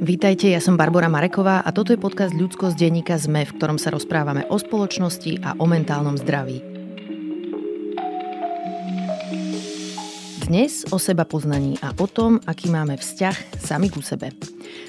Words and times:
Vítajte, 0.00 0.48
ja 0.48 0.64
som 0.64 0.80
Barbara 0.80 1.12
Mareková 1.12 1.60
a 1.60 1.76
toto 1.76 1.92
je 1.92 2.00
podcast 2.00 2.32
Ľudskosť 2.32 2.72
denníka 2.72 3.20
ZME, 3.20 3.44
v 3.44 3.54
ktorom 3.60 3.76
sa 3.76 3.92
rozprávame 3.92 4.48
o 4.48 4.56
spoločnosti 4.56 5.44
a 5.44 5.52
o 5.60 5.68
mentálnom 5.68 6.16
zdraví. 6.16 6.69
Dnes 10.50 10.82
o 10.90 10.98
seba 10.98 11.22
poznaní 11.22 11.78
a 11.78 11.94
o 11.94 12.10
tom, 12.10 12.42
aký 12.42 12.74
máme 12.74 12.98
vzťah 12.98 13.62
sami 13.62 13.86
ku 13.86 14.02
sebe. 14.02 14.34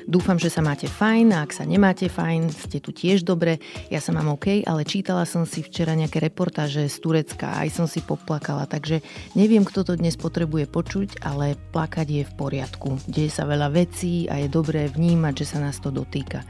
Dúfam, 0.10 0.42
že 0.42 0.50
sa 0.50 0.66
máte 0.66 0.90
fajn 0.90 1.38
a 1.38 1.46
ak 1.46 1.54
sa 1.54 1.70
nemáte 1.70 2.10
fajn, 2.10 2.50
ste 2.50 2.82
tu 2.82 2.90
tiež 2.90 3.22
dobre. 3.22 3.62
Ja 3.94 4.02
sa 4.02 4.10
mám 4.10 4.34
OK, 4.34 4.66
ale 4.66 4.90
čítala 4.90 5.22
som 5.30 5.46
si 5.46 5.62
včera 5.62 5.94
nejaké 5.94 6.18
reportáže 6.18 6.90
z 6.90 6.98
Turecka 6.98 7.54
a 7.54 7.62
aj 7.62 7.78
som 7.78 7.86
si 7.86 8.02
poplakala, 8.02 8.66
takže 8.66 9.06
neviem, 9.38 9.62
kto 9.62 9.86
to 9.86 9.94
dnes 10.02 10.18
potrebuje 10.18 10.66
počuť, 10.66 11.22
ale 11.22 11.54
plakať 11.70 12.08
je 12.10 12.24
v 12.26 12.34
poriadku. 12.42 12.98
Deje 13.06 13.30
sa 13.30 13.46
veľa 13.46 13.70
vecí 13.70 14.26
a 14.34 14.42
je 14.42 14.50
dobré 14.50 14.90
vnímať, 14.90 15.46
že 15.46 15.46
sa 15.46 15.62
nás 15.62 15.78
to 15.78 15.94
dotýka. 15.94 16.42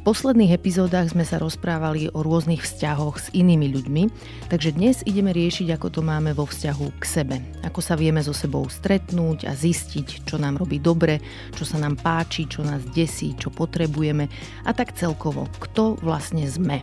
V 0.00 0.08
posledných 0.16 0.56
epizódach 0.56 1.12
sme 1.12 1.28
sa 1.28 1.36
rozprávali 1.36 2.08
o 2.16 2.24
rôznych 2.24 2.64
vzťahoch 2.64 3.20
s 3.20 3.28
inými 3.36 3.68
ľuďmi, 3.68 4.02
takže 4.48 4.72
dnes 4.72 5.04
ideme 5.04 5.28
riešiť, 5.28 5.76
ako 5.76 5.92
to 5.92 6.00
máme 6.00 6.32
vo 6.32 6.48
vzťahu 6.48 6.86
k 6.96 7.04
sebe. 7.04 7.36
Ako 7.68 7.84
sa 7.84 8.00
vieme 8.00 8.24
so 8.24 8.32
sebou 8.32 8.64
stretnúť 8.64 9.44
a 9.44 9.52
zistiť, 9.52 10.24
čo 10.24 10.40
nám 10.40 10.56
robí 10.56 10.80
dobre, 10.80 11.20
čo 11.52 11.68
sa 11.68 11.76
nám 11.76 12.00
páči, 12.00 12.48
čo 12.48 12.64
nás 12.64 12.80
desí, 12.96 13.36
čo 13.36 13.52
potrebujeme 13.52 14.24
a 14.64 14.72
tak 14.72 14.96
celkovo, 14.96 15.44
kto 15.60 16.00
vlastne 16.00 16.48
sme. 16.48 16.80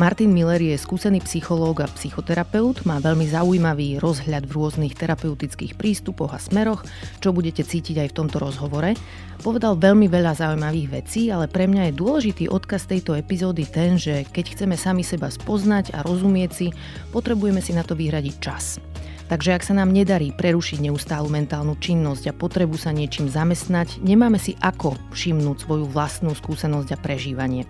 Martin 0.00 0.32
Miller 0.32 0.60
je 0.60 0.80
skúsený 0.80 1.20
psychológ 1.28 1.84
a 1.84 1.92
psychoterapeut, 1.92 2.88
má 2.88 2.96
veľmi 2.96 3.28
zaujímavý 3.28 4.00
rozhľad 4.00 4.48
v 4.48 4.56
rôznych 4.56 4.96
terapeutických 4.96 5.76
prístupoch 5.76 6.32
a 6.32 6.40
smeroch, 6.40 6.80
čo 7.20 7.36
budete 7.36 7.60
cítiť 7.60 8.00
aj 8.00 8.08
v 8.12 8.16
tomto 8.16 8.40
rozhovore. 8.40 8.96
Povedal 9.40 9.76
veľmi 9.76 10.08
veľa 10.08 10.36
zaujímavých 10.36 10.88
vecí, 10.88 11.28
ale 11.28 11.46
pre 11.46 11.68
mňa 11.68 11.90
je 11.90 11.98
dôležitý 12.00 12.44
odkaz 12.48 12.88
tejto 12.88 13.12
epizódy 13.14 13.68
ten, 13.68 14.00
že 14.00 14.24
keď 14.28 14.56
chceme 14.56 14.76
sami 14.76 15.04
seba 15.04 15.28
spoznať 15.28 15.92
a 15.92 16.02
rozumieť 16.04 16.50
si, 16.52 16.68
potrebujeme 17.12 17.60
si 17.60 17.76
na 17.76 17.84
to 17.84 17.92
vyhradiť 17.92 18.34
čas. 18.40 18.80
Takže 19.26 19.58
ak 19.58 19.66
sa 19.66 19.74
nám 19.74 19.90
nedarí 19.90 20.30
prerušiť 20.30 20.86
neustálu 20.86 21.26
mentálnu 21.26 21.74
činnosť 21.82 22.30
a 22.30 22.36
potrebu 22.36 22.78
sa 22.78 22.94
niečím 22.94 23.26
zamestnať, 23.26 23.98
nemáme 23.98 24.38
si 24.38 24.54
ako 24.62 24.94
všimnúť 25.10 25.66
svoju 25.66 25.90
vlastnú 25.90 26.30
skúsenosť 26.30 26.94
a 26.94 27.00
prežívanie. 27.02 27.66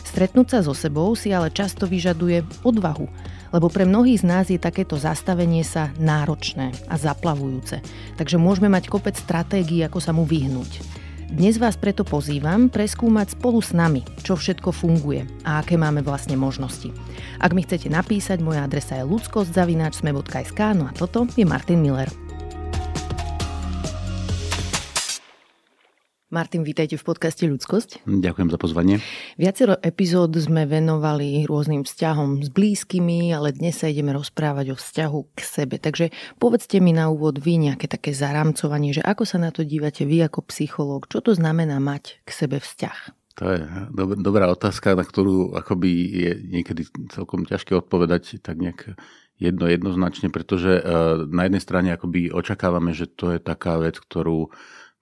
Stretnúť 0.00 0.48
sa 0.48 0.58
so 0.64 0.72
sebou 0.72 1.12
si 1.12 1.28
ale 1.34 1.52
často 1.52 1.84
vyžaduje 1.84 2.64
odvahu, 2.64 3.04
lebo 3.52 3.68
pre 3.68 3.84
mnohých 3.84 4.24
z 4.24 4.26
nás 4.26 4.46
je 4.48 4.56
takéto 4.56 4.96
zastavenie 4.96 5.60
sa 5.60 5.92
náročné 6.00 6.72
a 6.88 6.96
zaplavujúce. 6.96 7.84
Takže 8.16 8.40
môžeme 8.40 8.72
mať 8.72 8.88
kopec 8.88 9.14
stratégií, 9.14 9.84
ako 9.84 10.00
sa 10.00 10.16
mu 10.16 10.24
vyhnúť. 10.24 11.03
Dnes 11.32 11.56
vás 11.56 11.80
preto 11.80 12.04
pozývam 12.04 12.68
preskúmať 12.68 13.32
spolu 13.32 13.64
s 13.64 13.72
nami, 13.72 14.04
čo 14.20 14.36
všetko 14.36 14.68
funguje 14.76 15.24
a 15.48 15.64
aké 15.64 15.80
máme 15.80 16.04
vlastne 16.04 16.36
možnosti. 16.36 16.92
Ak 17.40 17.56
mi 17.56 17.64
chcete 17.64 17.88
napísať, 17.88 18.44
moja 18.44 18.60
adresa 18.60 19.00
je 19.00 19.08
ludskosť.sme.sk, 19.08 20.60
no 20.76 20.84
a 20.84 20.92
toto 20.92 21.24
je 21.32 21.48
Martin 21.48 21.80
Miller. 21.80 22.12
Martin, 26.34 26.66
vítajte 26.66 26.98
v 26.98 27.06
podcaste 27.06 27.46
Ľudskosť. 27.46 28.10
Ďakujem 28.10 28.50
za 28.50 28.58
pozvanie. 28.58 28.98
Viacero 29.38 29.78
epizód 29.78 30.34
sme 30.34 30.66
venovali 30.66 31.46
rôznym 31.46 31.86
vzťahom 31.86 32.42
s 32.42 32.50
blízkymi, 32.50 33.30
ale 33.30 33.54
dnes 33.54 33.78
sa 33.78 33.86
ideme 33.86 34.10
rozprávať 34.10 34.74
o 34.74 34.76
vzťahu 34.76 35.20
k 35.30 35.40
sebe. 35.46 35.78
Takže 35.78 36.10
povedzte 36.42 36.82
mi 36.82 36.90
na 36.90 37.06
úvod 37.06 37.38
vy 37.38 37.70
nejaké 37.70 37.86
také 37.86 38.10
zaramcovanie, 38.10 38.90
že 38.90 39.06
ako 39.06 39.22
sa 39.22 39.38
na 39.38 39.54
to 39.54 39.62
dívate 39.62 40.02
vy 40.02 40.26
ako 40.26 40.42
psychológ, 40.50 41.06
čo 41.06 41.22
to 41.22 41.38
znamená 41.38 41.78
mať 41.78 42.18
k 42.26 42.30
sebe 42.34 42.58
vzťah? 42.58 43.14
To 43.38 43.44
je 43.54 43.58
dob- 43.94 44.18
dobrá 44.18 44.50
otázka, 44.50 44.98
na 44.98 45.06
ktorú 45.06 45.54
akoby 45.54 45.90
je 46.18 46.32
niekedy 46.50 46.82
celkom 47.14 47.46
ťažké 47.46 47.78
odpovedať 47.78 48.42
tak 48.42 48.58
nejak 48.58 48.98
jedno 49.38 49.70
jednoznačne, 49.70 50.34
pretože 50.34 50.82
uh, 50.82 51.26
na 51.30 51.46
jednej 51.46 51.62
strane 51.62 51.88
akoby 51.94 52.34
očakávame, 52.34 52.90
že 52.90 53.06
to 53.06 53.34
je 53.34 53.38
taká 53.38 53.78
vec, 53.78 53.98
ktorú 53.98 54.50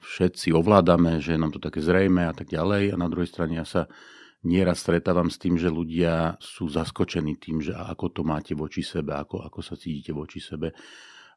všetci 0.03 0.51
ovládame, 0.51 1.23
že 1.23 1.35
je 1.35 1.41
nám 1.41 1.55
to 1.55 1.63
také 1.63 1.79
zrejme 1.79 2.27
a 2.27 2.35
tak 2.35 2.51
ďalej. 2.51 2.93
A 2.93 2.97
na 2.99 3.07
druhej 3.07 3.31
strane 3.31 3.57
ja 3.57 3.67
sa 3.67 3.87
nieraz 4.43 4.83
stretávam 4.83 5.31
s 5.31 5.39
tým, 5.39 5.55
že 5.55 5.71
ľudia 5.71 6.37
sú 6.43 6.67
zaskočení 6.67 7.39
tým, 7.39 7.63
že 7.63 7.73
ako 7.73 8.11
to 8.11 8.23
máte 8.27 8.53
voči 8.59 8.83
sebe, 8.83 9.15
ako, 9.15 9.47
ako 9.47 9.63
sa 9.63 9.79
cítite 9.79 10.11
voči 10.11 10.43
sebe. 10.43 10.75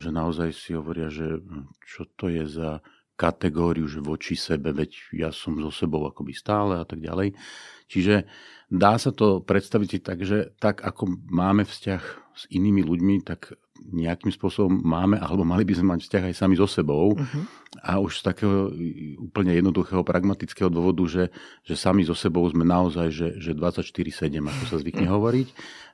Že 0.02 0.10
naozaj 0.12 0.50
si 0.52 0.74
hovoria, 0.74 1.08
že 1.08 1.38
hm, 1.40 1.72
čo 1.86 2.10
to 2.18 2.28
je 2.28 2.44
za 2.50 2.82
kategóriu, 3.16 3.88
že 3.88 4.04
voči 4.04 4.36
sebe, 4.36 4.76
veď 4.76 4.92
ja 5.16 5.30
som 5.32 5.56
so 5.56 5.72
sebou 5.72 6.04
akoby 6.04 6.36
stále 6.36 6.84
a 6.84 6.86
tak 6.86 7.00
ďalej. 7.00 7.32
Čiže 7.88 8.28
dá 8.68 9.00
sa 9.00 9.16
to 9.16 9.40
predstaviť 9.40 10.04
tak, 10.04 10.20
že 10.28 10.52
tak 10.60 10.84
ako 10.84 11.16
máme 11.32 11.64
vzťah 11.64 12.04
s 12.36 12.44
inými 12.52 12.84
ľuďmi, 12.84 13.24
tak 13.24 13.56
nejakým 13.76 14.32
spôsobom 14.32 14.72
máme, 14.72 15.20
alebo 15.20 15.44
mali 15.44 15.68
by 15.68 15.76
sme 15.76 15.96
mať 15.96 16.08
vzťah 16.08 16.24
aj 16.32 16.36
sami 16.36 16.56
so 16.56 16.66
sebou. 16.66 17.14
Uh-huh. 17.14 17.44
A 17.84 18.00
už 18.00 18.24
z 18.24 18.24
takého 18.24 18.72
úplne 19.20 19.52
jednoduchého, 19.52 20.00
pragmatického 20.02 20.72
dôvodu, 20.72 21.04
že, 21.12 21.24
že 21.68 21.76
sami 21.76 22.08
so 22.08 22.16
sebou 22.16 22.48
sme 22.48 22.64
naozaj, 22.64 23.12
že, 23.12 23.28
že 23.38 23.52
24-7, 23.52 24.32
ako 24.40 24.64
sa 24.64 24.78
zvykne 24.80 25.12
hovoriť, 25.12 25.48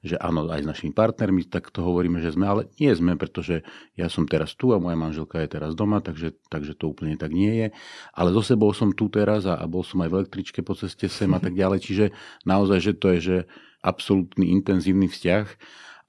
že 0.06 0.16
áno, 0.22 0.46
aj 0.46 0.62
s 0.62 0.70
našimi 0.70 0.94
partnermi, 0.94 1.50
tak 1.50 1.74
to 1.74 1.81
hovoríme, 1.81 2.22
že 2.22 2.38
sme, 2.38 2.46
ale 2.46 2.62
nie 2.78 2.94
sme, 2.94 3.18
pretože 3.18 3.66
ja 3.97 4.08
som 4.14 4.30
teraz 4.30 4.53
tu 4.53 4.72
a 4.72 4.80
moja 4.80 4.96
manželka 4.96 5.41
je 5.41 5.50
teraz 5.58 5.74
doma, 5.74 6.06
takže, 6.06 6.38
takže 6.53 6.78
to 6.78 6.94
úplne 6.94 7.18
tak 7.18 7.34
nie 7.34 7.66
je. 7.66 7.68
Ale 8.14 8.30
so 8.30 8.46
sebou 8.46 8.70
som 8.78 8.94
tu 8.94 9.09
teraz 9.09 9.50
a, 9.50 9.58
a 9.58 9.66
bol 9.66 9.81
som 9.81 10.00
aj 10.06 10.09
v 10.14 10.18
električke 10.22 10.62
po 10.62 10.78
ceste 10.78 11.09
sem 11.09 11.30
a 11.34 11.41
tak 11.46 11.58
ďalej, 11.58 11.80
čiže 11.81 12.06
naozaj, 12.46 12.78
že 12.78 12.94
to 12.94 13.08
je, 13.18 13.20
že 13.20 13.38
absolútny 13.81 14.53
intenzívny 14.53 15.09
vzťah 15.09 15.46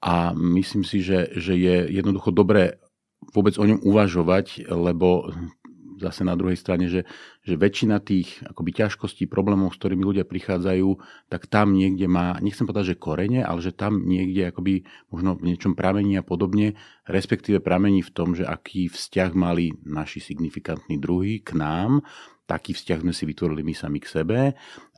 a 0.03 0.35
myslím 0.35 0.83
si, 0.83 0.99
že, 0.99 1.31
že 1.31 1.55
je 1.55 1.87
jednoducho 1.87 2.35
dobré 2.35 2.83
vôbec 3.31 3.55
o 3.55 3.63
ňom 3.63 3.79
uvažovať, 3.87 4.67
lebo 4.67 5.31
zase 6.03 6.27
na 6.27 6.35
druhej 6.35 6.59
strane, 6.59 6.91
že, 6.91 7.07
že 7.47 7.55
väčšina 7.55 8.03
tých 8.03 8.43
akoby 8.43 8.83
ťažkostí, 8.83 9.31
problémov, 9.31 9.71
s 9.71 9.79
ktorými 9.79 10.03
ľudia 10.03 10.27
prichádzajú, 10.27 10.89
tak 11.31 11.47
tam 11.47 11.71
niekde 11.71 12.11
má, 12.11 12.35
nechcem 12.43 12.67
povedať, 12.67 12.93
že 12.93 12.99
korene, 12.99 13.39
ale 13.47 13.63
že 13.63 13.71
tam 13.71 14.03
niekde 14.03 14.51
akoby 14.51 14.83
možno 15.07 15.39
v 15.39 15.55
niečom 15.55 15.71
pramení 15.71 16.19
a 16.19 16.25
podobne, 16.25 16.75
respektíve 17.07 17.63
pramení 17.63 18.03
v 18.03 18.11
tom, 18.11 18.35
že 18.35 18.43
aký 18.43 18.91
vzťah 18.91 19.31
mali 19.31 19.71
naši 19.87 20.19
signifikantní 20.19 20.99
druhy 20.99 21.39
k 21.39 21.55
nám, 21.55 22.03
taký 22.43 22.75
vzťah 22.75 22.99
sme 23.07 23.15
si 23.15 23.23
vytvorili 23.23 23.63
my 23.63 23.71
sami 23.71 24.03
k 24.03 24.11
sebe 24.11 24.39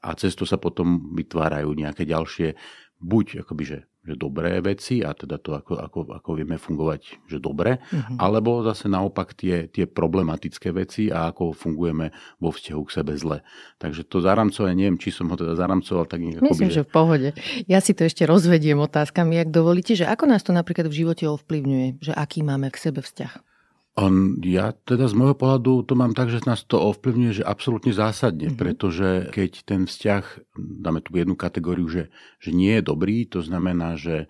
a 0.01 0.09
cez 0.17 0.33
to 0.33 0.49
sa 0.49 0.57
potom 0.57 1.13
vytvárajú 1.13 1.69
nejaké 1.77 2.09
ďalšie 2.09 2.57
buď 2.97 3.45
akoby, 3.45 3.63
že 3.69 3.79
že 4.05 4.13
dobré 4.13 4.61
veci 4.61 5.01
a 5.01 5.17
teda 5.17 5.41
to, 5.41 5.57
ako, 5.57 5.81
ako, 5.81 5.99
ako 6.13 6.29
vieme 6.37 6.61
fungovať, 6.61 7.25
že 7.25 7.41
dobre, 7.41 7.81
uh-huh. 7.81 8.21
alebo 8.21 8.61
zase 8.61 8.85
naopak 8.85 9.33
tie, 9.33 9.65
tie 9.65 9.89
problematické 9.89 10.69
veci 10.69 11.09
a 11.09 11.33
ako 11.33 11.57
fungujeme 11.57 12.13
vo 12.37 12.53
vzťahu 12.53 12.81
k 12.85 12.93
sebe 13.01 13.13
zle. 13.17 13.41
Takže 13.81 14.05
to 14.05 14.21
zaramcovanie, 14.21 14.85
neviem, 14.85 15.01
či 15.01 15.09
som 15.09 15.25
ho 15.33 15.35
teda 15.35 15.57
zaramcoval 15.57 16.05
tak 16.05 16.21
nejako. 16.21 16.45
Myslím, 16.45 16.69
že... 16.69 16.81
že 16.81 16.87
v 16.87 16.91
pohode. 16.93 17.29
Ja 17.65 17.81
si 17.81 17.97
to 17.97 18.05
ešte 18.05 18.29
rozvediem 18.29 18.77
otázkami, 18.77 19.41
ak 19.41 19.49
dovolíte, 19.49 19.97
že 19.97 20.05
ako 20.05 20.29
nás 20.29 20.45
to 20.45 20.53
napríklad 20.53 20.85
v 20.85 21.01
živote 21.01 21.25
ovplyvňuje, 21.25 22.05
že 22.05 22.13
aký 22.13 22.45
máme 22.45 22.69
k 22.69 22.77
sebe 22.77 23.01
vzťah? 23.01 23.54
On, 23.95 24.35
ja 24.43 24.75
teda 24.75 25.07
z 25.07 25.15
môjho 25.15 25.39
pohľadu 25.39 25.87
to 25.87 25.95
mám 25.95 26.11
tak, 26.11 26.27
že 26.27 26.43
nás 26.43 26.67
to 26.67 26.75
ovplyvňuje, 26.75 27.39
že 27.39 27.47
absolútne 27.47 27.95
zásadne, 27.95 28.51
mm-hmm. 28.51 28.59
pretože 28.59 29.09
keď 29.31 29.51
ten 29.63 29.87
vzťah, 29.87 30.51
dáme 30.59 30.99
tu 30.99 31.15
jednu 31.15 31.39
kategóriu, 31.39 31.87
že, 31.87 32.11
že 32.43 32.51
nie 32.51 32.75
je 32.75 32.83
dobrý, 32.83 33.23
to 33.23 33.39
znamená, 33.39 33.95
že 33.95 34.27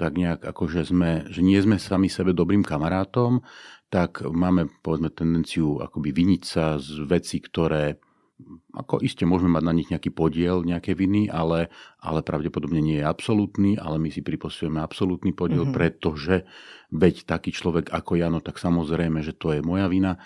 tak 0.00 0.16
nejak 0.16 0.42
ako, 0.42 0.72
že, 0.72 0.88
sme, 0.88 1.28
že 1.28 1.44
nie 1.44 1.60
sme 1.60 1.76
sami 1.76 2.08
sebe 2.08 2.32
dobrým 2.32 2.64
kamarátom, 2.64 3.44
tak 3.92 4.24
máme 4.24 4.72
povedzme 4.82 5.12
tendenciu 5.12 5.78
akoby 5.84 6.10
viniť 6.10 6.42
sa 6.42 6.80
z 6.80 7.04
veci, 7.04 7.38
ktoré 7.38 8.00
ako 8.74 8.98
iste 8.98 9.22
môžeme 9.22 9.54
mať 9.54 9.64
na 9.64 9.74
nich 9.74 9.88
nejaký 9.94 10.10
podiel, 10.10 10.66
nejaké 10.66 10.98
viny, 10.98 11.30
ale, 11.30 11.70
ale 12.02 12.26
pravdepodobne 12.26 12.82
nie 12.82 12.98
je 12.98 13.06
absolútny, 13.06 13.78
ale 13.78 14.02
my 14.02 14.10
si 14.10 14.26
priposujeme 14.26 14.82
absolútny 14.82 15.30
podiel, 15.30 15.70
mm-hmm. 15.70 15.78
pretože 15.78 16.42
veď 16.90 17.30
taký 17.30 17.54
človek 17.54 17.94
ako 17.94 18.18
Jano, 18.18 18.42
tak 18.42 18.58
samozrejme, 18.58 19.22
že 19.22 19.38
to 19.38 19.54
je 19.54 19.62
moja 19.62 19.86
vina. 19.86 20.18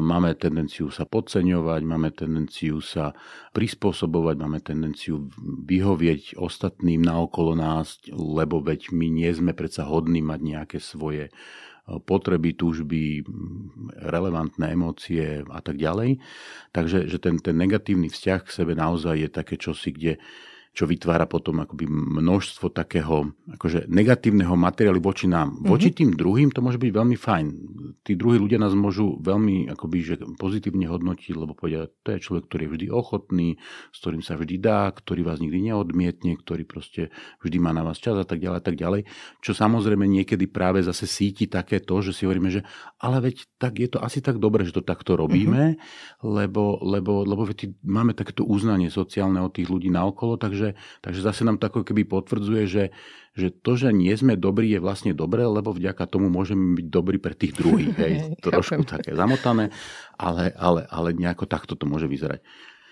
Máme 0.00 0.32
tendenciu 0.40 0.88
sa 0.88 1.04
podceňovať, 1.04 1.80
máme 1.84 2.08
tendenciu 2.16 2.80
sa 2.80 3.12
prispôsobovať, 3.52 4.34
máme 4.40 4.64
tendenciu 4.64 5.28
vyhovieť 5.44 6.40
ostatným 6.40 7.04
naokolo 7.04 7.52
nás, 7.52 8.00
lebo 8.08 8.64
veď 8.64 8.96
my 8.96 9.12
nie 9.12 9.28
sme 9.28 9.52
predsa 9.52 9.84
hodní 9.84 10.24
mať 10.24 10.40
nejaké 10.40 10.78
svoje 10.80 11.28
potreby, 11.98 12.54
túžby, 12.54 13.26
relevantné 13.98 14.70
emócie 14.70 15.42
a 15.50 15.60
tak 15.64 15.80
ďalej. 15.80 16.22
Takže 16.70 17.10
že 17.10 17.18
ten, 17.18 17.42
ten 17.42 17.58
negatívny 17.58 18.06
vzťah 18.06 18.40
k 18.46 18.54
sebe 18.54 18.78
naozaj 18.78 19.16
je 19.18 19.28
také 19.32 19.58
čosi, 19.58 19.90
kde, 19.90 20.12
čo 20.70 20.86
vytvára 20.86 21.26
potom 21.26 21.66
akoby 21.66 21.90
množstvo 21.90 22.70
takého 22.70 23.34
akože 23.58 23.90
negatívneho 23.90 24.54
materiálu 24.54 25.02
voči 25.02 25.26
nám. 25.26 25.50
Mm-hmm. 25.50 25.66
Voči 25.66 25.90
tým 25.90 26.14
druhým 26.14 26.54
to 26.54 26.62
môže 26.62 26.78
byť 26.78 26.90
veľmi 26.94 27.16
fajn. 27.18 27.46
Tí 28.06 28.14
druhí 28.14 28.38
ľudia 28.38 28.62
nás 28.62 28.70
môžu 28.78 29.18
veľmi 29.18 29.66
akoby, 29.74 29.98
že 30.00 30.14
pozitívne 30.38 30.86
hodnotiť, 30.86 31.34
lebo 31.34 31.58
povedia, 31.58 31.90
to 32.06 32.14
je 32.14 32.22
človek, 32.22 32.46
ktorý 32.46 32.62
je 32.64 32.72
vždy 32.72 32.86
ochotný, 32.94 33.48
s 33.90 33.96
ktorým 33.98 34.22
sa 34.22 34.38
vždy 34.38 34.56
dá, 34.62 34.86
ktorý 34.94 35.26
vás 35.26 35.42
nikdy 35.42 35.74
neodmietne, 35.74 36.38
ktorý 36.38 36.62
proste 36.62 37.10
vždy 37.42 37.58
má 37.58 37.74
na 37.74 37.82
vás 37.82 37.98
čas 37.98 38.14
a 38.14 38.26
tak 38.26 38.38
ďalej 38.38 38.58
a 38.62 38.64
tak 38.64 38.76
ďalej. 38.78 39.00
Čo 39.42 39.52
samozrejme 39.58 40.06
niekedy 40.06 40.46
práve 40.46 40.86
zase 40.86 41.10
síti 41.10 41.50
také 41.50 41.82
to, 41.82 41.98
že 41.98 42.14
si 42.14 42.30
hovoríme, 42.30 42.48
že 42.48 42.62
ale 43.02 43.32
veď 43.32 43.50
tak 43.58 43.82
je 43.82 43.88
to 43.90 43.98
asi 43.98 44.22
tak 44.22 44.38
dobre, 44.38 44.62
že 44.62 44.76
to 44.76 44.86
takto 44.86 45.18
robíme, 45.18 45.74
mm-hmm. 45.74 46.22
lebo, 46.22 46.78
lebo, 46.84 47.26
lebo 47.26 47.42
veď 47.48 47.74
máme 47.82 48.14
takéto 48.14 48.46
uznanie 48.46 48.92
sociálne 48.92 49.42
od 49.42 49.50
tých 49.50 49.66
ľudí 49.66 49.90
naokolo, 49.90 50.38
takže 50.38 50.60
Takže, 50.60 50.76
takže 51.00 51.20
zase 51.24 51.42
nám 51.48 51.56
to 51.56 51.72
ako 51.72 51.80
keby 51.88 52.04
potvrdzuje, 52.04 52.62
že, 52.68 52.84
že 53.32 53.48
to, 53.48 53.80
že 53.80 53.96
nie 53.96 54.12
sme 54.12 54.36
dobrí, 54.36 54.68
je 54.76 54.84
vlastne 54.84 55.16
dobré, 55.16 55.48
lebo 55.48 55.72
vďaka 55.72 56.04
tomu 56.04 56.28
môžeme 56.28 56.76
byť 56.76 56.86
dobrí 56.92 57.16
pre 57.16 57.32
tých 57.32 57.56
druhých. 57.56 57.96
Hej. 57.96 58.12
Trošku 58.44 58.84
také 58.84 59.16
zamotané, 59.16 59.72
ale, 60.20 60.52
ale, 60.52 60.84
ale 60.84 61.16
nejako 61.16 61.48
takto 61.48 61.80
to 61.80 61.88
môže 61.88 62.04
vyzerať. 62.04 62.44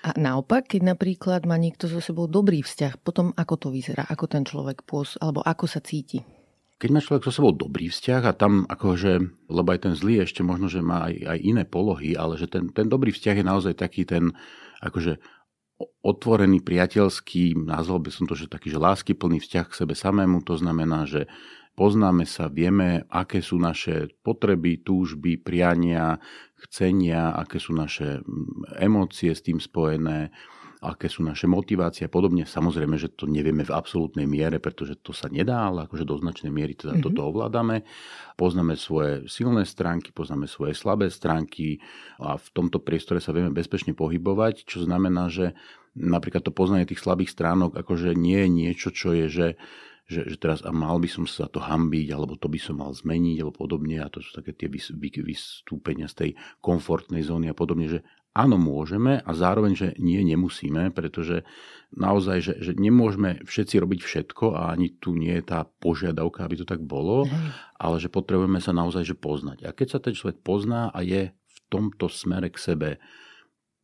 A 0.06 0.16
naopak, 0.16 0.70
keď 0.72 0.96
napríklad 0.96 1.44
má 1.44 1.60
niekto 1.60 1.90
so 1.90 2.00
sebou 2.00 2.24
dobrý 2.24 2.64
vzťah, 2.64 3.02
potom 3.04 3.36
ako 3.36 3.54
to 3.58 3.68
vyzerá, 3.68 4.08
ako 4.08 4.24
ten 4.30 4.46
človek 4.48 4.86
pôs, 4.86 5.20
alebo 5.20 5.44
ako 5.44 5.68
sa 5.68 5.84
cíti? 5.84 6.22
Keď 6.78 6.88
má 6.94 7.02
človek 7.02 7.26
so 7.26 7.34
sebou 7.34 7.50
dobrý 7.50 7.90
vzťah 7.90 8.22
a 8.22 8.38
tam 8.38 8.62
akože, 8.70 9.12
lebo 9.50 9.68
aj 9.74 9.82
ten 9.82 9.94
zlý 9.98 10.22
ešte 10.22 10.46
možno, 10.46 10.70
že 10.70 10.78
má 10.78 11.10
aj, 11.10 11.14
aj 11.26 11.38
iné 11.42 11.64
polohy, 11.66 12.14
ale 12.14 12.38
že 12.38 12.46
ten, 12.46 12.70
ten 12.70 12.86
dobrý 12.86 13.10
vzťah 13.10 13.42
je 13.42 13.46
naozaj 13.46 13.74
taký 13.74 14.06
ten 14.06 14.30
akože 14.78 15.18
otvorený, 16.02 16.62
priateľský, 16.62 17.54
nazval 17.54 18.02
by 18.02 18.10
som 18.10 18.24
to, 18.26 18.34
že 18.34 18.50
taký, 18.50 18.70
že 18.70 18.82
láskyplný 18.82 19.38
vzťah 19.42 19.66
k 19.66 19.78
sebe 19.78 19.94
samému, 19.94 20.42
to 20.42 20.58
znamená, 20.58 21.06
že 21.06 21.30
poznáme 21.78 22.26
sa, 22.26 22.50
vieme, 22.50 23.06
aké 23.06 23.38
sú 23.38 23.62
naše 23.62 24.10
potreby, 24.26 24.82
túžby, 24.82 25.38
priania, 25.38 26.18
chcenia, 26.66 27.30
aké 27.38 27.62
sú 27.62 27.70
naše 27.78 28.18
mm, 28.18 28.82
emócie 28.82 29.30
s 29.30 29.46
tým 29.46 29.62
spojené, 29.62 30.34
aké 30.78 31.10
sú 31.10 31.26
naše 31.26 31.50
motivácie 31.50 32.06
a 32.06 32.12
podobne. 32.12 32.46
Samozrejme, 32.46 32.94
že 32.94 33.10
to 33.10 33.26
nevieme 33.26 33.66
v 33.66 33.74
absolútnej 33.74 34.30
miere, 34.30 34.62
pretože 34.62 34.98
to 35.02 35.10
sa 35.10 35.26
nedá, 35.26 35.66
ale 35.66 35.90
akože 35.90 36.06
do 36.06 36.14
značnej 36.18 36.54
miery 36.54 36.78
teda 36.78 36.98
mm-hmm. 36.98 37.06
toto 37.10 37.20
ovládame. 37.34 37.82
Poznáme 38.38 38.78
svoje 38.78 39.26
silné 39.26 39.66
stránky, 39.66 40.14
poznáme 40.14 40.46
svoje 40.46 40.78
slabé 40.78 41.10
stránky 41.10 41.82
a 42.22 42.38
v 42.38 42.48
tomto 42.54 42.78
priestore 42.78 43.18
sa 43.18 43.34
vieme 43.34 43.50
bezpečne 43.50 43.92
pohybovať, 43.98 44.66
čo 44.66 44.86
znamená, 44.86 45.26
že 45.26 45.58
napríklad 45.98 46.46
to 46.46 46.54
poznanie 46.54 46.86
tých 46.86 47.02
slabých 47.02 47.34
stránok 47.34 47.74
akože 47.74 48.14
nie 48.14 48.46
je 48.46 48.48
niečo, 48.48 48.88
čo 48.94 49.10
je, 49.14 49.26
že 49.26 49.48
že, 50.08 50.24
že 50.24 50.40
teraz 50.40 50.64
a 50.64 50.72
mal 50.72 50.96
by 50.96 51.04
som 51.04 51.28
sa 51.28 51.52
to 51.52 51.60
hambiť, 51.60 52.16
alebo 52.16 52.40
to 52.40 52.48
by 52.48 52.56
som 52.56 52.80
mal 52.80 52.96
zmeniť, 52.96 53.44
alebo 53.44 53.68
podobne. 53.68 54.00
A 54.00 54.08
to 54.08 54.24
sú 54.24 54.40
také 54.40 54.56
tie 54.56 54.72
vystúpenia 55.20 56.08
z 56.08 56.14
tej 56.16 56.30
komfortnej 56.64 57.20
zóny 57.20 57.52
a 57.52 57.54
podobne, 57.54 57.92
že 57.92 58.00
áno, 58.34 58.56
môžeme 58.60 59.20
a 59.22 59.30
zároveň, 59.32 59.72
že 59.74 59.88
nie, 59.98 60.20
nemusíme, 60.22 60.92
pretože 60.92 61.44
naozaj, 61.94 62.38
že, 62.44 62.54
že 62.60 62.72
nemôžeme 62.76 63.40
všetci 63.44 63.80
robiť 63.80 64.00
všetko 64.04 64.56
a 64.56 64.72
ani 64.76 64.94
tu 65.00 65.16
nie 65.16 65.32
je 65.40 65.44
tá 65.44 65.64
požiadavka, 65.80 66.44
aby 66.44 66.60
to 66.60 66.66
tak 66.68 66.84
bolo, 66.84 67.24
ale 67.76 67.96
že 67.98 68.12
potrebujeme 68.12 68.60
sa 68.60 68.76
naozaj 68.76 69.08
že 69.08 69.16
poznať. 69.16 69.64
A 69.64 69.72
keď 69.72 69.86
sa 69.88 69.98
ten 69.98 70.14
človek 70.14 70.44
pozná 70.44 70.92
a 70.92 71.00
je 71.00 71.32
v 71.32 71.58
tomto 71.72 72.12
smere 72.12 72.52
k 72.52 72.58
sebe, 72.60 72.90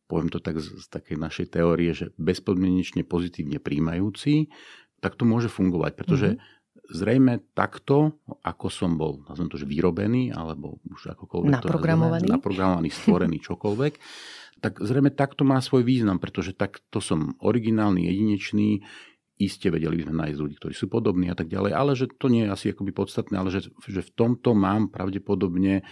poviem 0.05 0.29
to 0.29 0.37
tak 0.37 0.61
z, 0.61 0.85
z 0.85 0.85
takej 0.93 1.17
našej 1.17 1.47
teórie, 1.49 1.91
že 1.97 2.13
bezpodmienečne 2.21 3.05
pozitívne 3.05 3.57
príjmajúci, 3.57 4.53
tak 5.01 5.17
to 5.17 5.25
môže 5.25 5.49
fungovať, 5.49 5.91
pretože 5.97 6.29
mm-hmm 6.37 6.53
zrejme 6.89 7.41
takto, 7.57 8.21
ako 8.45 8.67
som 8.69 8.97
bol, 8.99 9.25
nazvem 9.25 9.49
to, 9.49 9.57
že 9.57 9.69
vyrobený, 9.69 10.33
alebo 10.33 10.77
už 10.85 11.13
akokoľvek 11.17 11.51
naprogramovaný. 11.51 12.23
to 12.23 12.29
nazveme, 12.29 12.35
naprogramovaný, 12.37 12.89
stvorený, 12.91 13.37
čokoľvek, 13.49 13.93
tak 14.63 14.81
zrejme 14.81 15.11
takto 15.13 15.43
má 15.43 15.59
svoj 15.59 15.83
význam, 15.83 16.17
pretože 16.17 16.55
takto 16.55 17.03
som 17.03 17.37
originálny, 17.43 18.07
jedinečný, 18.07 18.81
iste 19.35 19.67
vedeli 19.67 19.99
by 19.99 20.03
sme 20.07 20.15
nájsť 20.15 20.39
ľudí, 20.39 20.55
ktorí 20.57 20.73
sú 20.73 20.87
podobní 20.87 21.27
a 21.27 21.35
tak 21.35 21.51
ďalej, 21.51 21.71
ale 21.75 21.91
že 21.93 22.07
to 22.07 22.31
nie 22.31 22.47
je 22.47 22.53
asi 22.55 22.65
akoby 22.71 22.95
podstatné, 22.95 23.35
ale 23.35 23.51
že, 23.51 23.67
že 23.83 24.01
v 24.01 24.11
tomto 24.15 24.55
mám 24.55 24.87
pravdepodobne 24.87 25.83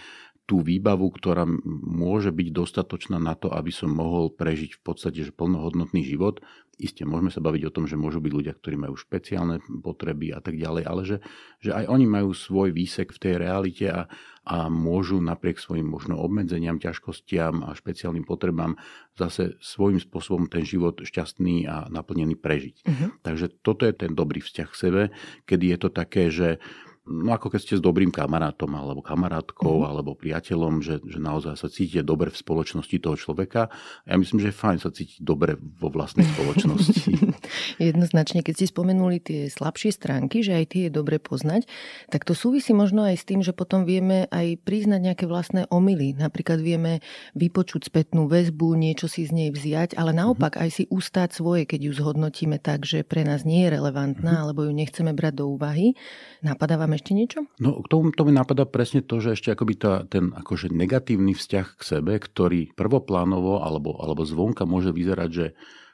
tú 0.44 0.60
výbavu, 0.60 1.08
ktorá 1.08 1.48
môže 1.64 2.28
byť 2.28 2.48
dostatočná 2.52 3.16
na 3.16 3.32
to, 3.32 3.48
aby 3.48 3.72
som 3.72 3.88
mohol 3.88 4.28
prežiť 4.28 4.76
v 4.76 4.80
podstate 4.84 5.24
že 5.24 5.32
plnohodnotný 5.32 6.04
život. 6.04 6.44
Isté, 6.76 7.06
môžeme 7.06 7.30
sa 7.30 7.38
baviť 7.38 7.70
o 7.70 7.74
tom, 7.74 7.84
že 7.86 7.94
môžu 7.94 8.18
byť 8.18 8.32
ľudia, 8.34 8.52
ktorí 8.52 8.76
majú 8.76 8.98
špeciálne 8.98 9.62
potreby 9.80 10.34
a 10.34 10.42
tak 10.42 10.58
ďalej, 10.58 10.82
ale 10.84 11.02
že, 11.06 11.16
že 11.62 11.70
aj 11.70 11.86
oni 11.86 12.04
majú 12.04 12.34
svoj 12.34 12.74
výsek 12.74 13.14
v 13.14 13.22
tej 13.22 13.34
realite 13.40 13.86
a, 13.88 14.10
a 14.42 14.66
môžu 14.68 15.22
napriek 15.22 15.56
svojim 15.56 15.86
možno 15.86 16.18
obmedzeniam, 16.18 16.82
ťažkostiam 16.82 17.62
a 17.64 17.78
špeciálnym 17.78 18.26
potrebám 18.26 18.74
zase 19.14 19.54
svojím 19.62 20.02
spôsobom 20.02 20.50
ten 20.50 20.66
život 20.66 20.98
šťastný 20.98 21.70
a 21.70 21.86
naplnený 21.88 22.34
prežiť. 22.36 22.76
Uh-huh. 22.84 23.08
Takže 23.22 23.54
toto 23.62 23.86
je 23.86 23.94
ten 23.94 24.12
dobrý 24.12 24.42
vzťah 24.42 24.68
k 24.68 24.76
sebe, 24.76 25.02
kedy 25.46 25.72
je 25.72 25.78
to 25.78 25.88
také, 25.94 26.28
že 26.28 26.58
no 27.04 27.36
ako 27.36 27.52
keď 27.52 27.60
ste 27.60 27.74
s 27.76 27.82
dobrým 27.84 28.08
kamarátom 28.08 28.72
alebo 28.72 29.04
kamarátkou 29.04 29.84
mm. 29.84 29.88
alebo 29.88 30.16
priateľom, 30.16 30.80
že, 30.80 31.04
že 31.04 31.20
naozaj 31.20 31.60
sa 31.60 31.68
cítite 31.68 32.00
dobre 32.00 32.32
v 32.32 32.40
spoločnosti 32.40 32.96
toho 32.96 33.16
človeka. 33.16 33.68
Ja 34.08 34.16
myslím, 34.16 34.40
že 34.40 34.48
je 34.50 34.56
fajn 34.56 34.78
sa 34.80 34.88
cítiť 34.88 35.20
dobre 35.20 35.60
vo 35.60 35.92
vlastnej 35.92 36.24
spoločnosti. 36.24 37.12
Jednoznačne, 37.92 38.40
keď 38.40 38.54
ste 38.56 38.66
spomenuli 38.72 39.20
tie 39.20 39.40
slabšie 39.52 39.92
stránky, 39.92 40.40
že 40.40 40.56
aj 40.56 40.64
tie 40.72 40.82
je 40.88 40.92
dobre 40.92 41.20
poznať, 41.20 41.68
tak 42.08 42.24
to 42.24 42.32
súvisí 42.32 42.72
možno 42.72 43.04
aj 43.04 43.20
s 43.20 43.24
tým, 43.28 43.44
že 43.44 43.52
potom 43.52 43.84
vieme 43.84 44.24
aj 44.32 44.64
priznať 44.64 45.00
nejaké 45.12 45.24
vlastné 45.28 45.68
omily. 45.68 46.16
Napríklad 46.16 46.64
vieme 46.64 47.04
vypočuť 47.36 47.92
spätnú 47.92 48.32
väzbu, 48.32 48.80
niečo 48.80 49.12
si 49.12 49.28
z 49.28 49.32
nej 49.36 49.48
vziať, 49.52 49.92
ale 50.00 50.16
naopak 50.16 50.56
mm. 50.56 50.60
aj 50.64 50.70
si 50.72 50.84
ustáť 50.88 51.36
svoje, 51.36 51.68
keď 51.68 51.90
ju 51.90 51.92
zhodnotíme 52.00 52.56
tak, 52.56 52.88
že 52.88 53.04
pre 53.04 53.28
nás 53.28 53.44
nie 53.44 53.68
je 53.68 53.76
relevantná, 53.76 54.40
mm. 54.40 54.42
alebo 54.48 54.64
ju 54.64 54.72
nechceme 54.72 55.12
brať 55.12 55.44
do 55.44 55.52
úvahy. 55.52 55.92
Napadá 56.40 56.80
ešte 56.94 57.12
niečo? 57.12 57.46
No 57.58 57.82
k 57.82 57.86
tomu 57.90 58.10
to 58.14 58.22
mi 58.26 58.32
napadá 58.32 58.64
presne 58.64 59.02
to, 59.02 59.18
že 59.18 59.34
ešte 59.36 59.50
akoby 59.50 59.74
tá, 59.76 60.06
ten 60.06 60.30
akože 60.32 60.70
negatívny 60.70 61.34
vzťah 61.34 61.66
k 61.76 61.82
sebe, 61.82 62.16
ktorý 62.18 62.72
prvoplánovo 62.74 63.62
alebo, 63.62 63.98
alebo 63.98 64.22
zvonka 64.22 64.64
môže 64.64 64.94
vyzerať, 64.94 65.30
že, 65.30 65.46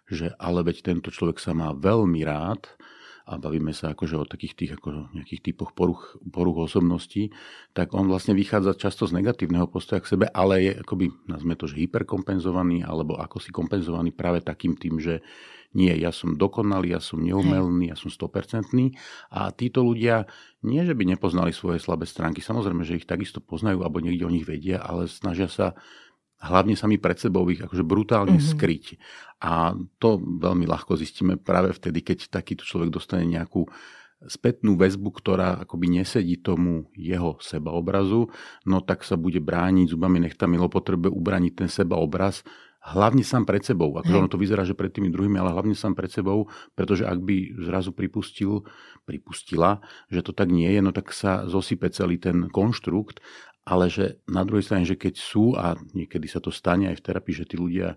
že 0.08 0.26
ale 0.36 0.64
veď 0.66 0.84
tento 0.84 1.08
človek 1.08 1.40
sa 1.40 1.56
má 1.56 1.72
veľmi 1.72 2.20
rád, 2.22 2.68
a 3.30 3.38
bavíme 3.38 3.70
sa 3.70 3.94
akože 3.94 4.18
o 4.18 4.26
takých 4.26 4.54
tých 4.58 4.70
ako 4.74 5.14
nejakých 5.14 5.54
typoch 5.54 5.70
poruch, 5.70 6.18
poruch 6.34 6.66
osobností, 6.66 7.30
tak 7.70 7.94
on 7.94 8.10
vlastne 8.10 8.34
vychádza 8.34 8.74
často 8.74 9.06
z 9.06 9.14
negatívneho 9.14 9.70
postoja 9.70 10.02
k 10.02 10.10
sebe, 10.18 10.26
ale 10.26 10.54
je 10.66 10.72
akoby, 10.82 11.14
nazme 11.30 11.54
to, 11.54 11.70
že 11.70 11.78
hyperkompenzovaný, 11.78 12.82
alebo 12.82 13.14
ako 13.14 13.38
si 13.38 13.54
kompenzovaný 13.54 14.10
práve 14.10 14.42
takým 14.42 14.74
tým, 14.74 14.98
že 14.98 15.22
nie, 15.70 15.94
ja 15.94 16.10
som 16.10 16.34
dokonalý, 16.34 16.98
ja 16.98 16.98
som 16.98 17.22
neumelný, 17.22 17.94
ja 17.94 17.96
som 17.96 18.10
100% 18.10 18.74
a 19.30 19.54
títo 19.54 19.86
ľudia 19.86 20.26
nie, 20.66 20.82
že 20.82 20.98
by 20.98 21.14
nepoznali 21.14 21.54
svoje 21.54 21.78
slabé 21.78 22.10
stránky, 22.10 22.42
samozrejme, 22.42 22.82
že 22.82 22.98
ich 22.98 23.06
takisto 23.06 23.38
poznajú 23.38 23.86
alebo 23.86 24.02
niekde 24.02 24.26
o 24.26 24.34
nich 24.34 24.42
vedia, 24.42 24.82
ale 24.82 25.06
snažia 25.06 25.46
sa 25.46 25.78
hlavne 26.40 26.74
sami 26.74 26.96
pred 26.96 27.20
sebou 27.20 27.44
ich 27.52 27.60
akože 27.60 27.84
brutálne 27.84 28.40
mm-hmm. 28.40 28.52
skryť. 28.56 28.86
A 29.44 29.76
to 30.00 30.20
veľmi 30.20 30.64
ľahko 30.64 30.96
zistíme 30.96 31.36
práve 31.36 31.72
vtedy, 31.76 32.00
keď 32.00 32.32
takýto 32.32 32.64
človek 32.64 32.92
dostane 32.92 33.28
nejakú 33.28 33.68
spätnú 34.28 34.76
väzbu, 34.76 35.16
ktorá 35.16 35.64
akoby 35.64 36.00
nesedí 36.00 36.36
tomu 36.44 36.92
jeho 36.92 37.40
sebaobrazu, 37.40 38.28
no 38.68 38.84
tak 38.84 39.00
sa 39.00 39.16
bude 39.16 39.40
brániť 39.40 39.96
zubami 39.96 40.20
nechtami, 40.20 40.60
lebo 40.60 40.68
potrebuje 40.68 41.08
ubraniť 41.08 41.52
ten 41.64 41.68
sebaobraz 41.72 42.44
hlavne 42.80 43.20
sám 43.20 43.44
pred 43.44 43.60
sebou. 43.60 43.92
Akože 44.00 44.16
ono 44.16 44.28
to 44.32 44.40
vyzerá, 44.40 44.64
že 44.64 44.72
pred 44.72 44.88
tými 44.88 45.12
druhými, 45.12 45.36
ale 45.36 45.52
hlavne 45.52 45.76
sám 45.76 45.92
pred 45.92 46.08
sebou, 46.08 46.48
pretože 46.72 47.04
ak 47.04 47.20
by 47.20 47.60
zrazu 47.60 47.92
pripustil, 47.92 48.64
pripustila, 49.04 49.84
že 50.08 50.24
to 50.24 50.32
tak 50.32 50.48
nie 50.48 50.68
je, 50.68 50.80
no 50.80 50.92
tak 50.92 51.12
sa 51.12 51.44
zosype 51.44 51.92
celý 51.92 52.16
ten 52.16 52.48
konštrukt, 52.48 53.20
ale 53.64 53.92
že 53.92 54.24
na 54.26 54.42
druhej 54.42 54.64
strane, 54.64 54.88
že 54.88 54.96
keď 54.96 55.14
sú, 55.20 55.54
a 55.54 55.76
niekedy 55.92 56.26
sa 56.26 56.40
to 56.40 56.48
stane 56.50 56.88
aj 56.88 57.00
v 57.00 57.04
terapii, 57.04 57.34
že 57.36 57.48
tí 57.48 57.56
ľudia 57.60 57.96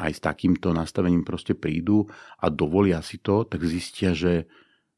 aj 0.00 0.12
s 0.16 0.20
takýmto 0.20 0.72
nastavením 0.72 1.24
proste 1.24 1.56
prídu 1.56 2.08
a 2.40 2.48
dovolia 2.48 3.00
si 3.04 3.20
to, 3.20 3.44
tak 3.44 3.64
zistia, 3.64 4.16
že, 4.16 4.48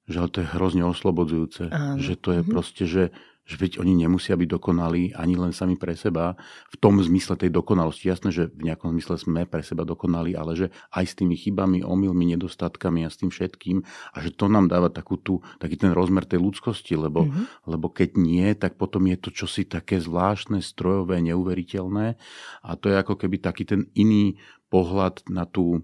že 0.07 0.23
to 0.31 0.43
je 0.43 0.53
hrozne 0.53 0.87
oslobodzujúce. 0.87 1.71
Áno. 1.71 1.99
Že 1.99 2.15
to 2.19 2.29
je 2.29 2.41
mm-hmm. 2.43 2.53
proste, 2.53 2.85
že 2.87 3.05
že 3.43 3.59
veď 3.59 3.83
oni 3.83 4.07
nemusia 4.07 4.39
byť 4.39 4.49
dokonalí 4.49 5.19
ani 5.19 5.35
len 5.35 5.51
sami 5.51 5.75
pre 5.75 5.99
seba 5.99 6.39
v 6.71 6.77
tom 6.79 7.03
zmysle 7.03 7.35
tej 7.35 7.51
dokonalosti. 7.51 8.07
Jasné, 8.07 8.31
že 8.31 8.55
v 8.55 8.71
nejakom 8.71 8.95
zmysle 8.95 9.19
sme 9.19 9.43
pre 9.51 9.67
seba 9.67 9.83
dokonalí, 9.83 10.39
ale 10.39 10.55
že 10.55 10.67
aj 10.95 11.05
s 11.11 11.15
tými 11.19 11.35
chybami, 11.35 11.83
omylmi, 11.83 12.39
nedostatkami 12.39 13.03
a 13.03 13.11
s 13.11 13.19
tým 13.19 13.35
všetkým 13.35 13.83
a 14.15 14.17
že 14.23 14.31
to 14.31 14.47
nám 14.47 14.71
dáva 14.71 14.95
takú 14.95 15.19
tú, 15.19 15.43
taký 15.59 15.75
ten 15.75 15.91
rozmer 15.91 16.23
tej 16.23 16.39
ľudskosti, 16.39 16.95
lebo, 16.95 17.27
mm-hmm. 17.27 17.67
lebo 17.67 17.91
keď 17.91 18.15
nie, 18.15 18.47
tak 18.55 18.79
potom 18.79 19.11
je 19.11 19.19
to 19.19 19.35
čosi 19.35 19.67
také 19.67 19.99
zvláštne, 19.99 20.63
strojové, 20.63 21.19
neuveriteľné 21.19 22.15
a 22.63 22.71
to 22.79 22.95
je 22.95 22.97
ako 22.97 23.19
keby 23.19 23.43
taký 23.43 23.67
ten 23.67 23.91
iný 23.99 24.39
pohľad 24.71 25.27
na 25.29 25.45
tú 25.45 25.83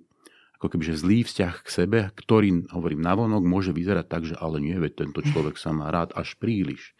ako 0.58 0.74
keby, 0.74 0.90
že 0.90 1.06
zlý 1.06 1.18
vzťah 1.22 1.54
k 1.62 1.68
sebe, 1.70 1.98
ktorý, 2.18 2.66
hovorím, 2.74 2.98
navonok 2.98 3.46
môže 3.46 3.70
vyzerať 3.70 4.06
tak, 4.10 4.26
že 4.26 4.34
ale 4.34 4.58
nie, 4.58 4.74
veď 4.74 5.06
tento 5.06 5.22
človek 5.22 5.54
sa 5.54 5.70
má 5.70 5.86
rád 5.94 6.10
až 6.18 6.34
príliš. 6.34 6.97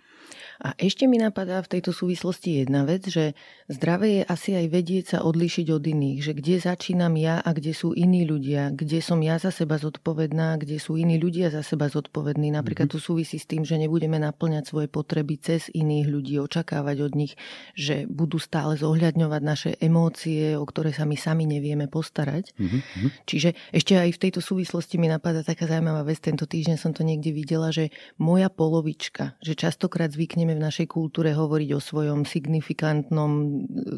A 0.58 0.74
ešte 0.74 1.06
mi 1.06 1.22
napadá 1.22 1.62
v 1.62 1.78
tejto 1.78 1.94
súvislosti 1.94 2.66
jedna 2.66 2.82
vec, 2.82 3.06
že 3.06 3.38
zdravé 3.70 4.20
je 4.20 4.22
asi 4.26 4.50
aj 4.58 4.66
vedieť 4.66 5.04
sa 5.06 5.18
odlišiť 5.22 5.66
od 5.70 5.84
iných, 5.86 6.18
že 6.18 6.32
kde 6.34 6.58
začínam 6.58 7.14
ja 7.14 7.38
a 7.38 7.54
kde 7.54 7.70
sú 7.70 7.94
iní 7.94 8.26
ľudia, 8.26 8.74
kde 8.74 8.98
som 8.98 9.22
ja 9.22 9.38
za 9.38 9.54
seba 9.54 9.78
zodpovedná, 9.78 10.58
kde 10.58 10.82
sú 10.82 10.98
iní 10.98 11.14
ľudia 11.14 11.54
za 11.54 11.62
seba 11.62 11.86
zodpovední. 11.86 12.50
Napríklad 12.50 12.90
mm-hmm. 12.90 12.98
tu 12.98 13.06
súvisí 13.06 13.38
s 13.38 13.46
tým, 13.46 13.62
že 13.62 13.78
nebudeme 13.78 14.18
naplňať 14.18 14.66
svoje 14.66 14.90
potreby 14.90 15.38
cez 15.38 15.70
iných 15.70 16.06
ľudí, 16.10 16.34
očakávať 16.42 17.06
od 17.06 17.12
nich, 17.14 17.38
že 17.78 18.10
budú 18.10 18.42
stále 18.42 18.74
zohľadňovať 18.74 19.42
naše 19.46 19.70
emócie, 19.78 20.58
o 20.58 20.66
ktoré 20.66 20.90
sa 20.90 21.06
my 21.06 21.14
sami 21.14 21.46
nevieme 21.46 21.86
postarať. 21.86 22.50
Mm-hmm. 22.58 23.30
Čiže 23.30 23.54
ešte 23.70 23.94
aj 23.94 24.10
v 24.10 24.22
tejto 24.26 24.42
súvislosti 24.42 24.98
mi 24.98 25.06
napadá 25.06 25.46
taká 25.46 25.70
zaujímavá 25.70 26.02
vec, 26.02 26.18
tento 26.18 26.50
týždeň 26.50 26.76
som 26.82 26.90
to 26.90 27.06
niekde 27.06 27.30
videla, 27.30 27.70
že 27.70 27.94
moja 28.18 28.50
polovička, 28.50 29.38
že 29.38 29.54
častokrát 29.54 30.10
zvykne 30.10 30.47
zvykneme 30.48 30.56
v 30.56 30.66
našej 30.72 30.86
kultúre 30.88 31.36
hovoriť 31.36 31.70
o 31.76 31.80
svojom 31.80 32.24
signifikantnom 32.24 33.32
e, 33.36 33.48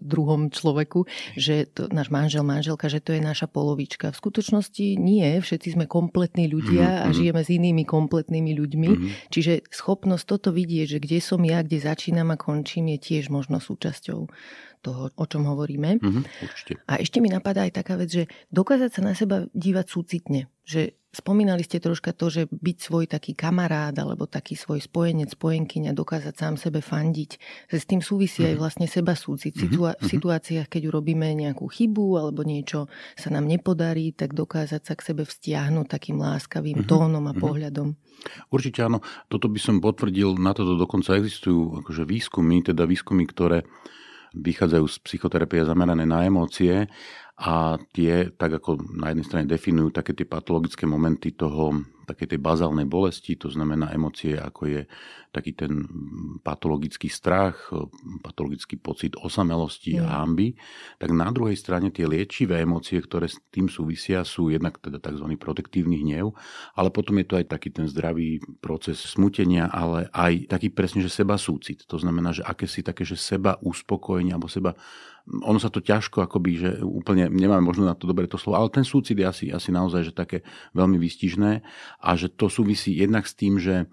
druhom 0.02 0.50
človeku, 0.50 1.06
že 1.38 1.70
to, 1.70 1.86
náš 1.94 2.10
manžel, 2.10 2.42
manželka, 2.42 2.90
že 2.90 2.98
to 2.98 3.14
je 3.14 3.22
naša 3.22 3.46
polovička. 3.46 4.10
V 4.10 4.18
skutočnosti 4.18 4.98
nie, 4.98 5.38
všetci 5.38 5.78
sme 5.78 5.86
kompletní 5.86 6.50
ľudia 6.50 7.06
a 7.06 7.06
mhm, 7.06 7.10
mhm. 7.10 7.14
žijeme 7.14 7.40
s 7.46 7.50
inými 7.50 7.84
kompletnými 7.86 8.52
ľuďmi. 8.58 8.88
Mm-hmm. 8.90 9.10
Čiže 9.30 9.52
schopnosť 9.70 10.24
toto 10.26 10.50
vidieť, 10.50 10.98
že 10.98 10.98
kde 10.98 11.18
som 11.22 11.40
ja, 11.46 11.62
kde 11.62 11.78
začínam 11.78 12.34
a 12.34 12.36
končím, 12.40 12.90
je 12.96 12.98
tiež 12.98 13.30
možno 13.30 13.62
súčasťou 13.62 14.26
toho, 14.80 15.02
o 15.12 15.24
čom 15.28 15.44
hovoríme. 15.44 16.00
Mm-hmm, 16.00 16.22
určite. 16.40 16.72
A 16.88 16.98
ešte 16.98 17.20
mi 17.20 17.28
napadá 17.28 17.68
aj 17.68 17.84
taká 17.84 18.00
vec, 18.00 18.08
že 18.08 18.24
dokázať 18.48 18.90
sa 18.90 19.00
na 19.04 19.12
seba 19.12 19.44
dívať 19.52 19.86
súcitne. 19.86 20.48
Že 20.64 20.96
spomínali 21.10 21.66
ste 21.66 21.82
troška 21.82 22.14
to, 22.14 22.30
že 22.30 22.42
byť 22.50 22.76
svoj 22.78 23.04
taký 23.10 23.34
kamarát 23.34 23.94
alebo 23.98 24.30
taký 24.30 24.54
svoj 24.54 24.78
spojenec, 24.82 25.34
spojenkyňa, 25.34 25.90
dokázať 25.94 26.34
sám 26.34 26.54
sebe 26.54 26.78
fandiť. 26.80 27.30
Že 27.70 27.76
s 27.76 27.86
tým 27.86 28.00
súvisí 28.02 28.46
aj 28.46 28.54
mhm. 28.56 28.60
vlastne 28.60 28.86
seba. 28.86 29.12
Situa- 29.18 29.98
v 29.98 30.06
mhm. 30.06 30.12
situáciách, 30.16 30.68
keď 30.70 30.82
urobíme 30.94 31.34
nejakú 31.34 31.66
chybu 31.66 32.22
alebo 32.22 32.46
niečo 32.46 32.86
sa 33.18 33.28
nám 33.34 33.50
nepodarí, 33.50 34.14
tak 34.14 34.32
dokázať 34.32 34.82
sa 34.86 34.94
k 34.94 35.04
sebe 35.12 35.22
vztiahnuť 35.26 35.86
takým 35.90 36.22
láskavým 36.22 36.86
tónom 36.86 37.26
a 37.26 37.34
pohľadom. 37.34 37.98
Určite 38.52 38.86
áno. 38.86 39.02
Toto 39.26 39.50
by 39.50 39.60
som 39.60 39.82
potvrdil. 39.82 40.38
Na 40.38 40.54
toto 40.54 40.78
dokonca 40.78 41.18
existujú 41.18 41.82
akože 41.84 42.06
výskumy, 42.06 42.62
teda 42.62 42.86
výskumy, 42.86 43.26
ktoré 43.26 43.66
vychádzajú 44.30 44.86
z 44.86 44.96
psychoterapie 45.02 45.66
zamerané 45.66 46.06
na 46.06 46.22
emócie 46.22 46.86
a 47.40 47.80
tie 47.96 48.28
tak 48.36 48.60
ako 48.60 49.00
na 49.00 49.16
jednej 49.16 49.24
strane 49.24 49.46
definujú 49.48 49.88
také 49.96 50.12
tie 50.12 50.28
patologické 50.28 50.84
momenty 50.84 51.32
toho 51.32 51.72
takej 52.10 52.36
tej 52.36 52.40
bazálnej 52.42 52.90
bolesti, 52.90 53.38
to 53.38 53.46
znamená 53.46 53.94
emócie, 53.94 54.34
ako 54.34 54.66
je 54.66 54.82
taký 55.30 55.54
ten 55.54 55.86
patologický 56.42 57.06
strach, 57.06 57.70
patologický 58.18 58.82
pocit 58.82 59.14
osamelosti 59.14 59.94
mm. 59.94 60.02
a 60.02 60.06
hamby, 60.20 60.58
tak 60.98 61.14
na 61.14 61.30
druhej 61.30 61.54
strane 61.54 61.94
tie 61.94 62.10
liečivé 62.10 62.66
emócie, 62.66 62.98
ktoré 62.98 63.30
s 63.30 63.38
tým 63.54 63.70
súvisia, 63.70 64.26
sú 64.26 64.50
jednak 64.50 64.82
teda 64.82 64.98
tzv. 64.98 65.38
protektívny 65.38 66.02
hnev, 66.02 66.34
ale 66.74 66.90
potom 66.90 67.14
je 67.22 67.26
to 67.30 67.38
aj 67.38 67.46
taký 67.46 67.70
ten 67.70 67.86
zdravý 67.86 68.42
proces 68.58 68.98
smutenia, 68.98 69.70
ale 69.70 70.10
aj 70.10 70.50
taký 70.50 70.74
presne, 70.74 71.06
že 71.06 71.14
seba 71.14 71.38
súcit. 71.38 71.86
To 71.86 71.94
znamená, 71.94 72.34
že 72.34 72.42
aké 72.42 72.66
si 72.66 72.82
také, 72.82 73.06
že 73.06 73.14
seba 73.14 73.54
uspokojenie 73.62 74.34
alebo 74.34 74.50
seba 74.50 74.74
ono 75.26 75.58
sa 75.60 75.68
to 75.68 75.84
ťažko 75.84 76.24
akoby, 76.24 76.50
že 76.56 76.70
úplne 76.80 77.28
nemáme 77.28 77.62
možno 77.62 77.86
na 77.86 77.94
to 77.94 78.08
dobre 78.08 78.26
to 78.26 78.40
slovo, 78.40 78.60
ale 78.62 78.74
ten 78.74 78.86
súcit 78.86 79.18
je 79.18 79.26
asi, 79.26 79.44
asi 79.52 79.70
naozaj 79.70 80.10
že 80.10 80.14
také 80.16 80.42
veľmi 80.72 80.96
výstižné 80.96 81.52
a 82.00 82.10
že 82.16 82.32
to 82.32 82.48
súvisí 82.48 82.96
jednak 82.96 83.28
s 83.28 83.34
tým, 83.36 83.60
že 83.60 83.90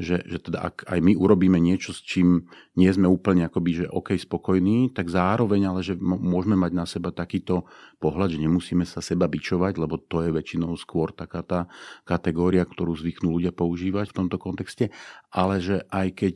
že, 0.00 0.24
že 0.24 0.40
teda 0.40 0.64
ak 0.64 0.88
aj 0.88 0.98
my 1.04 1.12
urobíme 1.12 1.60
niečo, 1.60 1.92
s 1.92 2.00
čím 2.00 2.48
nie 2.72 2.88
sme 2.88 3.04
úplne 3.04 3.44
akoby, 3.44 3.84
že 3.84 3.86
OK, 3.92 4.16
spokojní, 4.16 4.96
tak 4.96 5.12
zároveň 5.12 5.68
ale, 5.68 5.84
že 5.84 5.92
môžeme 6.00 6.56
mať 6.56 6.72
na 6.72 6.88
seba 6.88 7.12
takýto 7.12 7.68
pohľad, 8.00 8.32
že 8.32 8.40
nemusíme 8.40 8.88
sa 8.88 9.04
seba 9.04 9.28
bičovať, 9.28 9.76
lebo 9.76 10.00
to 10.00 10.24
je 10.24 10.32
väčšinou 10.32 10.72
skôr 10.80 11.12
taká 11.12 11.44
tá 11.44 11.60
kategória, 12.08 12.64
ktorú 12.64 12.96
zvyknú 12.96 13.36
ľudia 13.36 13.52
používať 13.52 14.10
v 14.10 14.16
tomto 14.24 14.40
kontexte, 14.40 14.88
ale 15.28 15.60
že 15.60 15.84
aj 15.92 16.08
keď 16.16 16.34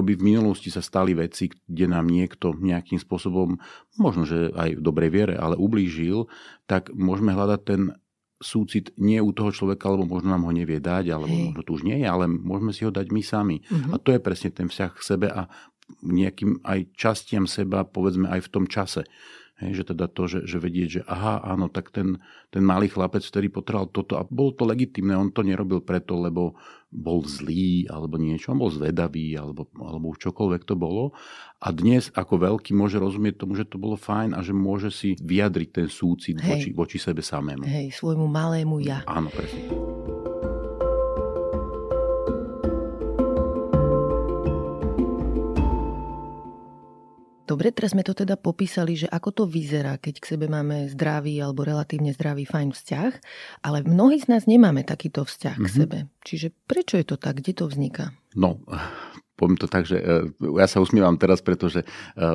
akoby 0.00 0.16
v 0.16 0.32
minulosti 0.32 0.72
sa 0.72 0.80
stali 0.80 1.12
veci, 1.12 1.52
kde 1.52 1.92
nám 1.92 2.08
niekto 2.08 2.56
nejakým 2.56 2.96
spôsobom, 2.96 3.60
možno, 4.00 4.24
že 4.24 4.48
aj 4.56 4.80
v 4.80 4.80
dobrej 4.80 5.12
viere, 5.12 5.36
ale 5.36 5.60
ublížil, 5.60 6.24
tak 6.64 6.88
môžeme 6.96 7.36
hľadať 7.36 7.60
ten 7.68 7.92
súcit 8.40 8.96
nie 8.96 9.20
u 9.20 9.36
toho 9.36 9.52
človeka, 9.52 9.92
alebo 9.92 10.08
možno 10.08 10.32
nám 10.32 10.48
ho 10.48 10.52
nevie 10.56 10.80
dať, 10.80 11.12
alebo 11.12 11.28
Hej. 11.28 11.52
možno 11.52 11.60
tu 11.68 11.70
už 11.76 11.84
nie 11.84 12.00
je, 12.00 12.08
ale 12.08 12.24
môžeme 12.32 12.72
si 12.72 12.88
ho 12.88 12.88
dať 12.88 13.12
my 13.12 13.20
sami. 13.20 13.60
Uh-huh. 13.68 13.92
A 13.92 14.00
to 14.00 14.16
je 14.16 14.24
presne 14.24 14.48
ten 14.48 14.72
vzťah 14.72 14.90
k 14.96 15.04
sebe 15.04 15.28
a 15.28 15.52
nejakým 16.00 16.64
aj 16.64 16.96
častiam 16.96 17.44
seba, 17.44 17.84
povedzme 17.84 18.32
aj 18.32 18.48
v 18.48 18.48
tom 18.48 18.64
čase. 18.64 19.04
Hej, 19.60 19.84
že 19.84 19.92
teda 19.92 20.08
to, 20.08 20.24
že, 20.24 20.48
že 20.48 20.56
vedieť, 20.56 20.88
že 20.88 21.02
aha, 21.04 21.44
áno, 21.44 21.68
tak 21.68 21.92
ten, 21.92 22.16
ten 22.48 22.64
malý 22.64 22.88
chlapec, 22.88 23.20
ktorý 23.20 23.52
potreboval 23.52 23.92
toto 23.92 24.16
a 24.16 24.24
bolo 24.24 24.56
to 24.56 24.64
legitimné, 24.64 25.12
on 25.12 25.28
to 25.28 25.44
nerobil 25.44 25.84
preto, 25.84 26.16
lebo 26.16 26.56
bol 26.88 27.20
zlý 27.22 27.84
alebo 27.92 28.16
niečo, 28.16 28.56
on 28.56 28.58
bol 28.58 28.72
zvedavý 28.72 29.36
alebo, 29.36 29.68
alebo 29.76 30.16
čokoľvek 30.16 30.62
to 30.64 30.74
bolo. 30.80 31.12
A 31.60 31.76
dnes 31.76 32.08
ako 32.16 32.40
veľký 32.40 32.72
môže 32.72 32.96
rozumieť 32.96 33.44
tomu, 33.44 33.52
že 33.52 33.68
to 33.68 33.76
bolo 33.76 34.00
fajn 34.00 34.32
a 34.32 34.40
že 34.40 34.56
môže 34.56 34.88
si 34.88 35.12
vyjadriť 35.20 35.68
ten 35.70 35.86
súcit 35.92 36.40
voči, 36.40 36.72
voči 36.72 36.96
sebe 36.96 37.20
samému. 37.20 37.68
Hej, 37.68 38.00
svojmu 38.00 38.24
malému 38.24 38.80
ja. 38.80 39.04
Áno, 39.04 39.28
presne. 39.28 40.09
Dobre, 47.50 47.74
teraz 47.74 47.98
sme 47.98 48.06
to 48.06 48.14
teda 48.14 48.38
popísali, 48.38 48.94
že 48.94 49.10
ako 49.10 49.42
to 49.42 49.44
vyzerá, 49.50 49.98
keď 49.98 50.22
k 50.22 50.38
sebe 50.38 50.46
máme 50.46 50.86
zdravý 50.86 51.42
alebo 51.42 51.66
relatívne 51.66 52.14
zdravý 52.14 52.46
fajn 52.46 52.70
vzťah, 52.70 53.12
ale 53.66 53.82
mnohí 53.82 54.22
z 54.22 54.30
nás 54.30 54.46
nemáme 54.46 54.86
takýto 54.86 55.26
vzťah 55.26 55.58
mm-hmm. 55.58 55.66
k 55.66 55.74
mhm. 55.74 55.80
sebe. 55.82 55.98
Čiže 56.22 56.54
prečo 56.70 56.94
je 56.94 57.06
to 57.10 57.18
tak? 57.18 57.42
Kde 57.42 57.58
to 57.58 57.66
vzniká? 57.66 58.14
No, 58.38 58.62
poviem 59.34 59.58
to 59.58 59.66
tak, 59.66 59.82
že 59.82 59.98
e, 59.98 60.30
ja 60.60 60.70
sa 60.70 60.78
usmievam 60.78 61.18
teraz, 61.18 61.42
pretože 61.42 61.82
e, 61.82 61.86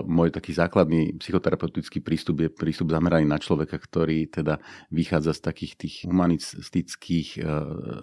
môj 0.03 0.35
taký 0.35 0.51
základný 0.51 1.15
psychoterapeutický 1.23 2.03
prístup 2.03 2.43
je 2.43 2.49
prístup 2.51 2.91
zameraný 2.91 3.23
na 3.23 3.39
človeka, 3.39 3.79
ktorý 3.79 4.27
teda 4.27 4.59
vychádza 4.91 5.37
z 5.37 5.41
takých 5.47 5.73
tých 5.79 5.95
humanistických 6.11 7.29
e, 7.37 7.41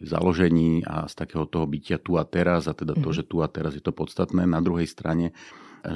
založení 0.08 0.80
a 0.88 1.10
z 1.10 1.14
takého 1.18 1.44
toho 1.44 1.68
bytia 1.68 2.00
tu 2.00 2.16
a 2.16 2.24
teraz 2.24 2.70
a 2.70 2.72
teda 2.72 2.96
to, 2.96 3.12
mhm. 3.12 3.16
že 3.20 3.22
tu 3.28 3.44
a 3.44 3.52
teraz 3.52 3.76
je 3.76 3.84
to 3.84 3.92
podstatné. 3.92 4.48
Na 4.48 4.64
druhej 4.64 4.88
strane 4.88 5.36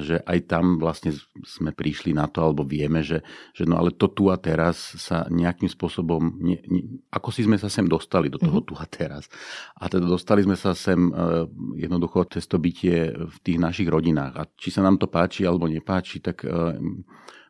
že 0.03 0.19
aj 0.27 0.39
tam 0.51 0.75
vlastne 0.77 1.15
sme 1.47 1.71
prišli 1.71 2.11
na 2.11 2.27
to, 2.27 2.43
alebo 2.43 2.67
vieme, 2.67 2.99
že, 3.01 3.23
že 3.55 3.63
no 3.63 3.79
ale 3.79 3.95
to 3.95 4.11
tu 4.11 4.27
a 4.27 4.35
teraz 4.35 4.95
sa 4.99 5.23
nejakým 5.31 5.71
spôsobom, 5.71 6.39
ne, 6.43 6.59
ne, 6.67 6.81
ako 7.11 7.29
si 7.31 7.47
sme 7.47 7.55
sa 7.55 7.71
sem 7.71 7.87
dostali 7.87 8.27
do 8.27 8.35
toho 8.35 8.59
mm-hmm. 8.59 8.69
tu 8.69 8.73
a 8.75 8.85
teraz. 8.85 9.31
A 9.79 9.87
teda 9.87 10.05
dostali 10.05 10.43
sme 10.43 10.59
sa 10.59 10.75
sem 10.75 10.97
uh, 11.09 11.47
jednoducho 11.79 12.27
cez 12.27 12.45
to 12.45 12.59
bytie 12.59 13.15
v 13.15 13.37
tých 13.41 13.57
našich 13.57 13.87
rodinách. 13.87 14.33
A 14.35 14.43
či 14.59 14.69
sa 14.69 14.83
nám 14.83 14.99
to 14.99 15.07
páči 15.07 15.47
alebo 15.47 15.71
nepáči, 15.71 16.19
tak 16.19 16.43
uh, 16.43 16.75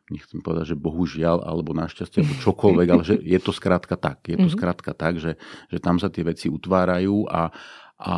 nechcem 0.08 0.40
povedať, 0.40 0.74
že 0.74 0.76
bohužiaľ, 0.80 1.44
alebo 1.44 1.76
našťastie, 1.76 2.24
alebo 2.24 2.34
čokoľvek, 2.40 2.88
ale 2.88 3.02
že 3.04 3.16
je 3.36 3.38
to 3.40 3.52
skrátka 3.52 3.94
tak. 4.00 4.24
Je 4.24 4.36
to 4.36 4.48
mm-hmm. 4.48 4.56
skrátka 4.56 4.92
tak, 4.96 5.20
že, 5.20 5.36
že 5.68 5.78
tam 5.78 6.00
sa 6.00 6.08
tie 6.08 6.24
veci 6.24 6.48
utvárajú 6.48 7.28
a, 7.28 7.52
a 8.00 8.14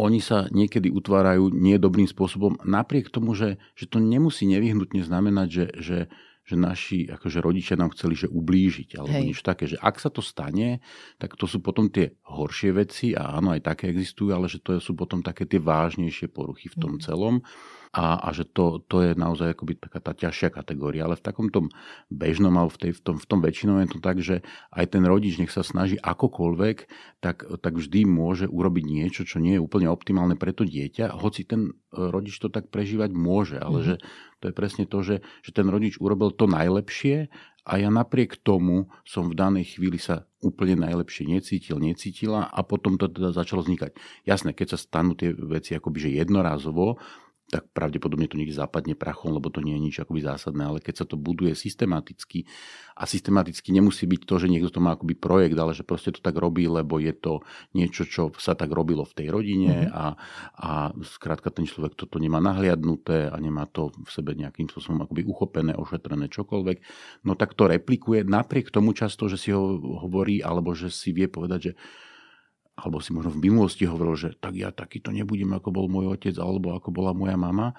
oni 0.00 0.24
sa 0.24 0.48
niekedy 0.48 0.88
utvárajú 0.88 1.52
niedobrým 1.52 2.08
spôsobom, 2.08 2.56
napriek 2.64 3.12
tomu, 3.12 3.36
že, 3.36 3.60
že 3.76 3.84
to 3.84 4.00
nemusí 4.00 4.48
nevyhnutne 4.48 5.04
znamenať, 5.04 5.48
že, 5.52 5.66
že, 5.76 5.98
že 6.48 6.54
naši 6.56 6.98
akože 7.06 7.38
rodičia 7.38 7.76
nám 7.76 7.92
chceli 7.92 8.16
že 8.16 8.26
ublížiť 8.26 8.96
alebo 8.96 9.14
Hej. 9.14 9.24
niečo 9.28 9.44
také. 9.44 9.68
Že 9.68 9.78
ak 9.78 9.96
sa 10.00 10.08
to 10.08 10.24
stane, 10.24 10.80
tak 11.20 11.36
to 11.36 11.44
sú 11.44 11.60
potom 11.60 11.92
tie 11.92 12.16
horšie 12.26 12.70
veci 12.72 13.12
a 13.12 13.36
áno, 13.36 13.52
aj 13.52 13.62
také 13.62 13.92
existujú, 13.92 14.32
ale 14.32 14.48
že 14.48 14.64
to 14.64 14.80
sú 14.80 14.96
potom 14.96 15.20
také 15.20 15.44
tie 15.44 15.60
vážnejšie 15.60 16.32
poruchy 16.32 16.72
v 16.72 16.76
tom 16.80 16.96
mm. 16.96 17.04
A, 17.90 18.22
a 18.22 18.28
že 18.30 18.46
to, 18.46 18.78
to 18.86 19.02
je 19.02 19.18
naozaj 19.18 19.58
akoby 19.58 19.74
taká 19.74 19.98
tá 19.98 20.14
ťažšia 20.14 20.54
kategória. 20.54 21.10
Ale 21.10 21.18
v 21.18 21.26
takom 21.26 21.50
tom 21.50 21.74
bežnom 22.06 22.54
alebo 22.54 22.70
v, 22.70 22.86
tej, 22.86 22.92
v, 22.94 23.00
tom, 23.02 23.16
v 23.18 23.26
tom 23.26 23.40
väčšinom 23.42 23.82
je 23.82 23.88
to 23.90 23.98
tak, 23.98 24.16
že 24.22 24.46
aj 24.70 24.94
ten 24.94 25.02
rodič 25.02 25.42
nech 25.42 25.50
sa 25.50 25.66
snaží 25.66 25.98
akokoľvek, 25.98 26.76
tak, 27.18 27.50
tak 27.58 27.74
vždy 27.74 28.06
môže 28.06 28.46
urobiť 28.46 28.84
niečo, 28.86 29.22
čo 29.26 29.42
nie 29.42 29.58
je 29.58 29.64
úplne 29.64 29.90
optimálne 29.90 30.38
pre 30.38 30.54
to 30.54 30.62
dieťa, 30.62 31.18
hoci 31.18 31.42
ten 31.42 31.74
e, 31.90 31.98
rodič 31.98 32.38
to 32.38 32.46
tak 32.46 32.70
prežívať 32.70 33.10
môže, 33.10 33.58
ale 33.58 33.78
mm. 33.82 33.84
že 33.84 33.94
to 34.38 34.44
je 34.48 34.54
presne 34.54 34.84
to, 34.86 34.98
že, 35.02 35.16
že 35.42 35.50
ten 35.50 35.66
rodič 35.66 35.98
urobil 35.98 36.30
to 36.30 36.46
najlepšie 36.46 37.26
a 37.66 37.72
ja 37.76 37.92
napriek 37.92 38.40
tomu 38.40 38.88
som 39.04 39.28
v 39.28 39.36
danej 39.36 39.76
chvíli 39.76 40.00
sa 40.00 40.24
úplne 40.40 40.80
najlepšie 40.80 41.28
necítil, 41.28 41.76
necítila 41.76 42.48
a 42.48 42.60
potom 42.64 42.96
to 42.96 43.10
teda 43.12 43.36
začalo 43.36 43.60
vznikať. 43.60 43.98
Jasné, 44.24 44.56
keď 44.56 44.74
sa 44.74 44.78
stanú 44.80 45.12
tie 45.12 45.36
veci 45.36 45.76
akoby 45.76 46.08
že 46.08 46.10
jednorázovo, 46.16 46.96
tak 47.50 47.66
pravdepodobne 47.74 48.30
to 48.30 48.38
niekde 48.38 48.54
zapadne 48.54 48.94
prachom, 48.94 49.34
lebo 49.34 49.50
to 49.50 49.58
nie 49.58 49.74
je 49.74 49.84
nič 49.90 49.96
akoby 50.00 50.22
zásadné, 50.22 50.62
ale 50.62 50.78
keď 50.78 51.02
sa 51.02 51.06
to 51.06 51.18
buduje 51.18 51.58
systematicky 51.58 52.46
a 52.94 53.04
systematicky 53.04 53.74
nemusí 53.74 54.06
byť 54.06 54.22
to, 54.22 54.34
že 54.38 54.46
niekto 54.46 54.70
to 54.70 54.78
má 54.78 54.94
akoby 54.94 55.18
projekt, 55.18 55.58
ale 55.58 55.74
že 55.74 55.82
proste 55.82 56.14
to 56.14 56.22
tak 56.22 56.38
robí, 56.38 56.70
lebo 56.70 57.02
je 57.02 57.10
to 57.10 57.42
niečo, 57.74 58.06
čo 58.06 58.30
sa 58.38 58.54
tak 58.54 58.70
robilo 58.70 59.02
v 59.02 59.16
tej 59.18 59.26
rodine 59.34 59.90
mm-hmm. 59.90 59.96
a, 59.96 60.06
a 60.54 60.70
skrátka 61.02 61.50
ten 61.50 61.66
človek 61.66 61.98
toto 61.98 62.22
nemá 62.22 62.38
nahliadnuté 62.38 63.26
a 63.26 63.36
nemá 63.42 63.66
to 63.66 63.90
v 63.90 64.10
sebe 64.14 64.38
nejakým 64.38 64.70
spôsobom 64.70 65.02
akoby 65.04 65.26
uchopené, 65.26 65.72
ošetrené 65.74 66.30
čokoľvek, 66.30 66.78
no 67.26 67.34
tak 67.34 67.58
to 67.58 67.66
replikuje 67.66 68.22
napriek 68.22 68.70
tomu 68.70 68.94
často, 68.94 69.26
že 69.26 69.40
si 69.40 69.50
ho 69.50 69.80
hovorí 70.06 70.38
alebo 70.44 70.76
že 70.76 70.92
si 70.92 71.10
vie 71.10 71.26
povedať, 71.26 71.60
že 71.60 71.74
alebo 72.80 73.04
si 73.04 73.12
možno 73.12 73.36
v 73.36 73.44
minulosti 73.44 73.84
hovoril, 73.84 74.16
že 74.16 74.28
tak 74.40 74.56
ja 74.56 74.72
takýto 74.72 75.12
nebudem, 75.12 75.52
ako 75.52 75.68
bol 75.68 75.86
môj 75.86 76.16
otec, 76.16 76.34
alebo 76.40 76.72
ako 76.72 76.88
bola 76.88 77.12
moja 77.12 77.36
mama. 77.36 77.76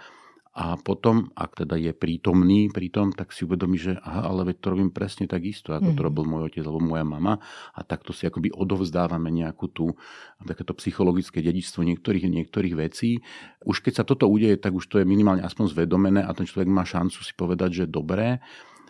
A 0.51 0.75
potom, 0.75 1.31
ak 1.31 1.63
teda 1.63 1.79
je 1.79 1.95
prítomný 1.95 2.67
pri 2.67 2.91
tom, 2.91 3.15
tak 3.15 3.31
si 3.31 3.47
uvedomí, 3.47 3.79
že 3.79 3.95
aha, 4.03 4.27
ale 4.27 4.51
veď 4.51 4.59
to 4.59 4.67
robím 4.75 4.91
presne 4.91 5.23
tak 5.23 5.47
isto, 5.47 5.71
ako 5.71 5.95
mm. 5.95 5.95
to 5.95 6.01
mhm. 6.03 6.07
robil 6.11 6.23
môj 6.27 6.41
otec 6.51 6.63
alebo 6.67 6.83
moja 6.83 7.07
mama. 7.07 7.39
A 7.71 7.79
takto 7.87 8.11
si 8.11 8.27
akoby 8.27 8.51
odovzdávame 8.51 9.31
nejakú 9.31 9.71
tú, 9.71 9.95
takéto 10.43 10.75
psychologické 10.75 11.39
dedičstvo 11.39 11.87
niektorých, 11.87 12.27
niektorých 12.27 12.75
vecí. 12.75 13.23
Už 13.63 13.79
keď 13.79 13.93
sa 13.95 14.03
toto 14.03 14.27
udeje, 14.27 14.59
tak 14.59 14.75
už 14.75 14.91
to 14.91 14.99
je 14.99 15.07
minimálne 15.07 15.39
aspoň 15.39 15.71
zvedomené 15.71 16.19
a 16.19 16.35
ten 16.35 16.43
človek 16.43 16.67
má 16.67 16.83
šancu 16.83 17.23
si 17.23 17.31
povedať, 17.31 17.69
že 17.71 17.85
dobré, 17.87 18.43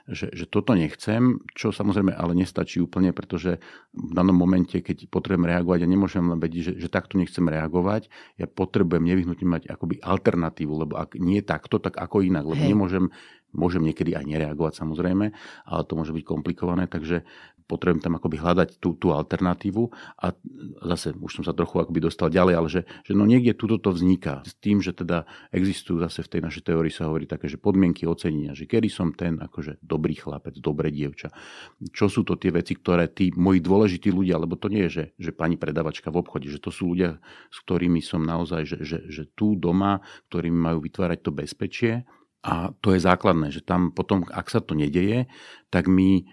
že, 0.10 0.34
že 0.34 0.46
toto 0.50 0.74
nechcem, 0.74 1.44
čo 1.54 1.70
samozrejme 1.70 2.14
ale 2.14 2.34
nestačí 2.34 2.82
úplne, 2.82 3.14
pretože 3.14 3.62
v 3.94 4.12
danom 4.14 4.34
momente, 4.34 4.80
keď 4.82 5.12
potrebujem 5.12 5.50
reagovať, 5.50 5.80
ja 5.84 5.90
nemôžem 5.90 6.26
len 6.26 6.40
vedieť, 6.40 6.64
že, 6.64 6.74
že 6.82 6.90
takto 6.90 7.20
nechcem 7.20 7.44
reagovať, 7.46 8.10
ja 8.40 8.48
potrebujem 8.50 9.04
nevyhnutne 9.06 9.48
mať 9.48 9.64
akoby 9.70 10.02
alternatívu, 10.02 10.74
lebo 10.88 10.94
ak 10.98 11.20
nie 11.20 11.44
takto, 11.46 11.78
tak 11.78 11.98
ako 11.98 12.26
inak, 12.26 12.46
lebo 12.48 12.62
Hej. 12.62 12.70
nemôžem 12.74 13.06
Môžem 13.52 13.84
niekedy 13.84 14.16
aj 14.16 14.24
nereagovať 14.24 14.80
samozrejme, 14.80 15.26
ale 15.68 15.82
to 15.84 16.00
môže 16.00 16.16
byť 16.16 16.24
komplikované, 16.24 16.88
takže 16.88 17.28
potrebujem 17.72 18.04
tam 18.04 18.20
akoby 18.20 18.36
hľadať 18.44 18.84
tú, 18.84 19.00
tú 19.00 19.16
alternatívu 19.16 19.88
a 20.20 20.36
zase 20.84 21.16
už 21.16 21.40
som 21.40 21.44
sa 21.48 21.56
trochu 21.56 21.80
akoby 21.80 22.04
dostal 22.04 22.28
ďalej, 22.28 22.54
ale 22.60 22.68
že, 22.68 22.82
že 23.08 23.16
no 23.16 23.24
niekde 23.24 23.56
túto 23.56 23.80
to 23.80 23.96
vzniká. 23.96 24.44
S 24.44 24.60
tým, 24.60 24.84
že 24.84 24.92
teda 24.92 25.24
existujú 25.56 26.04
zase 26.04 26.28
v 26.28 26.32
tej 26.36 26.42
našej 26.44 26.64
teórii 26.68 26.92
sa 26.92 27.08
hovorí 27.08 27.24
také, 27.24 27.48
že 27.48 27.56
podmienky 27.56 28.04
ocenenia, 28.04 28.52
že 28.52 28.68
kedy 28.68 28.92
som 28.92 29.16
ten 29.16 29.40
akože 29.40 29.80
dobrý 29.80 30.20
chlapec, 30.20 30.60
dobré 30.60 30.92
dievča. 30.92 31.32
Čo 31.96 32.12
sú 32.12 32.28
to 32.28 32.36
tie 32.36 32.52
veci, 32.52 32.76
ktoré 32.76 33.08
tí 33.08 33.32
moji 33.32 33.64
dôležití 33.64 34.12
ľudia, 34.12 34.36
lebo 34.36 34.60
to 34.60 34.68
nie 34.68 34.92
je, 34.92 34.92
že, 34.92 35.06
že 35.16 35.32
pani 35.32 35.56
predavačka 35.56 36.12
v 36.12 36.20
obchode, 36.20 36.52
že 36.52 36.60
to 36.60 36.76
sú 36.76 36.92
ľudia, 36.92 37.24
s 37.48 37.58
ktorými 37.64 38.04
som 38.04 38.20
naozaj, 38.20 38.68
že, 38.68 38.78
že, 38.84 39.00
že 39.08 39.24
tu 39.32 39.56
doma, 39.56 40.04
ktorými 40.28 40.60
majú 40.60 40.84
vytvárať 40.84 41.20
to 41.24 41.32
bezpečie, 41.32 41.94
a 42.42 42.74
to 42.82 42.98
je 42.98 43.06
základné, 43.06 43.54
že 43.54 43.62
tam 43.62 43.94
potom, 43.94 44.26
ak 44.26 44.50
sa 44.50 44.66
to 44.66 44.74
nedeje, 44.74 45.30
tak 45.70 45.86
my 45.86 46.26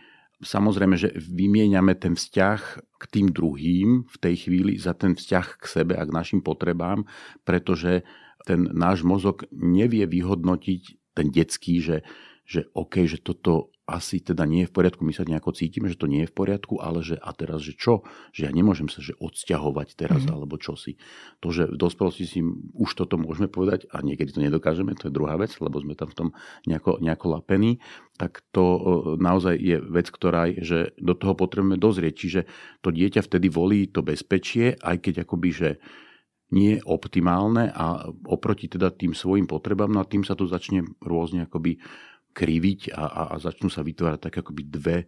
samozrejme, 0.42 0.94
že 0.94 1.14
vymieňame 1.14 1.98
ten 1.98 2.14
vzťah 2.14 2.60
k 2.98 3.04
tým 3.10 3.30
druhým 3.30 4.06
v 4.06 4.16
tej 4.18 4.34
chvíli 4.46 4.78
za 4.78 4.94
ten 4.94 5.18
vzťah 5.18 5.46
k 5.58 5.64
sebe 5.66 5.94
a 5.98 6.06
k 6.06 6.14
našim 6.14 6.40
potrebám, 6.42 7.06
pretože 7.42 8.06
ten 8.46 8.70
náš 8.70 9.02
mozog 9.02 9.44
nevie 9.50 10.06
vyhodnotiť 10.06 10.82
ten 11.14 11.34
detský, 11.34 11.82
že, 11.82 12.06
že 12.46 12.70
OK, 12.72 13.04
že 13.10 13.18
toto 13.18 13.74
asi 13.88 14.20
teda 14.20 14.44
nie 14.44 14.62
je 14.62 14.68
v 14.68 14.74
poriadku, 14.76 15.00
my 15.00 15.16
sa 15.16 15.24
nejako 15.24 15.56
cítime, 15.56 15.88
že 15.88 15.96
to 15.96 16.04
nie 16.04 16.28
je 16.28 16.30
v 16.30 16.36
poriadku, 16.36 16.76
ale 16.76 17.00
že 17.00 17.16
a 17.16 17.32
teraz, 17.32 17.64
že 17.64 17.72
čo? 17.72 18.04
Že 18.36 18.40
ja 18.44 18.52
nemôžem 18.52 18.92
sa 18.92 19.00
že 19.00 19.16
odsťahovať 19.16 19.96
teraz, 19.96 20.28
mm-hmm. 20.28 20.36
alebo 20.36 20.60
čo 20.60 20.76
si. 20.76 21.00
To, 21.40 21.48
že 21.48 21.72
v 21.72 21.80
dospelosti 21.80 22.28
si 22.28 22.44
už 22.76 22.90
toto 22.92 23.16
môžeme 23.16 23.48
povedať 23.48 23.88
a 23.88 24.04
niekedy 24.04 24.36
to 24.36 24.44
nedokážeme, 24.44 24.92
to 24.92 25.08
je 25.08 25.16
druhá 25.16 25.40
vec, 25.40 25.56
lebo 25.56 25.80
sme 25.80 25.96
tam 25.96 26.12
v 26.12 26.16
tom 26.20 26.28
nejako, 26.68 27.00
nejako 27.00 27.26
lapení, 27.40 27.80
tak 28.20 28.44
to 28.52 28.64
naozaj 29.16 29.56
je 29.56 29.80
vec, 29.80 30.12
ktorá 30.12 30.52
je, 30.52 30.60
že 30.60 30.78
do 31.00 31.16
toho 31.16 31.32
potrebujeme 31.32 31.80
dozrieť. 31.80 32.14
Čiže 32.20 32.40
to 32.84 32.92
dieťa 32.92 33.24
vtedy 33.24 33.48
volí 33.48 33.88
to 33.88 34.04
bezpečie, 34.04 34.76
aj 34.76 35.00
keď 35.00 35.24
akoby, 35.24 35.48
že 35.48 35.70
nie 36.52 36.76
je 36.76 36.84
optimálne 36.84 37.68
a 37.72 38.08
oproti 38.24 38.68
teda 38.72 38.88
tým 38.92 39.12
svojim 39.12 39.44
potrebám, 39.44 39.92
no 39.92 40.00
a 40.00 40.08
tým 40.08 40.24
sa 40.24 40.32
to 40.32 40.48
začne 40.48 40.84
rôzne 41.04 41.44
akoby 41.44 41.80
kriviť 42.32 42.94
a, 42.94 43.04
a, 43.04 43.22
a 43.32 43.34
začnú 43.40 43.68
sa 43.72 43.82
vytvárať 43.82 44.30
tak 44.30 44.34
akoby 44.44 44.62
dve, 44.68 44.98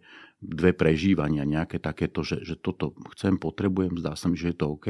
dve 0.41 0.71
prežívania, 0.73 1.47
nejaké 1.47 1.77
takéto, 1.77 2.25
že, 2.25 2.41
že 2.41 2.57
toto 2.59 2.97
chcem, 3.15 3.37
potrebujem, 3.37 3.95
zdá 4.01 4.17
sa 4.17 4.27
mi, 4.27 4.35
že 4.35 4.51
je 4.51 4.57
to 4.57 4.73
OK, 4.75 4.87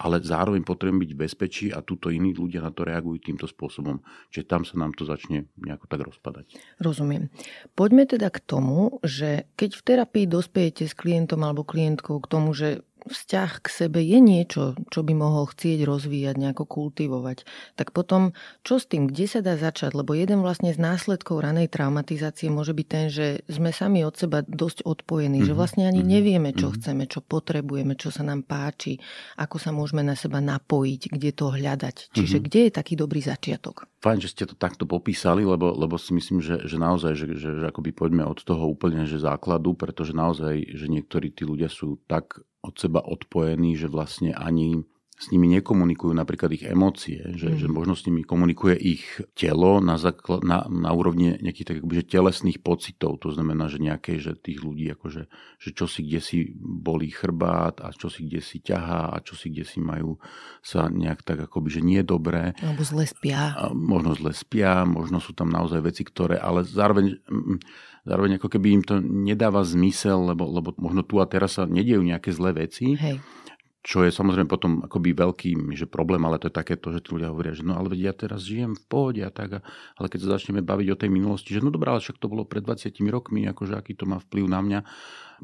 ale 0.00 0.16
zároveň 0.24 0.64
potrebujem 0.64 1.04
byť 1.04 1.12
v 1.12 1.20
bezpečí 1.20 1.66
a 1.68 1.84
túto 1.84 2.08
iní 2.08 2.32
ľudia 2.32 2.64
na 2.64 2.72
to 2.72 2.88
reagujú 2.88 3.20
týmto 3.20 3.44
spôsobom. 3.44 4.00
Čiže 4.32 4.48
tam 4.48 4.64
sa 4.64 4.80
nám 4.80 4.96
to 4.96 5.04
začne 5.04 5.44
nejako 5.60 5.84
tak 5.92 6.00
rozpadať. 6.08 6.56
Rozumiem. 6.80 7.28
Poďme 7.76 8.08
teda 8.08 8.32
k 8.32 8.40
tomu, 8.40 8.96
že 9.04 9.44
keď 9.60 9.70
v 9.76 9.84
terapii 9.84 10.24
dospejete 10.24 10.88
s 10.88 10.96
klientom 10.96 11.44
alebo 11.44 11.68
klientkou 11.68 12.16
k 12.16 12.30
tomu, 12.32 12.56
že 12.56 12.80
vzťah 13.06 13.50
k 13.62 13.66
sebe 13.68 14.00
je 14.00 14.18
niečo, 14.18 14.76
čo 14.92 15.00
by 15.00 15.12
mohol 15.16 15.48
chcieť 15.48 15.86
rozvíjať, 15.86 16.36
nejako 16.36 16.64
kultivovať, 16.66 17.48
tak 17.76 17.96
potom 17.96 18.32
čo 18.66 18.80
s 18.80 18.88
tým, 18.90 19.08
kde 19.08 19.26
sa 19.28 19.40
dá 19.40 19.56
začať? 19.56 19.96
Lebo 19.96 20.12
jeden 20.12 20.44
vlastne 20.44 20.74
z 20.74 20.78
následkov 20.80 21.40
ranej 21.40 21.70
traumatizácie 21.72 22.52
môže 22.52 22.76
byť 22.76 22.86
ten, 22.86 23.06
že 23.08 23.26
sme 23.46 23.70
sami 23.70 24.04
od 24.04 24.16
seba 24.16 24.44
dosť 24.44 24.84
odpojení, 24.84 25.40
mm-hmm. 25.40 25.48
že 25.48 25.54
mhm. 25.54 25.58
vlastne 25.58 25.84
ani 25.86 26.02
mm-hmm. 26.02 26.14
nevieme, 26.14 26.50
čo 26.52 26.68
mm-hmm. 26.70 26.80
chceme, 26.82 27.04
čo 27.06 27.20
potrebujeme, 27.24 27.94
čo 27.96 28.10
sa 28.12 28.26
nám 28.26 28.44
páči, 28.44 28.98
ako 29.38 29.56
sa 29.56 29.70
môžeme 29.70 30.04
na 30.04 30.18
seba 30.18 30.42
napojiť, 30.42 31.14
kde 31.14 31.30
to 31.32 31.52
hľadať. 31.52 32.12
Čiže 32.12 32.36
mm-hmm. 32.36 32.46
kde 32.46 32.60
je 32.66 32.70
taký 32.72 32.94
dobrý 32.98 33.20
začiatok? 33.22 33.90
Fajn, 34.00 34.18
že 34.24 34.32
ste 34.32 34.48
to 34.48 34.56
takto 34.56 34.88
popísali, 34.88 35.44
lebo, 35.44 35.76
lebo 35.76 36.00
si 36.00 36.16
myslím, 36.16 36.40
že, 36.40 36.64
že 36.64 36.80
naozaj, 36.80 37.12
že, 37.20 37.26
že, 37.36 37.50
že 37.60 37.64
akoby 37.68 37.92
poďme 37.92 38.24
od 38.24 38.40
toho 38.40 38.64
úplne 38.64 39.04
že 39.04 39.20
základu, 39.20 39.76
pretože 39.76 40.16
naozaj, 40.16 40.72
že 40.72 40.86
niektorí 40.88 41.28
tí 41.28 41.44
ľudia 41.44 41.68
sú 41.68 42.00
tak 42.08 42.40
od 42.60 42.74
seba 42.76 43.00
odpojení, 43.00 43.76
že 43.76 43.88
vlastne 43.88 44.36
ani 44.36 44.84
s 45.20 45.28
nimi 45.28 45.52
nekomunikujú 45.52 46.16
napríklad 46.16 46.48
ich 46.56 46.64
emócie, 46.64 47.20
že, 47.36 47.52
mm. 47.52 47.56
že 47.60 47.68
možno 47.68 47.92
s 47.92 48.08
nimi 48.08 48.24
komunikuje 48.24 48.72
ich 48.80 49.04
telo 49.36 49.76
na, 49.84 50.00
zakl- 50.00 50.40
na, 50.40 50.64
na 50.64 50.96
úrovni 50.96 51.36
nejakých 51.44 51.66
tak 51.68 51.76
akoby, 51.84 52.00
že 52.00 52.08
telesných 52.16 52.64
pocitov. 52.64 53.20
To 53.20 53.28
znamená, 53.28 53.68
že 53.68 53.84
nejaké, 53.84 54.16
že 54.16 54.32
tých 54.32 54.64
ľudí 54.64 54.88
akože, 54.96 55.28
že 55.60 55.70
čo 55.76 55.84
si 55.84 56.08
kde 56.08 56.20
si 56.24 56.38
bolí 56.56 57.12
chrbát 57.12 57.84
a 57.84 57.92
čo 57.92 58.08
si 58.08 58.24
kde 58.24 58.40
si 58.40 58.64
ťahá 58.64 59.12
a 59.12 59.20
čo 59.20 59.36
si 59.36 59.52
kde 59.52 59.68
si 59.68 59.84
majú 59.84 60.16
sa 60.64 60.88
nejak 60.88 61.20
tak 61.20 61.44
akoby, 61.44 61.68
že 61.68 61.84
nie 61.84 62.00
je 62.00 62.08
dobré. 62.08 62.56
Alebo 62.64 62.80
zle 62.80 63.04
spia. 63.04 63.52
A 63.60 63.76
možno 63.76 64.16
zle 64.16 64.32
spia, 64.32 64.88
možno 64.88 65.20
sú 65.20 65.36
tam 65.36 65.52
naozaj 65.52 65.84
veci, 65.84 66.00
ktoré, 66.00 66.40
ale 66.40 66.64
zároveň 66.64 67.20
zároveň 68.04 68.40
ako 68.40 68.48
keby 68.52 68.68
im 68.80 68.82
to 68.84 69.00
nedáva 69.00 69.64
zmysel, 69.64 70.32
lebo, 70.32 70.48
lebo 70.48 70.72
možno 70.80 71.04
tu 71.04 71.18
a 71.20 71.26
teraz 71.28 71.56
sa 71.60 71.68
nedejú 71.68 72.00
nejaké 72.04 72.30
zlé 72.32 72.66
veci. 72.66 72.96
Hej 72.96 73.39
čo 73.80 74.04
je 74.04 74.12
samozrejme 74.12 74.44
potom 74.44 74.84
akoby 74.84 75.16
veľký 75.16 75.50
že 75.72 75.88
problém, 75.88 76.20
ale 76.28 76.36
to 76.36 76.52
je 76.52 76.54
takéto, 76.54 76.92
že 76.92 77.00
tí 77.00 77.16
ľudia 77.16 77.32
hovoria, 77.32 77.56
že 77.56 77.64
no 77.64 77.80
ale 77.80 77.96
ja 77.96 78.12
teraz 78.12 78.44
žijem 78.44 78.76
v 78.76 78.84
pohode 78.84 79.22
a 79.24 79.32
tak, 79.32 79.56
a, 79.56 79.60
ale 79.96 80.12
keď 80.12 80.28
sa 80.28 80.36
začneme 80.36 80.60
baviť 80.60 80.88
o 80.92 81.00
tej 81.00 81.08
minulosti, 81.08 81.56
že 81.56 81.64
no 81.64 81.72
dobrá, 81.72 81.96
ale 81.96 82.04
však 82.04 82.20
to 82.20 82.28
bolo 82.28 82.44
pred 82.44 82.60
20 82.60 82.92
rokmi, 83.08 83.48
akože 83.48 83.72
aký 83.72 83.96
to 83.96 84.04
má 84.04 84.20
vplyv 84.20 84.44
na 84.52 84.60
mňa, 84.60 84.80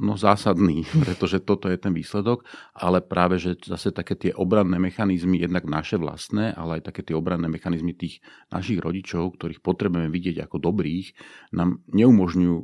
no 0.05 0.21
zásadný, 0.21 0.85
pretože 1.05 1.41
toto 1.41 1.73
je 1.73 1.81
ten 1.81 1.97
výsledok, 1.97 2.45
ale 2.77 3.01
práve, 3.01 3.41
že 3.41 3.57
zase 3.57 3.89
také 3.89 4.13
tie 4.13 4.37
obranné 4.37 4.77
mechanizmy, 4.77 5.41
jednak 5.41 5.65
naše 5.65 5.97
vlastné, 5.97 6.53
ale 6.53 6.81
aj 6.81 6.93
také 6.93 7.09
tie 7.09 7.17
obranné 7.17 7.49
mechanizmy 7.49 7.97
tých 7.97 8.21
našich 8.53 8.85
rodičov, 8.85 9.41
ktorých 9.41 9.65
potrebujeme 9.65 10.13
vidieť 10.13 10.45
ako 10.45 10.61
dobrých, 10.61 11.17
nám 11.57 11.81
neumožňujú 11.89 12.57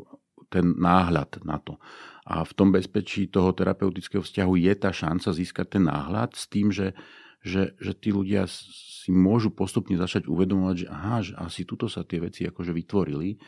ten 0.52 0.76
náhľad 0.76 1.40
na 1.48 1.56
to. 1.64 1.80
A 2.22 2.46
v 2.46 2.52
tom 2.54 2.70
bezpečí 2.70 3.26
toho 3.26 3.50
terapeutického 3.50 4.22
vzťahu 4.22 4.54
je 4.54 4.72
tá 4.78 4.94
šanca 4.94 5.35
získať 5.35 5.66
ten 5.78 5.85
náhľad 5.90 6.38
s 6.38 6.46
tým, 6.46 6.70
že, 6.70 6.94
že, 7.42 7.74
že 7.82 7.92
tí 7.98 8.14
ľudia 8.14 8.46
si 8.46 9.11
môžu 9.11 9.50
postupne 9.50 9.98
začať 9.98 10.30
uvedomovať, 10.30 10.76
že 10.78 10.87
aha, 10.87 11.18
že 11.26 11.32
asi 11.35 11.66
tuto 11.66 11.90
sa 11.90 12.06
tie 12.06 12.22
veci 12.22 12.46
akože 12.46 12.70
vytvorili. 12.70 13.42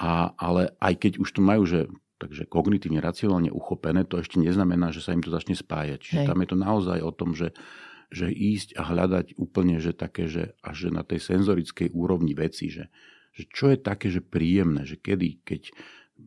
A, 0.00 0.32
ale 0.32 0.72
aj 0.80 0.94
keď 0.96 1.12
už 1.20 1.28
tu 1.28 1.44
majú, 1.44 1.68
že 1.68 1.92
takže 2.20 2.44
kognitívne, 2.44 3.00
racionálne 3.00 3.48
uchopené, 3.48 4.04
to 4.04 4.20
ešte 4.20 4.36
neznamená, 4.36 4.92
že 4.92 5.00
sa 5.00 5.16
im 5.16 5.24
to 5.24 5.32
začne 5.32 5.56
spájať. 5.56 5.98
Čiže 6.04 6.20
Hej. 6.20 6.28
tam 6.28 6.38
je 6.44 6.48
to 6.52 6.56
naozaj 6.60 6.98
o 7.00 7.12
tom, 7.16 7.32
že, 7.32 7.56
že 8.12 8.28
ísť 8.28 8.76
a 8.76 8.84
hľadať 8.84 9.40
úplne, 9.40 9.80
že 9.80 9.96
také, 9.96 10.28
že 10.28 10.52
až 10.60 10.88
že 10.88 10.88
na 10.92 11.00
tej 11.00 11.24
senzorickej 11.24 11.96
úrovni 11.96 12.36
veci, 12.36 12.68
že, 12.68 12.92
že 13.32 13.48
čo 13.48 13.72
je 13.72 13.80
také, 13.80 14.12
že 14.12 14.20
príjemné, 14.20 14.84
že 14.84 15.00
kedy, 15.00 15.40
keď 15.48 15.72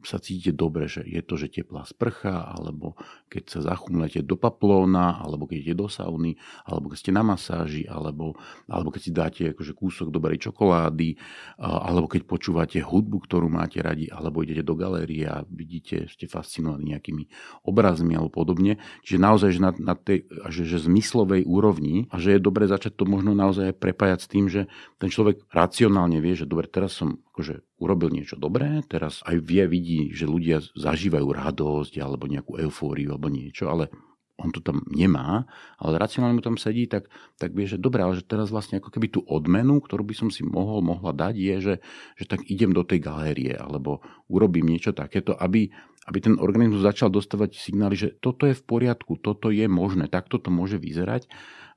sa 0.02 0.18
cítite 0.18 0.58
dobre, 0.58 0.90
že 0.90 1.06
je 1.06 1.22
to, 1.22 1.38
že 1.38 1.54
teplá 1.54 1.86
sprcha, 1.86 2.50
alebo 2.50 2.98
keď 3.30 3.44
sa 3.54 3.60
zachumlete 3.62 4.26
do 4.26 4.34
paplóna, 4.34 5.22
alebo 5.22 5.46
keď 5.46 5.58
idete 5.62 5.78
do 5.78 5.88
sauny, 5.88 6.36
alebo 6.66 6.90
keď 6.90 6.98
ste 6.98 7.12
na 7.14 7.22
masáži, 7.22 7.84
alebo, 7.86 8.34
alebo 8.66 8.90
keď 8.90 9.02
si 9.02 9.12
dáte 9.14 9.44
akože 9.54 9.74
kúsok 9.78 10.08
dobrej 10.10 10.50
čokolády, 10.50 11.16
alebo 11.62 12.10
keď 12.10 12.22
počúvate 12.26 12.82
hudbu, 12.82 13.30
ktorú 13.30 13.48
máte 13.48 13.80
radi, 13.80 14.10
alebo 14.10 14.42
idete 14.42 14.66
do 14.66 14.74
galérie 14.74 15.30
a 15.30 15.46
vidíte, 15.46 16.10
ste 16.10 16.26
fascinovaní 16.26 16.98
nejakými 16.98 17.30
obrazmi 17.70 18.18
alebo 18.18 18.34
podobne. 18.34 18.82
Čiže 19.06 19.20
naozaj, 19.22 19.50
že 19.54 19.62
na, 19.62 19.72
na 19.78 19.96
tej 19.96 20.26
že, 20.50 20.64
že 20.66 20.78
zmyslovej 20.84 21.46
úrovni 21.46 22.10
a 22.10 22.18
že 22.18 22.36
je 22.36 22.40
dobre 22.42 22.66
začať 22.68 22.96
to 22.98 23.06
možno 23.06 23.36
naozaj 23.36 23.76
prepájať 23.78 24.20
s 24.20 24.28
tým, 24.28 24.46
že 24.50 24.72
ten 24.98 25.10
človek 25.12 25.46
racionálne 25.52 26.18
vie, 26.24 26.34
že 26.34 26.50
dobre, 26.50 26.68
teraz 26.68 26.96
som 26.96 27.20
akože 27.34 27.66
urobil 27.82 28.14
niečo 28.14 28.38
dobré, 28.38 28.86
teraz 28.86 29.26
aj 29.26 29.42
vie, 29.42 29.66
vidí, 29.66 30.14
že 30.14 30.30
ľudia 30.30 30.62
zažívajú 30.78 31.26
radosť 31.34 31.98
alebo 31.98 32.30
nejakú 32.30 32.62
eufóriu 32.62 33.18
alebo 33.18 33.34
niečo, 33.34 33.74
ale 33.74 33.90
on 34.38 34.50
to 34.50 34.62
tam 34.62 34.82
nemá, 34.90 35.46
ale 35.78 36.02
racionálne 36.02 36.38
mu 36.38 36.44
tam 36.46 36.58
sedí, 36.58 36.90
tak, 36.90 37.10
tak 37.38 37.54
vie, 37.54 37.70
že 37.70 37.82
dobre, 37.82 38.02
ale 38.02 38.18
že 38.18 38.26
teraz 38.26 38.50
vlastne 38.50 38.82
ako 38.82 38.90
keby 38.90 39.14
tú 39.14 39.22
odmenu, 39.26 39.78
ktorú 39.78 40.06
by 40.06 40.16
som 40.18 40.30
si 40.34 40.42
mohol, 40.42 40.82
mohla 40.82 41.14
dať, 41.14 41.34
je, 41.38 41.56
že, 41.62 41.76
že 42.18 42.26
tak 42.26 42.46
idem 42.50 42.74
do 42.74 42.82
tej 42.82 43.02
galérie 43.02 43.54
alebo 43.54 44.02
urobím 44.30 44.74
niečo 44.74 44.94
takéto, 44.94 45.38
aby, 45.38 45.70
aby 46.10 46.18
ten 46.18 46.38
organizmus 46.38 46.82
začal 46.82 47.14
dostávať 47.14 47.58
signály, 47.58 47.98
že 47.98 48.10
toto 48.18 48.50
je 48.50 48.58
v 48.58 48.64
poriadku, 48.66 49.22
toto 49.22 49.54
je 49.54 49.70
možné, 49.70 50.10
takto 50.10 50.42
to 50.42 50.50
môže 50.50 50.82
vyzerať 50.82 51.30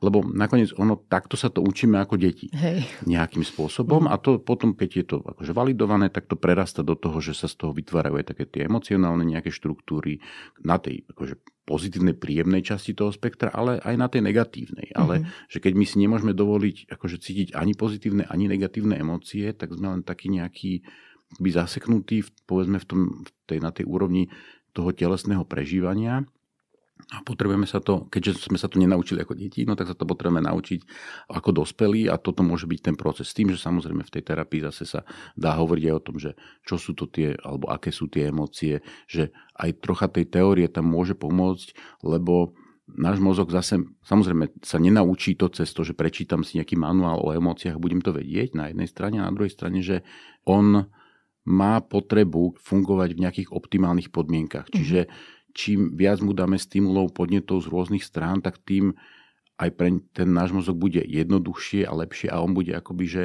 lebo 0.04 0.20
nakoniec 0.24 0.76
ono, 0.76 1.00
takto 1.08 1.34
sa 1.40 1.48
to 1.48 1.64
učíme 1.64 1.96
ako 1.96 2.20
deti. 2.20 2.52
Hej. 2.52 2.84
Nejakým 3.08 3.42
spôsobom 3.42 4.04
mm. 4.06 4.12
a 4.12 4.16
to 4.20 4.40
potom, 4.42 4.76
keď 4.76 4.90
je 4.92 5.04
to 5.04 5.16
akože 5.24 5.52
validované, 5.56 6.12
tak 6.12 6.28
to 6.28 6.36
prerasta 6.36 6.84
do 6.84 6.98
toho, 6.98 7.16
že 7.24 7.32
sa 7.32 7.48
z 7.48 7.56
toho 7.56 7.72
vytvárajú 7.72 8.20
aj 8.20 8.26
také 8.36 8.44
tie 8.44 8.68
emocionálne 8.68 9.24
nejaké 9.24 9.48
štruktúry 9.48 10.20
na 10.60 10.76
tej 10.76 11.08
akože 11.08 11.40
pozitívnej, 11.66 12.14
príjemnej 12.14 12.62
časti 12.62 12.94
toho 12.94 13.10
spektra, 13.10 13.50
ale 13.50 13.82
aj 13.82 13.94
na 13.98 14.06
tej 14.06 14.22
negatívnej. 14.22 14.92
Mm-hmm. 14.92 15.02
Ale 15.02 15.14
mhm. 15.20 15.26
že 15.50 15.58
keď 15.58 15.72
my 15.74 15.84
si 15.88 15.96
nemôžeme 15.98 16.32
dovoliť 16.36 16.92
akože 16.92 17.16
cítiť 17.18 17.48
ani 17.56 17.72
pozitívne, 17.74 18.28
ani 18.28 18.46
negatívne 18.46 18.94
emócie, 18.94 19.50
tak 19.56 19.74
sme 19.74 19.98
len 19.98 20.02
taký 20.06 20.30
nejaký 20.30 20.86
by 21.42 21.50
zaseknutý, 21.50 22.22
povedzme 22.46 22.78
v, 22.78 22.86
tom, 22.86 23.00
v 23.26 23.30
tej, 23.50 23.58
na 23.58 23.74
tej 23.74 23.82
úrovni 23.82 24.30
toho 24.70 24.94
telesného 24.94 25.42
prežívania 25.42 26.22
a 27.06 27.22
potrebujeme 27.22 27.70
sa 27.70 27.78
to, 27.78 28.10
keďže 28.10 28.50
sme 28.50 28.58
sa 28.58 28.66
to 28.66 28.82
nenaučili 28.82 29.22
ako 29.22 29.38
deti, 29.38 29.62
no 29.62 29.78
tak 29.78 29.86
sa 29.86 29.94
to 29.94 30.08
potrebujeme 30.08 30.42
naučiť 30.42 30.80
ako 31.30 31.62
dospelí 31.62 32.10
a 32.10 32.18
toto 32.18 32.42
môže 32.42 32.66
byť 32.66 32.80
ten 32.82 32.96
proces. 32.98 33.30
S 33.30 33.36
tým, 33.36 33.52
že 33.54 33.62
samozrejme 33.62 34.02
v 34.02 34.10
tej 34.10 34.22
terapii 34.26 34.64
zase 34.66 34.88
sa 34.88 35.00
dá 35.38 35.54
hovoriť 35.54 35.84
aj 35.86 35.94
o 35.94 36.04
tom, 36.04 36.16
že 36.18 36.34
čo 36.66 36.80
sú 36.80 36.98
to 36.98 37.06
tie, 37.06 37.38
alebo 37.38 37.70
aké 37.70 37.94
sú 37.94 38.10
tie 38.10 38.34
emócie, 38.34 38.82
že 39.06 39.30
aj 39.54 39.86
trocha 39.86 40.10
tej 40.10 40.26
teórie 40.26 40.66
tam 40.66 40.90
môže 40.90 41.14
pomôcť, 41.14 42.00
lebo 42.02 42.58
náš 42.90 43.22
mozog 43.22 43.54
zase 43.54 43.82
samozrejme 44.02 44.62
sa 44.62 44.82
nenaučí 44.82 45.38
to 45.38 45.46
cez 45.50 45.70
to, 45.70 45.86
že 45.86 45.94
prečítam 45.94 46.42
si 46.42 46.58
nejaký 46.58 46.74
manuál 46.74 47.22
o 47.22 47.30
emóciách, 47.30 47.78
budem 47.78 48.02
to 48.02 48.10
vedieť 48.10 48.58
na 48.58 48.70
jednej 48.70 48.88
strane 48.90 49.22
a 49.22 49.28
na 49.30 49.34
druhej 49.34 49.54
strane, 49.54 49.78
že 49.78 50.02
on 50.42 50.90
má 51.46 51.78
potrebu 51.78 52.58
fungovať 52.58 53.14
v 53.14 53.22
nejakých 53.22 53.48
optimálnych 53.54 54.10
podmienkach. 54.10 54.66
Mm-hmm. 54.66 54.86
Čím 55.56 55.96
viac 55.96 56.20
mu 56.20 56.36
dáme 56.36 56.60
stimulov, 56.60 57.16
podnetov 57.16 57.64
z 57.64 57.72
rôznych 57.72 58.04
strán, 58.04 58.44
tak 58.44 58.60
tým 58.60 58.92
aj 59.56 59.72
pre 59.72 59.88
ten 60.12 60.28
náš 60.28 60.52
mozog 60.52 60.76
bude 60.76 61.00
jednoduchšie 61.00 61.88
a 61.88 61.96
lepšie 61.96 62.28
a 62.28 62.44
on 62.44 62.52
bude 62.52 62.76
akoby, 62.76 63.04
že 63.08 63.24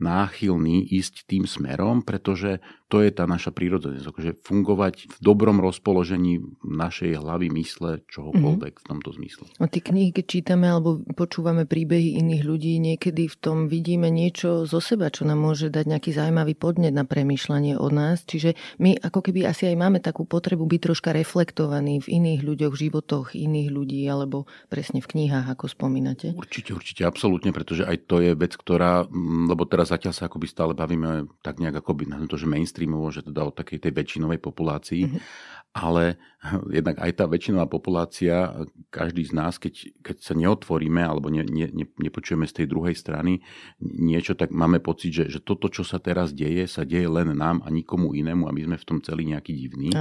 náchylný 0.00 0.88
ísť 0.88 1.28
tým 1.28 1.44
smerom, 1.44 2.00
pretože 2.00 2.64
to 2.90 3.06
je 3.06 3.14
tá 3.14 3.24
naša 3.30 3.54
prírodzenosť. 3.54 4.10
Akože 4.10 4.30
fungovať 4.42 4.94
v 5.14 5.18
dobrom 5.22 5.62
rozpoložení 5.62 6.42
našej 6.66 7.22
hlavy, 7.22 7.46
mysle, 7.62 8.02
čohokoľvek 8.10 8.74
mm-hmm. 8.74 8.84
v 8.84 8.88
tomto 8.90 9.10
zmysle. 9.14 9.46
A 9.62 9.70
tie 9.70 9.78
knihy, 9.78 10.10
keď 10.10 10.24
čítame 10.26 10.66
alebo 10.66 10.98
počúvame 11.14 11.70
príbehy 11.70 12.18
iných 12.18 12.42
ľudí, 12.42 12.82
niekedy 12.82 13.30
v 13.30 13.36
tom 13.38 13.70
vidíme 13.70 14.10
niečo 14.10 14.66
zo 14.66 14.82
seba, 14.82 15.14
čo 15.14 15.22
nám 15.22 15.38
môže 15.38 15.70
dať 15.70 15.86
nejaký 15.86 16.10
zaujímavý 16.10 16.58
podnet 16.58 16.90
na 16.90 17.06
premýšľanie 17.06 17.78
od 17.78 17.92
nás. 17.94 18.26
Čiže 18.26 18.58
my 18.82 18.98
ako 18.98 19.22
keby 19.22 19.46
asi 19.46 19.70
aj 19.70 19.76
máme 19.78 20.02
takú 20.02 20.26
potrebu 20.26 20.66
byť 20.66 20.80
troška 20.90 21.14
reflektovaní 21.14 22.02
v 22.02 22.18
iných 22.18 22.42
ľuďoch, 22.42 22.74
životoch 22.74 23.38
iných 23.38 23.70
ľudí, 23.70 24.02
alebo 24.10 24.50
presne 24.66 24.98
v 24.98 25.06
knihách, 25.06 25.46
ako 25.46 25.70
spomínate. 25.70 26.34
Určite, 26.34 26.74
určite, 26.74 27.06
absolútne, 27.06 27.54
pretože 27.54 27.86
aj 27.86 28.10
to 28.10 28.18
je 28.18 28.34
vec, 28.34 28.58
ktorá, 28.58 29.06
lebo 29.46 29.62
teraz 29.70 29.94
zatiaľ 29.94 30.12
sa 30.16 30.26
akoby 30.26 30.46
stále 30.50 30.72
bavíme 30.74 31.30
tak 31.44 31.62
nejak 31.62 31.84
akoby 31.84 32.10
na 32.10 32.18
to, 32.26 32.40
že 32.40 32.50
mainstreamovo, 32.80 33.12
že 33.12 33.26
teda 33.26 33.40
o 33.44 33.52
takej 33.52 33.78
tej 33.84 33.92
väčšinovej 33.92 34.40
populácii. 34.40 35.02
Mm-hmm 35.04 35.48
ale 35.70 36.18
jednak 36.76 36.98
aj 36.98 37.12
tá 37.20 37.24
väčšinová 37.28 37.68
populácia, 37.68 38.64
každý 38.88 39.28
z 39.28 39.32
nás, 39.36 39.60
keď, 39.60 39.92
keď 40.00 40.16
sa 40.24 40.34
neotvoríme 40.34 40.98
alebo 40.98 41.28
ne, 41.28 41.44
ne, 41.44 41.68
ne, 41.70 41.86
nepočujeme 41.86 42.48
z 42.48 42.62
tej 42.62 42.66
druhej 42.66 42.96
strany 42.96 43.44
niečo, 43.80 44.34
tak 44.34 44.50
máme 44.50 44.80
pocit, 44.80 45.12
že, 45.12 45.24
že 45.28 45.40
toto, 45.44 45.68
čo 45.68 45.84
sa 45.84 46.00
teraz 46.00 46.32
deje, 46.32 46.64
sa 46.66 46.82
deje 46.82 47.06
len 47.06 47.36
nám 47.36 47.60
a 47.62 47.68
nikomu 47.68 48.16
inému 48.16 48.48
a 48.48 48.54
my 48.54 48.60
sme 48.66 48.76
v 48.80 48.88
tom 48.88 48.98
celý 49.04 49.28
nejaký 49.30 49.52
divný. 49.52 49.92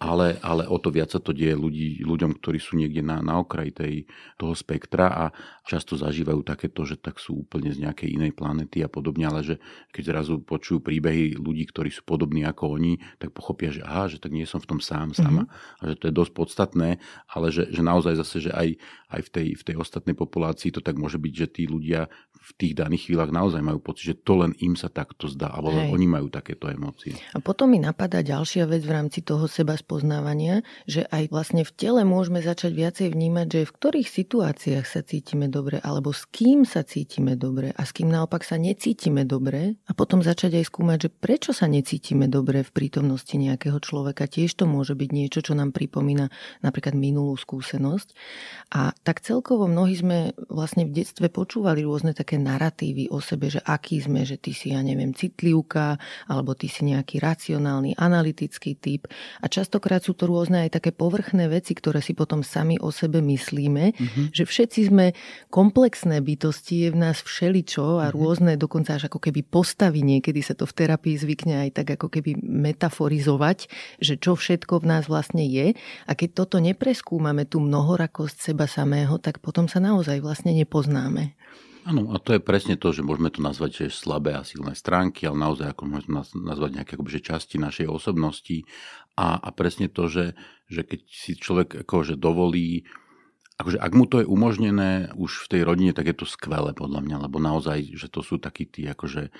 Ale, 0.00 0.40
ale 0.40 0.64
o 0.66 0.76
to 0.80 0.88
viac 0.88 1.12
sa 1.12 1.20
to 1.20 1.36
deje 1.36 1.54
ľudí, 1.54 2.02
ľuďom, 2.02 2.40
ktorí 2.40 2.58
sú 2.58 2.80
niekde 2.80 3.04
na, 3.04 3.20
na 3.20 3.38
okraji 3.38 3.70
tej, 3.76 3.94
toho 4.40 4.56
spektra 4.56 5.06
a 5.12 5.24
často 5.68 5.94
zažívajú 5.94 6.40
takéto, 6.40 6.82
že 6.88 6.96
tak 6.96 7.20
sú 7.20 7.44
úplne 7.44 7.70
z 7.70 7.84
nejakej 7.84 8.16
inej 8.16 8.32
planety 8.32 8.80
a 8.80 8.88
podobne, 8.88 9.28
ale 9.28 9.44
že 9.44 9.54
keď 9.92 10.02
zrazu 10.16 10.40
počujú 10.40 10.80
príbehy 10.80 11.36
ľudí, 11.36 11.68
ktorí 11.68 11.92
sú 11.92 12.02
podobní 12.02 12.48
ako 12.48 12.80
oni, 12.80 12.98
tak 13.20 13.36
pochopia, 13.36 13.70
že 13.70 13.84
aha, 13.84 14.08
že 14.08 14.18
tak 14.18 14.32
nie 14.32 14.48
som 14.48 14.58
v 14.58 14.76
tom 14.76 14.80
sám 14.80 14.95
sám, 14.96 15.08
sama. 15.12 15.42
Mm-hmm. 15.44 15.80
A 15.80 15.82
že 15.92 15.94
to 16.00 16.04
je 16.08 16.14
dosť 16.16 16.32
podstatné, 16.32 16.88
ale 17.28 17.46
že, 17.52 17.68
že 17.68 17.82
naozaj 17.84 18.16
zase, 18.16 18.48
že 18.48 18.50
aj, 18.56 18.80
aj 19.06 19.20
v, 19.26 19.30
tej, 19.30 19.48
v 19.54 19.62
tej 19.62 19.76
ostatnej 19.78 20.18
populácii 20.18 20.74
to 20.74 20.82
tak 20.82 20.98
môže 20.98 21.22
byť, 21.22 21.32
že 21.34 21.46
tí 21.46 21.62
ľudia 21.70 22.10
v 22.46 22.50
tých 22.58 22.74
daných 22.78 23.10
chvíľach 23.10 23.34
naozaj 23.34 23.58
majú 23.58 23.82
pocit, 23.82 24.14
že 24.14 24.16
to 24.22 24.38
len 24.38 24.54
im 24.62 24.78
sa 24.78 24.86
takto 24.86 25.26
zdá, 25.26 25.50
alebo 25.50 25.82
Hej. 25.82 25.90
oni 25.94 26.06
majú 26.06 26.26
takéto 26.30 26.70
emócie. 26.70 27.18
A 27.34 27.42
potom 27.42 27.74
mi 27.74 27.82
napadá 27.82 28.22
ďalšia 28.22 28.70
vec 28.70 28.86
v 28.86 28.94
rámci 28.94 29.26
toho 29.26 29.50
seba 29.50 29.74
spoznávania, 29.74 30.62
že 30.86 31.06
aj 31.10 31.30
vlastne 31.30 31.66
v 31.66 31.72
tele 31.74 32.02
môžeme 32.06 32.38
začať 32.38 32.70
viacej 32.70 33.06
vnímať, 33.10 33.46
že 33.50 33.60
v 33.66 33.74
ktorých 33.74 34.08
situáciách 34.10 34.86
sa 34.86 35.02
cítime 35.02 35.50
dobre, 35.50 35.82
alebo 35.82 36.14
s 36.14 36.22
kým 36.30 36.62
sa 36.62 36.86
cítime 36.86 37.34
dobre 37.34 37.74
a 37.74 37.82
s 37.82 37.90
kým 37.90 38.10
naopak 38.10 38.46
sa 38.46 38.58
necítime 38.58 39.26
dobre 39.26 39.78
a 39.86 39.92
potom 39.94 40.22
začať 40.22 40.62
aj 40.62 40.64
skúmať, 40.70 40.98
že 41.06 41.10
prečo 41.10 41.50
sa 41.50 41.66
necítime 41.66 42.30
dobre 42.30 42.62
v 42.62 42.70
prítomnosti 42.70 43.34
nejakého 43.34 43.82
človeka. 43.82 44.30
Tiež 44.30 44.54
to 44.54 44.70
môže 44.70 44.94
byť 44.94 45.10
niečo, 45.10 45.42
čo 45.42 45.58
nám 45.58 45.74
pripomína 45.74 46.30
napríklad 46.62 46.94
minulú 46.94 47.34
skúsenosť. 47.34 48.08
A 48.70 48.94
tak 49.06 49.22
celkovo 49.22 49.70
mnohí 49.70 49.94
sme 49.94 50.34
vlastne 50.50 50.82
v 50.82 50.90
detstve 50.90 51.30
počúvali 51.30 51.86
rôzne 51.86 52.10
také 52.10 52.42
narratívy 52.42 53.06
o 53.14 53.22
sebe, 53.22 53.46
že 53.46 53.62
aký 53.62 54.02
sme, 54.02 54.26
že 54.26 54.34
ty 54.34 54.50
si, 54.50 54.74
ja 54.74 54.82
neviem, 54.82 55.14
citlivka, 55.14 55.94
alebo 56.26 56.58
ty 56.58 56.66
si 56.66 56.82
nejaký 56.82 57.22
racionálny, 57.22 57.94
analytický 57.94 58.74
typ. 58.74 59.06
A 59.38 59.46
častokrát 59.46 60.02
sú 60.02 60.18
to 60.18 60.26
rôzne 60.26 60.66
aj 60.66 60.82
také 60.82 60.90
povrchné 60.90 61.46
veci, 61.46 61.78
ktoré 61.78 62.02
si 62.02 62.18
potom 62.18 62.42
sami 62.42 62.82
o 62.82 62.90
sebe 62.90 63.22
myslíme, 63.22 63.94
mm-hmm. 63.94 64.26
že 64.34 64.42
všetci 64.42 64.80
sme 64.90 65.14
komplexné 65.54 66.18
bytosti, 66.18 66.90
je 66.90 66.90
v 66.90 66.98
nás 66.98 67.22
všeličo 67.22 68.02
a 68.02 68.10
mm-hmm. 68.10 68.16
rôzne, 68.18 68.52
dokonca 68.58 68.98
až 68.98 69.06
ako 69.06 69.22
keby 69.22 69.46
postavy, 69.46 70.02
niekedy 70.02 70.42
sa 70.42 70.58
to 70.58 70.66
v 70.66 70.82
terapii 70.82 71.14
zvykne 71.14 71.62
aj 71.62 71.78
tak 71.78 71.94
ako 71.94 72.10
keby 72.10 72.42
metaforizovať, 72.42 73.70
že 74.02 74.18
čo 74.18 74.34
všetko 74.34 74.82
v 74.82 74.88
nás 74.90 75.06
vlastne 75.06 75.46
je. 75.46 75.78
A 76.10 76.12
keď 76.18 76.42
toto 76.42 76.58
nepreskúmame, 76.58 77.46
tú 77.46 77.62
mnohorakosť 77.62 78.50
seba 78.50 78.66
samého, 78.96 79.20
tak 79.20 79.44
potom 79.44 79.68
sa 79.68 79.76
naozaj 79.76 80.24
vlastne 80.24 80.56
nepoznáme. 80.56 81.36
Áno, 81.84 82.10
a 82.10 82.18
to 82.18 82.34
je 82.34 82.40
presne 82.40 82.74
to, 82.80 82.90
že 82.90 83.04
môžeme 83.04 83.30
to 83.30 83.44
nazvať 83.44 83.86
že 83.86 83.94
slabé 83.94 84.34
a 84.34 84.42
silné 84.42 84.74
stránky, 84.74 85.28
ale 85.28 85.38
naozaj 85.38 85.70
ako 85.70 85.82
môžeme 85.86 86.24
nazvať 86.42 86.70
nejaké 86.80 86.92
akoby, 86.96 87.20
časti 87.20 87.60
našej 87.60 87.86
osobnosti 87.86 88.64
a, 89.14 89.38
a 89.38 89.48
presne 89.54 89.86
to, 89.86 90.08
že, 90.10 90.34
že 90.66 90.82
keď 90.82 91.00
si 91.06 91.38
človek 91.38 91.86
akože 91.86 92.18
dovolí 92.18 92.88
akože 93.56 93.78
ak 93.78 93.92
mu 93.94 94.04
to 94.04 94.20
je 94.20 94.26
umožnené 94.26 95.14
už 95.16 95.46
v 95.46 95.50
tej 95.56 95.62
rodine, 95.62 95.92
tak 95.94 96.10
je 96.10 96.16
to 96.16 96.26
skvelé 96.26 96.74
podľa 96.74 97.00
mňa, 97.06 97.16
lebo 97.28 97.38
naozaj, 97.40 97.94
že 97.94 98.10
to 98.10 98.20
sú 98.20 98.36
takí 98.36 98.68
tí 98.68 98.84
akože 98.84 99.32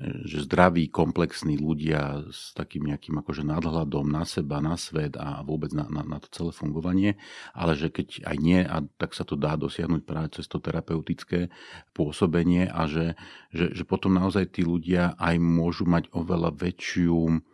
že 0.00 0.48
zdraví, 0.48 0.88
komplexní 0.88 1.60
ľudia 1.60 2.24
s 2.32 2.56
takým 2.56 2.88
nejakým 2.88 3.20
akože 3.20 3.44
nadhľadom 3.44 4.08
na 4.08 4.24
seba, 4.24 4.64
na 4.64 4.80
svet 4.80 5.20
a 5.20 5.44
vôbec 5.44 5.76
na, 5.76 5.84
na, 5.92 6.00
na 6.00 6.16
to 6.16 6.32
celé 6.32 6.50
fungovanie, 6.56 7.10
ale 7.52 7.76
že 7.76 7.92
keď 7.92 8.24
aj 8.24 8.36
nie, 8.40 8.64
a 8.64 8.80
tak 8.96 9.12
sa 9.12 9.28
to 9.28 9.36
dá 9.36 9.60
dosiahnuť 9.60 10.02
práve 10.08 10.32
cez 10.32 10.48
to 10.48 10.56
terapeutické 10.56 11.52
pôsobenie 11.92 12.64
a 12.64 12.88
že, 12.88 13.12
že, 13.52 13.76
že 13.76 13.84
potom 13.84 14.16
naozaj 14.16 14.56
tí 14.56 14.64
ľudia 14.64 15.20
aj 15.20 15.36
môžu 15.36 15.84
mať 15.84 16.08
oveľa 16.16 16.56
väčšiu 16.56 17.44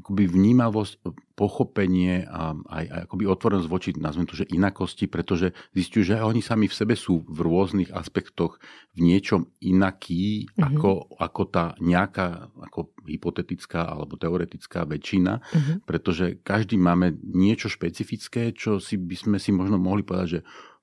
akoby 0.00 0.24
vnímavosť, 0.24 1.04
pochopenie 1.36 2.24
a 2.28 2.54
aj, 2.54 2.84
aj 2.86 3.00
akoby 3.08 3.24
otvorenosť 3.28 3.68
voči, 3.68 3.90
nazvem 3.96 4.28
to, 4.28 4.36
že 4.36 4.48
inakosti, 4.52 5.08
pretože 5.08 5.52
zistujú, 5.72 6.12
že 6.12 6.22
oni 6.22 6.40
sami 6.44 6.68
v 6.68 6.76
sebe 6.76 6.94
sú 6.96 7.24
v 7.24 7.38
rôznych 7.44 7.90
aspektoch 7.92 8.56
v 8.96 9.00
niečom 9.00 9.48
inaký, 9.60 10.48
mm-hmm. 10.48 10.60
ako, 10.60 10.90
ako 11.18 11.42
tá 11.48 11.64
nejaká 11.80 12.52
ako 12.56 12.92
hypotetická 13.04 13.84
alebo 13.84 14.16
teoretická 14.16 14.84
väčšina, 14.84 15.40
mm-hmm. 15.40 15.76
pretože 15.88 16.40
každý 16.44 16.76
máme 16.80 17.16
niečo 17.20 17.72
špecifické, 17.72 18.52
čo 18.52 18.80
si 18.80 18.96
by 18.96 19.16
sme 19.16 19.36
si 19.40 19.50
možno 19.52 19.80
mohli 19.80 20.04
povedať, 20.04 20.28
že 20.28 20.42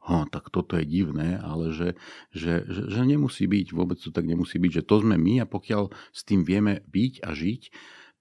ha, 0.09 0.25
tak 0.33 0.49
toto 0.49 0.73
je 0.75 0.85
divné, 0.89 1.37
ale 1.37 1.69
že, 1.69 1.89
že, 2.33 2.65
že, 2.65 2.81
že 2.89 3.01
nemusí 3.05 3.45
byť, 3.45 3.67
vôbec 3.77 4.01
to 4.01 4.09
tak 4.09 4.25
nemusí 4.25 4.57
byť, 4.57 4.81
že 4.81 4.87
to 4.87 5.05
sme 5.05 5.15
my 5.15 5.43
a 5.43 5.45
pokiaľ 5.45 5.93
s 6.09 6.21
tým 6.25 6.41
vieme 6.41 6.81
byť 6.89 7.13
a 7.21 7.29
žiť, 7.37 7.61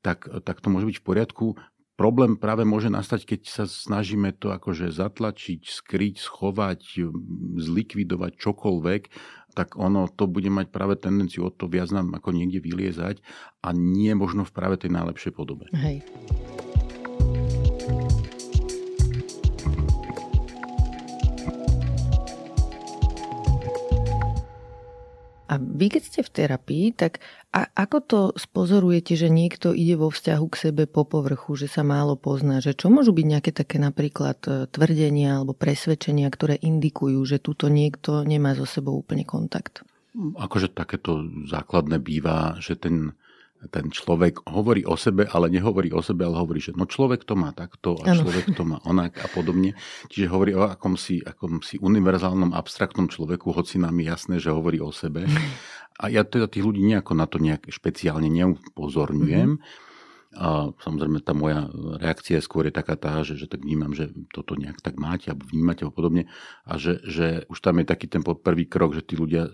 tak, 0.02 0.28
tak 0.44 0.62
to 0.62 0.68
môže 0.70 0.86
byť 0.86 0.96
v 1.00 1.06
poriadku. 1.06 1.46
Problém 1.98 2.38
práve 2.38 2.62
môže 2.62 2.86
nastať, 2.94 3.26
keď 3.26 3.40
sa 3.50 3.64
snažíme 3.66 4.30
to 4.38 4.54
akože 4.54 4.94
zatlačiť, 4.94 5.66
skryť, 5.66 6.22
schovať, 6.22 7.02
zlikvidovať 7.58 8.38
čokoľvek, 8.38 9.02
tak 9.58 9.74
ono 9.74 10.06
to 10.06 10.30
bude 10.30 10.46
mať 10.46 10.70
práve 10.70 10.94
tendenciu 10.94 11.50
o 11.50 11.50
to 11.50 11.66
viac 11.66 11.90
nám 11.90 12.14
ako 12.14 12.30
niekde 12.30 12.62
vyliezať 12.62 13.18
a 13.66 13.74
nie 13.74 14.14
možno 14.14 14.46
v 14.46 14.54
práve 14.54 14.78
tej 14.78 14.94
najlepšej 14.94 15.32
podobe. 15.34 15.66
Hej. 15.74 16.06
A 25.48 25.56
vy, 25.56 25.88
keď 25.88 26.02
ste 26.04 26.20
v 26.20 26.32
terapii, 26.32 26.86
tak 26.92 27.24
a 27.48 27.64
ako 27.72 27.98
to 28.04 28.20
spozorujete, 28.36 29.16
že 29.16 29.32
niekto 29.32 29.72
ide 29.72 29.96
vo 29.96 30.12
vzťahu 30.12 30.46
k 30.52 30.60
sebe 30.68 30.84
po 30.84 31.08
povrchu, 31.08 31.56
že 31.56 31.72
sa 31.72 31.80
málo 31.80 32.20
pozná? 32.20 32.60
Že 32.60 32.76
čo 32.76 32.86
môžu 32.92 33.16
byť 33.16 33.26
nejaké 33.26 33.50
také 33.56 33.80
napríklad 33.80 34.38
e, 34.44 34.50
tvrdenia 34.68 35.40
alebo 35.40 35.56
presvedčenia, 35.56 36.28
ktoré 36.28 36.60
indikujú, 36.60 37.24
že 37.24 37.40
túto 37.40 37.72
niekto 37.72 38.20
nemá 38.28 38.52
so 38.52 38.68
sebou 38.68 39.00
úplne 39.00 39.24
kontakt? 39.24 39.80
Akože 40.36 40.68
takéto 40.68 41.24
základné 41.48 41.96
býva, 41.96 42.60
že 42.60 42.76
ten 42.76 43.16
ten 43.66 43.90
človek 43.90 44.46
hovorí 44.46 44.86
o 44.86 44.94
sebe, 44.94 45.26
ale 45.26 45.50
nehovorí 45.50 45.90
o 45.90 45.98
sebe, 45.98 46.22
ale 46.22 46.38
hovorí, 46.38 46.62
že 46.62 46.70
no 46.78 46.86
človek 46.86 47.26
to 47.26 47.34
má 47.34 47.50
takto 47.50 47.98
a 47.98 48.14
ano. 48.14 48.22
človek 48.22 48.54
to 48.54 48.62
má 48.62 48.78
onak 48.86 49.18
a 49.18 49.26
podobne. 49.26 49.74
Čiže 50.06 50.30
hovorí 50.30 50.54
o 50.54 50.62
akomsi, 50.62 51.18
akomsi 51.26 51.82
univerzálnom, 51.82 52.54
abstraktnom 52.54 53.10
človeku, 53.10 53.50
hoci 53.50 53.82
nám 53.82 53.98
je 53.98 54.04
jasné, 54.06 54.34
že 54.38 54.54
hovorí 54.54 54.78
o 54.78 54.94
sebe. 54.94 55.26
A 55.98 56.06
ja 56.06 56.22
teda 56.22 56.46
tých 56.46 56.62
ľudí 56.62 56.78
nejako 56.86 57.18
na 57.18 57.26
to 57.26 57.42
nejak 57.42 57.66
špeciálne 57.74 58.30
neupozorňujem. 58.30 59.58
Mm-hmm 59.58 59.86
a 60.36 60.76
samozrejme 60.84 61.24
tá 61.24 61.32
moja 61.32 61.72
reakcia 61.96 62.44
skôr 62.44 62.68
je 62.68 62.74
taká 62.76 63.00
tá, 63.00 63.24
že, 63.24 63.40
že 63.40 63.48
tak 63.48 63.64
vnímam, 63.64 63.96
že 63.96 64.12
toto 64.28 64.60
nejak 64.60 64.84
tak 64.84 65.00
máte 65.00 65.32
alebo 65.32 65.48
vnímate 65.48 65.88
ho 65.88 65.90
podobne 65.90 66.28
a 66.68 66.76
že, 66.76 67.00
že 67.00 67.48
už 67.48 67.58
tam 67.64 67.80
je 67.80 67.88
taký 67.88 68.12
ten 68.12 68.20
prvý 68.20 68.68
krok, 68.68 68.92
že 68.92 69.00
tí 69.00 69.16
ľudia 69.16 69.48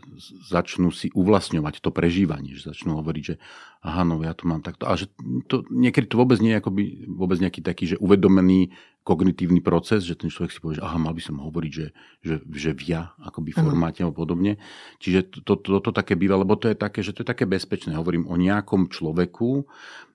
začnú 0.51 0.91
si 0.91 1.15
uvlastňovať 1.15 1.79
to 1.79 1.95
prežívanie, 1.95 2.59
že 2.59 2.75
začnú 2.75 2.99
hovoriť, 2.99 3.23
že 3.23 3.39
aha, 3.85 4.01
no 4.01 4.17
ja 4.25 4.33
to 4.33 4.49
mám 4.49 4.65
takto. 4.65 4.89
A 4.89 4.97
že 4.97 5.13
to, 5.45 5.61
niekedy 5.69 6.09
to 6.09 6.17
vôbec 6.17 6.41
nie 6.41 6.57
je 6.57 6.61
akoby, 6.65 7.05
vôbec 7.05 7.37
nejaký 7.37 7.61
taký, 7.61 7.85
že 7.93 8.01
uvedomený 8.01 8.73
kognitívny 9.05 9.61
proces, 9.61 10.09
že 10.09 10.17
ten 10.17 10.33
človek 10.33 10.49
si 10.49 10.59
povie, 10.65 10.81
že 10.81 10.85
aha, 10.89 10.97
mal 10.97 11.13
by 11.13 11.21
som 11.21 11.37
hovoriť, 11.37 11.73
že, 11.77 11.93
že, 12.25 12.41
že 12.49 12.71
v 12.73 12.83
ja, 12.89 13.13
akoby 13.21 13.53
formáte 13.53 14.01
a 14.01 14.09
podobne. 14.09 14.57
Čiže 15.05 15.45
toto 15.45 15.61
to, 15.61 15.77
to, 15.77 15.93
to 15.93 16.01
také 16.01 16.17
býva, 16.17 16.41
lebo 16.41 16.57
to 16.57 16.73
je 16.73 16.77
také, 16.81 17.05
že 17.05 17.13
to 17.13 17.21
je 17.21 17.29
také 17.29 17.45
bezpečné. 17.45 17.93
Hovorím 17.93 18.25
o 18.25 18.41
nejakom 18.41 18.89
človeku, 18.89 19.69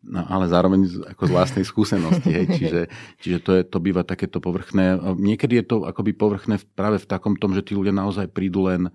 no, 0.10 0.19
ale 0.25 0.49
zároveň 0.49 1.05
ako 1.05 1.29
z 1.29 1.32
vlastnej 1.32 1.65
skúsenosti. 1.69 2.34
Hej. 2.34 2.45
Čiže, 2.58 2.82
čiže 3.21 3.38
to, 3.45 3.51
je, 3.53 3.62
to 3.69 3.77
býva 3.77 4.01
takéto 4.01 4.41
povrchné. 4.41 4.97
Niekedy 5.13 5.62
je 5.62 5.65
to 5.69 5.86
akoby 5.86 6.17
povrchné 6.17 6.58
práve 6.73 6.97
v 6.97 7.05
takom 7.05 7.38
tom, 7.38 7.53
že 7.53 7.62
tí 7.62 7.77
ľudia 7.77 7.93
naozaj 7.93 8.34
prídu 8.34 8.65
len 8.65 8.89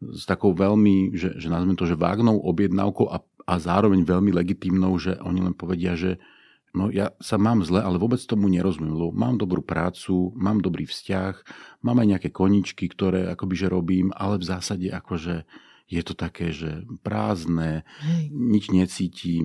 s 0.00 0.24
takou 0.24 0.56
veľmi, 0.56 1.12
že, 1.12 1.36
že 1.36 1.52
nazvem 1.52 1.76
to, 1.76 1.84
že 1.84 1.94
vágnou 1.94 2.40
objednávkou 2.40 3.06
a, 3.12 3.20
a 3.50 3.58
zároveň 3.58 4.06
veľmi 4.06 4.30
legitímnou, 4.30 4.94
že 5.02 5.18
oni 5.18 5.42
len 5.42 5.54
povedia, 5.58 5.98
že 5.98 6.22
no 6.70 6.86
ja 6.86 7.10
sa 7.18 7.34
mám 7.34 7.66
zle, 7.66 7.82
ale 7.82 7.98
vôbec 7.98 8.22
tomu 8.22 8.46
nerozumiem, 8.46 8.94
lebo 8.94 9.10
mám 9.10 9.34
dobrú 9.42 9.58
prácu, 9.58 10.30
mám 10.38 10.62
dobrý 10.62 10.86
vzťah, 10.86 11.34
mám 11.82 11.98
aj 11.98 12.06
nejaké 12.14 12.28
koničky, 12.30 12.86
ktoré 12.86 13.26
akoby 13.34 13.54
že 13.58 13.66
robím, 13.66 14.14
ale 14.14 14.38
v 14.38 14.46
zásade 14.46 14.86
akože 14.94 15.42
je 15.90 16.02
to 16.06 16.14
také, 16.14 16.54
že 16.54 16.86
prázdne, 17.02 17.82
Hej. 18.06 18.30
nič 18.30 18.64
necítim, 18.70 19.42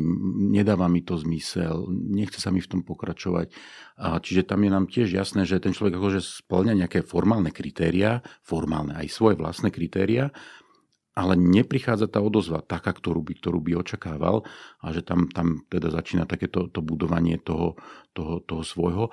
nedáva 0.53 0.85
mi 0.85 1.01
to 1.01 1.17
zmysel, 1.17 1.89
nechce 1.89 2.37
sa 2.37 2.53
mi 2.53 2.61
v 2.61 2.69
tom 2.69 2.81
pokračovať. 2.85 3.49
A 3.97 4.21
čiže 4.21 4.45
tam 4.45 4.61
je 4.61 4.69
nám 4.69 4.85
tiež 4.85 5.09
jasné, 5.09 5.49
že 5.49 5.57
ten 5.57 5.73
človek 5.73 5.97
akože 5.97 6.21
splňa 6.21 6.85
nejaké 6.85 7.01
formálne 7.01 7.49
kritéria, 7.49 8.21
formálne 8.45 8.93
aj 8.93 9.09
svoje 9.09 9.41
vlastné 9.41 9.73
kritéria, 9.73 10.29
ale 11.15 11.39
neprichádza 11.39 12.11
tá 12.11 12.19
odozva 12.19 12.59
taká, 12.59 12.91
ktorú 12.91 13.23
by, 13.23 13.33
ktorú 13.39 13.59
by 13.63 13.71
očakával 13.79 14.43
a 14.83 14.91
že 14.91 14.99
tam, 14.99 15.31
tam 15.31 15.63
teda 15.71 15.87
začína 15.89 16.27
takéto 16.27 16.67
to 16.67 16.83
budovanie 16.83 17.39
toho, 17.39 17.79
toho, 18.11 18.43
toho 18.43 18.61
svojho. 18.67 19.05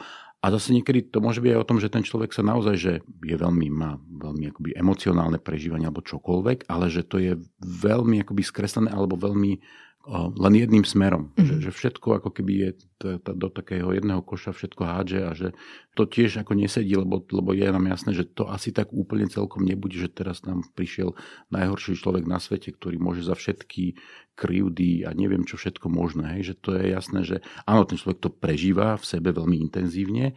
A 0.42 0.50
zase 0.50 0.74
niekedy 0.74 1.06
to 1.06 1.22
môže 1.22 1.38
byť 1.38 1.54
aj 1.54 1.62
o 1.62 1.68
tom, 1.70 1.78
že 1.78 1.86
ten 1.86 2.02
človek 2.02 2.34
sa 2.34 2.42
naozaj, 2.42 2.74
že 2.74 2.92
je 3.22 3.36
veľmi, 3.38 3.70
má 3.70 3.94
veľmi 4.02 4.50
akoby 4.50 4.74
emocionálne 4.74 5.38
prežívanie 5.38 5.86
alebo 5.86 6.02
čokoľvek, 6.02 6.66
ale 6.66 6.90
že 6.90 7.06
to 7.06 7.22
je 7.22 7.38
veľmi 7.62 8.26
akoby 8.26 8.42
skreslené 8.42 8.90
alebo 8.90 9.14
veľmi 9.14 9.62
len 10.10 10.54
jedným 10.58 10.82
smerom. 10.82 11.30
Mm-hmm. 11.30 11.46
Že, 11.46 11.54
že 11.62 11.70
všetko 11.70 12.08
ako 12.18 12.30
keby 12.34 12.52
je 12.58 12.70
t- 12.98 13.18
t- 13.22 13.36
do 13.38 13.48
takého 13.50 13.94
jedného 13.94 14.18
koša 14.22 14.50
všetko 14.50 14.82
hádže 14.82 15.20
a 15.22 15.30
že 15.32 15.48
to 15.94 16.10
tiež 16.10 16.42
ako 16.42 16.58
nesedí, 16.58 16.98
lebo, 16.98 17.22
lebo 17.30 17.54
je 17.54 17.70
nám 17.70 17.86
jasné, 17.86 18.10
že 18.10 18.26
to 18.26 18.50
asi 18.50 18.74
tak 18.74 18.90
úplne 18.90 19.30
celkom 19.30 19.62
nebude, 19.62 19.94
že 19.94 20.10
teraz 20.10 20.42
nám 20.42 20.66
prišiel 20.74 21.14
najhorší 21.54 21.94
človek 21.94 22.26
na 22.26 22.42
svete, 22.42 22.74
ktorý 22.74 22.98
môže 22.98 23.22
za 23.22 23.38
všetky 23.38 23.94
krivdy 24.34 25.06
a 25.06 25.14
neviem 25.14 25.46
čo 25.46 25.54
všetko 25.54 25.86
možné. 25.86 26.38
Hej? 26.38 26.52
Že 26.52 26.54
to 26.58 26.70
je 26.74 26.84
jasné, 26.90 27.20
že 27.22 27.36
áno, 27.62 27.86
ten 27.86 27.94
človek 27.94 28.18
to 28.18 28.30
prežíva 28.34 28.98
v 28.98 29.04
sebe 29.06 29.30
veľmi 29.30 29.62
intenzívne, 29.70 30.34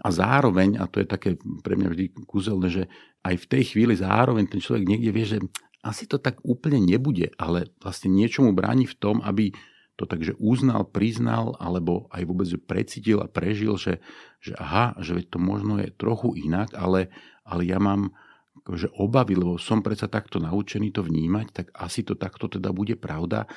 a 0.00 0.08
zároveň, 0.08 0.80
a 0.80 0.88
to 0.88 1.04
je 1.04 1.06
také 1.06 1.36
pre 1.60 1.76
mňa 1.76 1.88
vždy 1.92 2.04
kúzelné, 2.24 2.72
že 2.72 2.82
aj 3.28 3.44
v 3.44 3.48
tej 3.52 3.62
chvíli 3.76 3.92
zároveň 3.92 4.48
ten 4.48 4.56
človek 4.56 4.88
niekde 4.88 5.10
vie, 5.12 5.26
že 5.28 5.38
asi 5.82 6.06
to 6.06 6.16
tak 6.22 6.38
úplne 6.46 6.78
nebude, 6.78 7.34
ale 7.36 7.74
vlastne 7.82 8.08
niečomu 8.14 8.54
bráni 8.54 8.86
v 8.86 8.98
tom, 8.98 9.18
aby 9.20 9.50
to 9.98 10.08
takže 10.08 10.38
uznal, 10.40 10.88
priznal, 10.88 11.58
alebo 11.60 12.08
aj 12.14 12.22
vôbec 12.24 12.48
precítil 12.64 13.20
a 13.20 13.28
prežil, 13.28 13.76
že, 13.76 14.00
že 14.40 14.56
aha, 14.56 14.96
že 15.02 15.20
to 15.28 15.36
možno 15.36 15.76
je 15.82 15.92
trochu 15.92 16.32
inak, 16.38 16.72
ale, 16.72 17.12
ale 17.44 17.68
ja 17.68 17.76
mám 17.76 18.14
že 18.70 18.86
obavy, 18.94 19.34
lebo 19.34 19.58
som 19.58 19.82
predsa 19.82 20.06
takto 20.06 20.38
naučený 20.38 20.94
to 20.94 21.02
vnímať, 21.02 21.46
tak 21.50 21.66
asi 21.74 22.06
to 22.06 22.14
takto 22.14 22.46
teda 22.46 22.70
bude 22.70 22.94
pravda 22.94 23.50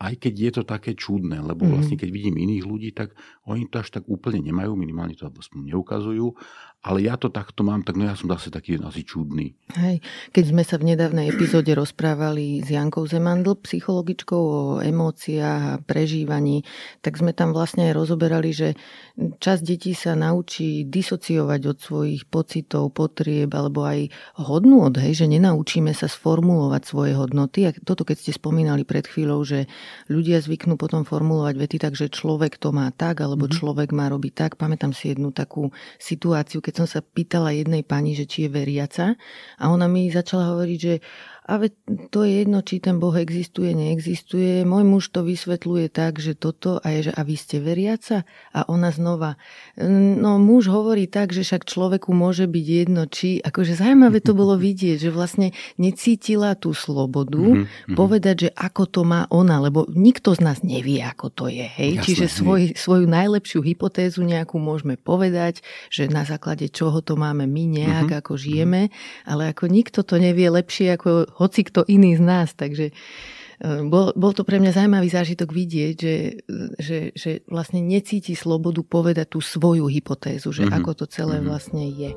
aj 0.00 0.16
keď 0.16 0.34
je 0.34 0.50
to 0.56 0.62
také 0.64 0.96
čudné, 0.96 1.44
lebo 1.44 1.68
mm. 1.68 1.70
vlastne 1.76 2.00
keď 2.00 2.08
vidím 2.08 2.40
iných 2.40 2.64
ľudí, 2.64 2.90
tak 2.96 3.12
oni 3.44 3.68
to 3.68 3.84
až 3.84 4.00
tak 4.00 4.08
úplne 4.08 4.40
nemajú, 4.40 4.72
minimálne 4.72 5.12
to 5.12 5.28
aspoň 5.28 5.76
neukazujú, 5.76 6.32
ale 6.80 7.04
ja 7.04 7.20
to 7.20 7.28
takto 7.28 7.60
mám, 7.60 7.84
tak 7.84 8.00
no 8.00 8.08
ja 8.08 8.16
som 8.16 8.32
zase 8.32 8.48
taký 8.48 8.80
asi 8.80 9.04
čudný. 9.04 9.52
Hej. 9.76 10.00
Keď 10.32 10.44
sme 10.48 10.64
sa 10.64 10.80
v 10.80 10.96
nedávnej 10.96 11.28
epizóde 11.28 11.68
rozprávali 11.76 12.64
s 12.64 12.72
Jankou 12.72 13.04
Zemandl, 13.04 13.60
psychologičkou 13.60 14.40
o 14.40 14.62
emóciách 14.80 15.62
a 15.76 15.80
prežívaní, 15.84 16.64
tak 17.04 17.20
sme 17.20 17.36
tam 17.36 17.52
vlastne 17.52 17.92
aj 17.92 18.00
rozoberali, 18.00 18.56
že 18.56 18.80
časť 19.20 19.60
detí 19.60 19.92
sa 19.92 20.16
naučí 20.16 20.88
disociovať 20.88 21.60
od 21.68 21.78
svojich 21.84 22.24
pocitov, 22.32 22.96
potrieb 22.96 23.52
alebo 23.52 23.84
aj 23.84 24.08
hodnôt, 24.40 24.96
hej, 24.96 25.12
že 25.12 25.28
nenaučíme 25.28 25.92
sa 25.92 26.08
sformulovať 26.08 26.82
svoje 26.88 27.12
hodnoty. 27.12 27.68
A 27.68 27.76
toto, 27.76 28.08
keď 28.08 28.24
ste 28.24 28.32
spomínali 28.32 28.88
pred 28.88 29.04
chvíľou, 29.04 29.44
že 29.44 29.68
ľudia 30.08 30.42
zvyknú 30.42 30.74
potom 30.76 31.02
formulovať 31.06 31.54
vety 31.56 31.76
tak, 31.80 31.94
že 31.96 32.12
človek 32.12 32.56
to 32.56 32.70
má 32.70 32.90
tak, 32.94 33.22
alebo 33.22 33.46
mm-hmm. 33.46 33.58
človek 33.58 33.88
má 33.94 34.10
robiť 34.10 34.32
tak. 34.34 34.50
Pamätám 34.60 34.94
si 34.96 35.12
jednu 35.12 35.30
takú 35.30 35.70
situáciu, 35.98 36.60
keď 36.62 36.84
som 36.84 36.86
sa 36.86 37.00
pýtala 37.00 37.54
jednej 37.54 37.86
pani, 37.86 38.18
že 38.18 38.26
či 38.26 38.46
je 38.46 38.50
veriaca 38.50 39.14
a 39.56 39.64
ona 39.70 39.86
mi 39.86 40.10
začala 40.10 40.54
hovoriť, 40.54 40.78
že 40.78 40.94
a 41.50 41.58
veď 41.58 41.72
to 42.14 42.22
je 42.22 42.46
jedno, 42.46 42.62
či 42.62 42.78
ten 42.78 43.02
Boh 43.02 43.10
existuje, 43.18 43.74
neexistuje. 43.74 44.62
Môj 44.62 44.86
muž 44.86 45.10
to 45.10 45.26
vysvetľuje 45.26 45.90
tak, 45.90 46.22
že 46.22 46.38
toto 46.38 46.78
a 46.78 46.86
je, 46.94 47.10
že 47.10 47.12
a 47.18 47.26
vy 47.26 47.34
ste 47.34 47.58
veriaca? 47.58 48.22
A 48.54 48.62
ona 48.70 48.94
znova, 48.94 49.34
no 49.82 50.38
muž 50.38 50.70
hovorí 50.70 51.10
tak, 51.10 51.34
že 51.34 51.42
však 51.42 51.66
človeku 51.66 52.14
môže 52.14 52.46
byť 52.46 52.66
jedno, 52.70 53.10
či, 53.10 53.42
akože 53.42 53.74
zaujímavé 53.74 54.22
to 54.22 54.30
bolo 54.38 54.54
vidieť, 54.54 55.02
že 55.02 55.10
vlastne 55.10 55.50
necítila 55.74 56.54
tú 56.54 56.70
slobodu 56.70 57.42
mm-hmm. 57.42 57.98
povedať, 57.98 58.46
že 58.46 58.50
ako 58.54 58.86
to 58.86 59.02
má 59.02 59.26
ona, 59.34 59.58
lebo 59.58 59.90
nikto 59.90 60.38
z 60.38 60.46
nás 60.46 60.62
nevie, 60.62 61.02
ako 61.02 61.34
to 61.34 61.44
je. 61.50 61.66
Hej? 61.66 61.98
Jasné, 61.98 62.06
Čiže 62.06 62.26
svoj, 62.30 62.62
svoju 62.78 63.10
najlepšiu 63.10 63.58
hypotézu 63.58 64.22
nejakú 64.22 64.54
môžeme 64.62 64.94
povedať, 64.94 65.66
že 65.90 66.06
na 66.06 66.22
základe 66.22 66.70
čoho 66.70 67.02
to 67.02 67.18
máme 67.18 67.50
my 67.50 67.64
nejak, 67.66 68.06
mm-hmm. 68.06 68.20
ako 68.22 68.32
žijeme, 68.38 68.94
ale 69.26 69.50
ako 69.50 69.66
nikto 69.66 70.06
to 70.06 70.14
nevie 70.22 70.46
lepšie 70.46 70.94
ako 70.94 71.39
hoci 71.40 71.64
kto 71.64 71.88
iný 71.88 72.20
z 72.20 72.22
nás. 72.22 72.52
Takže 72.52 72.92
Bol, 73.60 74.16
bol 74.16 74.32
to 74.32 74.40
pre 74.40 74.56
mňa 74.56 74.72
zaujímavý 74.72 75.12
zážitok 75.12 75.52
vidieť, 75.52 75.94
že, 76.00 76.16
že, 76.80 76.98
že 77.12 77.44
vlastne 77.44 77.84
necíti 77.84 78.32
slobodu 78.32 78.80
povedať 78.80 79.36
tú 79.36 79.44
svoju 79.44 79.84
hypotézu, 79.84 80.48
že 80.48 80.64
mm-hmm. 80.64 80.80
ako 80.80 80.90
to 80.96 81.04
celé 81.04 81.36
mm-hmm. 81.36 81.50
vlastne 81.52 81.84
je. 81.84 82.10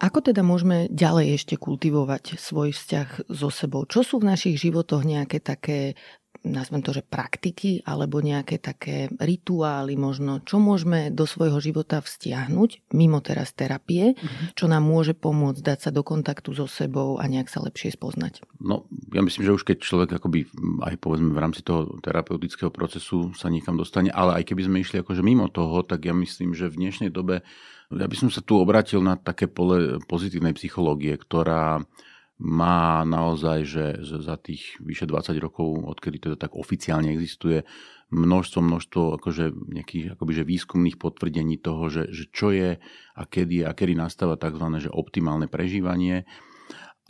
Ako 0.00 0.20
teda 0.20 0.44
môžeme 0.44 0.84
ďalej 0.92 1.40
ešte 1.40 1.54
kultivovať 1.56 2.36
svoj 2.36 2.76
vzťah 2.76 3.32
so 3.32 3.48
sebou? 3.48 3.88
Čo 3.88 4.04
sú 4.04 4.14
v 4.20 4.28
našich 4.28 4.60
životoch 4.60 5.08
nejaké 5.08 5.40
také 5.40 5.96
nazvem 6.44 6.80
to, 6.80 6.96
že 6.96 7.04
praktiky 7.04 7.84
alebo 7.84 8.24
nejaké 8.24 8.56
také 8.56 9.12
rituály 9.20 9.94
možno, 9.94 10.40
čo 10.40 10.56
môžeme 10.56 11.12
do 11.12 11.28
svojho 11.28 11.60
života 11.60 12.00
vztiahnuť 12.00 12.92
mimo 12.96 13.20
teraz 13.20 13.52
terapie, 13.52 14.16
mm-hmm. 14.16 14.56
čo 14.56 14.64
nám 14.64 14.84
môže 14.84 15.12
pomôcť 15.12 15.60
dať 15.60 15.78
sa 15.88 15.90
do 15.92 16.00
kontaktu 16.00 16.56
so 16.56 16.64
sebou 16.64 17.20
a 17.20 17.28
nejak 17.28 17.52
sa 17.52 17.60
lepšie 17.60 17.92
spoznať? 17.92 18.40
No, 18.60 18.88
ja 19.12 19.20
myslím, 19.20 19.44
že 19.44 19.56
už 19.56 19.64
keď 19.68 19.78
človek 19.84 20.10
akoby 20.16 20.48
aj 20.84 20.96
povedzme 20.96 21.32
v 21.32 21.42
rámci 21.42 21.60
toho 21.60 22.00
terapeutického 22.00 22.72
procesu 22.72 23.36
sa 23.36 23.52
niekam 23.52 23.76
dostane, 23.76 24.08
ale 24.08 24.40
aj 24.40 24.48
keby 24.48 24.62
sme 24.64 24.80
išli 24.80 25.04
akože 25.04 25.20
mimo 25.20 25.52
toho, 25.52 25.84
tak 25.84 26.08
ja 26.08 26.16
myslím, 26.16 26.56
že 26.56 26.72
v 26.72 26.88
dnešnej 26.88 27.12
dobe 27.12 27.44
ja 27.90 28.06
by 28.06 28.16
som 28.16 28.30
sa 28.30 28.38
tu 28.38 28.54
obratil 28.54 29.02
na 29.02 29.18
také 29.18 29.50
pole 29.50 29.98
pozitívnej 30.06 30.54
psychológie, 30.54 31.18
ktorá 31.18 31.82
má 32.40 33.04
naozaj, 33.04 33.58
že 33.68 33.84
za 34.00 34.40
tých 34.40 34.80
vyše 34.80 35.04
20 35.04 35.36
rokov, 35.36 35.84
odkedy 35.84 36.16
teda 36.16 36.36
tak 36.40 36.56
oficiálne 36.56 37.12
existuje, 37.12 37.68
množstvo, 38.10 38.58
množstvo 38.64 39.02
akože 39.20 39.54
nejakých 39.70 40.18
akoby, 40.18 40.32
že 40.42 40.48
výskumných 40.48 40.96
potvrdení 40.98 41.60
toho, 41.60 41.92
že, 41.92 42.10
že 42.10 42.32
čo 42.32 42.50
je 42.50 42.80
a 43.14 43.22
kedy 43.22 43.68
a 43.68 43.76
kedy 43.76 43.94
nastáva 43.94 44.40
tzv. 44.40 44.66
Že 44.80 44.90
optimálne 44.90 45.46
prežívanie. 45.46 46.26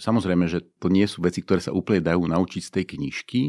Samozrejme, 0.01 0.49
že 0.49 0.65
to 0.81 0.89
nie 0.89 1.05
sú 1.05 1.21
veci, 1.21 1.45
ktoré 1.45 1.61
sa 1.61 1.77
úplne 1.77 2.01
dajú 2.01 2.25
naučiť 2.25 2.63
z 2.65 2.73
tej 2.73 2.85
knižky. 2.97 3.43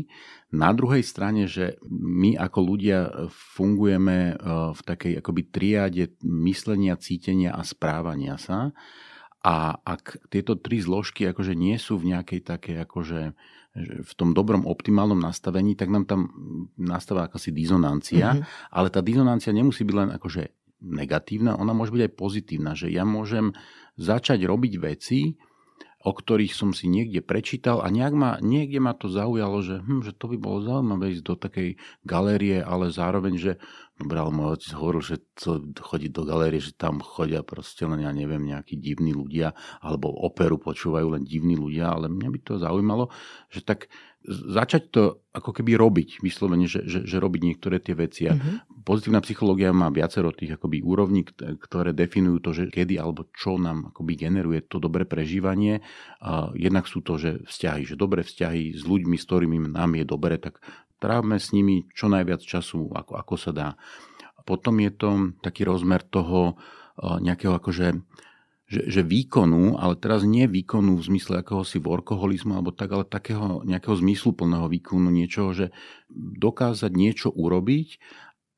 Na 0.51 0.75
druhej 0.75 0.99
strane, 0.99 1.47
že 1.47 1.79
my 1.87 2.35
ako 2.35 2.59
ľudia 2.59 2.99
fungujeme 3.31 4.17
eh, 4.31 4.35
v 4.75 4.81
takej 4.85 5.13
akoby 5.17 5.41
triáde 5.49 6.03
myslenia, 6.23 6.99
cítenia 6.99 7.55
a 7.55 7.65
správania 7.65 8.37
sa 8.37 8.75
a 9.41 9.73
ak 9.81 10.29
tieto 10.29 10.53
tri 10.53 10.77
zložky 10.81 11.25
akože 11.25 11.57
nie 11.57 11.81
sú 11.81 11.97
v 11.97 12.13
nejakej 12.13 12.41
takej 12.45 12.75
akože 12.85 13.19
v 14.03 14.11
tom 14.19 14.35
dobrom 14.35 14.67
optimálnom 14.67 15.17
nastavení, 15.17 15.79
tak 15.79 15.87
nám 15.87 16.03
tam 16.03 16.27
nastáva 16.75 17.31
akási 17.31 17.55
dizonancia, 17.55 18.35
mm-hmm. 18.35 18.75
ale 18.75 18.87
tá 18.91 18.99
dizonancia 18.99 19.55
nemusí 19.55 19.87
byť 19.87 19.95
len 19.95 20.09
akože 20.11 20.43
negatívna, 20.81 21.55
ona 21.55 21.71
môže 21.71 21.95
byť 21.95 22.03
aj 22.03 22.13
pozitívna, 22.17 22.71
že 22.75 22.91
ja 22.91 23.07
môžem 23.07 23.55
začať 23.95 24.43
robiť 24.43 24.73
veci, 24.81 25.39
o 26.01 26.11
ktorých 26.11 26.53
som 26.57 26.73
si 26.73 26.89
niekde 26.89 27.21
prečítal 27.21 27.85
a 27.85 27.87
nejak 27.93 28.13
ma, 28.17 28.31
niekde 28.41 28.81
ma 28.81 28.97
to 28.97 29.05
zaujalo, 29.05 29.61
že, 29.61 29.77
hm, 29.85 30.01
že 30.01 30.11
to 30.17 30.33
by 30.33 30.37
bolo 30.41 30.65
zaujímavé 30.65 31.13
ísť 31.13 31.23
do 31.23 31.35
takej 31.37 31.69
galérie, 32.01 32.57
ale 32.57 32.89
zároveň, 32.89 33.37
že 33.37 33.51
dobre, 34.01 34.17
ale 34.17 34.33
môj 34.33 34.57
otec 34.57 34.71
hovoril, 34.73 35.01
že 35.05 35.15
to 35.37 35.61
chodí 35.85 36.09
do 36.09 36.25
galérie, 36.25 36.57
že 36.57 36.73
tam 36.73 36.97
chodia 36.99 37.45
proste 37.45 37.85
len, 37.85 38.01
ja 38.01 38.09
neviem, 38.09 38.41
nejakí 38.41 38.75
divní 38.81 39.13
ľudia, 39.13 39.53
alebo 39.79 40.09
operu 40.09 40.57
počúvajú 40.57 41.13
len 41.13 41.23
divní 41.23 41.53
ľudia, 41.53 41.93
ale 41.93 42.09
mňa 42.09 42.29
by 42.33 42.39
to 42.41 42.53
zaujímalo, 42.57 43.13
že 43.53 43.61
tak 43.61 43.93
začať 44.29 44.83
to 44.93 45.03
ako 45.33 45.49
keby 45.49 45.73
robiť, 45.73 46.21
vyslovene, 46.21 46.69
že, 46.69 46.85
že, 46.85 47.09
že 47.09 47.17
robiť 47.17 47.41
niektoré 47.41 47.81
tie 47.81 47.97
veci. 47.97 48.29
A 48.29 48.37
mm-hmm. 48.37 48.85
pozitívna 48.85 49.17
psychológia 49.25 49.73
má 49.73 49.89
viacero 49.89 50.29
tých 50.29 50.61
akoby 50.61 50.85
úrovní, 50.85 51.25
ktoré 51.57 51.89
definujú 51.95 52.37
to, 52.37 52.51
že 52.53 52.63
kedy 52.69 53.01
alebo 53.01 53.25
čo 53.33 53.57
nám 53.57 53.89
akoby 53.89 54.13
generuje 54.13 54.61
to 54.69 54.77
dobré 54.77 55.09
prežívanie. 55.09 55.81
A 56.21 56.53
jednak 56.53 56.85
sú 56.85 57.01
to, 57.01 57.17
že 57.17 57.41
vzťahy, 57.49 57.81
že 57.89 57.95
dobré 57.97 58.21
vzťahy 58.21 58.77
s 58.77 58.85
ľuďmi, 58.85 59.17
s 59.17 59.25
ktorými 59.25 59.57
nám 59.73 59.97
je 59.97 60.05
dobre, 60.05 60.37
tak 60.37 60.61
trávme 61.01 61.41
s 61.41 61.49
nimi 61.49 61.89
čo 61.97 62.07
najviac 62.07 62.45
času, 62.45 62.93
ako, 62.93 63.17
ako 63.17 63.35
sa 63.35 63.51
dá. 63.51 63.69
Potom 64.45 64.77
je 64.77 64.91
to 64.93 65.09
taký 65.41 65.65
rozmer 65.65 66.05
toho 66.05 66.55
nejakého 67.01 67.57
akože 67.57 67.97
že, 68.71 68.87
že 68.87 69.01
výkonu, 69.03 69.75
ale 69.75 69.99
teraz 69.99 70.23
nie 70.23 70.47
výkonu 70.47 70.95
v 70.95 71.03
zmysle 71.03 71.43
akéhosi 71.43 71.83
workoholizmu 71.83 72.55
alebo 72.55 72.71
tak, 72.71 72.95
ale 72.95 73.03
takého 73.03 73.67
nejakého 73.67 73.99
zmysluplného 73.99 74.71
výkonu, 74.71 75.11
niečoho, 75.11 75.51
že 75.51 75.75
dokázať 76.15 76.91
niečo 76.95 77.27
urobiť 77.35 77.99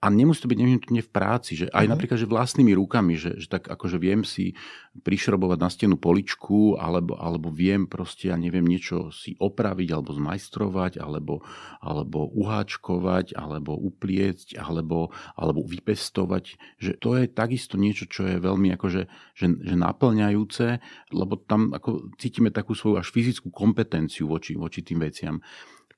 a 0.03 0.11
nemusí 0.11 0.43
to 0.43 0.51
byť 0.51 0.59
nevyhnutne 0.59 0.99
v 0.99 1.13
práci, 1.15 1.55
že 1.55 1.71
aj 1.71 1.87
uh-huh. 1.87 1.93
napríklad, 1.95 2.19
že 2.19 2.27
vlastnými 2.27 2.75
rukami, 2.75 3.15
že, 3.15 3.39
že 3.39 3.47
tak 3.47 3.71
akože 3.71 3.95
viem 3.95 4.27
si 4.27 4.51
prišrobovať 4.99 5.57
na 5.63 5.71
stenu 5.71 5.95
poličku, 5.95 6.75
alebo, 6.75 7.15
alebo 7.15 7.47
viem 7.47 7.87
proste, 7.87 8.27
ja 8.27 8.35
neviem, 8.35 8.67
niečo 8.67 9.15
si 9.15 9.39
opraviť, 9.39 9.87
alebo 9.95 10.11
zmajstrovať, 10.11 10.99
alebo, 10.99 11.47
alebo 11.79 12.27
uháčkovať, 12.35 13.31
alebo 13.39 13.79
upliecť, 13.79 14.59
alebo, 14.59 15.15
alebo 15.39 15.63
vypestovať, 15.63 16.59
že 16.83 16.99
to 16.99 17.15
je 17.15 17.31
takisto 17.31 17.79
niečo, 17.79 18.03
čo 18.11 18.27
je 18.27 18.43
veľmi 18.43 18.75
akože, 18.75 19.07
že, 19.39 19.45
že 19.55 19.75
naplňajúce, 19.79 20.83
lebo 21.15 21.39
tam 21.39 21.71
ako 21.71 22.11
cítime 22.19 22.51
takú 22.51 22.75
svoju 22.75 22.99
až 22.99 23.07
fyzickú 23.07 23.55
kompetenciu 23.55 24.27
voči, 24.27 24.59
voči 24.59 24.83
tým 24.83 24.99
veciam 24.99 25.39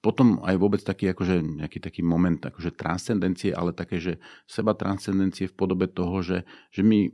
potom 0.06 0.38
aj 0.46 0.54
vôbec 0.62 0.82
taký, 0.86 1.10
akože, 1.10 1.66
nejaký 1.66 1.82
taký 1.82 2.06
moment 2.06 2.38
akože 2.38 2.78
transcendencie, 2.78 3.50
ale 3.50 3.74
také, 3.74 3.98
že 3.98 4.22
seba 4.46 4.78
transcendencie 4.78 5.50
v 5.50 5.58
podobe 5.58 5.90
toho, 5.90 6.22
že, 6.22 6.46
že 6.70 6.86
my 6.86 7.10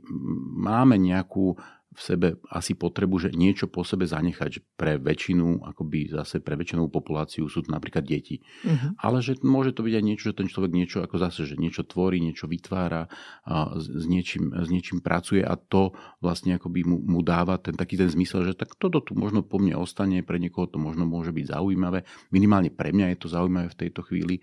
máme 0.60 1.00
nejakú 1.00 1.56
v 1.92 2.00
sebe 2.00 2.28
asi 2.48 2.72
potrebu, 2.72 3.20
že 3.20 3.30
niečo 3.30 3.68
po 3.68 3.84
sebe 3.84 4.08
zanechať. 4.08 4.48
Že 4.48 4.60
pre 4.74 4.92
väčšinu, 4.96 5.60
akoby 5.68 6.08
zase 6.08 6.40
pre 6.40 6.56
väčšinovú 6.56 6.88
populáciu 6.88 7.46
sú 7.46 7.60
to 7.60 7.68
napríklad 7.68 8.02
deti. 8.08 8.40
Uh-huh. 8.64 8.96
Ale 8.96 9.20
že 9.20 9.36
môže 9.44 9.76
to 9.76 9.84
byť 9.84 9.94
aj 10.00 10.04
niečo, 10.04 10.24
že 10.32 10.38
ten 10.40 10.48
človek 10.48 10.72
niečo 10.72 11.04
ako 11.04 11.16
zase, 11.20 11.44
že 11.44 11.60
niečo 11.60 11.84
tvorí, 11.84 12.18
niečo 12.18 12.48
vytvára, 12.48 13.06
a 13.44 13.76
s, 13.76 14.04
niečím, 14.08 14.56
s 14.56 14.68
niečím 14.72 15.04
pracuje 15.04 15.44
a 15.44 15.54
to 15.54 15.92
vlastne 16.24 16.56
akoby 16.56 16.82
mu, 16.88 16.96
mu 16.98 17.20
dáva 17.20 17.60
ten 17.60 17.76
taký 17.76 18.00
ten 18.00 18.08
zmysel, 18.08 18.48
že 18.48 18.56
tak 18.56 18.74
toto 18.80 19.04
tu 19.04 19.12
možno 19.12 19.44
po 19.44 19.60
mne 19.60 19.76
ostane, 19.76 20.24
pre 20.24 20.40
niekoho 20.40 20.66
to 20.66 20.80
možno 20.80 21.04
môže 21.04 21.30
byť 21.30 21.52
zaujímavé. 21.52 22.08
Minimálne 22.32 22.72
pre 22.72 22.90
mňa 22.90 23.12
je 23.14 23.18
to 23.20 23.28
zaujímavé 23.28 23.68
v 23.68 23.80
tejto 23.86 24.00
chvíli 24.08 24.40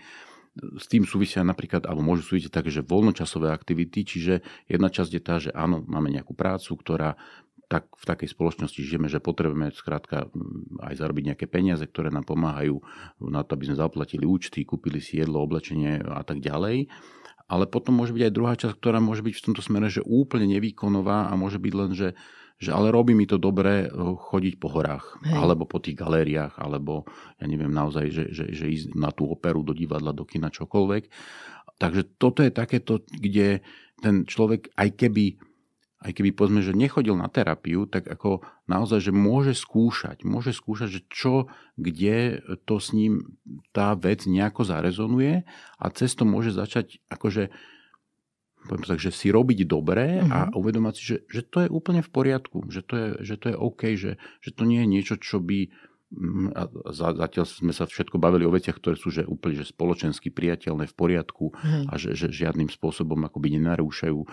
s 0.59 0.85
tým 0.91 1.07
súvisia 1.07 1.41
napríklad, 1.41 1.87
alebo 1.87 2.03
môžu 2.03 2.35
súvisieť 2.35 2.59
také, 2.61 2.69
voľnočasové 2.83 3.49
aktivity, 3.49 4.05
čiže 4.05 4.33
jedna 4.67 4.91
časť 4.91 5.11
je 5.15 5.21
tá, 5.21 5.35
že 5.39 5.49
áno, 5.55 5.83
máme 5.83 6.11
nejakú 6.11 6.35
prácu, 6.35 6.75
ktorá 6.79 7.15
tak 7.69 7.85
v 8.01 8.05
takej 8.09 8.33
spoločnosti 8.33 8.81
žijeme, 8.81 9.05
že 9.05 9.21
potrebujeme 9.21 9.69
skrátka 9.69 10.25
aj 10.81 10.93
zarobiť 10.97 11.23
nejaké 11.33 11.45
peniaze, 11.45 11.85
ktoré 11.85 12.09
nám 12.09 12.25
pomáhajú 12.25 12.81
na 13.29 13.45
to, 13.45 13.53
aby 13.53 13.69
sme 13.69 13.77
zaplatili 13.77 14.25
účty, 14.25 14.65
kúpili 14.65 14.97
si 14.97 15.21
jedlo, 15.21 15.45
oblečenie 15.45 16.01
a 16.01 16.25
tak 16.25 16.41
ďalej. 16.41 16.89
Ale 17.45 17.65
potom 17.69 18.01
môže 18.01 18.13
byť 18.13 18.23
aj 18.25 18.33
druhá 18.33 18.53
časť, 18.57 18.73
ktorá 18.73 18.97
môže 18.97 19.21
byť 19.21 19.33
v 19.37 19.45
tomto 19.45 19.61
smere, 19.61 19.85
že 19.93 20.01
úplne 20.01 20.49
nevýkonová 20.49 21.29
a 21.29 21.33
môže 21.37 21.61
byť 21.61 21.73
len, 21.77 21.91
že 21.93 22.17
že 22.59 22.75
ale 22.75 22.91
robí 22.91 23.15
mi 23.15 23.23
to 23.23 23.39
dobre 23.39 23.87
eh, 23.87 23.91
chodiť 23.95 24.53
po 24.59 24.67
horách, 24.69 25.23
Hej. 25.23 25.35
alebo 25.39 25.63
po 25.63 25.79
tých 25.79 25.95
galériách, 25.95 26.59
alebo 26.59 27.07
ja 27.39 27.45
neviem 27.47 27.71
naozaj, 27.71 28.05
že, 28.11 28.25
že, 28.35 28.45
že 28.51 28.65
ísť 28.67 28.99
na 28.99 29.09
tú 29.15 29.31
operu, 29.31 29.63
do 29.63 29.71
divadla, 29.71 30.11
do 30.11 30.27
kina, 30.27 30.51
čokoľvek. 30.51 31.03
Takže 31.79 32.19
toto 32.19 32.43
je 32.43 32.51
takéto, 32.51 32.99
kde 33.07 33.63
ten 34.03 34.27
človek, 34.27 34.75
aj 34.75 34.89
keby 34.99 35.39
aj 35.99 36.15
keby 36.15 36.31
povedzme, 36.31 36.63
že 36.63 36.71
nechodil 36.71 37.19
na 37.19 37.27
terapiu, 37.27 37.83
tak 37.83 38.07
ako 38.07 38.39
naozaj, 38.71 39.03
že 39.03 39.11
môže 39.11 39.51
skúšať, 39.51 40.23
môže 40.23 40.55
skúšať, 40.55 40.87
že 40.87 41.01
čo, 41.11 41.51
kde 41.75 42.39
to 42.63 42.79
s 42.79 42.95
ním 42.95 43.35
tá 43.75 43.99
vec 43.99 44.23
nejako 44.23 44.63
zarezonuje 44.63 45.43
a 45.75 45.85
cez 45.91 46.15
to 46.15 46.23
môže 46.23 46.55
začať 46.55 47.03
akože 47.11 47.51
poviem 48.69 48.85
tak, 48.85 49.01
že 49.01 49.09
si 49.09 49.33
robiť 49.33 49.65
dobre 49.65 50.21
uh-huh. 50.21 50.29
a 50.29 50.39
mhm. 50.45 50.51
uvedomať 50.53 50.93
si, 50.93 51.03
že, 51.03 51.17
že 51.25 51.41
to 51.41 51.65
je 51.65 51.69
úplne 51.73 52.05
v 52.05 52.09
poriadku, 52.13 52.69
že 52.69 52.85
to 52.85 52.93
je, 52.93 53.07
že 53.25 53.35
to 53.41 53.45
je 53.49 53.55
OK, 53.57 53.81
že, 53.97 54.21
že 54.45 54.51
to 54.53 54.69
nie 54.69 54.85
je 54.85 54.87
niečo, 54.93 55.15
čo 55.17 55.41
by 55.41 55.73
a 56.57 56.65
zatiaľ 56.89 57.45
sme 57.45 57.69
sa 57.69 57.85
všetko 57.85 58.17
bavili 58.17 58.41
o 58.41 58.49
veciach, 58.49 58.81
ktoré 58.81 58.97
sú 58.97 59.13
že 59.13 59.29
úplne 59.29 59.61
že 59.61 59.69
spoločensky 59.69 60.33
priateľné 60.33 60.89
v 60.89 60.95
poriadku 60.97 61.53
hmm. 61.53 61.85
a 61.85 61.93
že, 62.01 62.17
že 62.17 62.33
žiadnym 62.33 62.65
spôsobom 62.65 63.21
akoby 63.29 63.61
nenarúšajú 63.61 64.17
uh, 64.17 64.27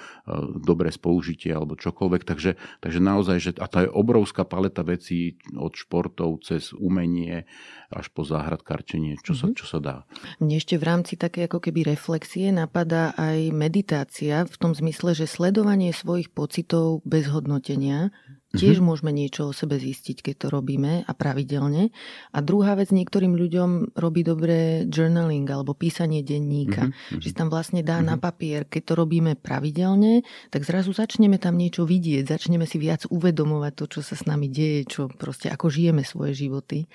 dobré 0.56 0.88
spolužitie 0.88 1.52
alebo 1.52 1.76
čokoľvek. 1.76 2.22
Takže, 2.24 2.56
takže 2.80 3.00
naozaj, 3.04 3.36
že, 3.44 3.50
a 3.60 3.68
to 3.68 3.84
je 3.84 3.88
obrovská 3.92 4.48
paleta 4.48 4.80
vecí 4.80 5.36
od 5.52 5.76
športov 5.76 6.40
cez 6.48 6.72
umenie 6.72 7.44
až 7.92 8.08
po 8.08 8.24
záhradkarčenie, 8.24 9.20
čo, 9.20 9.36
sa, 9.36 9.52
mhm. 9.52 9.54
čo 9.60 9.64
sa 9.68 9.78
dá. 9.78 9.96
Mne 10.40 10.56
ešte 10.56 10.80
v 10.80 10.84
rámci 10.88 11.20
také 11.20 11.44
ako 11.44 11.60
keby 11.60 11.92
reflexie 11.92 12.56
napadá 12.56 13.12
aj 13.20 13.52
meditácia 13.52 14.48
v 14.48 14.56
tom 14.56 14.72
zmysle, 14.72 15.12
že 15.12 15.28
sledovanie 15.28 15.92
svojich 15.92 16.32
pocitov 16.32 17.04
bez 17.04 17.28
hodnotenia 17.28 18.16
Tiež 18.56 18.80
mm-hmm. 18.80 18.88
môžeme 18.88 19.12
niečo 19.12 19.48
o 19.48 19.56
sebe 19.56 19.76
zistiť, 19.76 20.24
keď 20.24 20.34
to 20.34 20.46
robíme 20.48 21.04
a 21.04 21.12
pravidelne. 21.12 21.94
A 22.32 22.38
druhá 22.40 22.74
vec, 22.74 22.90
niektorým 22.90 23.36
ľuďom 23.36 23.94
robí 23.94 24.24
dobre 24.24 24.88
journaling 24.88 25.46
alebo 25.46 25.76
písanie 25.76 26.24
denníka. 26.24 26.88
Mm-hmm. 26.90 27.20
Že 27.20 27.30
tam 27.36 27.48
vlastne 27.52 27.84
dá 27.84 28.00
mm-hmm. 28.00 28.10
na 28.10 28.16
papier, 28.16 28.64
keď 28.64 28.82
to 28.82 28.94
robíme 28.96 29.32
pravidelne, 29.36 30.24
tak 30.50 30.64
zrazu 30.64 30.96
začneme 30.96 31.36
tam 31.36 31.54
niečo 31.60 31.84
vidieť, 31.84 32.26
začneme 32.26 32.64
si 32.64 32.80
viac 32.80 33.04
uvedomovať 33.06 33.72
to, 33.76 33.84
čo 33.98 34.00
sa 34.00 34.16
s 34.16 34.24
nami 34.24 34.48
deje, 34.48 34.88
čo 34.88 35.12
proste 35.12 35.52
ako 35.52 35.68
žijeme 35.68 36.02
svoje 36.02 36.34
životy. 36.34 36.88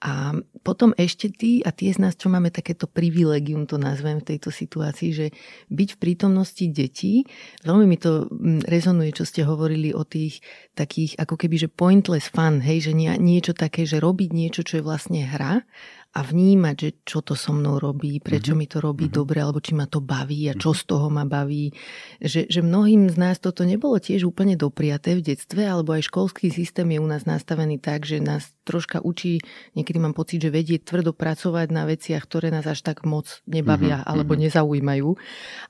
A 0.00 0.32
potom 0.64 0.96
ešte 0.96 1.28
tí 1.28 1.60
a 1.60 1.76
tie 1.76 1.92
z 1.92 2.00
nás, 2.00 2.16
čo 2.16 2.32
máme 2.32 2.48
takéto 2.48 2.88
privilegium, 2.88 3.68
to 3.68 3.76
nazvem 3.76 4.24
v 4.24 4.32
tejto 4.32 4.48
situácii, 4.48 5.10
že 5.12 5.26
byť 5.68 5.88
v 5.92 6.00
prítomnosti 6.00 6.64
detí, 6.72 7.28
veľmi 7.68 7.84
mi 7.84 8.00
to 8.00 8.24
mm, 8.24 8.64
rezonuje, 8.64 9.12
čo 9.12 9.28
ste 9.28 9.44
hovorili 9.44 9.92
o 9.92 10.00
tých 10.08 10.40
takých 10.72 11.20
ako 11.20 11.36
keby, 11.36 11.56
že 11.60 11.68
pointless 11.68 12.32
fun, 12.32 12.64
hej, 12.64 12.88
že 12.88 12.92
nie, 12.96 13.12
niečo 13.20 13.52
také, 13.52 13.84
že 13.84 14.00
robiť 14.00 14.32
niečo, 14.32 14.64
čo 14.64 14.80
je 14.80 14.86
vlastne 14.88 15.20
hra 15.20 15.68
a 16.10 16.26
vnímať, 16.26 16.74
že 16.74 16.90
čo 17.06 17.22
to 17.22 17.38
so 17.38 17.54
mnou 17.54 17.78
robí, 17.78 18.18
prečo 18.18 18.58
mm-hmm. 18.58 18.66
mi 18.66 18.66
to 18.66 18.78
robí 18.82 19.06
mm-hmm. 19.06 19.20
dobre, 19.22 19.38
alebo 19.38 19.62
či 19.62 19.78
ma 19.78 19.86
to 19.86 20.02
baví 20.02 20.50
a 20.50 20.58
čo 20.58 20.74
z 20.74 20.82
toho 20.90 21.06
ma 21.06 21.22
baví. 21.22 21.70
Že, 22.18 22.50
že 22.50 22.60
mnohým 22.66 23.06
z 23.06 23.14
nás 23.14 23.38
toto 23.38 23.62
nebolo 23.62 23.94
tiež 24.02 24.26
úplne 24.26 24.58
dopriaté 24.58 25.14
v 25.14 25.22
detstve, 25.22 25.62
alebo 25.62 25.94
aj 25.94 26.10
školský 26.10 26.50
systém 26.50 26.90
je 26.90 26.98
u 26.98 27.06
nás 27.06 27.30
nastavený 27.30 27.78
tak, 27.78 28.10
že 28.10 28.18
nás 28.18 28.50
troška 28.66 28.98
učí, 29.06 29.38
niekedy 29.78 30.02
mám 30.02 30.10
pocit, 30.10 30.42
že 30.42 30.50
vedie 30.50 30.82
tvrdo 30.82 31.14
pracovať 31.14 31.70
na 31.70 31.86
veciach, 31.86 32.26
ktoré 32.26 32.50
nás 32.50 32.66
až 32.66 32.82
tak 32.82 33.06
moc 33.06 33.42
nebavia 33.46 34.02
mm-hmm. 34.02 34.10
alebo 34.10 34.32
nezaujímajú. 34.34 35.14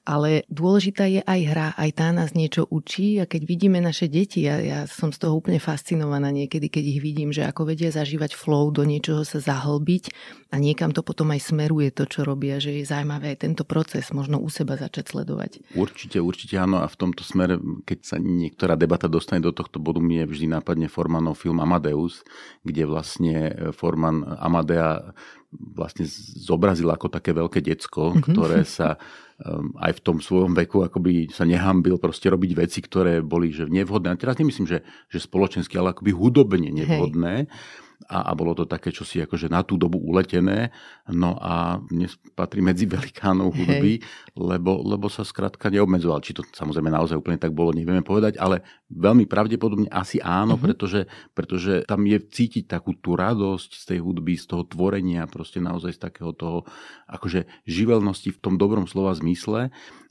Ale 0.08 0.48
dôležitá 0.48 1.04
je 1.04 1.20
aj 1.20 1.40
hra, 1.52 1.68
aj 1.76 1.90
tá 1.92 2.08
nás 2.16 2.32
niečo 2.32 2.64
učí 2.64 3.20
a 3.20 3.28
keď 3.28 3.44
vidíme 3.44 3.76
naše 3.76 4.08
deti, 4.08 4.48
ja, 4.48 4.56
ja 4.56 4.80
som 4.88 5.12
z 5.12 5.20
toho 5.20 5.36
úplne 5.36 5.60
fascinovaná 5.60 6.32
niekedy, 6.32 6.72
keď 6.72 6.84
ich 6.96 7.00
vidím, 7.04 7.28
že 7.28 7.44
ako 7.44 7.68
vedia 7.76 7.92
zažívať 7.92 8.32
flow, 8.32 8.72
do 8.72 8.88
niečoho 8.88 9.20
sa 9.20 9.36
zahlbiť 9.36 10.29
a 10.50 10.56
niekam 10.58 10.90
to 10.90 11.06
potom 11.06 11.30
aj 11.30 11.54
smeruje 11.54 11.94
to, 11.94 12.10
čo 12.10 12.26
robia, 12.26 12.58
že 12.58 12.82
je 12.82 12.84
zaujímavé 12.84 13.34
aj 13.34 13.46
tento 13.46 13.62
proces 13.62 14.10
možno 14.10 14.42
u 14.42 14.50
seba 14.50 14.74
začať 14.74 15.14
sledovať. 15.14 15.62
Určite, 15.78 16.18
určite 16.18 16.58
áno 16.58 16.82
a 16.82 16.90
v 16.90 16.98
tomto 16.98 17.22
smere, 17.22 17.58
keď 17.86 17.98
sa 18.02 18.16
niektorá 18.18 18.74
debata 18.74 19.06
dostane 19.06 19.38
do 19.38 19.54
tohto 19.54 19.78
bodu, 19.78 20.02
je 20.02 20.26
vždy 20.26 20.46
nápadne 20.50 20.90
Formanov 20.90 21.38
film 21.38 21.62
Amadeus, 21.62 22.26
kde 22.66 22.82
vlastne 22.88 23.34
Forman 23.70 24.26
Amadea 24.26 25.14
vlastne 25.50 26.06
zobrazil 26.38 26.86
ako 26.90 27.10
také 27.10 27.34
veľké 27.34 27.58
decko, 27.62 28.14
mm-hmm. 28.14 28.22
ktoré 28.30 28.62
sa 28.62 28.94
um, 29.42 29.74
aj 29.82 29.98
v 29.98 30.00
tom 30.02 30.16
svojom 30.22 30.54
veku 30.54 30.86
akoby 30.86 31.26
sa 31.30 31.42
nehambil 31.42 31.98
proste 31.98 32.30
robiť 32.30 32.50
veci, 32.54 32.78
ktoré 32.78 33.18
boli 33.18 33.50
že 33.50 33.66
nevhodné. 33.66 34.14
A 34.14 34.20
teraz 34.20 34.38
nemyslím, 34.38 34.70
že, 34.70 34.86
že 35.10 35.18
spoločensky, 35.18 35.74
ale 35.74 35.90
akoby 35.90 36.14
hudobne 36.14 36.70
nevhodné. 36.70 37.34
Hej 37.46 37.88
a, 38.08 38.30
a 38.30 38.32
bolo 38.32 38.56
to 38.56 38.64
také 38.64 38.88
čosi 38.94 39.20
akože 39.26 39.52
na 39.52 39.60
tú 39.60 39.76
dobu 39.76 40.00
uletené. 40.00 40.72
No 41.10 41.36
a 41.36 41.82
dnes 41.90 42.16
patrí 42.32 42.64
medzi 42.64 42.88
velikánov 42.88 43.52
hudby, 43.52 44.00
lebo, 44.38 44.80
lebo 44.80 45.12
sa 45.12 45.26
skrátka 45.26 45.68
neobmedzoval. 45.68 46.24
Či 46.24 46.40
to 46.40 46.42
samozrejme 46.48 46.88
naozaj 46.88 47.20
úplne 47.20 47.36
tak 47.36 47.52
bolo, 47.52 47.76
nevieme 47.76 48.00
povedať, 48.00 48.40
ale 48.40 48.64
veľmi 48.88 49.28
pravdepodobne 49.28 49.88
asi 49.92 50.18
áno, 50.22 50.56
uh-huh. 50.56 50.64
pretože, 50.64 51.00
pretože 51.36 51.84
tam 51.84 52.06
je 52.08 52.18
cítiť 52.18 52.64
takú 52.70 52.96
tú 52.96 53.18
radosť 53.18 53.70
z 53.76 53.84
tej 53.94 53.98
hudby, 54.00 54.40
z 54.40 54.48
toho 54.48 54.64
tvorenia, 54.64 55.28
proste 55.28 55.60
naozaj 55.60 55.98
z 55.98 56.00
takého 56.00 56.32
toho 56.32 56.64
akože 57.10 57.44
živelnosti 57.68 58.32
v 58.32 58.38
tom 58.40 58.56
dobrom 58.56 58.88
slova 58.88 59.12
zmysle. 59.12 59.68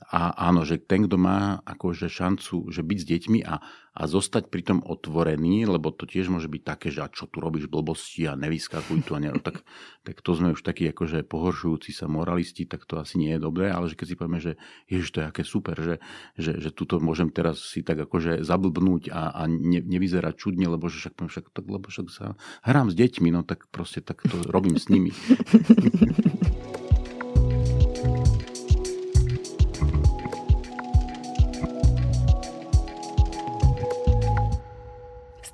A 0.08 0.32
áno, 0.48 0.64
že 0.64 0.80
ten, 0.80 1.04
kto 1.04 1.20
má 1.20 1.60
akože 1.68 2.08
šancu, 2.08 2.72
že 2.72 2.80
byť 2.80 2.98
s 2.98 3.06
deťmi 3.06 3.40
a, 3.44 3.60
a 3.92 4.02
zostať 4.08 4.48
pri 4.48 4.62
tom 4.64 4.78
otvorený, 4.80 5.68
lebo 5.68 5.92
to 5.92 6.08
tiež 6.08 6.32
môže 6.32 6.48
byť 6.48 6.62
také, 6.64 6.88
že 6.88 7.04
a 7.04 7.12
čo 7.12 7.28
tu 7.28 7.44
robíš 7.44 7.68
blbosti 7.68 8.24
a 8.24 8.32
nevyskakuj 8.32 9.04
tu 9.04 9.12
a 9.12 9.20
ne, 9.20 9.28
no, 9.28 9.44
tak, 9.44 9.60
tak 10.08 10.24
to 10.24 10.32
sme 10.32 10.56
už 10.56 10.64
takí 10.64 10.88
akože 10.88 11.28
pohoršujúci 11.28 11.92
sa 11.92 12.08
moralisti, 12.08 12.64
tak 12.64 12.88
to 12.88 12.96
asi 12.96 13.20
nie 13.20 13.36
je 13.36 13.44
dobré, 13.44 13.68
ale 13.68 13.92
že 13.92 14.00
keď 14.00 14.06
si 14.08 14.16
povieme, 14.16 14.40
že 14.40 14.52
ježiš, 14.88 15.08
to 15.12 15.20
je 15.20 15.26
aké 15.28 15.42
super, 15.44 15.76
že, 15.76 15.96
že, 16.40 16.56
že 16.56 16.72
tuto 16.72 16.96
môžem 16.96 17.28
teraz 17.28 17.60
si 17.60 17.84
tak 17.84 18.00
akože 18.00 18.40
zablbnúť 18.40 19.12
a, 19.12 19.36
a 19.36 19.42
ne, 19.52 19.84
nevyzerať 19.84 20.32
čudne, 20.32 20.64
lebo 20.64 20.88
že 20.88 20.96
však, 20.96 21.28
však, 21.28 21.46
tak, 21.52 21.64
lebo 21.68 21.92
však 21.92 22.08
sa 22.08 22.40
hrám 22.64 22.88
s 22.88 22.96
deťmi, 22.96 23.28
no 23.36 23.44
tak 23.44 23.68
proste 23.68 24.00
tak 24.00 24.24
to 24.24 24.40
robím 24.48 24.80
s 24.80 24.88
nimi. 24.88 25.12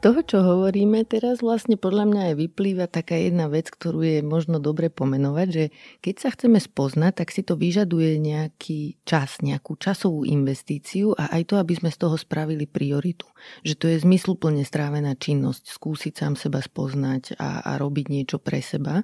toho, 0.07 0.23
čo 0.23 0.39
hovoríme 0.39 1.03
teraz, 1.03 1.43
vlastne 1.43 1.75
podľa 1.75 2.07
mňa 2.07 2.23
aj 2.31 2.35
vyplýva 2.39 2.87
taká 2.87 3.19
jedna 3.19 3.51
vec, 3.51 3.67
ktorú 3.67 4.07
je 4.07 4.19
možno 4.23 4.63
dobre 4.63 4.87
pomenovať, 4.87 5.49
že 5.51 5.65
keď 5.99 6.15
sa 6.15 6.29
chceme 6.31 6.63
spoznať, 6.63 7.13
tak 7.19 7.35
si 7.35 7.43
to 7.43 7.59
vyžaduje 7.59 8.15
nejaký 8.23 9.03
čas, 9.03 9.43
nejakú 9.43 9.75
časovú 9.75 10.23
investíciu 10.23 11.11
a 11.19 11.35
aj 11.35 11.51
to, 11.51 11.55
aby 11.59 11.75
sme 11.75 11.91
z 11.91 11.99
toho 11.99 12.15
spravili 12.15 12.71
prioritu. 12.71 13.27
Že 13.67 13.75
to 13.75 13.85
je 13.91 13.97
zmysluplne 14.07 14.63
strávená 14.63 15.19
činnosť, 15.19 15.75
skúsiť 15.75 16.15
sám 16.15 16.39
seba 16.39 16.63
spoznať 16.63 17.35
a, 17.43 17.67
a 17.67 17.73
robiť 17.75 18.07
niečo 18.07 18.39
pre 18.39 18.63
seba. 18.63 19.03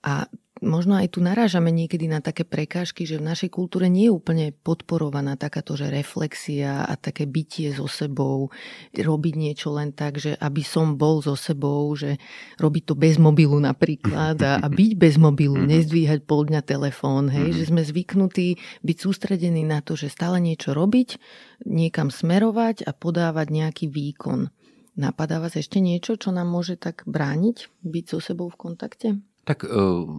A 0.00 0.32
možno 0.62 0.98
aj 0.98 1.14
tu 1.14 1.20
narážame 1.22 1.70
niekedy 1.70 2.10
na 2.10 2.18
také 2.18 2.42
prekážky, 2.42 3.06
že 3.06 3.18
v 3.18 3.28
našej 3.30 3.50
kultúre 3.52 3.86
nie 3.86 4.10
je 4.10 4.14
úplne 4.14 4.46
podporovaná 4.50 5.38
takáto, 5.38 5.78
že 5.78 5.90
reflexia 5.90 6.86
a 6.86 6.94
také 6.98 7.26
bytie 7.26 7.74
so 7.74 7.86
sebou, 7.86 8.50
robiť 8.94 9.34
niečo 9.34 9.74
len 9.74 9.94
tak, 9.94 10.18
že 10.18 10.34
aby 10.38 10.62
som 10.66 10.98
bol 10.98 11.22
so 11.22 11.38
sebou, 11.38 11.90
že 11.94 12.18
robiť 12.58 12.82
to 12.90 12.94
bez 12.98 13.16
mobilu 13.16 13.58
napríklad 13.62 14.38
a, 14.42 14.58
a 14.62 14.66
byť 14.66 14.92
bez 14.98 15.14
mobilu, 15.18 15.58
mhm. 15.58 15.68
nezdvíhať 15.68 16.20
pol 16.26 16.46
dňa 16.50 16.62
telefón, 16.66 17.30
hej, 17.30 17.54
mhm. 17.54 17.56
že 17.56 17.64
sme 17.70 17.82
zvyknutí 17.82 18.48
byť 18.82 18.96
sústredení 18.98 19.62
na 19.62 19.82
to, 19.82 19.94
že 19.94 20.10
stále 20.10 20.42
niečo 20.42 20.74
robiť, 20.74 21.18
niekam 21.66 22.10
smerovať 22.10 22.86
a 22.86 22.90
podávať 22.94 23.46
nejaký 23.50 23.86
výkon. 23.90 24.50
Napadá 24.98 25.38
vás 25.38 25.54
ešte 25.54 25.78
niečo, 25.78 26.18
čo 26.18 26.34
nám 26.34 26.50
môže 26.50 26.74
tak 26.74 27.06
brániť 27.06 27.70
byť 27.86 28.04
so 28.10 28.18
sebou 28.18 28.50
v 28.50 28.58
kontakte? 28.58 29.22
Tak 29.48 29.64
e, 29.64 29.68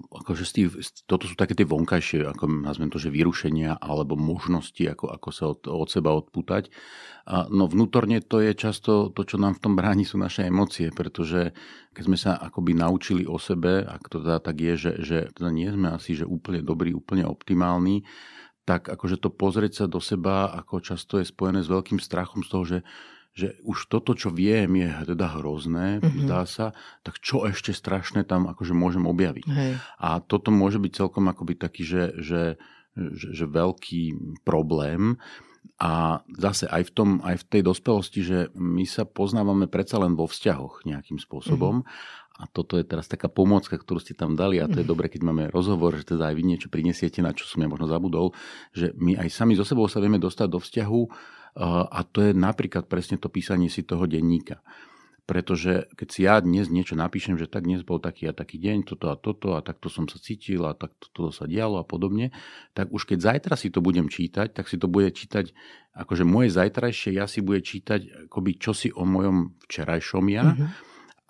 akože 0.10 0.42
Steve, 0.42 0.82
toto 1.06 1.30
sú 1.30 1.38
také 1.38 1.54
tie 1.54 1.62
vonkajšie, 1.62 2.26
ako 2.34 2.66
nazvem 2.66 2.90
to, 2.90 2.98
že 2.98 3.14
vyrušenia 3.14 3.78
alebo 3.78 4.18
možnosti, 4.18 4.82
ako, 4.82 5.06
ako 5.06 5.30
sa 5.30 5.54
od, 5.54 5.70
od 5.70 5.86
seba 5.86 6.18
odputať. 6.18 6.74
A, 7.30 7.46
no 7.46 7.70
vnútorne 7.70 8.26
to 8.26 8.42
je 8.42 8.58
často 8.58 9.14
to, 9.14 9.22
čo 9.22 9.38
nám 9.38 9.62
v 9.62 9.70
tom 9.70 9.74
bráni, 9.78 10.02
sú 10.02 10.18
naše 10.18 10.50
emócie, 10.50 10.90
pretože 10.90 11.54
keď 11.94 12.04
sme 12.10 12.18
sa 12.18 12.42
akoby 12.42 12.74
naučili 12.74 13.30
o 13.30 13.38
sebe, 13.38 13.86
ak 13.86 14.10
to 14.10 14.18
teda 14.18 14.42
tak 14.42 14.58
je, 14.58 14.74
že, 14.74 14.92
že 15.06 15.18
teda 15.38 15.54
nie 15.54 15.70
sme 15.70 15.94
asi 15.94 16.18
že 16.18 16.26
úplne 16.26 16.66
dobrí, 16.66 16.98
úplne 16.98 17.30
optimálni, 17.30 18.10
tak 18.66 18.90
akože 18.90 19.22
to 19.22 19.30
pozrieť 19.30 19.74
sa 19.82 19.86
do 19.86 20.02
seba, 20.02 20.50
ako 20.58 20.82
často 20.82 21.22
je 21.22 21.30
spojené 21.30 21.62
s 21.62 21.70
veľkým 21.70 22.02
strachom 22.02 22.42
z 22.42 22.50
toho, 22.50 22.64
že 22.66 22.78
že 23.34 23.56
už 23.64 23.88
toto, 23.88 24.18
čo 24.18 24.34
viem, 24.34 24.68
je 24.80 24.90
teda 25.16 25.40
hrozné, 25.40 26.02
mm-hmm. 26.02 26.28
zdá 26.28 26.44
sa, 26.44 26.66
tak 27.06 27.22
čo 27.24 27.46
ešte 27.48 27.72
strašné 27.72 28.28
tam 28.28 28.50
akože 28.50 28.76
môžem 28.76 29.06
objaviť. 29.08 29.48
Hej. 29.48 29.74
A 30.02 30.20
toto 30.20 30.50
môže 30.52 30.82
byť 30.82 30.92
celkom 30.92 31.30
akoby 31.32 31.56
taký, 31.56 31.88
že, 31.88 32.04
že, 32.20 32.44
že, 32.98 33.28
že 33.32 33.46
veľký 33.48 34.18
problém. 34.44 35.16
A 35.80 36.24
zase 36.36 36.68
aj 36.68 36.92
v, 36.92 36.92
tom, 36.92 37.10
aj 37.24 37.40
v 37.40 37.48
tej 37.48 37.62
dospelosti, 37.64 38.20
že 38.20 38.40
my 38.56 38.84
sa 38.84 39.08
poznávame 39.08 39.72
predsa 39.72 39.96
len 40.00 40.12
vo 40.16 40.28
vzťahoch 40.28 40.84
nejakým 40.84 41.16
spôsobom. 41.16 41.84
Mm-hmm. 41.84 42.28
A 42.40 42.48
toto 42.48 42.80
je 42.80 42.88
teraz 42.88 43.12
taká 43.12 43.28
pomocka, 43.28 43.76
ktorú 43.76 44.00
ste 44.00 44.16
tam 44.16 44.40
dali 44.40 44.64
a 44.64 44.72
to 44.72 44.80
je 44.80 44.88
mhm. 44.88 44.92
dobre, 44.96 45.12
keď 45.12 45.28
máme 45.28 45.52
rozhovor, 45.52 46.00
že 46.00 46.16
teda 46.16 46.32
aj 46.32 46.36
vy 46.40 46.44
niečo 46.48 46.72
prinesiete, 46.72 47.20
na 47.20 47.36
čo 47.36 47.44
som 47.44 47.60
ja 47.60 47.68
možno 47.68 47.92
zabudol, 47.92 48.32
že 48.72 48.96
my 48.96 49.20
aj 49.20 49.28
sami 49.28 49.60
so 49.60 49.68
sebou 49.68 49.92
sa 49.92 50.00
vieme 50.00 50.24
dostať 50.24 50.48
do 50.48 50.64
vzťahu, 50.64 51.02
a 51.90 52.00
to 52.06 52.30
je 52.30 52.32
napríklad 52.36 52.86
presne 52.86 53.18
to 53.18 53.32
písanie 53.32 53.72
si 53.72 53.82
toho 53.82 54.06
denníka. 54.06 54.62
Pretože 55.30 55.86
keď 55.94 56.08
si 56.10 56.26
ja 56.26 56.42
dnes 56.42 56.74
niečo 56.74 56.98
napíšem, 56.98 57.38
že 57.38 57.46
tak 57.46 57.70
dnes 57.70 57.86
bol 57.86 58.02
taký 58.02 58.26
a 58.26 58.34
taký 58.34 58.58
deň, 58.58 58.82
toto 58.82 59.14
a 59.14 59.16
toto 59.16 59.54
a 59.54 59.62
takto 59.62 59.86
som 59.86 60.10
sa 60.10 60.18
cítil 60.18 60.66
a 60.66 60.74
takto 60.74 61.06
toto 61.14 61.30
sa 61.30 61.46
dialo 61.46 61.78
a 61.78 61.86
podobne, 61.86 62.34
tak 62.74 62.90
už 62.90 63.06
keď 63.06 63.38
zajtra 63.38 63.54
si 63.54 63.70
to 63.70 63.78
budem 63.78 64.10
čítať, 64.10 64.58
tak 64.58 64.66
si 64.66 64.82
to 64.82 64.90
bude 64.90 65.14
čítať, 65.14 65.54
akože 65.94 66.26
moje 66.26 66.50
zajtrajšie 66.50 67.22
ja 67.22 67.30
si 67.30 67.46
bude 67.46 67.62
čítať 67.62 68.26
akoby 68.26 68.58
čosi 68.58 68.90
o 68.90 69.06
mojom 69.06 69.54
včerajšom 69.70 70.26
ja 70.34 70.50
mm-hmm. 70.50 70.68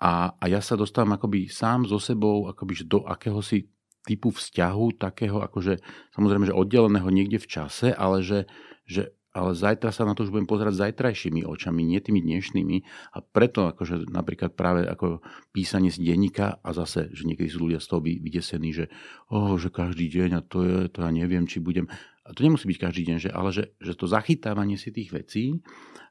a, 0.00 0.12
a 0.32 0.44
ja 0.48 0.64
sa 0.64 0.80
dostávam 0.80 1.20
akoby 1.20 1.52
sám 1.52 1.84
so 1.84 2.00
sebou 2.00 2.48
akoby 2.48 2.88
do 2.88 3.04
akéhosi 3.04 3.68
typu 4.08 4.32
vzťahu, 4.32 4.96
takého 4.96 5.44
akože 5.44 5.76
samozrejme, 6.16 6.48
že 6.48 6.56
oddeleného 6.56 7.08
niekde 7.12 7.36
v 7.36 7.50
čase, 7.52 7.92
ale 7.92 8.24
že, 8.24 8.48
že 8.88 9.12
ale 9.30 9.54
zajtra 9.54 9.94
sa 9.94 10.02
na 10.02 10.18
to 10.18 10.26
už 10.26 10.34
budem 10.34 10.50
pozerať 10.50 10.90
zajtrajšími 10.90 11.46
očami, 11.46 11.86
nie 11.86 12.02
tými 12.02 12.18
dnešnými. 12.18 12.76
A 13.14 13.22
preto 13.22 13.70
akože 13.70 14.10
napríklad 14.10 14.58
práve 14.58 14.82
ako 14.82 15.22
písanie 15.54 15.94
z 15.94 16.02
denníka 16.02 16.58
a 16.58 16.68
zase, 16.74 17.14
že 17.14 17.22
niekedy 17.26 17.46
sú 17.46 17.62
ľudia 17.62 17.78
z 17.78 17.86
toho 17.86 18.00
vydesení, 18.02 18.74
že, 18.74 18.90
oh, 19.30 19.54
že 19.54 19.70
každý 19.70 20.10
deň 20.10 20.30
a 20.34 20.40
to 20.42 20.58
je, 20.66 20.76
to 20.90 21.06
ja 21.06 21.10
neviem, 21.14 21.46
či 21.46 21.62
budem. 21.62 21.86
a 22.26 22.34
to 22.34 22.42
nemusí 22.42 22.66
byť 22.66 22.78
každý 22.78 23.02
deň, 23.06 23.18
že, 23.22 23.30
ale 23.30 23.50
že, 23.54 23.64
že 23.78 23.94
to 23.94 24.10
zachytávanie 24.10 24.74
si 24.74 24.90
tých 24.90 25.14
vecí 25.14 25.62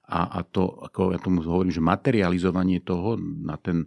a, 0.10 0.40
a 0.40 0.40
to, 0.42 0.80
ako 0.90 1.14
ja 1.14 1.20
tomu 1.20 1.46
hovorím, 1.46 1.76
že 1.76 1.86
materializovanie 1.86 2.82
toho 2.82 3.20
na 3.20 3.60
ten, 3.62 3.86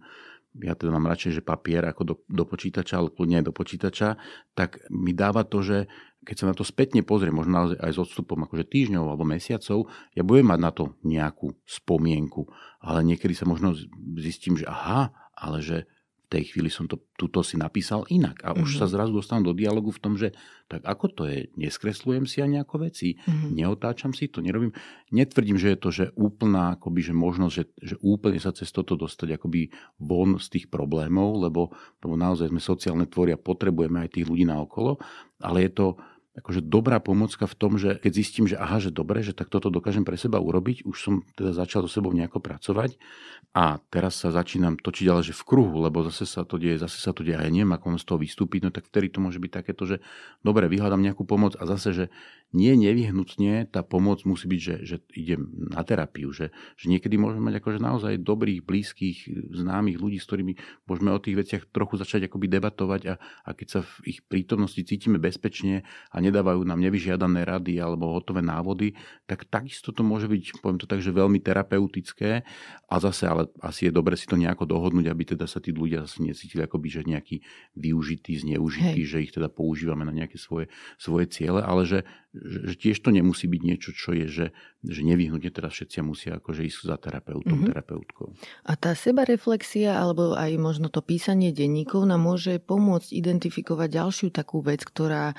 ja 0.61 0.77
teda 0.77 0.95
mám 0.95 1.11
radšej, 1.11 1.41
že 1.41 1.43
papier 1.43 1.83
ako 1.89 2.03
do, 2.05 2.15
do 2.29 2.45
počítača, 2.45 3.01
ale 3.01 3.11
kľudne 3.11 3.41
aj 3.41 3.47
do 3.49 3.55
počítača, 3.57 4.09
tak 4.55 4.85
mi 4.93 5.17
dáva 5.17 5.43
to, 5.43 5.65
že 5.65 5.91
keď 6.23 6.37
sa 6.39 6.49
na 6.51 6.55
to 6.55 6.63
spätne 6.63 7.03
pozriem, 7.03 7.35
možno 7.35 7.75
aj 7.75 7.93
s 7.93 7.99
odstupom 7.99 8.47
akože 8.47 8.71
týždňov 8.71 9.05
alebo 9.11 9.27
mesiacov, 9.27 9.91
ja 10.15 10.23
budem 10.23 10.55
mať 10.55 10.61
na 10.63 10.71
to 10.71 10.85
nejakú 11.03 11.59
spomienku, 11.67 12.47
ale 12.79 13.03
niekedy 13.03 13.35
sa 13.35 13.47
možno 13.47 13.75
zistím, 14.19 14.55
že 14.55 14.71
aha, 14.71 15.11
ale 15.35 15.59
že 15.59 15.91
tej 16.33 16.49
chvíli 16.49 16.73
som 16.73 16.89
to, 16.89 16.97
tuto 17.13 17.45
si 17.45 17.61
napísal 17.61 18.09
inak. 18.09 18.41
A 18.41 18.57
už 18.57 18.65
mm-hmm. 18.65 18.81
sa 18.81 18.87
zrazu 18.89 19.13
dostávam 19.13 19.45
do 19.45 19.53
dialogu 19.53 19.93
v 19.93 20.01
tom, 20.01 20.17
že 20.17 20.33
tak 20.65 20.81
ako 20.89 21.07
to 21.13 21.23
je, 21.29 21.53
neskresľujem 21.61 22.25
si 22.25 22.41
aj 22.41 22.49
nejako 22.49 22.89
veci, 22.89 23.21
mm-hmm. 23.21 23.53
neotáčam 23.53 24.17
si 24.17 24.33
to, 24.33 24.41
nerobím. 24.41 24.73
Netvrdím, 25.13 25.61
že 25.61 25.77
je 25.77 25.79
to, 25.79 25.89
že 25.93 26.05
úplná 26.17 26.81
akoby, 26.81 27.01
že 27.05 27.13
možnosť, 27.13 27.53
že, 27.53 27.65
že 27.77 27.95
úplne 28.01 28.41
sa 28.41 28.57
cez 28.57 28.73
toto 28.73 28.97
dostať 28.97 29.37
akoby 29.37 29.69
von 30.01 30.41
z 30.41 30.47
tých 30.57 30.67
problémov, 30.73 31.37
lebo, 31.37 31.69
lebo 32.01 32.15
naozaj 32.17 32.49
sme 32.49 32.65
sociálne 32.65 33.05
tvoria, 33.05 33.37
potrebujeme 33.37 34.01
aj 34.01 34.17
tých 34.17 34.27
ľudí 34.33 34.49
na 34.49 34.65
okolo, 34.65 34.97
ale 35.45 35.69
je 35.69 35.73
to, 35.77 35.87
akože 36.33 36.65
dobrá 36.65 36.97
pomocka 36.97 37.45
v 37.45 37.59
tom, 37.61 37.77
že 37.77 38.01
keď 38.01 38.13
zistím, 38.17 38.49
že 38.49 38.57
aha, 38.57 38.81
že 38.81 38.89
dobre, 38.89 39.21
že 39.21 39.37
tak 39.37 39.53
toto 39.53 39.69
dokážem 39.69 40.01
pre 40.01 40.17
seba 40.17 40.41
urobiť, 40.41 40.89
už 40.89 40.97
som 40.97 41.15
teda 41.37 41.53
začal 41.53 41.85
so 41.85 41.93
sebou 41.93 42.09
nejako 42.09 42.41
pracovať 42.41 42.97
a 43.53 43.77
teraz 43.93 44.17
sa 44.17 44.33
začínam 44.33 44.81
točiť 44.81 45.07
ale 45.13 45.21
že 45.21 45.37
v 45.37 45.45
kruhu, 45.45 45.85
lebo 45.85 46.01
zase 46.09 46.25
sa 46.25 46.49
to 46.49 46.57
deje, 46.57 46.81
zase 46.81 47.05
sa 47.05 47.13
to 47.13 47.21
deje 47.21 47.37
a 47.37 47.45
ja 47.45 47.53
neviem, 47.53 47.77
ako 47.77 48.01
z 48.01 48.07
toho 48.09 48.17
vystúpiť, 48.17 48.61
no 48.65 48.71
tak 48.73 48.89
vtedy 48.89 49.13
to 49.13 49.21
môže 49.21 49.37
byť 49.37 49.53
takéto, 49.53 49.85
že 49.85 50.01
dobre, 50.41 50.73
vyhľadám 50.73 51.05
nejakú 51.05 51.29
pomoc 51.29 51.53
a 51.61 51.69
zase, 51.69 51.93
že 51.93 52.05
nie 52.53 52.77
nevyhnutne 52.77 53.69
tá 53.69 53.81
pomoc 53.81 54.25
musí 54.29 54.45
byť, 54.45 54.61
že, 54.61 54.77
že 54.85 54.97
idem 55.17 55.49
na 55.73 55.81
terapiu, 55.85 56.33
že, 56.37 56.53
že 56.77 56.93
niekedy 56.93 57.17
môžeme 57.17 57.49
mať 57.49 57.65
akože 57.65 57.79
naozaj 57.81 58.21
dobrých, 58.21 58.61
blízkych, 58.65 59.29
známych 59.57 59.97
ľudí, 59.97 60.21
s 60.21 60.29
ktorými 60.29 60.53
môžeme 60.85 61.11
o 61.17 61.21
tých 61.21 61.37
veciach 61.37 61.63
trochu 61.73 61.97
začať 61.97 62.29
akoby 62.29 62.53
debatovať 62.53 63.01
a, 63.09 63.15
a 63.21 63.51
keď 63.57 63.69
sa 63.69 63.81
v 63.81 64.17
ich 64.17 64.21
prítomnosti 64.25 64.81
cítime 64.85 65.17
bezpečne 65.17 65.85
a 66.13 66.22
nedávajú 66.23 66.63
nám 66.63 66.79
nevyžiadané 66.79 67.43
rady 67.43 67.83
alebo 67.83 68.15
hotové 68.15 68.41
návody, 68.41 68.95
tak 69.27 69.51
takisto 69.51 69.91
to 69.91 70.07
môže 70.07 70.31
byť, 70.31 70.63
poviem 70.63 70.79
to 70.79 70.87
tak, 70.87 71.03
že 71.03 71.11
veľmi 71.11 71.43
terapeutické 71.43 72.47
a 72.87 72.95
zase 73.03 73.27
ale 73.27 73.51
asi 73.59 73.89
je 73.89 73.93
dobre 73.93 74.15
si 74.15 74.31
to 74.31 74.39
nejako 74.39 74.65
dohodnúť, 74.71 75.11
aby 75.11 75.35
teda 75.35 75.51
sa 75.51 75.59
tí 75.59 75.75
ľudia 75.75 76.07
zase 76.07 76.23
necítili 76.23 76.63
akoby, 76.63 76.89
že 76.89 77.03
nejaký 77.03 77.37
využitý, 77.75 78.39
zneužitý, 78.39 79.03
Hej. 79.03 79.11
že 79.11 79.23
ich 79.27 79.33
teda 79.35 79.51
používame 79.51 80.07
na 80.07 80.15
nejaké 80.15 80.39
svoje, 80.39 80.71
svoje 80.95 81.27
ciele, 81.27 81.59
ale 81.59 81.83
že, 81.89 82.07
že 82.37 82.75
tiež 82.79 83.03
to 83.03 83.11
nemusí 83.13 83.51
byť 83.51 83.63
niečo, 83.65 83.91
čo 83.93 84.17
je, 84.17 84.27
že, 84.29 84.47
že 84.87 85.01
nevyhnutne 85.05 85.53
teraz 85.53 85.77
všetci 85.77 86.01
musia 86.05 86.39
akože 86.39 86.65
ísť 86.69 86.79
za 86.89 86.97
terapeutom, 86.97 87.61
mm-hmm. 87.61 87.69
terapeutkou. 87.73 88.29
A 88.69 88.73
tá 88.79 88.97
sebareflexia 88.97 89.97
alebo 89.99 90.33
aj 90.37 90.53
možno 90.61 90.89
to 90.89 91.05
písanie 91.05 91.53
denníkov 91.53 92.05
nám 92.05 92.25
môže 92.25 92.61
pomôcť 92.61 93.13
identifikovať 93.13 93.89
ďalšiu 93.89 94.29
takú 94.33 94.65
vec, 94.65 94.85
ktorá 94.85 95.37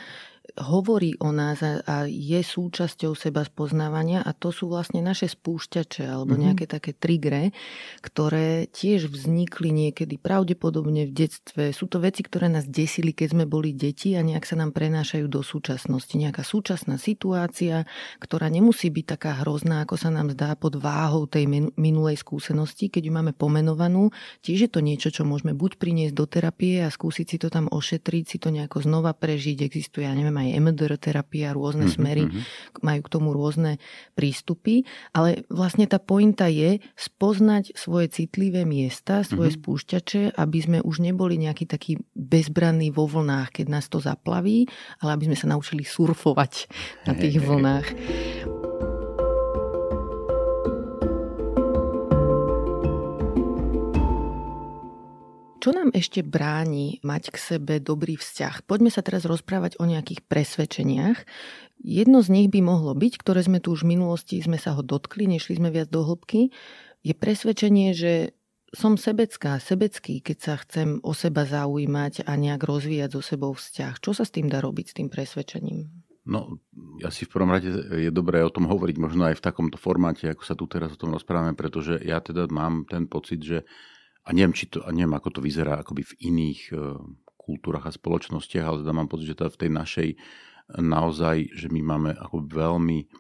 hovorí 0.60 1.16
o 1.24 1.32
nás 1.32 1.64
a 1.64 2.06
je 2.06 2.38
súčasťou 2.44 3.16
seba 3.16 3.48
spoznávania 3.48 4.22
a 4.22 4.36
to 4.36 4.52
sú 4.52 4.68
vlastne 4.68 5.00
naše 5.00 5.32
spúšťače 5.32 6.04
alebo 6.04 6.36
mm-hmm. 6.36 6.46
nejaké 6.46 6.66
také 6.68 6.92
trigre, 6.92 7.56
ktoré 8.04 8.68
tiež 8.68 9.08
vznikli 9.08 9.72
niekedy 9.72 10.20
pravdepodobne 10.20 11.08
v 11.10 11.16
detstve. 11.16 11.72
Sú 11.72 11.88
to 11.88 12.04
veci, 12.04 12.22
ktoré 12.28 12.52
nás 12.52 12.68
desili, 12.68 13.16
keď 13.16 13.40
sme 13.40 13.46
boli 13.48 13.72
deti 13.72 14.14
a 14.14 14.22
nejak 14.22 14.44
sa 14.44 14.60
nám 14.60 14.76
prenášajú 14.76 15.32
do 15.32 15.42
súčasnosti. 15.42 16.14
Nejaká 16.20 16.44
súčasná 16.44 17.00
situácia, 17.00 17.88
ktorá 18.20 18.52
nemusí 18.52 18.92
byť 18.92 19.06
taká 19.16 19.32
hrozná, 19.42 19.88
ako 19.88 19.96
sa 19.96 20.12
nám 20.12 20.36
zdá 20.36 20.60
pod 20.60 20.76
váhou 20.76 21.24
tej 21.24 21.48
minulej 21.80 22.20
skúsenosti, 22.20 22.92
keď 22.92 23.10
ju 23.10 23.14
máme 23.16 23.32
pomenovanú. 23.32 24.12
Tiež 24.44 24.68
je 24.68 24.70
to 24.70 24.84
niečo, 24.84 25.10
čo 25.10 25.24
môžeme 25.24 25.56
buď 25.56 25.80
priniesť 25.80 26.14
do 26.14 26.26
terapie 26.28 26.84
a 26.84 26.92
skúsiť 26.92 27.26
si 27.26 27.38
to 27.40 27.48
tam 27.48 27.72
ošetriť, 27.72 28.24
si 28.28 28.38
to 28.44 28.52
nejako 28.52 28.84
znova 28.84 29.16
prežiť. 29.16 29.64
Existuje, 29.64 30.04
ja 30.04 30.12
neviem, 30.12 30.33
neviem, 30.34 30.58
aj 30.58 30.74
MDR 30.74 30.94
terapia, 30.98 31.54
rôzne 31.54 31.86
mm-hmm. 31.86 32.02
smery, 32.02 32.24
majú 32.82 33.02
k 33.06 33.12
tomu 33.12 33.30
rôzne 33.32 33.78
prístupy, 34.18 34.86
ale 35.14 35.46
vlastne 35.54 35.86
tá 35.86 36.02
pointa 36.02 36.50
je 36.50 36.82
spoznať 36.98 37.78
svoje 37.78 38.10
citlivé 38.10 38.66
miesta, 38.66 39.22
svoje 39.22 39.54
mm-hmm. 39.54 39.64
spúšťače, 39.64 40.22
aby 40.34 40.58
sme 40.58 40.78
už 40.82 41.06
neboli 41.06 41.38
nejaký 41.38 41.70
taký 41.70 42.02
bezbranný 42.18 42.90
vo 42.90 43.06
vlnách, 43.06 43.54
keď 43.62 43.66
nás 43.70 43.86
to 43.88 44.02
zaplaví, 44.02 44.66
ale 45.06 45.14
aby 45.14 45.30
sme 45.30 45.38
sa 45.38 45.48
naučili 45.54 45.86
surfovať 45.86 46.54
na 47.06 47.14
tých 47.14 47.38
vlnách. 47.38 47.88
Čo 55.64 55.72
nám 55.72 55.96
ešte 55.96 56.28
bráni 56.28 57.00
mať 57.08 57.32
k 57.32 57.38
sebe 57.40 57.80
dobrý 57.80 58.20
vzťah? 58.20 58.68
Poďme 58.68 58.92
sa 58.92 59.00
teraz 59.00 59.24
rozprávať 59.24 59.80
o 59.80 59.88
nejakých 59.88 60.20
presvedčeniach. 60.28 61.24
Jedno 61.80 62.20
z 62.20 62.36
nich 62.36 62.48
by 62.52 62.60
mohlo 62.60 62.92
byť, 62.92 63.16
ktoré 63.16 63.48
sme 63.48 63.64
tu 63.64 63.72
už 63.72 63.88
v 63.88 63.96
minulosti, 63.96 64.44
sme 64.44 64.60
sa 64.60 64.76
ho 64.76 64.84
dotkli, 64.84 65.24
nešli 65.24 65.64
sme 65.64 65.72
viac 65.72 65.88
do 65.88 66.04
hĺbky, 66.04 66.52
je 67.08 67.16
presvedčenie, 67.16 67.96
že 67.96 68.36
som 68.76 69.00
sebecká, 69.00 69.56
sebecký, 69.64 70.20
keď 70.20 70.38
sa 70.44 70.60
chcem 70.60 71.00
o 71.00 71.16
seba 71.16 71.48
zaujímať 71.48 72.28
a 72.28 72.36
nejak 72.36 72.60
rozvíjať 72.60 73.16
so 73.16 73.24
sebou 73.24 73.56
vzťah. 73.56 74.04
Čo 74.04 74.12
sa 74.12 74.28
s 74.28 74.36
tým 74.36 74.52
dá 74.52 74.60
robiť, 74.60 74.92
s 74.92 74.98
tým 75.00 75.08
presvedčením? 75.08 75.88
No, 76.28 76.60
asi 77.08 77.24
v 77.24 77.40
prvom 77.40 77.56
rade 77.56 77.72
je 78.04 78.12
dobré 78.12 78.44
o 78.44 78.52
tom 78.52 78.68
hovoriť 78.68 79.00
možno 79.00 79.32
aj 79.32 79.40
v 79.40 79.46
takomto 79.48 79.80
formáte, 79.80 80.28
ako 80.28 80.44
sa 80.44 80.60
tu 80.60 80.68
teraz 80.68 80.92
o 80.92 81.00
tom 81.00 81.16
rozprávame, 81.16 81.56
pretože 81.56 82.04
ja 82.04 82.20
teda 82.20 82.52
mám 82.52 82.84
ten 82.84 83.08
pocit, 83.08 83.40
že 83.40 83.64
a 84.24 84.30
neviem, 84.32 84.56
či 84.56 84.72
to, 84.72 84.80
a 84.84 84.90
neviem, 84.96 85.16
ako 85.16 85.40
to 85.40 85.40
vyzerá 85.44 85.84
akoby 85.84 86.08
v 86.08 86.14
iných 86.32 86.62
uh, 86.72 86.96
kultúrach 87.36 87.88
a 87.88 87.92
spoločnostiach, 87.92 88.64
ale 88.64 88.78
teda 88.88 88.96
mám 88.96 89.12
pocit, 89.12 89.36
že 89.36 89.38
teda 89.40 89.52
v 89.52 89.60
tej 89.60 89.72
našej 89.76 90.10
naozaj, 90.80 91.52
že 91.52 91.68
my 91.68 91.82
máme 91.84 92.12
ako 92.16 92.48
veľmi 92.48 93.12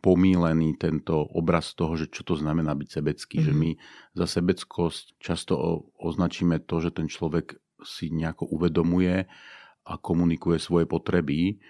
pomílený 0.00 0.80
tento 0.80 1.20
obraz 1.36 1.76
toho, 1.76 1.94
že 1.94 2.08
čo 2.08 2.24
to 2.24 2.34
znamená 2.34 2.72
byť 2.72 2.88
sebecký. 2.88 3.36
Mm-hmm. 3.40 3.48
Že 3.48 3.52
mhm. 3.54 3.60
my 3.60 3.70
za 4.16 4.26
sebeckosť 4.26 5.04
často 5.20 5.54
označíme 6.00 6.56
to, 6.64 6.76
že 6.80 6.90
ten 6.96 7.06
človek 7.06 7.60
si 7.80 8.12
nejako 8.12 8.48
uvedomuje 8.50 9.24
a 9.88 9.92
komunikuje 9.96 10.60
svoje 10.60 10.84
potreby. 10.84 11.60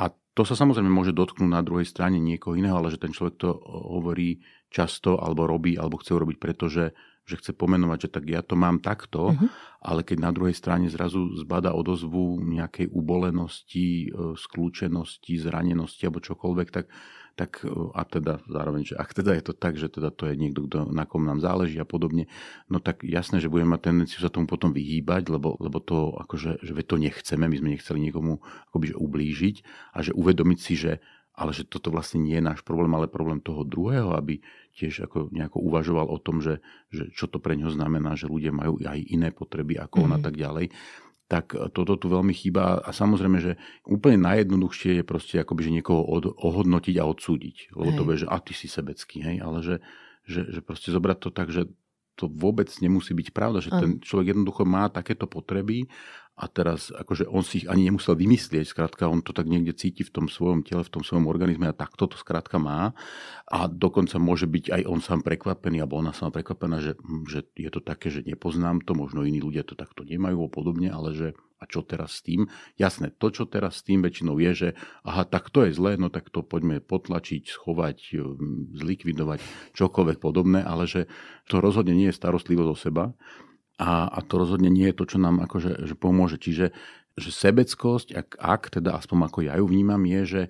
A 0.00 0.12
to 0.34 0.42
sa 0.42 0.58
samozrejme 0.58 0.90
môže 0.90 1.14
dotknúť 1.14 1.48
na 1.48 1.62
druhej 1.62 1.86
strane 1.86 2.18
niekoho 2.18 2.58
iného, 2.58 2.74
ale 2.76 2.90
že 2.90 3.00
ten 3.00 3.14
človek 3.14 3.38
to 3.38 3.54
hovorí 3.94 4.42
často 4.68 5.16
alebo 5.22 5.46
robí, 5.46 5.78
alebo 5.78 6.02
chce 6.02 6.18
urobiť, 6.18 6.36
pretože 6.42 6.90
že 7.24 7.40
chce 7.40 7.52
pomenovať, 7.56 8.08
že 8.08 8.12
tak 8.12 8.24
ja 8.28 8.44
to 8.44 8.52
mám 8.52 8.84
takto, 8.84 9.32
uh-huh. 9.32 9.48
ale 9.80 10.04
keď 10.04 10.18
na 10.20 10.30
druhej 10.30 10.52
strane 10.52 10.92
zrazu 10.92 11.32
zbada 11.40 11.72
odozvu 11.72 12.44
nejakej 12.44 12.92
ubolenosti, 12.92 14.12
e, 14.12 14.36
skľúčenosti, 14.36 15.40
zranenosti 15.40 16.04
alebo 16.04 16.20
čokoľvek, 16.20 16.68
tak, 16.68 16.92
tak 17.32 17.64
e, 17.64 17.72
a 17.72 18.02
teda 18.04 18.44
zároveň, 18.44 18.92
že 18.92 18.94
ak 19.00 19.16
teda 19.16 19.32
je 19.40 19.44
to 19.48 19.54
tak, 19.56 19.80
že 19.80 19.88
teda 19.88 20.12
to 20.12 20.28
je 20.28 20.36
niekto, 20.36 20.68
kto, 20.68 20.92
na 20.92 21.08
kom 21.08 21.24
nám 21.24 21.40
záleží 21.40 21.80
a 21.80 21.88
podobne, 21.88 22.28
no 22.68 22.76
tak 22.76 23.00
jasné, 23.00 23.40
že 23.40 23.48
budeme 23.48 23.72
mať 23.72 23.88
tendenciu 23.88 24.20
sa 24.20 24.28
tomu 24.28 24.44
potom 24.44 24.76
vyhýbať, 24.76 25.32
lebo, 25.32 25.56
lebo 25.56 25.80
to 25.80 26.12
akože, 26.20 26.60
že 26.60 26.72
to 26.84 27.00
nechceme, 27.00 27.48
my 27.48 27.56
sme 27.56 27.68
nechceli 27.72 27.98
niekomu 28.04 28.44
akoby, 28.68 28.92
že 28.92 28.96
ublížiť 29.00 29.56
a 29.96 29.98
že 30.04 30.12
uvedomiť 30.12 30.58
si, 30.60 30.76
že 30.76 30.92
ale 31.34 31.50
že 31.50 31.66
toto 31.66 31.90
vlastne 31.90 32.22
nie 32.22 32.38
je 32.38 32.46
náš 32.46 32.62
problém, 32.62 32.94
ale 32.94 33.10
problém 33.10 33.42
toho 33.42 33.66
druhého, 33.66 34.14
aby 34.14 34.38
tiež 34.78 35.10
ako 35.10 35.34
nejako 35.34 35.58
uvažoval 35.58 36.06
o 36.06 36.18
tom, 36.22 36.38
že, 36.38 36.62
že 36.94 37.10
čo 37.10 37.26
to 37.26 37.42
pre 37.42 37.58
ňo 37.58 37.74
znamená, 37.74 38.14
že 38.14 38.30
ľudia 38.30 38.54
majú 38.54 38.78
aj 38.82 39.02
iné 39.10 39.34
potreby 39.34 39.78
ako 39.82 40.06
mm-hmm. 40.06 40.06
on 40.06 40.16
a 40.16 40.18
mhm. 40.18 40.24
tak 40.24 40.34
ďalej 40.38 40.66
tak 41.24 41.56
toto 41.72 41.96
tu 41.96 42.12
veľmi 42.12 42.36
chýba 42.36 42.84
a 42.84 42.92
samozrejme, 42.92 43.40
že 43.40 43.56
úplne 43.88 44.20
najjednoduchšie 44.28 45.00
je 45.00 45.04
proste 45.08 45.40
akoby, 45.40 45.66
že 45.66 45.76
niekoho 45.80 46.04
od, 46.04 46.36
ohodnotiť 46.36 47.00
a 47.00 47.08
odsúdiť. 47.08 47.72
Lebo 47.72 47.90
hej. 47.90 47.96
to 47.96 48.02
bude, 48.04 48.18
že 48.20 48.28
a 48.28 48.36
ty 48.44 48.52
si 48.52 48.68
sebecký, 48.68 49.24
hej, 49.24 49.36
ale 49.40 49.64
že, 49.64 49.76
že, 50.28 50.52
že 50.52 50.60
proste 50.60 50.92
zobrať 50.92 51.18
to 51.24 51.30
tak, 51.32 51.48
že 51.48 51.72
to 52.14 52.30
vôbec 52.30 52.70
nemusí 52.78 53.12
byť 53.14 53.28
pravda, 53.34 53.58
že 53.58 53.70
ten 53.74 53.98
človek 53.98 54.34
jednoducho 54.34 54.62
má 54.62 54.86
takéto 54.90 55.26
potreby 55.26 55.90
a 56.34 56.50
teraz 56.50 56.90
akože 56.90 57.30
on 57.30 57.46
si 57.46 57.62
ich 57.62 57.66
ani 57.70 57.86
nemusel 57.86 58.18
vymyslieť, 58.18 58.66
skrátka 58.66 59.06
on 59.06 59.22
to 59.22 59.30
tak 59.30 59.46
niekde 59.46 59.70
cíti 59.78 60.02
v 60.02 60.10
tom 60.10 60.26
svojom 60.26 60.66
tele, 60.66 60.82
v 60.82 60.90
tom 60.90 61.06
svojom 61.06 61.30
organizme 61.30 61.70
a 61.70 61.78
takto 61.78 62.10
to 62.10 62.18
skrátka 62.18 62.58
má. 62.58 62.90
A 63.46 63.70
dokonca 63.70 64.18
môže 64.18 64.50
byť 64.50 64.74
aj 64.74 64.82
on 64.82 64.98
sám 64.98 65.22
prekvapený 65.22 65.78
alebo 65.78 66.02
ona 66.02 66.10
sám 66.10 66.34
prekvapená, 66.34 66.82
že, 66.82 66.98
že 67.30 67.46
je 67.54 67.70
to 67.70 67.78
také, 67.78 68.10
že 68.10 68.26
nepoznám 68.26 68.82
to, 68.82 68.98
možno 68.98 69.22
iní 69.22 69.38
ľudia 69.38 69.62
to 69.62 69.78
takto 69.78 70.02
nemajú 70.02 70.42
a 70.42 70.50
podobne, 70.50 70.90
ale 70.90 71.14
že 71.14 71.28
a 71.64 71.70
čo 71.70 71.80
teraz 71.80 72.20
s 72.20 72.28
tým? 72.28 72.52
Jasné, 72.76 73.16
to, 73.16 73.32
čo 73.32 73.48
teraz 73.48 73.80
s 73.80 73.88
tým 73.88 74.04
väčšinou 74.04 74.36
je, 74.36 74.52
že 74.52 74.68
aha, 75.08 75.24
tak 75.24 75.48
to 75.48 75.64
je 75.64 75.72
zlé, 75.72 75.96
no 75.96 76.12
tak 76.12 76.28
to 76.28 76.44
poďme 76.44 76.84
potlačiť, 76.84 77.48
schovať, 77.48 78.20
zlikvidovať, 78.76 79.40
čokoľvek 79.72 80.20
podobné, 80.20 80.60
ale 80.60 80.84
že 80.84 81.08
to 81.48 81.64
rozhodne 81.64 81.96
nie 81.96 82.12
je 82.12 82.18
starostlivosť 82.20 82.68
o 82.68 82.76
seba, 82.76 83.04
a, 83.74 84.06
a 84.06 84.18
to 84.22 84.38
rozhodne 84.38 84.70
nie 84.70 84.86
je 84.94 84.98
to, 85.02 85.04
čo 85.10 85.18
nám 85.18 85.42
akože, 85.42 85.82
že 85.82 85.94
pomôže. 85.98 86.38
Čiže 86.38 86.70
že 87.14 87.30
sebeckosť, 87.30 88.14
ak, 88.14 88.28
ak, 88.38 88.62
teda 88.74 88.98
aspoň 88.98 89.30
ako 89.30 89.40
ja 89.46 89.54
ju 89.58 89.66
vnímam, 89.70 90.02
je, 90.02 90.20
že 90.26 90.42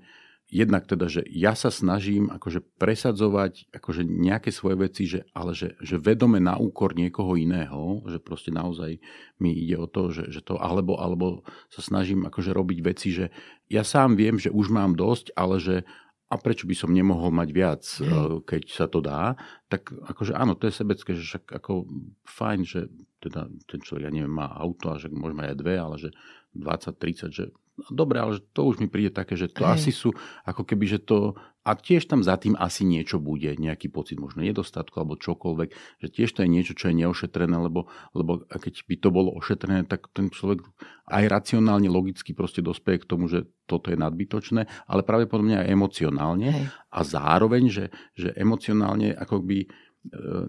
jednak 0.55 0.86
teda, 0.86 1.11
že 1.11 1.26
ja 1.26 1.59
sa 1.59 1.74
snažím 1.74 2.30
akože 2.30 2.62
presadzovať 2.78 3.74
akože 3.74 4.07
nejaké 4.07 4.55
svoje 4.55 4.76
veci, 4.78 5.02
že, 5.11 5.26
ale 5.34 5.50
že, 5.50 5.74
že 5.82 5.98
vedome 5.98 6.38
na 6.38 6.55
úkor 6.55 6.94
niekoho 6.94 7.34
iného, 7.34 8.07
že 8.07 8.22
proste 8.22 8.55
naozaj 8.55 9.02
mi 9.42 9.50
ide 9.50 9.74
o 9.82 9.90
to, 9.90 10.14
že, 10.14 10.30
že 10.30 10.46
to, 10.46 10.55
alebo, 10.62 10.94
alebo 11.02 11.42
sa 11.66 11.82
snažím 11.82 12.22
akože 12.30 12.55
robiť 12.55 12.78
veci, 12.86 13.11
že 13.11 13.34
ja 13.66 13.82
sám 13.82 14.14
viem, 14.14 14.38
že 14.38 14.55
už 14.55 14.70
mám 14.70 14.94
dosť, 14.94 15.34
ale 15.34 15.59
že 15.59 15.82
a 16.30 16.40
prečo 16.40 16.70
by 16.70 16.74
som 16.78 16.94
nemohol 16.94 17.34
mať 17.34 17.48
viac, 17.52 17.82
mm. 18.00 18.48
keď 18.48 18.62
sa 18.70 18.86
to 18.88 19.05
dá, 19.05 19.36
tak 19.68 19.90
akože 19.90 20.32
áno, 20.32 20.55
to 20.57 20.70
je 20.70 20.78
sebecké, 20.78 21.11
že 21.18 21.22
však 21.22 21.44
ako 21.62 21.84
fajn, 22.24 22.61
že 22.64 22.80
teda 23.20 23.50
ten 23.68 23.80
človek, 23.82 24.09
ja 24.09 24.12
neviem, 24.14 24.32
má 24.32 24.50
auto 24.55 24.94
a 24.94 24.96
že 24.96 25.12
môže 25.12 25.36
mať 25.36 25.46
aj 25.52 25.59
dve, 25.59 25.74
ale 25.76 25.96
že 26.00 26.11
20, 26.57 26.94
30, 26.96 27.30
že 27.30 27.44
dobre, 27.91 28.22
ale 28.22 28.39
to 28.55 28.70
už 28.70 28.79
mi 28.79 28.87
príde 28.87 29.11
také, 29.11 29.35
že 29.35 29.51
to 29.51 29.66
Hej. 29.66 29.72
asi 29.75 29.91
sú 29.91 30.11
ako 30.47 30.62
keby, 30.62 30.85
že 30.87 31.01
to... 31.03 31.35
A 31.64 31.72
tiež 31.72 32.05
tam 32.12 32.20
za 32.20 32.37
tým 32.37 32.61
asi 32.61 32.85
niečo 32.85 33.16
bude, 33.16 33.57
nejaký 33.57 33.89
pocit 33.89 34.20
možno 34.20 34.45
nedostatku 34.45 35.01
alebo 35.01 35.16
čokoľvek, 35.16 35.68
že 36.05 36.09
tiež 36.12 36.37
to 36.37 36.45
je 36.45 36.53
niečo, 36.53 36.77
čo 36.77 36.93
je 36.93 37.01
neošetrené, 37.01 37.57
lebo, 37.57 37.89
lebo 38.12 38.45
keď 38.45 38.85
by 38.85 38.95
to 39.01 39.09
bolo 39.09 39.33
ošetrené, 39.33 39.89
tak 39.89 40.12
ten 40.12 40.29
človek 40.29 40.61
aj 41.09 41.25
racionálne, 41.25 41.89
logicky 41.89 42.37
proste 42.37 42.61
dospeje 42.61 43.01
k 43.01 43.09
tomu, 43.09 43.33
že 43.33 43.49
toto 43.64 43.89
je 43.89 43.97
nadbytočné, 43.97 44.68
ale 44.85 45.09
pravdepodobne 45.09 45.64
aj 45.64 45.72
emocionálne. 45.72 46.53
Hej. 46.53 46.66
A 46.93 47.01
zároveň, 47.01 47.72
že, 47.72 47.85
že 48.12 48.37
emocionálne 48.37 49.16
ako 49.16 49.41
by 49.41 49.64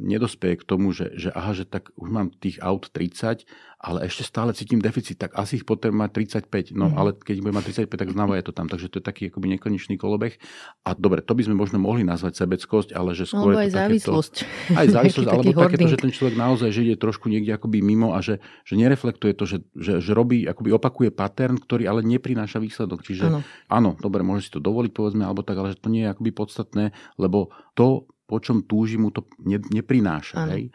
nedospeje 0.04 0.60
k 0.60 0.68
tomu, 0.68 0.92
že, 0.92 1.16
že 1.16 1.32
aha, 1.32 1.56
že 1.56 1.64
tak 1.64 1.96
už 1.96 2.12
mám 2.12 2.28
tých 2.36 2.60
aut 2.60 2.92
30, 2.92 3.48
ale 3.80 4.04
ešte 4.04 4.28
stále 4.28 4.52
cítim 4.52 4.84
deficit, 4.84 5.16
tak 5.16 5.32
asi 5.38 5.62
ich 5.62 5.66
potrebujem 5.68 6.02
mať 6.02 6.12
35. 6.50 6.76
No 6.76 6.92
mm. 6.92 6.96
ale 6.98 7.10
keď 7.16 7.40
budem 7.40 7.56
mať 7.56 7.66
35, 7.88 8.02
tak 8.02 8.10
znova 8.12 8.34
je 8.36 8.44
to 8.44 8.54
tam. 8.56 8.68
Takže 8.68 8.92
to 8.92 9.00
je 9.00 9.06
taký 9.06 9.24
akoby 9.32 9.56
nekonečný 9.56 9.96
kolobeh. 9.96 10.36
A 10.84 10.98
dobre, 10.98 11.24
to 11.24 11.38
by 11.38 11.48
sme 11.48 11.56
možno 11.56 11.80
mohli 11.80 12.04
nazvať 12.04 12.36
sebeckosť, 12.36 12.92
ale 12.92 13.16
že 13.16 13.30
skôr 13.30 13.56
Alebo 13.56 13.64
aj 13.64 13.72
závislosť. 13.72 14.34
To, 14.42 14.76
aj 14.76 14.88
závislosť, 14.90 15.30
alebo 15.38 15.52
takéto, 15.56 15.88
že 15.88 16.02
ten 16.02 16.12
človek 16.12 16.36
naozaj 16.36 16.70
žije 16.76 16.96
trošku 17.00 17.32
niekde 17.32 17.56
akoby 17.56 17.80
mimo 17.80 18.12
a 18.12 18.20
že, 18.20 18.44
že 18.68 18.76
nereflektuje 18.76 19.38
to, 19.38 19.48
že, 19.48 19.64
že, 19.78 20.04
že 20.04 20.12
robí, 20.12 20.44
akoby 20.50 20.76
opakuje 20.76 21.10
pattern, 21.16 21.56
ktorý 21.62 21.88
ale 21.88 22.02
neprináša 22.04 22.60
výsledok. 22.60 23.06
Čiže 23.06 23.26
ano. 23.32 23.40
áno, 23.72 23.90
dobre, 24.02 24.26
môže 24.26 24.50
si 24.50 24.52
to 24.52 24.60
dovoliť, 24.60 24.92
povedzme, 24.92 25.24
alebo 25.24 25.46
tak, 25.46 25.62
ale 25.62 25.78
že 25.78 25.80
to 25.80 25.94
nie 25.94 26.04
je 26.04 26.12
akoby 26.12 26.32
podstatné, 26.34 26.92
lebo 27.22 27.54
to 27.78 28.10
po 28.26 28.42
čom 28.42 28.66
túži, 28.66 28.98
mu 28.98 29.14
to 29.14 29.30
ne, 29.46 29.62
neprináša. 29.62 30.50
Hej? 30.54 30.74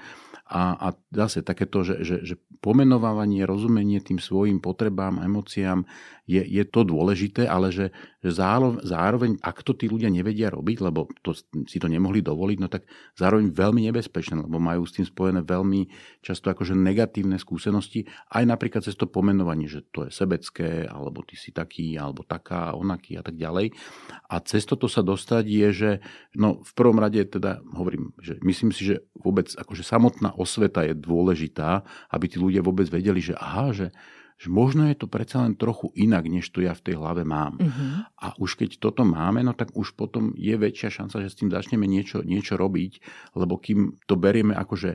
A, 0.51 0.74
a 0.74 0.86
zase 1.14 1.46
takéto, 1.46 1.86
že, 1.86 2.03
že, 2.03 2.16
že 2.26 2.34
pomenovávanie, 2.59 3.46
rozumenie 3.46 4.03
tým 4.03 4.18
svojim 4.18 4.59
potrebám, 4.59 5.22
emóciám 5.22 5.86
je, 6.30 6.42
je 6.46 6.64
to 6.70 6.86
dôležité, 6.86 7.50
ale 7.50 7.74
že, 7.74 7.90
že 8.22 8.30
zároveň, 8.30 8.86
zároveň, 8.86 9.30
ak 9.42 9.66
to 9.66 9.74
tí 9.74 9.90
ľudia 9.90 10.06
nevedia 10.06 10.46
robiť, 10.54 10.78
lebo 10.86 11.10
to, 11.26 11.34
si 11.66 11.82
to 11.82 11.90
nemohli 11.90 12.22
dovoliť, 12.22 12.58
no 12.62 12.70
tak 12.70 12.86
zároveň 13.18 13.50
veľmi 13.50 13.90
nebezpečné, 13.90 14.46
lebo 14.46 14.62
majú 14.62 14.86
s 14.86 14.94
tým 14.94 15.06
spojené 15.10 15.42
veľmi 15.42 15.90
často 16.22 16.54
akože 16.54 16.78
negatívne 16.78 17.34
skúsenosti, 17.42 18.06
aj 18.30 18.46
napríklad 18.46 18.86
cez 18.86 18.94
to 18.94 19.10
pomenovanie, 19.10 19.66
že 19.66 19.82
to 19.90 20.06
je 20.06 20.14
sebecké, 20.14 20.86
alebo 20.86 21.26
ty 21.26 21.34
si 21.34 21.50
taký, 21.50 21.98
alebo 21.98 22.22
taká, 22.22 22.78
onaký 22.78 23.18
a 23.18 23.26
tak 23.26 23.34
ďalej. 23.34 23.74
A 24.30 24.38
cez 24.46 24.62
toto 24.62 24.86
sa 24.86 25.02
dostať 25.02 25.44
je, 25.50 25.68
že 25.74 25.90
no 26.38 26.62
v 26.62 26.72
prvom 26.78 27.02
rade 27.02 27.18
teda 27.26 27.58
hovorím, 27.74 28.14
že 28.22 28.38
myslím 28.46 28.70
si, 28.70 28.94
že 28.94 29.02
vôbec 29.18 29.50
akože 29.50 29.82
samotná 29.82 30.38
osveta 30.38 30.86
je 30.86 30.94
dôležitá, 30.94 31.82
aby 32.14 32.24
tí 32.30 32.38
ľudia 32.38 32.62
vôbec 32.62 32.86
vedeli, 32.86 33.18
že 33.18 33.34
aha, 33.34 33.74
že, 33.74 33.88
že 34.41 34.49
možno 34.49 34.88
je 34.88 34.97
to 34.97 35.05
predsa 35.05 35.45
len 35.45 35.53
trochu 35.53 35.93
inak, 35.93 36.24
než 36.24 36.49
to 36.49 36.64
ja 36.64 36.72
v 36.72 36.80
tej 36.80 36.95
hlave 36.97 37.28
mám. 37.28 37.61
Uh-huh. 37.61 38.09
A 38.16 38.32
už 38.41 38.57
keď 38.57 38.80
toto 38.80 39.05
máme, 39.05 39.45
no 39.45 39.53
tak 39.53 39.76
už 39.76 39.93
potom 39.93 40.32
je 40.32 40.57
väčšia 40.57 40.88
šanca, 40.88 41.20
že 41.20 41.28
s 41.28 41.36
tým 41.36 41.53
začneme 41.53 41.84
niečo, 41.84 42.24
niečo 42.24 42.57
robiť, 42.57 43.05
lebo 43.36 43.61
kým 43.61 44.01
to 44.09 44.16
berieme 44.16 44.57
ako, 44.57 44.80
že 44.80 44.91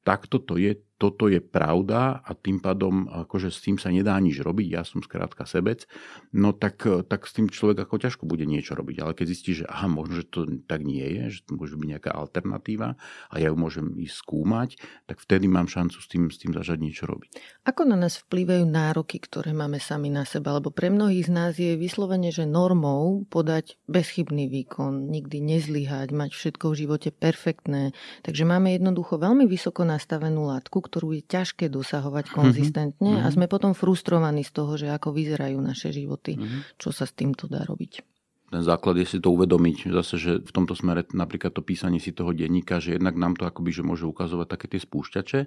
takto 0.00 0.40
to 0.40 0.56
je, 0.56 0.80
toto 0.96 1.28
je 1.28 1.44
pravda 1.44 2.24
a 2.24 2.32
tým 2.32 2.58
pádom 2.60 3.04
akože 3.06 3.52
s 3.52 3.60
tým 3.60 3.76
sa 3.76 3.92
nedá 3.92 4.16
nič 4.16 4.40
robiť, 4.40 4.66
ja 4.72 4.82
som 4.82 5.04
skrátka 5.04 5.44
sebec, 5.44 5.84
no 6.32 6.56
tak, 6.56 6.88
tak 7.08 7.28
s 7.28 7.36
tým 7.36 7.52
človek 7.52 7.84
ako 7.84 8.00
ťažko 8.00 8.24
bude 8.24 8.48
niečo 8.48 8.72
robiť. 8.72 8.96
Ale 9.04 9.12
keď 9.12 9.26
zistí, 9.28 9.52
že 9.52 9.68
aha, 9.68 9.92
možno, 9.92 10.24
že 10.24 10.24
to 10.24 10.48
tak 10.64 10.80
nie 10.88 11.04
je, 11.04 11.36
že 11.36 11.40
to 11.44 11.60
môže 11.60 11.76
byť 11.76 11.88
nejaká 11.96 12.10
alternatíva 12.16 12.96
a 13.28 13.34
ja 13.36 13.52
ju 13.52 13.56
môžem 13.60 13.92
ísť 14.00 14.16
skúmať, 14.16 14.68
tak 15.04 15.20
vtedy 15.20 15.44
mám 15.52 15.68
šancu 15.68 16.00
s 16.00 16.08
tým, 16.08 16.32
s 16.32 16.40
tým 16.40 16.56
zažať 16.56 16.78
niečo 16.80 17.04
robiť. 17.04 17.60
Ako 17.68 17.84
na 17.84 18.00
nás 18.00 18.16
vplývajú 18.24 18.64
nároky, 18.64 19.20
ktoré 19.20 19.52
máme 19.52 19.76
sami 19.76 20.08
na 20.08 20.24
seba? 20.24 20.56
Lebo 20.56 20.72
pre 20.72 20.88
mnohých 20.88 21.28
z 21.28 21.32
nás 21.32 21.52
je 21.60 21.76
vyslovene, 21.76 22.32
že 22.32 22.48
normou 22.48 23.28
podať 23.28 23.76
bezchybný 23.84 24.48
výkon, 24.48 25.12
nikdy 25.12 25.44
nezlyhať, 25.44 26.16
mať 26.16 26.30
všetko 26.32 26.72
v 26.72 26.78
živote 26.86 27.10
perfektné. 27.12 27.92
Takže 28.24 28.48
máme 28.48 28.72
jednoducho 28.72 29.20
veľmi 29.20 29.44
vysoko 29.44 29.84
nastavenú 29.84 30.48
látku, 30.48 30.85
ktorú 30.86 31.18
je 31.18 31.22
ťažké 31.26 31.66
dosahovať 31.66 32.30
mhm. 32.30 32.32
konzistentne 32.32 33.12
mm-hmm. 33.18 33.26
a 33.26 33.34
sme 33.34 33.50
potom 33.50 33.74
frustrovaní 33.74 34.46
z 34.46 34.52
toho, 34.54 34.78
že 34.78 34.86
ako 34.88 35.10
vyzerajú 35.10 35.58
naše 35.58 35.90
životy. 35.90 36.38
Mm-hmm. 36.38 36.78
Čo 36.78 36.94
sa 36.94 37.04
s 37.04 37.12
týmto 37.12 37.50
dá 37.50 37.66
robiť? 37.66 38.06
Ten 38.46 38.62
základ 38.62 38.94
je 39.02 39.06
si 39.10 39.18
to 39.18 39.34
uvedomiť, 39.34 39.90
zase, 39.90 40.14
že 40.22 40.32
v 40.38 40.52
tomto 40.54 40.78
smere 40.78 41.02
napríklad 41.10 41.50
to 41.50 41.66
písanie 41.66 41.98
si 41.98 42.14
toho 42.14 42.30
denníka, 42.30 42.78
že 42.78 42.94
jednak 42.94 43.18
nám 43.18 43.34
to 43.34 43.42
akoby, 43.42 43.74
že 43.74 43.82
môže 43.82 44.06
ukazovať 44.06 44.46
také 44.46 44.66
tie 44.70 44.80
spúšťače, 44.86 45.40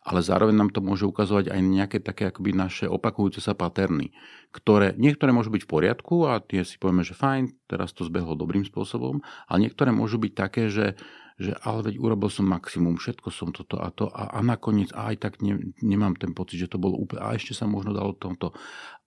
ale 0.00 0.24
zároveň 0.24 0.56
nám 0.56 0.70
to 0.72 0.80
môže 0.80 1.04
ukazovať 1.04 1.52
aj 1.52 1.60
nejaké 1.60 1.98
také 2.00 2.32
akoby 2.32 2.56
naše 2.56 2.88
opakujúce 2.88 3.44
sa 3.44 3.52
paterny, 3.52 4.16
ktoré 4.56 4.96
niektoré 4.96 5.36
môžu 5.36 5.52
byť 5.52 5.62
v 5.68 5.70
poriadku 5.70 6.24
a 6.24 6.40
tie 6.40 6.64
si 6.64 6.80
povieme, 6.80 7.04
že 7.04 7.12
fajn, 7.12 7.68
teraz 7.68 7.92
to 7.92 8.08
zbehlo 8.08 8.32
dobrým 8.32 8.64
spôsobom, 8.64 9.20
ale 9.44 9.58
niektoré 9.60 9.92
môžu 9.92 10.16
byť 10.16 10.32
také, 10.32 10.72
že 10.72 10.96
že 11.40 11.56
ale 11.64 11.88
veď 11.88 11.96
urobil 11.96 12.28
som 12.28 12.44
maximum, 12.44 13.00
všetko 13.00 13.32
som 13.32 13.48
toto 13.48 13.80
a 13.80 13.88
to 13.88 14.12
a, 14.12 14.36
a 14.36 14.44
nakoniec 14.44 14.92
a 14.92 15.08
aj 15.08 15.16
tak 15.24 15.32
ne, 15.40 15.72
nemám 15.80 16.12
ten 16.20 16.36
pocit, 16.36 16.60
že 16.60 16.68
to 16.68 16.76
bolo 16.76 17.00
úplne, 17.00 17.24
a 17.24 17.32
ešte 17.32 17.56
sa 17.56 17.64
možno 17.64 17.96
dalo 17.96 18.12
tomto. 18.12 18.52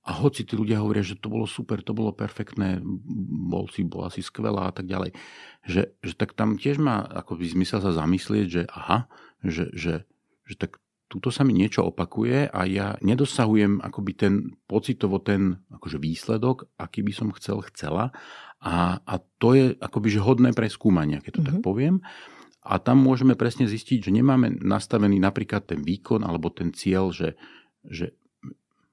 A 0.03 0.17
hoci 0.17 0.43
tí 0.43 0.57
ľudia 0.57 0.81
hovoria, 0.81 1.05
že 1.05 1.15
to 1.15 1.29
bolo 1.29 1.45
super, 1.45 1.79
to 1.79 1.93
bolo 1.93 2.11
perfektné, 2.11 2.81
bol 3.47 3.69
si, 3.69 3.85
bola 3.85 4.09
si 4.09 4.25
skvelá 4.25 4.67
a 4.67 4.73
tak 4.73 4.89
ďalej, 4.89 5.13
že, 5.63 5.93
že 6.01 6.13
tak 6.17 6.33
tam 6.33 6.57
tiež 6.57 6.81
má 6.81 7.05
ako 7.05 7.37
by 7.37 7.45
zmysel 7.53 7.79
sa 7.79 7.93
zamyslieť, 7.93 8.45
že 8.49 8.61
aha, 8.67 9.07
že, 9.45 9.69
že, 9.71 10.03
že 10.49 10.55
tak 10.57 10.81
tuto 11.13 11.29
sa 11.29 11.45
mi 11.45 11.53
niečo 11.53 11.85
opakuje 11.85 12.49
a 12.49 12.65
ja 12.65 12.97
nedosahujem 13.05 13.85
akoby 13.85 14.11
ten 14.17 14.33
pocitovo 14.65 15.21
ten 15.21 15.61
akože 15.69 16.01
výsledok, 16.01 16.73
aký 16.81 17.05
by 17.05 17.13
som 17.13 17.29
chcel, 17.37 17.61
chcela 17.69 18.09
a, 18.63 19.03
a 19.03 19.15
to 19.19 19.53
je 19.53 19.75
akoby 19.75 20.07
že 20.07 20.23
hodné 20.23 20.55
skúmania, 20.71 21.19
keď 21.19 21.31
to 21.31 21.41
mm-hmm. 21.43 21.49
tak 21.51 21.57
mhm. 21.59 21.65
poviem. 21.65 21.95
A 22.63 22.79
tam 22.79 23.03
môžeme 23.03 23.35
presne 23.35 23.67
zistiť, 23.67 24.07
že 24.07 24.15
nemáme 24.15 24.55
nastavený 24.63 25.19
napríklad 25.19 25.67
ten 25.67 25.83
výkon 25.83 26.23
alebo 26.23 26.47
ten 26.47 26.71
cieľ, 26.71 27.11
že, 27.11 27.35
že 27.83 28.15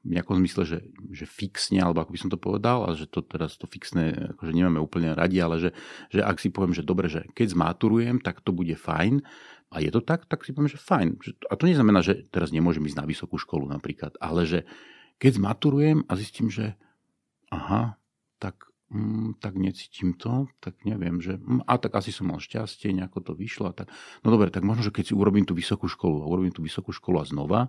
v 0.02 0.18
nejakom 0.18 0.42
zmysle, 0.42 0.66
že, 0.66 0.78
že 1.14 1.22
fixne, 1.22 1.78
alebo 1.78 2.02
ako 2.02 2.10
by 2.10 2.18
som 2.18 2.30
to 2.34 2.40
povedal, 2.40 2.82
a 2.88 2.98
že 2.98 3.06
to 3.06 3.22
teraz 3.22 3.54
to 3.54 3.70
fixné 3.70 4.34
akože 4.34 4.50
nemáme 4.50 4.82
úplne 4.82 5.14
radi, 5.14 5.38
ale 5.38 5.62
že, 5.62 5.70
že 6.10 6.18
ak 6.18 6.42
si 6.42 6.50
poviem, 6.50 6.74
že 6.74 6.82
dobre, 6.82 7.06
že 7.06 7.30
keď 7.30 7.54
zmaturujem, 7.54 8.18
tak 8.18 8.42
to 8.42 8.50
bude 8.50 8.74
fajn, 8.74 9.22
a 9.70 9.76
je 9.78 9.90
to 9.94 10.02
tak, 10.02 10.26
tak 10.26 10.42
si 10.42 10.50
poviem, 10.50 10.66
že 10.66 10.82
fajn. 10.82 11.22
A 11.46 11.54
to 11.54 11.70
neznamená, 11.70 12.02
že 12.02 12.26
teraz 12.34 12.50
nemôžem 12.50 12.82
ísť 12.90 12.98
na 12.98 13.06
vysokú 13.06 13.38
školu 13.38 13.70
napríklad, 13.70 14.18
ale 14.18 14.42
že 14.42 14.66
keď 15.22 15.38
zmaturujem 15.38 15.98
a 16.10 16.12
zistím, 16.18 16.50
že 16.50 16.74
aha, 17.54 17.94
tak 18.42 18.66
mm, 18.91 19.38
tak 19.38 19.57
necítim 19.57 20.18
to, 20.18 20.51
tak 20.59 20.76
neviem, 20.84 21.22
že 21.22 21.38
mm, 21.38 21.64
a 21.64 21.74
tak 21.78 21.95
asi 21.97 22.11
som 22.11 22.28
mal 22.28 22.43
šťastie, 22.43 22.93
nejako 22.93 23.22
to 23.22 23.32
vyšlo. 23.38 23.70
A 23.70 23.74
tak, 23.74 23.88
no 24.26 24.28
dobre, 24.34 24.51
tak 24.51 24.66
možno, 24.66 24.86
že 24.86 24.95
keď 24.95 25.11
si 25.11 25.14
urobím 25.14 25.47
tú 25.47 25.55
vysokú 25.55 25.86
školu 25.86 26.22
a 26.22 26.30
urobím 26.30 26.53
tú 26.53 26.61
vysokú 26.61 26.91
školu 26.91 27.22
a 27.22 27.24
znova 27.24 27.61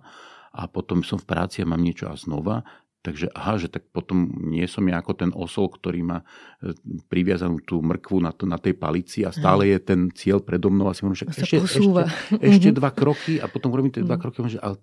a 0.52 0.68
potom 0.68 1.00
som 1.00 1.16
v 1.16 1.26
práci 1.26 1.64
a 1.64 1.70
mám 1.70 1.80
niečo 1.80 2.10
a 2.10 2.18
znova, 2.18 2.66
Takže 3.02 3.34
aha, 3.34 3.58
že 3.58 3.66
tak 3.66 3.90
potom 3.90 4.30
nie 4.46 4.62
som 4.70 4.86
ja 4.86 5.02
ako 5.02 5.12
ten 5.18 5.30
osol, 5.34 5.66
ktorý 5.74 6.06
má 6.06 6.22
e, 6.62 6.70
priviazanú 7.10 7.58
tú 7.58 7.82
mrkvu 7.82 8.22
na, 8.22 8.30
to, 8.30 8.46
na 8.46 8.62
tej 8.62 8.78
palici 8.78 9.26
a 9.26 9.34
stále 9.34 9.74
je 9.74 9.78
ten 9.82 10.06
cieľ 10.14 10.38
predo 10.38 10.70
mnou 10.70 10.86
a 10.86 10.94
si 10.94 11.02
môžem, 11.02 11.26
že 11.26 11.42
ešte, 11.42 11.66
ešte, 11.66 11.82
ešte 12.38 12.70
dva 12.70 12.94
kroky 12.94 13.42
a 13.42 13.50
potom 13.50 13.74
urobím 13.74 13.90
tie 13.90 14.06
dva 14.06 14.14
mhm. 14.14 14.22
kroky, 14.22 14.54
že 14.54 14.62
ale 14.62 14.78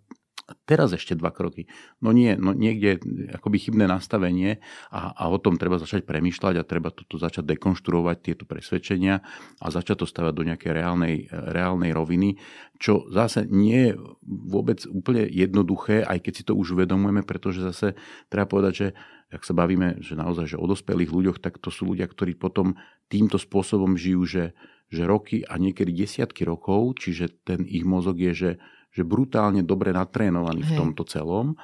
teraz 0.66 0.94
ešte 0.96 1.18
dva 1.18 1.30
kroky. 1.34 1.70
No 2.02 2.14
nie, 2.16 2.34
no 2.36 2.56
niekde 2.56 3.02
akoby 3.34 3.70
chybné 3.70 3.86
nastavenie 3.86 4.62
a, 4.90 5.14
a 5.14 5.24
o 5.30 5.38
tom 5.38 5.58
treba 5.58 5.78
začať 5.78 6.06
premýšľať 6.06 6.62
a 6.62 6.68
treba 6.68 6.90
toto 6.94 7.18
začať 7.18 7.46
dekonštruovať, 7.58 8.18
tieto 8.22 8.44
presvedčenia 8.50 9.22
a 9.60 9.66
začať 9.70 10.04
to 10.04 10.06
stavať 10.06 10.34
do 10.34 10.44
nejakej 10.48 10.72
reálnej, 10.72 11.16
reálnej 11.30 11.92
roviny, 11.94 12.40
čo 12.80 13.06
zase 13.12 13.46
nie 13.50 13.92
je 13.92 13.94
vôbec 14.26 14.82
úplne 14.88 15.28
jednoduché, 15.28 16.02
aj 16.06 16.20
keď 16.24 16.34
si 16.34 16.44
to 16.48 16.54
už 16.56 16.80
uvedomujeme, 16.80 17.28
pretože 17.28 17.66
zase 17.66 18.00
treba 18.32 18.48
povedať, 18.48 18.74
že 18.74 18.88
ak 19.30 19.46
sa 19.46 19.54
bavíme, 19.54 20.02
že 20.02 20.18
naozaj 20.18 20.58
že 20.58 20.58
o 20.58 20.66
dospelých 20.66 21.14
ľuďoch, 21.14 21.38
tak 21.38 21.62
to 21.62 21.70
sú 21.70 21.94
ľudia, 21.94 22.10
ktorí 22.10 22.34
potom 22.34 22.82
týmto 23.14 23.38
spôsobom 23.38 23.94
žijú, 23.94 24.26
že, 24.26 24.46
že 24.90 25.06
roky 25.06 25.46
a 25.46 25.62
niekedy 25.62 25.94
desiatky 25.94 26.50
rokov, 26.50 26.98
čiže 26.98 27.46
ten 27.46 27.62
ich 27.70 27.86
mozog 27.86 28.18
je, 28.18 28.34
že 28.34 28.52
že 28.94 29.06
brutálne 29.06 29.62
dobre 29.62 29.94
natrénovaný 29.94 30.66
Hej. 30.66 30.70
v 30.70 30.78
tomto 30.78 31.04
celom. 31.06 31.58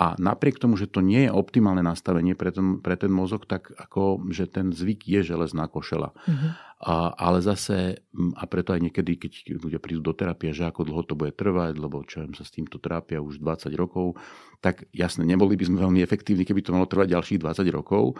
A 0.00 0.16
napriek 0.16 0.56
tomu, 0.56 0.80
že 0.80 0.88
to 0.88 1.04
nie 1.04 1.28
je 1.28 1.32
optimálne 1.32 1.84
nastavenie 1.84 2.32
pre 2.32 2.48
ten, 2.48 2.80
pre 2.80 2.96
ten 2.96 3.12
mozog, 3.12 3.44
tak 3.44 3.68
ako, 3.76 4.32
že 4.32 4.48
ten 4.48 4.72
zvyk 4.72 5.04
je 5.04 5.20
železná 5.20 5.68
košela. 5.68 6.16
Uh-huh. 6.24 6.56
Ale 6.80 7.44
zase, 7.44 8.08
a 8.40 8.44
preto 8.48 8.72
aj 8.72 8.80
niekedy, 8.80 9.20
keď 9.20 9.32
ľudia 9.60 9.76
prídu 9.76 10.00
do 10.00 10.16
terapie, 10.16 10.48
že 10.56 10.64
ako 10.64 10.88
dlho 10.88 11.04
to 11.04 11.12
bude 11.12 11.36
trvať, 11.36 11.76
lebo 11.76 12.00
čo 12.08 12.24
sa 12.32 12.40
s 12.40 12.56
týmto 12.56 12.80
trápia 12.80 13.20
už 13.20 13.36
20 13.36 13.68
rokov, 13.76 14.16
tak 14.60 14.84
jasne, 14.92 15.24
neboli 15.24 15.56
by 15.56 15.64
sme 15.64 15.80
veľmi 15.80 16.00
efektívni, 16.04 16.44
keby 16.44 16.60
to 16.60 16.76
malo 16.76 16.84
trvať 16.84 17.16
ďalších 17.16 17.40
20 17.40 17.64
rokov. 17.72 18.16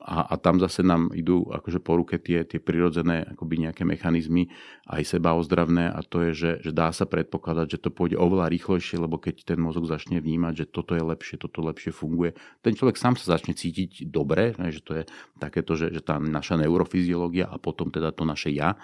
A, 0.00 0.32
a 0.32 0.34
tam 0.40 0.56
zase 0.56 0.80
nám 0.80 1.12
idú 1.12 1.44
akože 1.48 1.80
po 1.80 2.00
ruke 2.00 2.16
tie, 2.20 2.44
tie 2.48 2.56
prirodzené 2.56 3.24
akoby 3.36 3.68
nejaké 3.68 3.84
mechanizmy, 3.84 4.48
aj 4.88 5.04
seba 5.04 5.36
ozdravné 5.36 5.92
a 5.92 6.00
to 6.00 6.24
je, 6.28 6.32
že, 6.32 6.50
že 6.64 6.72
dá 6.72 6.88
sa 6.92 7.04
predpokladať, 7.04 7.76
že 7.76 7.82
to 7.84 7.92
pôjde 7.92 8.16
oveľa 8.16 8.48
rýchlejšie, 8.48 8.96
lebo 8.96 9.20
keď 9.20 9.44
ten 9.44 9.60
mozog 9.60 9.84
začne 9.84 10.24
vnímať, 10.24 10.64
že 10.64 10.66
toto 10.72 10.96
je 10.96 11.04
lepšie, 11.04 11.36
toto 11.36 11.60
lepšie 11.64 11.92
funguje, 11.92 12.32
ten 12.64 12.72
človek 12.72 12.96
sám 12.96 13.16
sa 13.20 13.36
začne 13.36 13.52
cítiť 13.52 14.08
dobre, 14.08 14.56
že 14.56 14.80
to 14.80 14.92
je 15.00 15.02
takéto, 15.36 15.76
že, 15.76 15.92
že 15.92 16.00
tá 16.00 16.16
naša 16.16 16.60
neurofyziológia 16.64 17.48
a 17.48 17.60
potom 17.60 17.92
teda 17.94 18.10
to 18.10 18.26
naše 18.26 18.50
ja, 18.50 18.74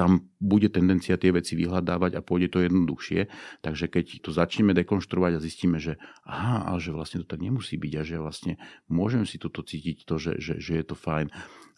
tam 0.00 0.32
bude 0.40 0.72
tendencia 0.72 1.20
tie 1.20 1.28
veci 1.28 1.52
vyhľadávať 1.60 2.16
a 2.16 2.24
pôjde 2.24 2.48
to 2.48 2.64
jednoduchšie. 2.64 3.28
Takže 3.60 3.84
keď 3.92 4.24
to 4.24 4.30
začneme 4.32 4.72
dekonštruovať 4.72 5.32
a 5.36 5.44
zistíme, 5.44 5.76
že 5.76 6.00
aha, 6.24 6.72
ale 6.72 6.80
že 6.80 6.96
vlastne 6.96 7.20
to 7.20 7.28
tak 7.28 7.44
nemusí 7.44 7.76
byť 7.76 7.92
a 7.98 8.02
že 8.06 8.16
vlastne 8.16 8.52
môžem 8.88 9.28
si 9.28 9.36
toto 9.36 9.60
cítiť, 9.60 10.08
to, 10.08 10.16
že, 10.16 10.40
že, 10.40 10.56
že 10.56 10.72
je 10.80 10.84
to 10.88 10.96
fajn. 10.96 11.28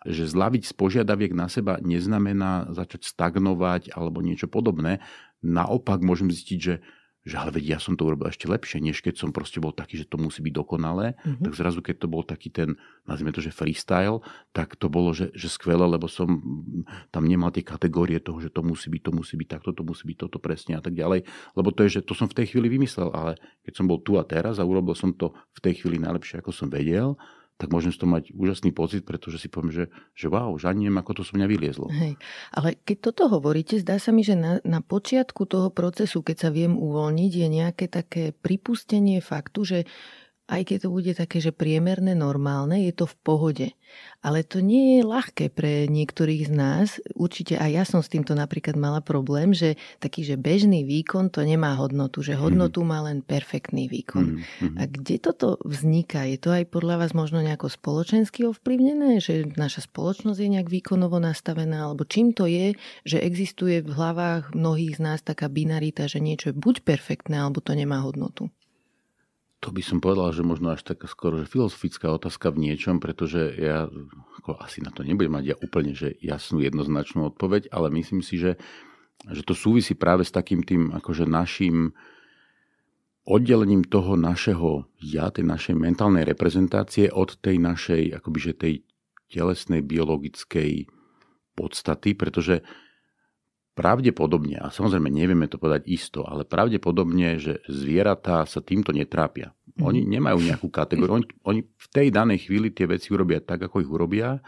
Že 0.07 0.39
zlaviť 0.39 0.63
z 0.71 0.73
požiadaviek 0.79 1.35
na 1.35 1.51
seba 1.51 1.83
neznamená 1.83 2.71
začať 2.71 3.11
stagnovať 3.11 3.91
alebo 3.91 4.23
niečo 4.23 4.47
podobné. 4.47 5.03
Naopak 5.43 5.99
môžem 5.99 6.31
zistiť, 6.31 6.59
že 6.63 6.75
že 7.23 7.39
ale 7.39 7.55
veď 7.55 7.65
ja 7.75 7.79
som 7.79 7.95
to 7.95 8.03
urobil 8.03 8.27
ešte 8.27 8.51
lepšie, 8.51 8.83
než 8.83 8.99
keď 8.99 9.15
som 9.15 9.31
proste 9.31 9.63
bol 9.63 9.71
taký, 9.71 9.95
že 9.95 10.11
to 10.11 10.19
musí 10.19 10.43
byť 10.43 10.55
dokonalé, 10.59 11.15
mm-hmm. 11.15 11.47
tak 11.47 11.53
zrazu 11.55 11.79
keď 11.79 11.97
to 12.03 12.07
bol 12.11 12.27
taký 12.27 12.51
ten, 12.51 12.75
nazvime 13.07 13.31
to, 13.31 13.39
že 13.39 13.55
freestyle, 13.55 14.27
tak 14.51 14.75
to 14.75 14.91
bolo, 14.91 15.15
že, 15.15 15.31
že 15.39 15.47
skvelé, 15.47 15.87
lebo 15.87 16.11
som 16.11 16.43
tam 17.15 17.23
nemal 17.31 17.55
tie 17.55 17.63
kategórie 17.63 18.19
toho, 18.19 18.43
že 18.43 18.51
to 18.51 18.67
musí 18.67 18.91
byť, 18.91 19.03
to 19.07 19.13
musí 19.15 19.35
byť 19.39 19.49
takto, 19.49 19.71
to 19.71 19.87
musí 19.87 20.03
byť 20.11 20.19
toto 20.19 20.43
presne 20.43 20.75
a 20.75 20.83
tak 20.83 20.99
ďalej, 20.99 21.23
lebo 21.55 21.69
to 21.71 21.87
je, 21.87 21.99
že 21.99 22.07
to 22.07 22.19
som 22.19 22.27
v 22.27 22.43
tej 22.43 22.51
chvíli 22.51 22.67
vymyslel, 22.67 23.15
ale 23.15 23.39
keď 23.63 23.73
som 23.79 23.87
bol 23.87 24.03
tu 24.03 24.19
a 24.19 24.27
teraz 24.27 24.59
a 24.59 24.67
urobil 24.67 24.99
som 24.99 25.15
to 25.15 25.31
v 25.55 25.61
tej 25.63 25.79
chvíli 25.79 26.03
najlepšie, 26.03 26.43
ako 26.43 26.51
som 26.51 26.67
vedel, 26.67 27.15
tak 27.63 27.71
môžem 27.71 27.95
z 27.95 28.03
toho 28.03 28.11
mať 28.11 28.35
úžasný 28.35 28.75
pocit, 28.75 29.07
pretože 29.07 29.39
si 29.39 29.47
poviem, 29.47 29.71
že, 29.71 29.85
že 30.19 30.27
wow, 30.27 30.51
že 30.59 30.67
ani 30.67 30.91
neviem, 30.91 30.99
ako 30.99 31.23
to 31.23 31.23
so 31.23 31.39
mňa 31.39 31.47
vyliezlo. 31.47 31.87
Hej. 31.95 32.19
Ale 32.51 32.75
keď 32.83 33.15
toto 33.15 33.31
hovoríte, 33.31 33.79
zdá 33.79 34.03
sa 34.03 34.11
mi, 34.11 34.27
že 34.27 34.35
na, 34.35 34.59
na 34.67 34.83
počiatku 34.83 35.47
toho 35.47 35.71
procesu, 35.71 36.27
keď 36.27 36.37
sa 36.43 36.51
viem 36.51 36.75
uvoľniť, 36.75 37.33
je 37.39 37.47
nejaké 37.47 37.87
také 37.87 38.35
pripustenie 38.35 39.23
faktu, 39.23 39.61
že 39.63 39.79
aj 40.53 40.63
keď 40.69 40.77
to 40.85 40.89
bude 40.93 41.13
také, 41.17 41.41
že 41.41 41.57
priemerné, 41.57 42.13
normálne, 42.13 42.85
je 42.85 42.93
to 42.93 43.09
v 43.09 43.17
pohode. 43.25 43.69
Ale 44.21 44.45
to 44.45 44.61
nie 44.61 45.01
je 45.01 45.03
ľahké 45.05 45.53
pre 45.53 45.89
niektorých 45.89 46.49
z 46.49 46.53
nás. 46.53 46.89
Určite 47.17 47.57
aj 47.57 47.71
ja 47.73 47.85
som 47.85 48.01
s 48.01 48.13
týmto 48.13 48.37
napríklad 48.37 48.77
mala 48.77 49.01
problém, 49.01 49.53
že 49.57 49.81
taký, 50.01 50.25
že 50.25 50.41
bežný 50.41 50.85
výkon 50.85 51.33
to 51.33 51.45
nemá 51.45 51.77
hodnotu, 51.77 52.21
že 52.21 52.37
hodnotu 52.39 52.85
má 52.85 53.05
len 53.05 53.21
perfektný 53.21 53.89
výkon. 53.89 54.41
Mm-hmm. 54.41 54.77
A 54.81 54.83
kde 54.89 55.17
toto 55.21 55.61
vzniká? 55.65 56.25
Je 56.29 56.39
to 56.41 56.53
aj 56.53 56.69
podľa 56.69 57.05
vás 57.05 57.13
možno 57.13 57.41
nejako 57.41 57.73
spoločensky 57.73 58.45
ovplyvnené, 58.49 59.21
že 59.21 59.49
naša 59.57 59.85
spoločnosť 59.89 60.39
je 60.39 60.53
nejak 60.57 60.69
výkonovo 60.69 61.21
nastavená, 61.21 61.89
alebo 61.89 62.05
čím 62.09 62.33
to 62.33 62.49
je, 62.49 62.77
že 63.05 63.21
existuje 63.21 63.81
v 63.83 63.93
hlavách 63.93 64.55
mnohých 64.57 64.97
z 64.97 65.01
nás 65.01 65.21
taká 65.21 65.49
binarita, 65.53 66.09
že 66.09 66.23
niečo 66.23 66.53
je 66.53 66.61
buď 66.61 66.87
perfektné, 66.87 67.41
alebo 67.41 67.61
to 67.61 67.77
nemá 67.77 68.01
hodnotu? 68.01 68.53
To 69.63 69.71
by 69.71 69.79
som 69.79 70.03
povedal, 70.03 70.35
že 70.35 70.43
možno 70.43 70.75
až 70.75 70.83
taká 70.83 71.07
skoro 71.07 71.39
že 71.39 71.47
filozofická 71.47 72.11
otázka 72.11 72.51
v 72.51 72.67
niečom, 72.67 72.99
pretože 72.99 73.55
ja 73.55 73.87
ako 74.43 74.59
asi 74.59 74.83
na 74.83 74.91
to 74.91 75.07
nebudem 75.07 75.39
mať 75.39 75.45
ja 75.55 75.57
úplne 75.63 75.95
že 75.95 76.19
jasnú 76.19 76.59
jednoznačnú 76.59 77.31
odpoveď, 77.31 77.71
ale 77.71 77.95
myslím 77.95 78.27
si, 78.27 78.43
že, 78.43 78.59
že 79.31 79.47
to 79.47 79.55
súvisí 79.55 79.95
práve 79.95 80.27
s 80.27 80.35
takým 80.35 80.67
tým 80.67 80.91
akože 80.91 81.31
našim 81.31 81.95
oddelením 83.23 83.87
toho 83.87 84.19
našeho 84.19 84.91
ja, 84.99 85.31
tej 85.31 85.47
našej 85.47 85.79
mentálnej 85.79 86.27
reprezentácie 86.27 87.07
od 87.15 87.39
tej 87.39 87.63
našej 87.63 88.19
akoby, 88.19 88.39
že 88.43 88.53
tej 88.59 88.75
telesnej 89.31 89.87
biologickej 89.87 90.91
podstaty, 91.55 92.19
pretože 92.19 92.67
pravdepodobne, 93.73 94.61
a 94.61 94.69
samozrejme 94.69 95.09
nevieme 95.09 95.49
to 95.49 95.57
povedať 95.57 95.89
isto, 95.89 96.29
ale 96.29 96.45
pravdepodobne, 96.45 97.41
že 97.41 97.65
zvieratá 97.69 98.45
sa 98.45 98.61
týmto 98.61 98.93
netrápia. 98.93 99.57
Mhm. 99.77 99.83
Oni 99.83 100.01
nemajú 100.05 100.39
nejakú 100.45 100.69
kategóriu. 100.69 101.25
Oni, 101.25 101.27
oni 101.49 101.61
v 101.65 101.89
tej 101.89 102.13
danej 102.13 102.49
chvíli 102.49 102.69
tie 102.69 102.85
veci 102.85 103.11
urobia 103.11 103.41
tak, 103.41 103.65
ako 103.65 103.81
ich 103.81 103.91
urobia, 103.91 104.45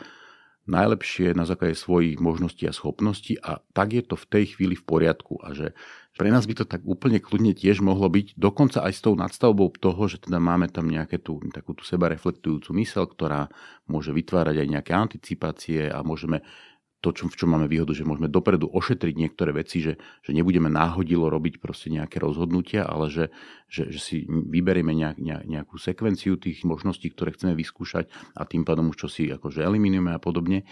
najlepšie 0.65 1.37
na 1.37 1.45
základe 1.45 1.77
svojich 1.77 2.17
možností 2.17 2.65
a 2.65 2.73
schopností 2.73 3.37
a 3.37 3.61
tak 3.77 3.93
je 3.93 4.03
to 4.05 4.17
v 4.17 4.27
tej 4.29 4.45
chvíli 4.57 4.73
v 4.73 4.85
poriadku. 4.85 5.37
A 5.45 5.53
že 5.53 5.77
pre 6.17 6.33
nás 6.33 6.49
by 6.49 6.55
to 6.57 6.65
tak 6.65 6.81
úplne 6.89 7.21
kľudne 7.21 7.53
tiež 7.53 7.85
mohlo 7.85 8.09
byť, 8.09 8.41
dokonca 8.41 8.81
aj 8.81 8.93
s 8.97 9.01
tou 9.05 9.13
nadstavbou 9.13 9.69
toho, 9.77 10.03
že 10.09 10.25
teda 10.25 10.41
máme 10.41 10.73
tam 10.73 10.89
nejaké 10.89 11.21
tú, 11.21 11.37
takú 11.53 11.77
tú 11.77 11.85
seba 11.85 12.09
reflektujúcu 12.09 12.73
mysel, 12.81 13.05
ktorá 13.05 13.53
môže 13.85 14.17
vytvárať 14.17 14.65
aj 14.65 14.69
nejaké 14.73 14.93
anticipácie 14.97 15.93
a 15.93 16.01
môžeme 16.01 16.41
to, 17.05 17.13
čo, 17.13 17.29
v 17.29 17.37
čom 17.37 17.53
máme 17.53 17.69
výhodu, 17.69 17.93
že 17.93 18.09
môžeme 18.09 18.33
dopredu 18.33 18.73
ošetriť 18.73 19.13
niektoré 19.13 19.53
veci, 19.53 19.85
že, 19.85 20.01
že 20.25 20.33
nebudeme 20.33 20.73
náhodilo 20.73 21.29
robiť 21.29 21.61
proste 21.61 21.93
nejaké 21.93 22.17
rozhodnutia, 22.17 22.89
ale 22.89 23.13
že, 23.13 23.29
že, 23.69 23.93
že 23.93 24.01
si 24.01 24.17
vyberieme 24.25 24.97
nejak, 24.97 25.21
nejakú 25.21 25.77
sekvenciu 25.77 26.41
tých 26.41 26.65
možností, 26.65 27.13
ktoré 27.13 27.37
chceme 27.37 27.53
vyskúšať 27.53 28.09
a 28.33 28.49
tým 28.49 28.65
pádom 28.65 28.89
už 28.89 29.05
čo 29.05 29.09
si 29.13 29.29
akože 29.29 29.61
eliminujeme 29.61 30.17
a 30.17 30.21
podobne. 30.23 30.65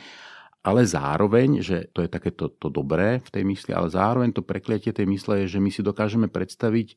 Ale 0.64 0.88
zároveň, 0.88 1.60
že 1.60 1.90
to 1.92 2.00
je 2.00 2.08
takéto 2.08 2.48
to 2.48 2.72
dobré 2.72 3.20
v 3.20 3.30
tej 3.34 3.44
mysli, 3.44 3.76
ale 3.76 3.92
zároveň 3.92 4.32
to 4.32 4.46
prekliatie 4.46 4.94
tej 4.94 5.10
mysle 5.10 5.44
je, 5.44 5.58
že 5.58 5.60
my 5.60 5.68
si 5.68 5.84
dokážeme 5.84 6.32
predstaviť 6.32 6.96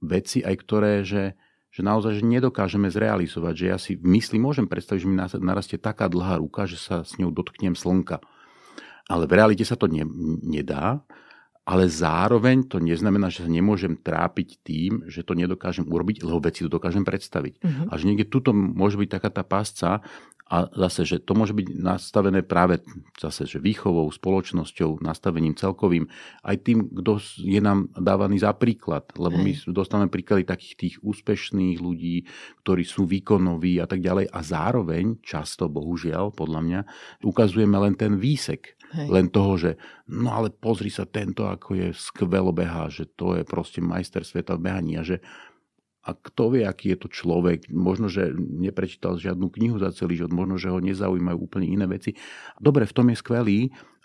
veci 0.00 0.40
aj 0.40 0.54
ktoré, 0.64 1.04
že, 1.04 1.36
že 1.68 1.84
naozaj 1.84 2.18
že 2.18 2.24
nedokážeme 2.24 2.88
zrealizovať. 2.88 3.54
Že 3.54 3.66
ja 3.68 3.76
si 3.76 3.92
v 4.00 4.16
mysli 4.16 4.40
môžem 4.40 4.64
predstaviť, 4.64 5.00
že 5.04 5.10
mi 5.12 5.20
narastie 5.20 5.76
taká 5.76 6.08
dlhá 6.08 6.40
ruka, 6.40 6.64
že 6.64 6.80
sa 6.80 7.04
s 7.04 7.20
ňou 7.20 7.28
dotknem 7.28 7.76
slnka 7.76 8.24
ale 9.10 9.26
v 9.26 9.34
realite 9.34 9.66
sa 9.66 9.74
to 9.74 9.90
ne, 9.90 10.06
nedá. 10.46 11.02
Ale 11.70 11.86
zároveň 11.86 12.66
to 12.66 12.82
neznamená, 12.82 13.30
že 13.30 13.46
sa 13.46 13.50
nemôžem 13.50 13.94
trápiť 13.94 14.48
tým, 14.64 15.06
že 15.06 15.22
to 15.22 15.38
nedokážem 15.38 15.86
urobiť, 15.86 16.26
lebo 16.26 16.42
veci 16.42 16.66
to 16.66 16.72
dokážem 16.72 17.06
predstaviť. 17.06 17.62
Uh-huh. 17.62 17.86
A 17.86 17.94
že 17.94 18.10
niekde 18.10 18.26
tuto 18.26 18.50
môže 18.50 18.98
byť 18.98 19.06
taká 19.06 19.30
tá 19.30 19.46
pásca 19.46 20.02
a 20.50 20.66
zase, 20.74 21.06
že 21.06 21.16
to 21.22 21.38
môže 21.38 21.54
byť 21.54 21.78
nastavené 21.78 22.42
práve 22.42 22.82
zase, 23.22 23.46
že 23.46 23.62
výchovou, 23.62 24.10
spoločnosťou, 24.10 24.98
nastavením 24.98 25.54
celkovým, 25.54 26.10
aj 26.42 26.56
tým, 26.66 26.90
kto 26.90 27.22
je 27.38 27.62
nám 27.62 27.86
dávaný 27.94 28.42
za 28.42 28.50
príklad. 28.58 29.06
Lebo 29.14 29.38
my 29.38 29.54
dostávame 29.70 30.10
príklady 30.10 30.42
takých 30.42 30.74
tých 30.74 30.94
úspešných 31.06 31.78
ľudí, 31.78 32.26
ktorí 32.66 32.82
sú 32.82 33.06
výkonoví 33.06 33.78
a 33.78 33.86
tak 33.86 34.02
ďalej. 34.02 34.26
A 34.34 34.42
zároveň, 34.42 35.22
často, 35.22 35.70
bohužiaľ, 35.70 36.34
podľa 36.34 36.60
mňa, 36.66 36.80
ukazujeme 37.22 37.78
len 37.78 37.94
ten 37.94 38.18
výsek 38.18 38.79
Hej. 38.90 39.06
Len 39.06 39.26
toho, 39.30 39.54
že 39.54 39.70
no 40.10 40.34
ale 40.34 40.50
pozri 40.50 40.90
sa 40.90 41.06
tento, 41.06 41.46
ako 41.46 41.78
je 41.78 41.88
skvelo 41.94 42.50
behá, 42.50 42.90
že 42.90 43.06
to 43.06 43.38
je 43.38 43.46
proste 43.46 43.78
majster 43.78 44.26
sveta 44.26 44.58
v 44.58 44.64
behaní 44.66 44.98
a 44.98 45.06
že 45.06 45.22
a 46.00 46.16
kto 46.16 46.56
vie, 46.56 46.64
aký 46.64 46.96
je 46.96 46.98
to 47.04 47.08
človek, 47.12 47.68
možno, 47.68 48.08
že 48.08 48.32
neprečítal 48.34 49.20
žiadnu 49.20 49.52
knihu 49.52 49.76
za 49.76 49.92
celý 49.92 50.16
život, 50.16 50.32
možno, 50.32 50.56
že 50.56 50.72
ho 50.72 50.80
nezaujímajú 50.80 51.36
úplne 51.36 51.68
iné 51.68 51.84
veci. 51.84 52.16
Dobre, 52.56 52.88
v 52.88 52.96
tom 52.96 53.12
je 53.12 53.20
skvelý, 53.20 53.60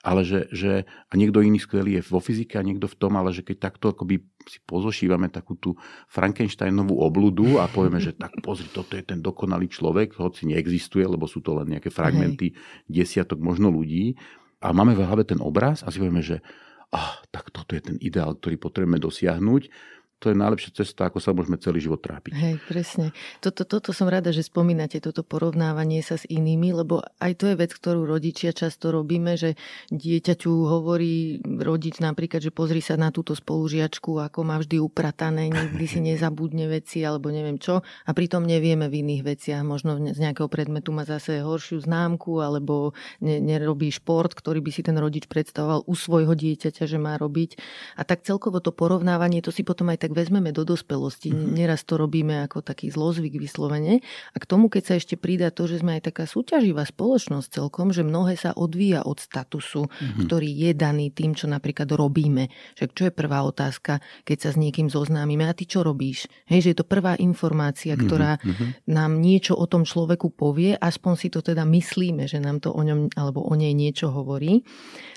ale 0.05 0.21
že, 0.21 0.51
že 0.51 0.85
a 0.85 1.13
niekto 1.15 1.39
iný 1.41 1.57
skvelý 1.57 1.97
je 1.97 2.05
vo 2.11 2.19
fyzike 2.19 2.59
a 2.59 2.67
niekto 2.67 2.85
v 2.85 2.99
tom, 2.99 3.15
ale 3.17 3.33
že 3.33 3.41
keď 3.41 3.71
takto 3.71 3.95
akoby 3.95 4.21
si 4.45 4.59
pozošívame 4.67 5.33
takú 5.33 5.57
tú 5.57 5.73
Frankensteinovú 6.11 6.99
obludu 6.99 7.57
a 7.57 7.65
povieme, 7.65 7.97
že 7.97 8.13
tak 8.13 8.37
pozri, 8.43 8.69
toto 8.69 8.93
je 8.93 9.01
ten 9.01 9.23
dokonalý 9.23 9.65
človek, 9.65 10.19
hoci 10.19 10.51
neexistuje, 10.51 11.07
lebo 11.07 11.25
sú 11.25 11.41
to 11.41 11.57
len 11.57 11.73
nejaké 11.79 11.89
fragmenty 11.89 12.53
Hej. 12.53 12.59
desiatok 12.85 13.41
možno 13.41 13.73
ľudí, 13.73 14.13
a 14.65 14.73
máme 14.73 14.97
v 14.97 15.05
hlave 15.05 15.29
ten 15.29 15.37
obraz 15.37 15.85
a 15.85 15.93
si 15.93 16.01
povieme, 16.01 16.25
že 16.25 16.41
ah, 16.89 17.21
tak 17.29 17.53
toto 17.53 17.77
je 17.77 17.93
ten 17.93 17.97
ideál, 18.01 18.33
ktorý 18.33 18.57
potrebujeme 18.57 18.97
dosiahnuť 18.97 19.63
to 20.25 20.33
je 20.33 20.41
najlepšia 20.41 20.81
cesta, 20.81 21.05
ako 21.05 21.21
sa 21.21 21.37
môžeme 21.37 21.61
celý 21.61 21.85
život 21.85 22.01
trápiť. 22.01 22.33
Hej, 22.33 22.57
presne. 22.65 23.13
Toto, 23.45 23.61
toto 23.61 23.93
som 23.93 24.09
rada, 24.09 24.33
že 24.33 24.41
spomínate, 24.41 24.97
toto 24.97 25.21
porovnávanie 25.21 26.01
sa 26.01 26.17
s 26.17 26.25
inými, 26.25 26.73
lebo 26.81 27.05
aj 27.21 27.37
to 27.37 27.45
je 27.53 27.53
vec, 27.53 27.69
ktorú 27.69 28.09
rodičia 28.09 28.49
často 28.49 28.89
robíme, 28.89 29.37
že 29.37 29.53
dieťaťu 29.93 30.49
hovorí 30.49 31.45
rodič 31.45 32.01
napríklad, 32.01 32.41
že 32.41 32.49
pozri 32.49 32.81
sa 32.81 32.97
na 32.97 33.13
túto 33.13 33.37
spolužiačku, 33.37 34.17
ako 34.17 34.41
má 34.41 34.57
vždy 34.57 34.81
upratané, 34.81 35.53
nikdy 35.53 35.85
si 35.85 36.01
nezabudne 36.09 36.65
veci 36.73 37.05
alebo 37.05 37.29
neviem 37.29 37.61
čo 37.61 37.85
a 37.85 38.09
pritom 38.09 38.49
nevieme 38.49 38.89
v 38.89 39.05
iných 39.05 39.21
veciach. 39.21 39.61
Možno 39.61 40.01
z 40.01 40.17
nejakého 40.17 40.49
predmetu 40.49 40.89
má 40.89 41.05
zase 41.05 41.45
horšiu 41.45 41.85
známku 41.85 42.41
alebo 42.41 42.97
ne, 43.21 43.37
nerobí 43.37 43.93
šport, 43.93 44.33
ktorý 44.33 44.65
by 44.65 44.73
si 44.73 44.81
ten 44.81 44.97
rodič 44.97 45.29
predstavoval 45.29 45.85
u 45.85 45.93
svojho 45.93 46.33
dieťaťa, 46.33 46.89
že 46.89 46.97
má 46.97 47.13
robiť. 47.21 47.61
A 47.93 48.01
tak 48.01 48.25
celkovo 48.25 48.57
to 48.57 48.73
porovnávanie, 48.73 49.45
to 49.45 49.53
si 49.53 49.61
potom 49.61 49.93
aj 49.93 50.01
tak 50.01 50.14
vezmeme 50.15 50.55
do 50.55 50.63
dospelosti. 50.63 51.35
Mm-hmm. 51.35 51.51
Neraz 51.51 51.83
to 51.83 51.99
robíme 51.99 52.39
ako 52.47 52.63
taký 52.63 52.87
zlozvyk 52.87 53.35
vyslovene. 53.35 53.99
A 54.31 54.37
k 54.39 54.47
tomu, 54.47 54.71
keď 54.71 54.83
sa 54.87 54.93
ešte 54.95 55.19
pridá 55.19 55.51
to, 55.51 55.67
že 55.67 55.83
sme 55.83 55.99
aj 55.99 56.15
taká 56.15 56.23
súťaživá 56.23 56.87
spoločnosť 56.87 57.59
celkom, 57.59 57.91
že 57.91 58.07
mnohé 58.07 58.39
sa 58.39 58.55
odvíja 58.55 59.03
od 59.03 59.19
statusu, 59.19 59.91
mm-hmm. 59.91 60.23
ktorý 60.23 60.49
je 60.49 60.71
daný 60.71 61.11
tým, 61.11 61.35
čo 61.35 61.51
napríklad 61.51 61.91
robíme. 61.91 62.47
Však 62.79 62.89
čo 62.95 63.03
je 63.09 63.13
prvá 63.13 63.43
otázka, 63.43 63.99
keď 64.23 64.37
sa 64.39 64.49
s 64.55 64.57
niekým 64.57 64.87
zoznámime? 64.87 65.43
A 65.43 65.53
ty 65.53 65.67
čo 65.67 65.83
robíš? 65.83 66.31
Hej, 66.47 66.65
že 66.65 66.69
je 66.71 66.77
to 66.79 66.87
prvá 66.87 67.19
informácia, 67.19 67.99
ktorá 67.99 68.39
mm-hmm. 68.39 68.87
nám 68.87 69.19
niečo 69.19 69.59
o 69.59 69.67
tom 69.67 69.83
človeku 69.83 70.31
povie, 70.31 70.77
aspoň 70.79 71.13
si 71.19 71.27
to 71.27 71.43
teda 71.43 71.67
myslíme, 71.67 72.29
že 72.31 72.39
nám 72.39 72.63
to 72.63 72.71
o 72.71 72.79
ňom 72.79 73.11
alebo 73.19 73.43
o 73.43 73.53
nej 73.57 73.75
niečo 73.75 74.13
hovorí. 74.13 74.63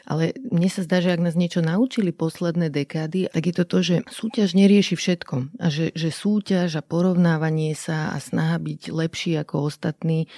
Ale 0.09 0.33
mne 0.49 0.69
sa 0.73 0.81
zdá, 0.83 1.05
že 1.05 1.13
ak 1.13 1.21
nás 1.21 1.37
niečo 1.37 1.61
naučili 1.61 2.17
posledné 2.17 2.73
dekády, 2.73 3.29
tak 3.29 3.45
je 3.45 3.55
to 3.55 3.65
to, 3.69 3.79
že 3.85 3.97
súťaž 4.09 4.57
nerieši 4.79 4.95
všetko. 4.95 5.59
A 5.59 5.67
že, 5.75 5.91
že 5.91 6.15
súťaž 6.15 6.79
a 6.79 6.87
porovnávanie 6.87 7.75
sa 7.75 8.15
a 8.15 8.23
snaha 8.23 8.63
byť 8.63 8.95
lepší 8.95 9.35
ako 9.43 9.67
ostatní 9.67 10.31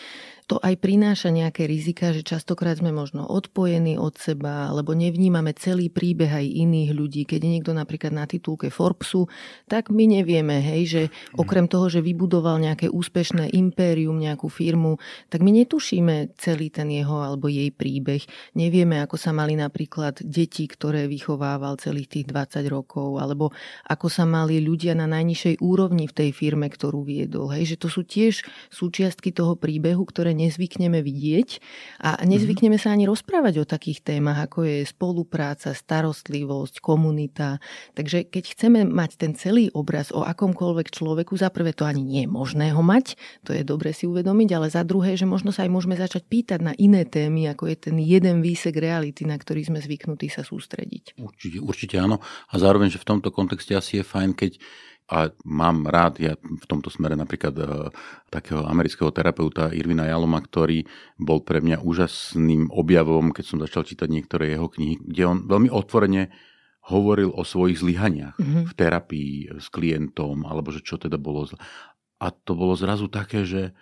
to 0.50 0.58
aj 0.58 0.82
prináša 0.82 1.30
nejaké 1.30 1.70
rizika, 1.70 2.10
že 2.10 2.26
častokrát 2.26 2.74
sme 2.74 2.90
možno 2.90 3.22
odpojení 3.22 3.94
od 3.94 4.18
seba, 4.18 4.66
alebo 4.66 4.98
nevnímame 4.98 5.54
celý 5.54 5.94
príbeh 5.94 6.26
aj 6.26 6.42
iných 6.42 6.90
ľudí. 6.90 7.22
Keď 7.22 7.38
je 7.38 7.50
niekto 7.54 7.70
napríklad 7.70 8.10
na 8.10 8.26
titulke 8.26 8.66
Forbesu, 8.66 9.30
tak 9.70 9.94
my 9.94 10.10
nevieme, 10.10 10.58
hej, 10.58 10.82
že 10.90 11.02
okrem 11.38 11.70
toho, 11.70 11.86
že 11.86 12.02
vybudoval 12.02 12.58
nejaké 12.58 12.90
úspešné 12.90 13.54
impérium, 13.54 14.18
nejakú 14.18 14.50
firmu, 14.50 14.98
tak 15.30 15.46
my 15.46 15.54
netušíme 15.62 16.34
celý 16.34 16.74
ten 16.74 16.90
jeho 16.90 17.22
alebo 17.22 17.46
jej 17.46 17.70
príbeh. 17.70 18.26
Nevieme, 18.58 18.98
ako 19.06 19.22
sa 19.22 19.30
mali 19.30 19.54
napríklad 19.54 20.18
deti, 20.26 20.66
ktoré 20.66 21.06
vychovával 21.06 21.78
celých 21.78 22.10
tých 22.10 22.26
20 22.26 22.66
rokov, 22.66 23.22
alebo 23.22 23.54
ako 23.86 24.10
sa 24.10 24.26
mali 24.26 24.58
ľudia 24.58 24.98
na 24.98 25.06
najnižšej 25.06 25.62
úrovni 25.62 26.10
v 26.10 26.16
tej 26.26 26.30
firme, 26.34 26.66
ktorú 26.66 27.06
viedol. 27.06 27.54
Hej, 27.54 27.78
že 27.78 27.86
to 27.86 27.86
sú 27.86 28.02
tiež 28.02 28.42
súčiastky 28.74 29.30
toho 29.30 29.54
príbehu, 29.54 30.02
ktoré 30.02 30.39
nezvykneme 30.40 31.04
vidieť 31.04 31.48
a 32.00 32.24
nezvykneme 32.24 32.80
sa 32.80 32.96
ani 32.96 33.04
rozprávať 33.04 33.60
o 33.60 33.68
takých 33.68 34.00
témach, 34.00 34.48
ako 34.48 34.64
je 34.64 34.78
spolupráca, 34.88 35.76
starostlivosť, 35.76 36.80
komunita. 36.80 37.60
Takže 37.92 38.26
keď 38.32 38.44
chceme 38.56 38.80
mať 38.88 39.10
ten 39.20 39.32
celý 39.36 39.68
obraz 39.76 40.08
o 40.10 40.24
akomkoľvek 40.24 40.88
človeku, 40.88 41.36
za 41.36 41.52
prvé 41.52 41.76
to 41.76 41.84
ani 41.84 42.00
nie 42.00 42.22
je 42.24 42.30
možné 42.32 42.72
ho 42.72 42.80
mať, 42.80 43.20
to 43.44 43.52
je 43.52 43.60
dobre 43.60 43.92
si 43.92 44.08
uvedomiť, 44.08 44.48
ale 44.56 44.66
za 44.72 44.80
druhé, 44.80 45.14
že 45.14 45.28
možno 45.28 45.52
sa 45.52 45.68
aj 45.68 45.70
môžeme 45.70 45.94
začať 45.94 46.24
pýtať 46.24 46.60
na 46.64 46.72
iné 46.80 47.04
témy, 47.04 47.52
ako 47.52 47.68
je 47.68 47.76
ten 47.90 47.96
jeden 48.00 48.40
výsek 48.40 48.74
reality, 48.80 49.28
na 49.28 49.36
ktorý 49.36 49.68
sme 49.68 49.78
zvyknutí 49.82 50.32
sa 50.32 50.42
sústrediť. 50.46 51.20
Určite, 51.20 51.58
určite 51.60 51.96
áno. 52.00 52.22
A 52.48 52.54
zároveň, 52.56 52.88
že 52.88 53.02
v 53.02 53.08
tomto 53.16 53.28
kontexte 53.34 53.76
asi 53.76 54.00
je 54.00 54.04
fajn, 54.06 54.30
keď 54.32 54.52
a 55.10 55.34
mám 55.42 55.90
rád 55.90 56.22
ja 56.22 56.38
v 56.38 56.64
tomto 56.70 56.86
smere 56.86 57.18
napríklad 57.18 57.54
uh, 57.58 57.90
takého 58.30 58.62
amerického 58.62 59.10
terapeuta 59.10 59.74
Irvina 59.74 60.06
Jaloma, 60.06 60.38
ktorý 60.38 60.86
bol 61.18 61.42
pre 61.42 61.58
mňa 61.58 61.82
úžasným 61.82 62.70
objavom, 62.70 63.34
keď 63.34 63.44
som 63.44 63.58
začal 63.58 63.82
čítať 63.82 64.06
niektoré 64.06 64.54
jeho 64.54 64.70
knihy, 64.70 65.02
kde 65.02 65.22
on 65.26 65.38
veľmi 65.50 65.66
otvorene 65.66 66.30
hovoril 66.86 67.34
o 67.34 67.42
svojich 67.42 67.82
zlyhaniach 67.82 68.38
mm-hmm. 68.38 68.64
v 68.70 68.72
terapii 68.72 69.32
s 69.58 69.66
klientom, 69.68 70.46
alebo 70.46 70.70
že 70.70 70.80
čo 70.80 70.96
teda 70.96 71.18
bolo 71.18 71.44
zle. 71.44 71.58
A 72.22 72.30
to 72.30 72.54
bolo 72.54 72.78
zrazu 72.78 73.10
také, 73.10 73.44
že, 73.44 73.76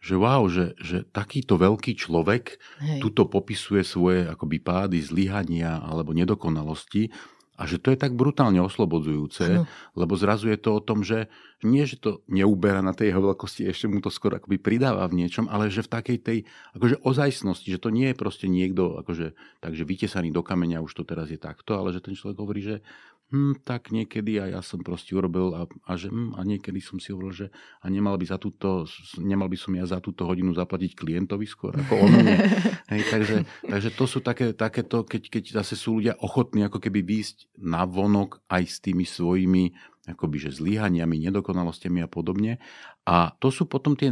že 0.00 0.14
wow, 0.16 0.46
že, 0.48 0.78
že 0.80 1.04
takýto 1.04 1.60
veľký 1.60 1.98
človek 1.98 2.56
Hej. 2.80 3.00
tuto 3.02 3.28
popisuje 3.28 3.82
svoje 3.84 4.24
akoby 4.28 4.62
pády, 4.62 4.98
zlyhania 5.02 5.82
alebo 5.82 6.16
nedokonalosti 6.16 7.12
a 7.60 7.68
že 7.68 7.76
to 7.76 7.92
je 7.92 8.00
tak 8.00 8.16
brutálne 8.16 8.56
oslobodzujúce, 8.64 9.44
ano. 9.44 9.62
lebo 9.92 10.16
zrazu 10.16 10.48
je 10.48 10.56
to 10.56 10.80
o 10.80 10.80
tom, 10.80 11.04
že 11.04 11.28
nie, 11.60 11.84
že 11.84 12.00
to 12.00 12.24
neuberá 12.24 12.80
na 12.80 12.96
tej 12.96 13.12
jeho 13.12 13.20
veľkosti, 13.20 13.68
ešte 13.68 13.84
mu 13.84 14.00
to 14.00 14.08
skoro 14.08 14.40
akoby 14.40 14.56
pridáva 14.56 15.04
v 15.04 15.20
niečom, 15.20 15.44
ale 15.44 15.68
že 15.68 15.84
v 15.84 15.92
takej 15.92 16.18
tej 16.24 16.38
akože 16.72 17.04
ozajstnosti, 17.04 17.68
že 17.68 17.76
to 17.76 17.92
nie 17.92 18.08
je 18.10 18.16
proste 18.16 18.48
niekto 18.48 18.96
akože, 19.04 19.36
takže 19.60 19.82
vytesaný 19.84 20.32
do 20.32 20.40
kameňa, 20.40 20.80
už 20.80 20.96
to 20.96 21.04
teraz 21.04 21.28
je 21.28 21.36
takto, 21.36 21.76
ale 21.76 21.92
že 21.92 22.00
ten 22.00 22.16
človek 22.16 22.40
hovorí, 22.40 22.64
že 22.64 22.80
hm, 23.30 23.62
tak 23.62 23.94
niekedy 23.94 24.42
a 24.42 24.58
ja 24.58 24.60
som 24.60 24.82
proste 24.82 25.14
urobil 25.14 25.54
a, 25.54 25.66
a, 25.86 25.92
že, 25.94 26.10
hm, 26.10 26.34
a 26.34 26.40
niekedy 26.42 26.82
som 26.82 26.98
si 26.98 27.14
hovoril, 27.14 27.32
že 27.32 27.46
a 27.82 27.86
nemal 27.86 28.18
by, 28.18 28.26
za 28.26 28.38
túto, 28.42 28.84
nemal 29.18 29.46
by 29.46 29.58
som 29.58 29.72
ja 29.78 29.86
za 29.86 30.02
túto 30.02 30.26
hodinu 30.26 30.50
zaplatiť 30.50 30.98
klientovi 30.98 31.46
skôr 31.46 31.74
ako 31.78 31.94
on. 31.96 32.10
Hej, 32.92 33.02
takže, 33.06 33.36
takže 33.62 33.90
to 33.94 34.04
sú 34.10 34.18
také, 34.18 34.50
takéto, 34.50 35.06
keď, 35.06 35.22
keď 35.30 35.44
zase 35.62 35.78
sú 35.78 36.02
ľudia 36.02 36.18
ochotní 36.18 36.66
ako 36.66 36.82
keby 36.82 37.06
výjsť 37.06 37.54
na 37.62 37.86
vonok 37.86 38.42
aj 38.50 38.62
s 38.66 38.76
tými 38.82 39.06
svojimi 39.06 39.72
akoby, 40.08 40.48
že 40.48 40.56
zlyhaniami, 40.56 41.20
nedokonalostiami 41.28 42.00
a 42.00 42.08
podobne. 42.08 42.56
A 43.04 43.36
to 43.36 43.52
sú 43.52 43.68
potom 43.68 43.92
tie, 43.92 44.08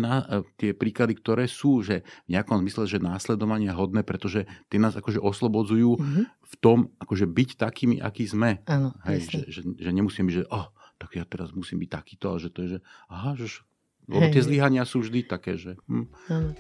tie 0.61 0.76
príklady, 0.76 1.16
ktoré 1.16 1.49
sú 1.49 1.80
že 1.80 2.05
v 2.28 2.36
nejakom 2.36 2.61
zmysle, 2.61 2.84
že 2.84 2.99
následovania 3.01 3.72
hodné, 3.72 4.05
pretože 4.05 4.45
tie 4.68 4.76
nás 4.76 4.93
akože 4.93 5.22
oslobodzujú 5.22 5.97
mm-hmm. 5.97 6.24
v 6.28 6.55
tom, 6.61 6.93
akože 7.01 7.24
byť 7.24 7.51
takými, 7.57 7.97
akí 8.05 8.28
sme. 8.28 8.61
Áno, 8.68 8.93
Hej, 9.09 9.32
že, 9.32 9.41
že, 9.49 9.61
že 9.64 9.91
nemusím 9.95 10.28
byť, 10.28 10.34
že 10.34 10.45
oh, 10.53 10.68
tak 11.01 11.16
ja 11.16 11.24
teraz 11.24 11.57
musím 11.57 11.80
byť 11.80 11.91
takýto, 11.91 12.36
ale 12.36 12.39
že 12.43 12.51
to 12.53 12.59
je, 12.64 12.68
že 12.76 12.78
aha, 13.09 13.32
že 13.39 13.64
lebo 14.09 14.32
tie 14.32 14.41
zlyhania 14.41 14.89
sú 14.89 15.05
vždy 15.05 15.28
také, 15.28 15.61
že... 15.61 15.76
Hm. 15.84 16.09
Áno. 16.32 16.51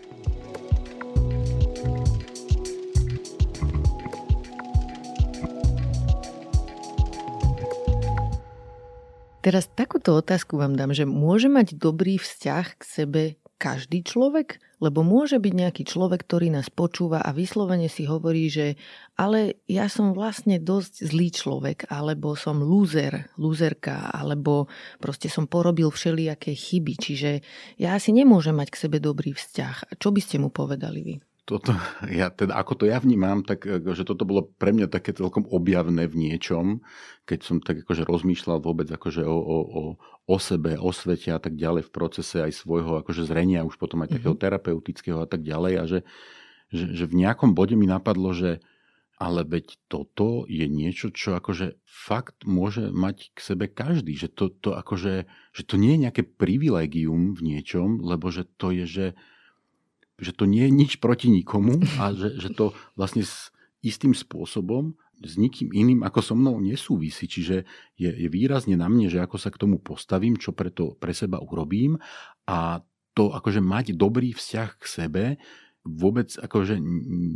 Teraz 9.38 9.70
takúto 9.70 10.18
otázku 10.18 10.58
vám 10.58 10.74
dám, 10.74 10.90
že 10.90 11.06
môže 11.06 11.46
mať 11.46 11.78
dobrý 11.78 12.18
vzťah 12.18 12.66
k 12.74 12.82
sebe 12.82 13.22
každý 13.54 14.02
človek? 14.02 14.58
Lebo 14.78 15.02
môže 15.02 15.42
byť 15.42 15.54
nejaký 15.54 15.82
človek, 15.86 16.22
ktorý 16.22 16.54
nás 16.54 16.70
počúva 16.70 17.18
a 17.18 17.34
vyslovene 17.34 17.90
si 17.90 18.06
hovorí, 18.06 18.46
že 18.46 18.78
ale 19.18 19.62
ja 19.66 19.90
som 19.90 20.14
vlastne 20.14 20.62
dosť 20.62 21.02
zlý 21.06 21.34
človek, 21.34 21.90
alebo 21.90 22.38
som 22.38 22.62
lúzer, 22.62 23.30
lúzerka, 23.34 24.10
alebo 24.14 24.70
proste 25.02 25.26
som 25.26 25.50
porobil 25.50 25.90
všelijaké 25.90 26.54
chyby, 26.54 26.94
čiže 26.94 27.30
ja 27.78 27.98
asi 27.98 28.14
nemôžem 28.14 28.54
mať 28.54 28.70
k 28.70 28.80
sebe 28.86 29.02
dobrý 29.02 29.34
vzťah. 29.34 29.98
Čo 29.98 30.14
by 30.14 30.20
ste 30.22 30.38
mu 30.38 30.54
povedali 30.54 31.02
vy? 31.02 31.14
Toto, 31.48 31.72
ja, 32.04 32.28
teda 32.28 32.52
ako 32.60 32.72
to 32.76 32.84
ja 32.84 33.00
vnímam, 33.00 33.40
tak 33.40 33.64
e, 33.64 33.80
že 33.80 34.04
toto 34.04 34.28
bolo 34.28 34.52
pre 34.60 34.76
mňa 34.76 34.92
také 34.92 35.16
celkom 35.16 35.48
objavné 35.48 36.04
v 36.04 36.28
niečom, 36.28 36.84
keď 37.24 37.38
som 37.40 37.56
tak 37.64 37.88
akože 37.88 38.04
rozmýšľal 38.04 38.60
vôbec 38.60 38.84
akože 38.92 39.24
o, 39.24 39.32
o, 39.32 39.58
o, 39.64 39.82
o 40.28 40.36
sebe, 40.36 40.76
o 40.76 40.92
svete 40.92 41.32
a 41.32 41.40
tak 41.40 41.56
ďalej 41.56 41.88
v 41.88 41.94
procese 41.96 42.44
aj 42.44 42.52
svojho 42.52 43.00
akože 43.00 43.24
zrenia, 43.24 43.64
už 43.64 43.80
potom 43.80 44.04
aj 44.04 44.20
takého 44.20 44.36
mm-hmm. 44.36 44.44
terapeutického 44.44 45.18
a 45.24 45.28
tak 45.28 45.40
ďalej 45.40 45.72
a 45.80 45.84
že, 45.88 45.98
že, 46.68 46.84
že 46.92 47.04
v 47.08 47.24
nejakom 47.24 47.56
bode 47.56 47.72
mi 47.72 47.88
napadlo, 47.88 48.36
že 48.36 48.60
ale 49.18 49.42
veď 49.42 49.82
toto 49.90 50.46
je 50.46 50.62
niečo, 50.70 51.10
čo 51.10 51.34
akože 51.34 51.82
fakt 51.82 52.46
môže 52.46 52.94
mať 52.94 53.34
k 53.34 53.38
sebe 53.42 53.66
každý, 53.66 54.14
že 54.14 54.30
to, 54.30 54.46
to 54.46 54.78
akože, 54.78 55.26
že 55.50 55.62
to 55.66 55.74
nie 55.74 55.98
je 55.98 56.02
nejaké 56.06 56.22
privilegium 56.22 57.34
v 57.34 57.40
niečom, 57.42 57.98
lebo 57.98 58.30
že 58.30 58.46
to 58.46 58.70
je, 58.70 58.86
že 58.86 59.06
že 60.18 60.34
to 60.34 60.44
nie 60.44 60.66
je 60.66 60.72
nič 60.74 60.92
proti 60.98 61.30
nikomu 61.30 61.78
a 62.02 62.10
že, 62.12 62.38
že 62.38 62.50
to 62.50 62.74
vlastne 62.98 63.22
s 63.22 63.54
istým 63.80 64.12
spôsobom 64.12 64.98
s 65.18 65.34
nikým 65.34 65.74
iným 65.74 66.06
ako 66.06 66.20
so 66.22 66.34
mnou 66.38 66.62
nesúvisí. 66.62 67.26
Čiže 67.26 67.66
je, 67.98 68.10
je 68.10 68.28
výrazne 68.30 68.78
na 68.78 68.86
mne, 68.86 69.10
že 69.10 69.18
ako 69.18 69.34
sa 69.38 69.50
k 69.50 69.58
tomu 69.58 69.82
postavím, 69.82 70.38
čo 70.38 70.54
preto 70.54 70.94
pre 70.98 71.10
seba 71.10 71.42
urobím 71.42 71.98
a 72.46 72.82
to 73.18 73.34
akože 73.34 73.58
mať 73.58 73.98
dobrý 73.98 74.30
vzťah 74.30 74.70
k 74.78 74.84
sebe 74.86 75.24
vôbec 75.86 76.34
akože 76.34 76.76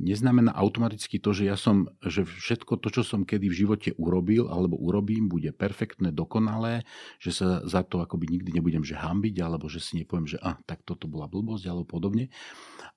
neznamená 0.02 0.52
automaticky 0.52 1.22
to, 1.22 1.30
že 1.32 1.48
ja 1.48 1.56
som, 1.56 1.88
že 2.02 2.26
všetko 2.26 2.82
to, 2.82 2.88
čo 2.90 3.02
som 3.06 3.22
kedy 3.22 3.48
v 3.48 3.58
živote 3.64 3.90
urobil 3.96 4.50
alebo 4.50 4.76
urobím, 4.76 5.30
bude 5.30 5.54
perfektné, 5.54 6.10
dokonalé, 6.10 6.82
že 7.22 7.32
sa 7.32 7.62
za 7.64 7.86
to 7.86 8.02
akoby 8.02 8.28
nikdy 8.28 8.50
nebudem 8.52 8.82
že 8.82 8.98
hambiť, 8.98 9.34
alebo 9.40 9.70
že 9.70 9.78
si 9.78 10.02
nepoviem, 10.02 10.26
že 10.26 10.38
ah, 10.42 10.58
tak 10.66 10.82
toto 10.82 11.06
bola 11.06 11.30
blbosť, 11.30 11.64
alebo 11.70 11.86
podobne. 11.86 12.28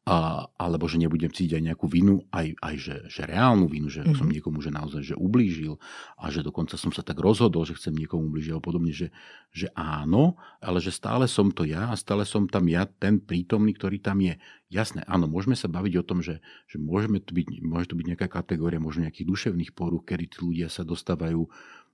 A, 0.05 0.45
alebo 0.61 0.85
že 0.85 1.01
nebudem 1.01 1.33
cítiť 1.33 1.57
aj 1.57 1.63
nejakú 1.65 1.89
vinu, 1.89 2.21
aj, 2.29 2.53
aj 2.61 2.75
že, 2.77 2.95
že 3.09 3.21
reálnu 3.25 3.65
vinu, 3.65 3.89
že 3.89 4.05
mm-hmm. 4.05 4.17
som 4.21 4.29
niekomu 4.29 4.61
že 4.61 4.69
naozaj 4.69 5.01
že 5.01 5.15
ublížil 5.17 5.81
a 6.21 6.29
že 6.29 6.45
dokonca 6.45 6.77
som 6.77 6.93
sa 6.93 7.01
tak 7.01 7.17
rozhodol, 7.17 7.65
že 7.65 7.73
chcem 7.73 7.97
niekomu 7.97 8.29
ublížiť 8.29 8.53
a 8.53 8.61
podobne, 8.61 8.93
že, 8.93 9.09
že 9.49 9.65
áno, 9.73 10.37
ale 10.61 10.77
že 10.77 10.93
stále 10.93 11.25
som 11.25 11.49
to 11.49 11.65
ja 11.65 11.89
a 11.89 11.97
stále 11.97 12.21
som 12.21 12.45
tam 12.45 12.69
ja, 12.69 12.85
ten 12.85 13.17
prítomný, 13.17 13.73
ktorý 13.73 13.97
tam 13.97 14.21
je. 14.21 14.37
Jasné, 14.73 15.05
áno, 15.05 15.29
môžeme 15.29 15.53
sa 15.53 15.69
baviť 15.69 15.93
o 16.01 16.07
tom, 16.07 16.25
že, 16.25 16.41
že 16.65 16.81
môžeme 16.81 17.21
tu 17.21 17.37
byť, 17.37 17.61
môže 17.61 17.85
tu 17.85 17.95
byť 17.95 18.05
nejaká 18.11 18.27
kategória 18.27 18.81
možno 18.81 19.05
nejakých 19.05 19.29
duševných 19.29 19.71
porúch, 19.77 20.09
kedy 20.09 20.25
tí 20.25 20.37
ľudia 20.41 20.67
sa 20.73 20.81
dostávajú 20.81 21.45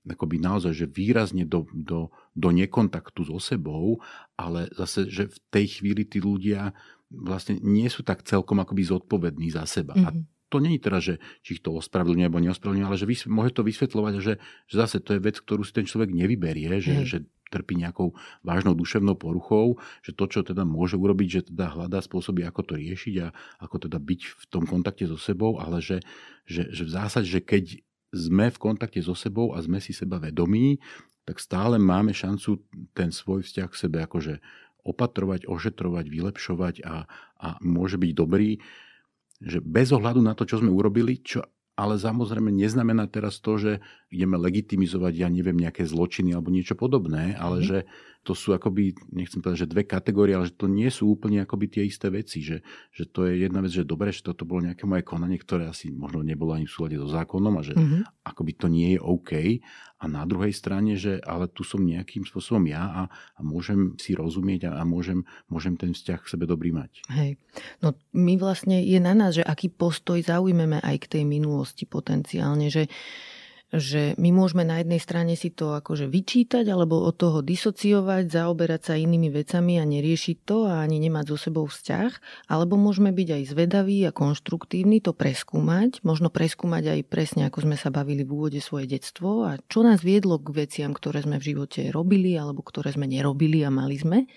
akoby 0.07 0.41
naozaj, 0.41 0.73
že 0.73 0.87
výrazne 0.89 1.45
do, 1.45 1.67
do, 1.75 2.09
do 2.33 2.49
nekontaktu 2.49 3.27
so 3.27 3.37
sebou, 3.37 4.01
ale 4.33 4.71
zase, 4.73 5.05
že 5.11 5.29
v 5.29 5.37
tej 5.53 5.65
chvíli 5.77 6.07
tí 6.07 6.17
ľudia 6.17 6.73
vlastne 7.11 7.59
nie 7.61 7.85
sú 7.91 8.01
tak 8.01 8.23
celkom 8.23 8.63
akoby 8.63 8.87
zodpovední 8.87 9.51
za 9.51 9.67
seba. 9.67 9.93
Mm-hmm. 9.93 10.07
A 10.07 10.09
to 10.51 10.59
není 10.59 10.83
teraz, 10.83 11.07
že 11.07 11.15
či 11.39 11.55
ich 11.57 11.63
to 11.63 11.71
ospravedlňuje 11.79 12.27
alebo 12.27 12.43
neospravedlňuje, 12.43 12.87
ale 12.91 12.99
že 12.99 13.07
vys- 13.07 13.31
môže 13.31 13.55
to 13.55 13.63
vysvetľovať, 13.63 14.13
že, 14.19 14.33
že 14.67 14.75
zase 14.75 14.99
to 14.99 15.15
je 15.15 15.23
vec, 15.23 15.39
ktorú 15.39 15.63
si 15.63 15.71
ten 15.71 15.87
človek 15.87 16.11
nevyberie, 16.11 16.83
že, 16.83 17.07
že 17.07 17.17
trpí 17.51 17.75
nejakou 17.75 18.15
vážnou 18.47 18.71
duševnou 18.75 19.19
poruchou, 19.19 19.79
že 20.03 20.15
to, 20.15 20.27
čo 20.31 20.39
teda 20.43 20.63
môže 20.63 20.95
urobiť, 20.95 21.27
že 21.27 21.41
teda 21.51 21.75
hľadá 21.75 21.99
spôsoby, 21.99 22.47
ako 22.47 22.61
to 22.63 22.73
riešiť 22.79 23.15
a 23.23 23.27
ako 23.63 23.87
teda 23.87 23.99
byť 23.99 24.21
v 24.23 24.43
tom 24.47 24.63
kontakte 24.63 25.03
so 25.03 25.19
sebou, 25.19 25.59
ale 25.59 25.83
že, 25.83 25.99
že, 26.47 26.71
že 26.71 26.83
v 26.87 26.91
zásade, 26.91 27.27
že 27.27 27.43
keď 27.43 27.83
sme 28.11 28.51
v 28.51 28.57
kontakte 28.59 28.99
so 29.03 29.15
sebou 29.15 29.51
a 29.55 29.59
sme 29.59 29.83
si 29.83 29.91
seba 29.91 30.19
vedomí, 30.19 30.79
tak 31.27 31.39
stále 31.39 31.79
máme 31.79 32.15
šancu 32.15 32.59
ten 32.91 33.11
svoj 33.11 33.43
vzťah 33.43 33.67
k 33.71 33.79
sebe 33.79 33.99
akože 34.03 34.39
opatrovať, 34.81 35.45
ošetrovať, 35.45 36.05
vylepšovať 36.09 36.75
a, 36.81 37.05
a 37.37 37.47
môže 37.61 38.01
byť 38.01 38.11
dobrý, 38.17 38.57
že 39.41 39.59
bez 39.59 39.89
ohľadu 39.89 40.21
na 40.21 40.37
to, 40.37 40.45
čo 40.45 40.61
sme 40.61 40.69
urobili, 40.69 41.19
čo 41.19 41.41
ale 41.81 41.97
samozrejme 41.97 42.53
neznamená 42.53 43.09
teraz 43.09 43.41
to, 43.41 43.57
že 43.57 43.71
ideme 44.13 44.37
legitimizovať, 44.37 45.13
ja 45.17 45.29
neviem, 45.31 45.57
nejaké 45.57 45.87
zločiny 45.87 46.35
alebo 46.35 46.53
niečo 46.53 46.77
podobné, 46.77 47.33
ale 47.39 47.63
mm. 47.63 47.65
že 47.65 47.77
to 48.21 48.37
sú 48.37 48.53
akoby, 48.53 48.93
nechcem 49.09 49.41
povedať, 49.41 49.65
že 49.65 49.71
dve 49.73 49.83
kategórie, 49.89 50.37
ale 50.37 50.45
že 50.45 50.53
to 50.53 50.69
nie 50.69 50.93
sú 50.93 51.17
úplne 51.17 51.41
akoby 51.41 51.65
tie 51.73 51.83
isté 51.89 52.13
veci, 52.13 52.45
že, 52.45 52.61
že 52.93 53.09
to 53.09 53.25
je 53.25 53.41
jedna 53.41 53.65
vec, 53.65 53.73
že 53.73 53.81
dobre, 53.81 54.13
že 54.13 54.21
toto 54.21 54.45
bolo 54.45 54.69
nejaké 54.69 54.85
moje 54.85 55.01
konanie, 55.01 55.41
ktoré 55.41 55.65
asi 55.65 55.89
možno 55.89 56.21
nebolo 56.21 56.53
ani 56.53 56.69
v 56.69 56.73
súlade 56.73 57.01
so 57.01 57.09
zákonom 57.09 57.57
a 57.57 57.65
že 57.65 57.73
mm-hmm. 57.73 58.21
akoby 58.21 58.51
to 58.53 58.67
nie 58.69 58.93
je 58.93 58.99
OK. 59.01 59.31
A 60.01 60.05
na 60.05 60.25
druhej 60.29 60.53
strane, 60.53 60.97
že 60.97 61.17
ale 61.25 61.49
tu 61.49 61.65
som 61.65 61.81
nejakým 61.81 62.21
spôsobom 62.21 62.61
ja 62.69 62.85
a, 62.85 63.01
a 63.09 63.39
môžem 63.41 63.97
si 63.97 64.13
rozumieť 64.13 64.69
a, 64.69 64.81
a 64.81 64.83
môžem, 64.85 65.25
môžem 65.49 65.73
ten 65.73 65.97
vzťah 65.97 66.19
k 66.21 66.31
sebe 66.37 66.45
dobrý 66.45 66.73
mať. 66.73 67.01
Hej. 67.09 67.41
No 67.81 67.97
my 68.13 68.37
vlastne 68.37 68.85
je 68.85 69.01
na 69.01 69.17
nás, 69.17 69.33
že 69.33 69.45
aký 69.45 69.73
postoj 69.73 70.21
zaujmeme 70.21 70.77
aj 70.77 71.09
k 71.09 71.11
tej 71.17 71.23
minulosti 71.25 71.89
potenciálne, 71.89 72.69
že 72.69 72.85
že 73.71 74.19
my 74.19 74.35
môžeme 74.35 74.67
na 74.67 74.83
jednej 74.83 74.99
strane 74.99 75.39
si 75.39 75.47
to 75.47 75.71
akože 75.79 76.11
vyčítať 76.11 76.67
alebo 76.67 76.99
od 77.07 77.15
toho 77.15 77.39
disociovať, 77.39 78.27
zaoberať 78.27 78.81
sa 78.91 78.93
inými 78.99 79.31
vecami 79.31 79.79
a 79.79 79.87
neriešiť 79.87 80.37
to 80.43 80.67
a 80.67 80.83
ani 80.83 80.99
nemať 80.99 81.25
so 81.31 81.37
sebou 81.39 81.65
vzťah, 81.71 82.11
alebo 82.51 82.75
môžeme 82.75 83.15
byť 83.15 83.29
aj 83.31 83.43
zvedaví 83.55 84.03
a 84.03 84.11
konštruktívni, 84.11 84.99
to 84.99 85.15
preskúmať, 85.15 86.03
možno 86.03 86.27
preskúmať 86.27 86.99
aj 86.99 87.01
presne, 87.07 87.47
ako 87.47 87.63
sme 87.63 87.79
sa 87.79 87.87
bavili 87.87 88.27
v 88.27 88.33
úvode 88.35 88.59
svoje 88.59 88.91
detstvo 88.91 89.47
a 89.47 89.55
čo 89.71 89.87
nás 89.87 90.03
viedlo 90.03 90.35
k 90.35 90.67
veciam, 90.67 90.91
ktoré 90.91 91.23
sme 91.23 91.39
v 91.39 91.55
živote 91.55 91.87
robili 91.95 92.35
alebo 92.35 92.59
ktoré 92.59 92.91
sme 92.91 93.07
nerobili 93.07 93.63
a 93.63 93.71
mali 93.71 93.95
sme. 93.95 94.27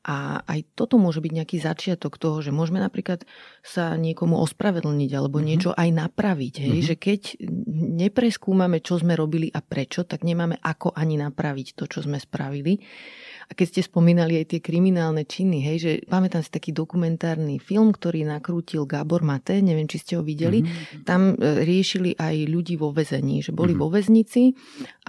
A 0.00 0.40
aj 0.48 0.64
toto 0.72 0.96
môže 0.96 1.20
byť 1.20 1.32
nejaký 1.32 1.56
začiatok 1.60 2.16
toho, 2.16 2.40
že 2.40 2.48
môžeme 2.48 2.80
napríklad 2.80 3.28
sa 3.60 4.00
niekomu 4.00 4.40
ospravedlniť 4.40 5.10
alebo 5.12 5.36
mm-hmm. 5.36 5.50
niečo 5.52 5.70
aj 5.76 5.88
napraviť. 5.92 6.54
Hej? 6.64 6.72
Mm-hmm. 6.72 6.88
Že 6.88 6.94
keď 6.96 7.20
nepreskúmame, 8.00 8.80
čo 8.80 8.96
sme 8.96 9.12
robili 9.12 9.52
a 9.52 9.60
prečo, 9.60 10.08
tak 10.08 10.24
nemáme 10.24 10.56
ako 10.56 10.96
ani 10.96 11.20
napraviť 11.20 11.76
to, 11.76 11.84
čo 11.84 12.00
sme 12.00 12.16
spravili. 12.16 12.80
A 13.50 13.52
keď 13.58 13.66
ste 13.66 13.82
spomínali 13.82 14.38
aj 14.38 14.54
tie 14.54 14.60
kriminálne 14.62 15.26
činy, 15.26 15.58
hej, 15.58 15.76
že 15.82 15.92
pamätám 16.06 16.38
si 16.38 16.54
taký 16.54 16.70
dokumentárny 16.70 17.58
film, 17.58 17.90
ktorý 17.90 18.22
nakrútil 18.22 18.86
Gábor 18.86 19.26
Mate, 19.26 19.58
neviem, 19.58 19.90
či 19.90 19.98
ste 19.98 20.14
ho 20.14 20.22
videli. 20.22 20.62
Mm-hmm. 20.62 21.02
Tam 21.02 21.34
e, 21.34 21.66
riešili 21.66 22.14
aj 22.14 22.46
ľudí 22.46 22.78
vo 22.78 22.94
väzení, 22.94 23.42
že 23.42 23.50
boli 23.50 23.74
mm-hmm. 23.74 23.90
vo 23.90 23.90
väznici 23.90 24.54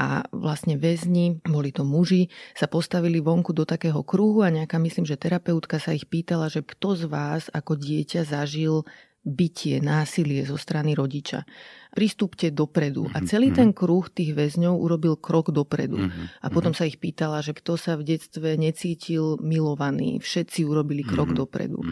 a 0.01 0.25
vlastne 0.33 0.81
väzni, 0.81 1.37
boli 1.45 1.69
to 1.69 1.85
muži, 1.85 2.33
sa 2.57 2.65
postavili 2.65 3.21
vonku 3.21 3.53
do 3.53 3.61
takého 3.61 4.01
kruhu 4.01 4.41
a 4.41 4.49
nejaká, 4.49 4.81
myslím, 4.81 5.05
že 5.05 5.21
terapeutka 5.21 5.77
sa 5.77 5.93
ich 5.93 6.09
pýtala, 6.09 6.49
že 6.49 6.65
kto 6.65 6.97
z 6.97 7.03
vás 7.05 7.45
ako 7.53 7.77
dieťa 7.77 8.25
zažil 8.25 8.89
bytie, 9.21 9.77
násilie 9.85 10.41
zo 10.49 10.57
strany 10.57 10.97
rodiča 10.97 11.45
pristúpte 11.91 12.47
dopredu. 12.49 13.11
A 13.11 13.19
mhm, 13.19 13.27
celý 13.27 13.47
mhm. 13.51 13.55
ten 13.55 13.69
kruh 13.75 14.07
tých 14.07 14.31
väzňov 14.31 14.75
urobil 14.79 15.19
krok 15.19 15.51
dopredu. 15.51 15.99
Mhm, 15.99 16.41
a 16.41 16.47
potom 16.47 16.71
sa 16.71 16.87
ich 16.87 16.97
pýtala, 16.97 17.43
že 17.43 17.51
kto 17.51 17.75
sa 17.75 17.99
v 17.99 18.15
detstve 18.15 18.55
necítil 18.55 19.35
milovaný. 19.43 20.23
Všetci 20.23 20.63
urobili 20.63 21.03
krok 21.03 21.35
dopredu. 21.35 21.83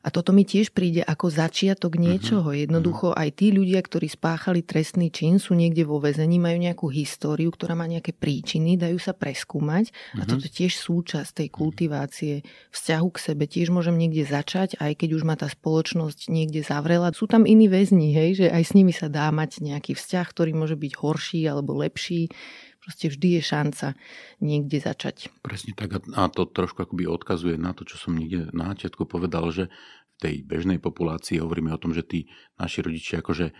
A 0.00 0.08
toto 0.08 0.32
mi 0.32 0.48
tiež 0.48 0.72
príde 0.72 1.04
ako 1.04 1.28
začiatok 1.28 2.00
niečoho. 2.00 2.56
Jednoducho 2.56 3.12
aj 3.12 3.36
tí 3.36 3.52
ľudia, 3.52 3.84
ktorí 3.84 4.08
spáchali 4.08 4.64
trestný 4.64 5.12
čin, 5.12 5.36
sú 5.36 5.52
niekde 5.52 5.84
vo 5.84 6.00
väzení, 6.00 6.40
majú 6.40 6.56
nejakú 6.56 6.86
históriu, 6.88 7.52
ktorá 7.52 7.76
má 7.76 7.84
nejaké 7.84 8.16
príčiny, 8.16 8.80
dajú 8.80 8.96
sa 8.96 9.12
preskúmať. 9.12 9.92
A 10.16 10.24
toto 10.24 10.48
tiež 10.48 10.80
súčasť 10.80 11.44
tej 11.44 11.48
kultivácie 11.52 12.34
vzťahu 12.72 13.08
k 13.12 13.18
sebe. 13.20 13.44
Tiež 13.44 13.68
môžem 13.68 14.00
niekde 14.00 14.24
začať, 14.24 14.80
aj 14.80 15.04
keď 15.04 15.20
už 15.20 15.22
ma 15.28 15.36
tá 15.36 15.52
spoločnosť 15.52 16.32
niekde 16.32 16.64
zavrela. 16.64 17.12
Sú 17.12 17.28
tam 17.28 17.44
iní 17.44 17.68
väzni, 17.68 18.16
hej, 18.16 18.40
že 18.40 18.46
aj 18.48 18.62
s 18.64 18.72
nimi 18.72 18.96
sa 18.96 19.12
dá 19.12 19.28
mať 19.40 19.64
nejaký 19.64 19.96
vzťah, 19.96 20.26
ktorý 20.28 20.52
môže 20.52 20.76
byť 20.76 20.92
horší 21.00 21.40
alebo 21.48 21.72
lepší. 21.80 22.28
Proste 22.84 23.08
vždy 23.08 23.40
je 23.40 23.42
šanca 23.44 23.86
niekde 24.44 24.80
začať. 24.80 25.32
Presne 25.40 25.72
tak 25.72 26.00
a 26.00 26.22
to 26.28 26.44
trošku 26.44 26.84
akoby 26.84 27.08
odkazuje 27.08 27.56
na 27.56 27.72
to, 27.72 27.88
čo 27.88 27.96
som 27.96 28.16
niekde 28.16 28.52
na 28.52 28.76
začiatku 28.76 29.08
povedal, 29.08 29.48
že 29.52 29.68
v 29.68 30.28
tej 30.28 30.34
bežnej 30.44 30.76
populácii 30.76 31.40
hovoríme 31.40 31.72
o 31.72 31.80
tom, 31.80 31.96
že 31.96 32.04
tí 32.04 32.28
naši 32.60 32.84
rodičia 32.84 33.24
akože 33.24 33.52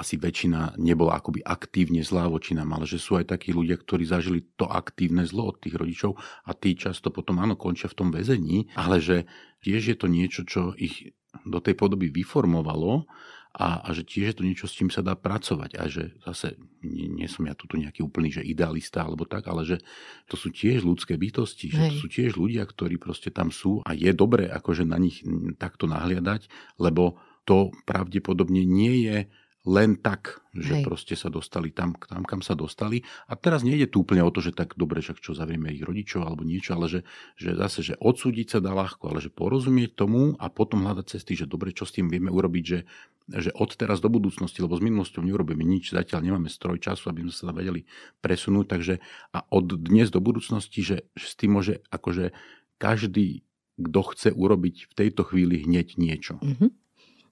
asi 0.00 0.16
väčšina 0.16 0.80
nebola 0.80 1.20
akoby 1.20 1.44
aktívne 1.44 2.00
zlá 2.00 2.30
voči 2.30 2.56
nám, 2.56 2.72
ale 2.72 2.88
že 2.88 2.96
sú 2.96 3.20
aj 3.20 3.36
takí 3.36 3.52
ľudia, 3.52 3.76
ktorí 3.76 4.08
zažili 4.08 4.46
to 4.56 4.64
aktívne 4.64 5.26
zlo 5.28 5.52
od 5.52 5.60
tých 5.60 5.76
rodičov 5.76 6.16
a 6.46 6.56
tí 6.56 6.78
často 6.78 7.12
potom 7.12 7.42
áno 7.42 7.58
končia 7.58 7.90
v 7.90 7.98
tom 7.98 8.08
väzení, 8.08 8.70
ale 8.78 9.02
že 9.02 9.28
tiež 9.60 9.82
je 9.92 9.96
to 9.98 10.06
niečo, 10.08 10.46
čo 10.48 10.72
ich 10.78 11.12
do 11.44 11.58
tej 11.62 11.76
podoby 11.78 12.10
vyformovalo 12.10 13.06
a, 13.50 13.82
a 13.82 13.88
že 13.90 14.06
tiež 14.06 14.26
je 14.30 14.36
to 14.38 14.46
niečo, 14.46 14.66
s 14.70 14.78
čím 14.78 14.94
sa 14.94 15.02
dá 15.02 15.18
pracovať 15.18 15.74
a 15.74 15.90
že 15.90 16.14
zase 16.22 16.54
nie, 16.86 17.10
nie 17.10 17.26
som 17.26 17.42
ja 17.50 17.54
tu 17.58 17.66
nejaký 17.66 18.06
úplný 18.06 18.30
že 18.30 18.46
idealista 18.46 19.02
alebo 19.02 19.26
tak, 19.26 19.50
ale 19.50 19.66
že 19.66 19.82
to 20.30 20.38
sú 20.38 20.54
tiež 20.54 20.86
ľudské 20.86 21.18
bytosti, 21.18 21.66
že 21.74 21.80
Hej. 21.82 21.88
to 21.90 21.94
sú 21.98 22.06
tiež 22.06 22.32
ľudia, 22.38 22.62
ktorí 22.62 23.02
proste 23.02 23.34
tam 23.34 23.50
sú 23.50 23.82
a 23.82 23.90
je 23.98 24.14
dobré 24.14 24.46
akože 24.46 24.86
na 24.86 25.02
nich 25.02 25.26
takto 25.58 25.90
nahliadať, 25.90 26.46
lebo 26.78 27.18
to 27.42 27.74
pravdepodobne 27.82 28.62
nie 28.62 29.10
je 29.10 29.26
len 29.68 30.00
tak, 30.00 30.40
že 30.56 30.80
Hej. 30.80 30.84
proste 30.88 31.14
sa 31.20 31.28
dostali 31.28 31.68
tam, 31.68 31.92
tam, 31.92 32.24
kam 32.24 32.40
sa 32.40 32.56
dostali. 32.56 33.04
A 33.28 33.36
teraz 33.36 33.60
nejde 33.60 33.92
tu 33.92 34.00
úplne 34.00 34.24
o 34.24 34.32
to, 34.32 34.40
že 34.40 34.56
tak 34.56 34.72
dobre, 34.72 35.04
však 35.04 35.20
čo 35.20 35.36
zavrieme 35.36 35.68
ich 35.68 35.84
rodičov 35.84 36.24
alebo 36.24 36.48
niečo, 36.48 36.72
ale 36.80 36.88
že, 36.88 37.00
že 37.36 37.52
zase, 37.52 37.84
že 37.84 37.94
odsúdiť 38.00 38.56
sa 38.56 38.58
dá 38.64 38.72
ľahko, 38.72 39.12
ale 39.12 39.20
že 39.20 39.28
porozumieť 39.28 40.00
tomu 40.00 40.32
a 40.40 40.48
potom 40.48 40.88
hľadať 40.88 41.06
cesty, 41.12 41.36
že 41.36 41.44
dobre, 41.44 41.76
čo 41.76 41.84
s 41.84 41.92
tým 41.92 42.08
vieme 42.08 42.32
urobiť, 42.32 42.64
že, 42.64 42.88
že 43.28 43.50
od 43.52 43.68
teraz 43.76 44.00
do 44.00 44.08
budúcnosti, 44.08 44.64
lebo 44.64 44.80
s 44.80 44.82
minulosťou 44.82 45.28
neurobíme 45.28 45.60
nič, 45.60 45.92
zatiaľ 45.92 46.24
nemáme 46.24 46.48
stroj 46.48 46.80
času, 46.80 47.12
aby 47.12 47.28
sme 47.28 47.34
sa 47.36 47.52
vedeli 47.52 47.84
presunúť, 48.24 48.64
takže 48.64 48.94
a 49.36 49.44
od 49.52 49.76
dnes 49.76 50.08
do 50.08 50.24
budúcnosti, 50.24 50.80
že, 50.80 51.04
že 51.12 51.26
s 51.28 51.36
tým 51.36 51.60
môže 51.60 51.84
akože 51.92 52.32
každý, 52.80 53.44
kto 53.76 54.00
chce 54.16 54.28
urobiť 54.32 54.88
v 54.88 54.92
tejto 54.96 55.28
chvíli 55.28 55.68
hneď 55.68 56.00
niečo. 56.00 56.40
Mm-hmm. 56.40 56.70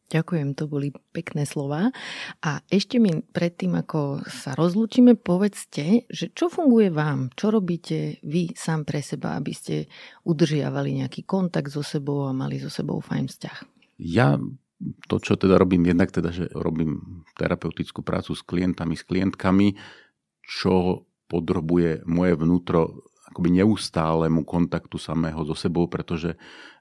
Ďakujem, 0.09 0.57
to 0.57 0.65
boli 0.65 0.89
pekné 1.13 1.45
slova. 1.45 1.93
A 2.41 2.65
ešte 2.73 2.97
mi 2.97 3.21
predtým, 3.21 3.77
ako 3.77 4.25
sa 4.25 4.57
rozlúčime, 4.57 5.21
povedzte, 5.21 6.09
že 6.09 6.33
čo 6.33 6.49
funguje 6.49 6.89
vám? 6.89 7.29
Čo 7.37 7.53
robíte 7.53 8.17
vy 8.25 8.57
sám 8.57 8.89
pre 8.89 9.05
seba, 9.05 9.37
aby 9.37 9.53
ste 9.53 9.85
udržiavali 10.25 11.05
nejaký 11.05 11.29
kontakt 11.29 11.69
so 11.69 11.85
sebou 11.85 12.25
a 12.25 12.33
mali 12.33 12.57
so 12.57 12.73
sebou 12.73 13.05
fajn 13.05 13.29
vzťah? 13.29 13.59
Ja 14.01 14.41
to, 15.11 15.17
čo 15.21 15.37
teda 15.37 15.61
robím, 15.61 15.85
jednak 15.85 16.09
teda, 16.09 16.33
že 16.33 16.49
robím 16.57 17.25
terapeutickú 17.37 18.01
prácu 18.01 18.33
s 18.33 18.41
klientami, 18.41 18.95
s 18.97 19.05
klientkami, 19.05 19.77
čo 20.41 21.05
podrobuje 21.29 22.09
moje 22.09 22.33
vnútro 22.41 23.05
akoby 23.29 23.61
neustálemu 23.61 24.43
kontaktu 24.49 24.97
samého 24.97 25.45
so 25.45 25.53
sebou, 25.53 25.85
pretože 25.87 26.35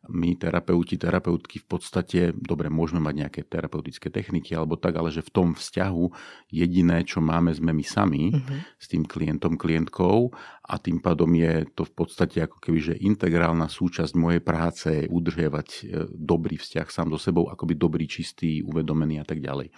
my 0.08 0.40
terapeuti, 0.40 0.96
terapeutky 0.96 1.60
v 1.60 1.68
podstate, 1.68 2.20
dobre, 2.32 2.72
môžeme 2.72 3.04
mať 3.04 3.16
nejaké 3.28 3.42
terapeutické 3.44 4.08
techniky 4.08 4.56
alebo 4.56 4.80
tak, 4.80 4.96
ale 4.96 5.12
že 5.12 5.20
v 5.20 5.34
tom 5.36 5.48
vzťahu 5.52 6.06
jediné, 6.48 7.04
čo 7.04 7.20
máme, 7.20 7.52
sme 7.52 7.76
my 7.76 7.84
sami 7.84 8.32
uh-huh. 8.32 8.60
s 8.80 8.88
tým 8.88 9.04
klientom, 9.04 9.60
klientkou 9.60 10.32
a 10.64 10.74
tým 10.80 11.04
pádom 11.04 11.28
je 11.36 11.68
to 11.76 11.84
v 11.84 11.94
podstate 11.94 12.40
ako 12.48 12.58
keby, 12.64 12.80
že 12.80 12.94
integrálna 13.04 13.68
súčasť 13.68 14.16
mojej 14.16 14.40
práce 14.40 14.90
udržiavať 15.12 15.68
e, 15.68 15.82
dobrý 16.16 16.56
vzťah 16.56 16.88
sám 16.88 17.12
so 17.12 17.20
sebou, 17.20 17.52
akoby 17.52 17.76
dobrý, 17.76 18.08
čistý, 18.08 18.64
uvedomený 18.64 19.20
a 19.20 19.26
tak 19.28 19.44
ďalej. 19.44 19.76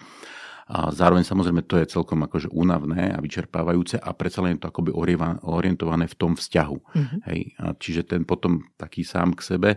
A 0.70 0.94
zároveň 0.94 1.26
samozrejme 1.26 1.66
to 1.66 1.82
je 1.82 1.90
celkom 1.90 2.22
akože 2.22 2.46
únavné 2.54 3.10
a 3.10 3.18
vyčerpávajúce 3.18 3.98
a 3.98 4.14
predsa 4.14 4.38
len 4.46 4.54
je 4.54 4.62
to 4.62 4.70
akoby 4.70 4.94
orientované 5.42 6.06
v 6.06 6.14
tom 6.14 6.38
vzťahu. 6.38 6.78
Uh-huh. 6.78 7.18
Hej. 7.26 7.58
A 7.58 7.74
čiže 7.74 8.06
ten 8.06 8.22
potom 8.22 8.70
taký 8.78 9.02
sám 9.02 9.34
k 9.34 9.42
sebe, 9.42 9.70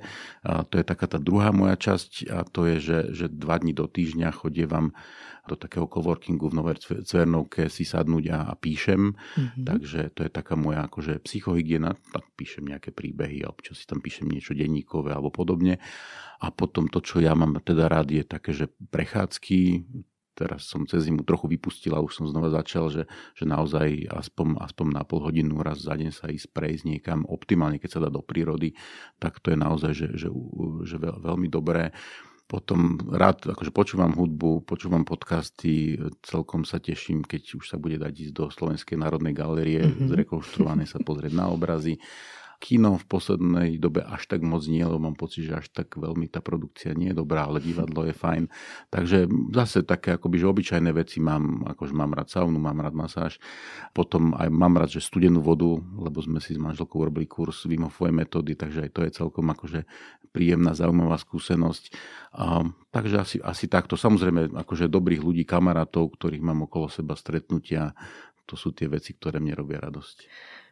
a 0.46 0.62
to 0.62 0.78
je 0.78 0.86
taká 0.86 1.10
tá 1.10 1.18
druhá 1.18 1.50
moja 1.50 1.74
časť 1.74 2.30
a 2.30 2.46
to 2.46 2.70
je, 2.70 2.76
že, 2.78 3.00
že 3.10 3.26
dva 3.26 3.58
dní 3.58 3.74
do 3.74 3.90
týždňa 3.90 4.30
chodievam 4.38 4.94
do 5.44 5.60
takého 5.60 5.90
coworkingu 5.92 6.48
v 6.48 6.56
Novej 6.56 7.04
Cvernovke 7.04 7.68
si 7.68 7.84
sadnúť 7.84 8.32
a, 8.32 8.40
a 8.48 8.54
píšem. 8.56 9.12
Mm-hmm. 9.12 9.66
Takže 9.68 10.16
to 10.16 10.24
je 10.24 10.32
taká 10.32 10.56
moja 10.56 10.88
akože 10.88 11.20
psychohygiena. 11.20 12.00
Tak 12.16 12.24
píšem 12.40 12.64
nejaké 12.64 12.96
príbehy 12.96 13.44
a 13.44 13.52
občas 13.52 13.84
si 13.84 13.86
tam 13.90 14.00
píšem 14.00 14.32
niečo 14.32 14.56
denníkové 14.56 15.12
alebo 15.12 15.36
podobne. 15.36 15.84
A 16.40 16.48
potom 16.48 16.88
to, 16.88 17.04
čo 17.04 17.20
ja 17.20 17.36
mám 17.36 17.60
teda 17.60 17.92
rád, 17.92 18.16
je 18.16 18.24
také, 18.24 18.56
že 18.56 18.72
prechádzky, 18.72 19.84
teraz 20.34 20.66
som 20.66 20.84
cez 20.90 21.06
zimu 21.06 21.22
trochu 21.24 21.46
vypustil 21.48 21.94
a 21.94 22.04
už 22.04 22.22
som 22.22 22.26
znova 22.26 22.50
začal, 22.50 22.90
že, 22.90 23.04
že 23.38 23.46
naozaj 23.46 24.10
aspoň, 24.10 24.60
aspoň 24.60 24.88
na 24.92 25.04
pol 25.06 25.22
hodinu 25.22 25.62
raz 25.62 25.86
za 25.86 25.94
deň 25.94 26.12
sa 26.12 26.30
ísť 26.30 26.52
prejsť 26.52 26.84
niekam, 26.90 27.26
optimálne 27.30 27.78
keď 27.78 27.90
sa 27.90 28.04
dá 28.04 28.10
do 28.10 28.26
prírody, 28.26 28.74
tak 29.22 29.40
to 29.40 29.54
je 29.54 29.58
naozaj 29.58 29.92
že, 29.94 30.08
že, 30.18 30.30
že 30.84 30.98
veľmi 31.00 31.48
dobré. 31.48 31.94
Potom 32.44 33.00
rád 33.10 33.56
akože 33.56 33.72
počúvam 33.72 34.14
hudbu, 34.14 34.68
počúvam 34.68 35.08
podcasty, 35.08 35.96
celkom 36.22 36.68
sa 36.68 36.78
teším, 36.78 37.24
keď 37.24 37.58
už 37.58 37.66
sa 37.66 37.80
bude 37.80 37.98
dať 37.98 38.14
ísť 38.30 38.34
do 38.36 38.46
Slovenskej 38.52 39.00
národnej 39.00 39.34
galérie, 39.34 39.82
mm-hmm. 39.82 40.12
zrekonštruované 40.12 40.84
sa 40.86 41.00
pozrieť 41.02 41.34
na 41.34 41.50
obrazy 41.50 41.98
kino 42.64 42.96
v 42.96 43.06
poslednej 43.12 43.76
dobe 43.76 44.08
až 44.08 44.24
tak 44.32 44.40
moc 44.40 44.64
nie, 44.72 44.80
lebo 44.80 44.96
mám 45.04 45.20
pocit, 45.20 45.52
že 45.52 45.60
až 45.60 45.68
tak 45.76 46.00
veľmi 46.00 46.32
tá 46.32 46.40
produkcia 46.40 46.96
nie 46.96 47.12
je 47.12 47.20
dobrá, 47.20 47.52
ale 47.52 47.60
divadlo 47.60 48.08
je 48.08 48.16
fajn. 48.16 48.48
Takže 48.88 49.28
zase 49.52 49.84
také 49.84 50.16
akoby, 50.16 50.40
že 50.40 50.48
obyčajné 50.48 50.96
veci 50.96 51.20
mám, 51.20 51.68
akože 51.76 51.92
mám 51.92 52.16
rád 52.16 52.32
saunu, 52.32 52.56
mám 52.64 52.80
rád 52.80 52.96
masáž. 52.96 53.44
Potom 53.92 54.32
aj 54.40 54.48
mám 54.48 54.80
rád, 54.80 54.96
že 54.96 55.04
studenú 55.04 55.44
vodu, 55.44 55.76
lebo 55.76 56.24
sme 56.24 56.40
si 56.40 56.56
s 56.56 56.60
manželkou 56.64 57.04
urobili 57.04 57.28
kurz 57.28 57.68
Wim 57.68 57.84
metódy, 58.16 58.56
takže 58.56 58.88
aj 58.88 58.90
to 58.96 59.02
je 59.04 59.12
celkom 59.12 59.52
akože 59.52 59.84
príjemná, 60.32 60.72
zaujímavá 60.72 61.20
skúsenosť. 61.20 61.94
A, 62.40 62.64
takže 62.96 63.16
asi, 63.20 63.38
asi 63.44 63.68
takto. 63.68 64.00
Samozrejme, 64.00 64.56
akože 64.56 64.88
dobrých 64.88 65.20
ľudí, 65.20 65.44
kamarátov, 65.44 66.16
ktorých 66.16 66.42
mám 66.42 66.66
okolo 66.66 66.88
seba 66.88 67.14
stretnutia, 67.20 67.92
to 68.48 68.56
sú 68.56 68.72
tie 68.72 68.88
veci, 68.88 69.16
ktoré 69.16 69.44
mne 69.44 69.56
robia 69.60 69.84
radosť. 69.84 70.18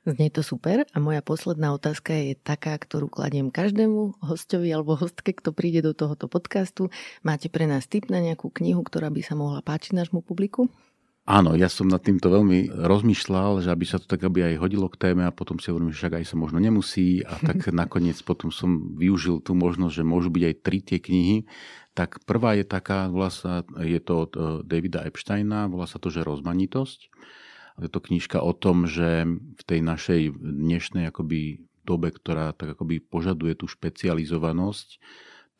Znie 0.01 0.33
to 0.33 0.41
super 0.41 0.81
a 0.81 0.97
moja 0.97 1.21
posledná 1.21 1.77
otázka 1.77 2.09
je 2.09 2.33
taká, 2.33 2.73
ktorú 2.73 3.05
kladiem 3.05 3.53
každému 3.53 4.17
hostovi 4.17 4.73
alebo 4.73 4.97
hostke, 4.97 5.29
kto 5.29 5.53
príde 5.53 5.85
do 5.85 5.93
tohoto 5.93 6.25
podcastu. 6.25 6.89
Máte 7.21 7.53
pre 7.53 7.69
nás 7.69 7.85
tip 7.85 8.09
na 8.09 8.17
nejakú 8.17 8.49
knihu, 8.49 8.81
ktorá 8.81 9.13
by 9.13 9.21
sa 9.21 9.37
mohla 9.37 9.61
páčiť 9.61 9.93
nášmu 9.93 10.25
publiku? 10.25 10.73
Áno, 11.29 11.53
ja 11.53 11.69
som 11.69 11.85
nad 11.85 12.01
týmto 12.01 12.33
veľmi 12.33 12.73
rozmýšľal, 12.73 13.61
že 13.61 13.69
aby 13.69 13.85
sa 13.85 14.01
to 14.01 14.09
tak 14.09 14.25
aby 14.25 14.41
aj 14.41 14.65
hodilo 14.65 14.89
k 14.89 14.97
téme 14.97 15.21
a 15.21 15.29
potom 15.29 15.61
si 15.61 15.69
hovorím, 15.69 15.93
že 15.93 16.01
však 16.01 16.17
aj 16.17 16.25
sa 16.25 16.35
možno 16.35 16.57
nemusí 16.57 17.21
a 17.21 17.37
tak 17.37 17.69
nakoniec 17.85 18.17
potom 18.25 18.49
som 18.49 18.97
využil 18.97 19.37
tú 19.37 19.53
možnosť, 19.53 20.01
že 20.01 20.03
môžu 20.03 20.33
byť 20.33 20.43
aj 20.49 20.55
tri 20.65 20.81
tie 20.81 20.97
knihy. 20.97 21.37
Tak 21.93 22.25
prvá 22.25 22.57
je 22.57 22.65
taká, 22.65 23.05
volá 23.05 23.29
sa, 23.29 23.61
je 23.77 24.01
to 24.01 24.13
od 24.25 24.31
eh, 24.33 24.41
Davida 24.65 25.05
Epsteina, 25.05 25.69
volá 25.69 25.85
sa 25.85 26.01
to, 26.01 26.09
že 26.09 26.25
rozmanitosť. 26.25 27.13
Je 27.81 27.89
to 27.89 27.99
knižka 27.99 28.37
o 28.37 28.53
tom, 28.53 28.85
že 28.85 29.25
v 29.57 29.63
tej 29.65 29.81
našej 29.81 30.37
dnešnej 30.37 31.09
akoby 31.09 31.65
dobe, 31.81 32.13
ktorá 32.13 32.53
tak 32.53 32.77
akoby 32.77 33.01
požaduje 33.01 33.57
tú 33.57 33.65
špecializovanosť, 33.65 35.01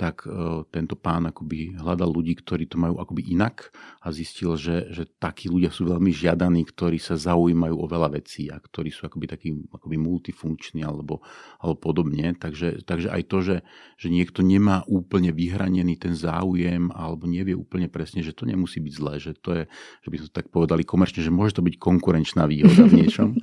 tak 0.02 0.26
e, 0.26 0.66
tento 0.74 0.98
pán 0.98 1.30
akoby 1.30 1.78
hľadal 1.78 2.10
ľudí, 2.10 2.34
ktorí 2.42 2.66
to 2.66 2.82
majú 2.82 2.98
akoby 2.98 3.38
inak 3.38 3.70
a 4.02 4.10
zistil, 4.10 4.58
že, 4.58 4.90
že 4.90 5.06
takí 5.06 5.46
ľudia 5.46 5.70
sú 5.70 5.86
veľmi 5.86 6.10
žiadaní, 6.10 6.66
ktorí 6.66 6.98
sa 6.98 7.14
zaujímajú 7.14 7.78
o 7.78 7.86
veľa 7.86 8.18
vecí 8.18 8.50
a 8.50 8.58
ktorí 8.58 8.90
sú 8.90 9.06
akoby 9.06 9.30
takí 9.30 9.54
akoby 9.70 10.02
multifunkční 10.02 10.82
alebo, 10.82 11.22
alebo 11.62 11.78
podobne. 11.78 12.34
Takže, 12.34 12.82
takže 12.82 13.14
aj 13.14 13.22
to, 13.30 13.38
že, 13.46 13.58
že 14.02 14.10
niekto 14.10 14.42
nemá 14.42 14.82
úplne 14.90 15.30
vyhranený 15.30 16.02
ten 16.02 16.18
záujem 16.18 16.90
alebo 16.98 17.30
nevie 17.30 17.54
úplne 17.54 17.86
presne, 17.86 18.26
že 18.26 18.34
to 18.34 18.50
nemusí 18.50 18.82
byť 18.82 18.94
zlé, 18.98 19.14
že 19.22 19.38
to 19.38 19.54
je, 19.54 19.64
že 20.02 20.10
by 20.10 20.18
sme 20.18 20.30
tak 20.34 20.50
povedali 20.50 20.82
komerčne, 20.82 21.22
že 21.22 21.30
môže 21.30 21.62
to 21.62 21.62
byť 21.62 21.78
konkurenčná 21.78 22.50
výhoda 22.50 22.90
v 22.90 23.06
niečom. 23.06 23.38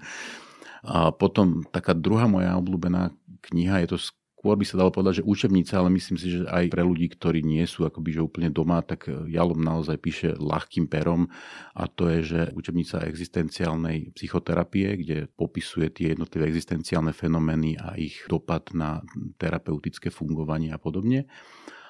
A 0.79 1.11
potom 1.11 1.67
taká 1.75 1.91
druhá 1.91 2.31
moja 2.31 2.55
obľúbená 2.55 3.11
kniha 3.51 3.83
je 3.83 3.89
to 3.95 3.99
skôr 4.39 4.55
by 4.55 4.62
sa 4.62 4.78
dalo 4.78 4.95
povedať, 4.95 5.20
že 5.20 5.26
učebnica, 5.26 5.82
ale 5.82 5.91
myslím 5.99 6.14
si, 6.14 6.39
že 6.39 6.47
aj 6.47 6.70
pre 6.70 6.86
ľudí, 6.86 7.11
ktorí 7.11 7.43
nie 7.43 7.66
sú 7.66 7.82
akoby 7.91 8.14
že 8.14 8.22
úplne 8.22 8.55
doma, 8.55 8.78
tak 8.86 9.11
Jalom 9.26 9.59
naozaj 9.59 9.99
píše 9.99 10.28
ľahkým 10.39 10.86
perom 10.86 11.26
a 11.74 11.91
to 11.91 12.07
je, 12.07 12.18
že 12.22 12.41
učebnica 12.55 13.03
existenciálnej 13.03 14.14
psychoterapie, 14.14 15.03
kde 15.03 15.26
popisuje 15.34 15.91
tie 15.91 16.14
jednotlivé 16.14 16.47
existenciálne 16.47 17.11
fenomény 17.11 17.82
a 17.82 17.99
ich 17.99 18.22
dopad 18.30 18.70
na 18.78 19.03
terapeutické 19.43 20.14
fungovanie 20.14 20.70
a 20.70 20.78
podobne. 20.78 21.26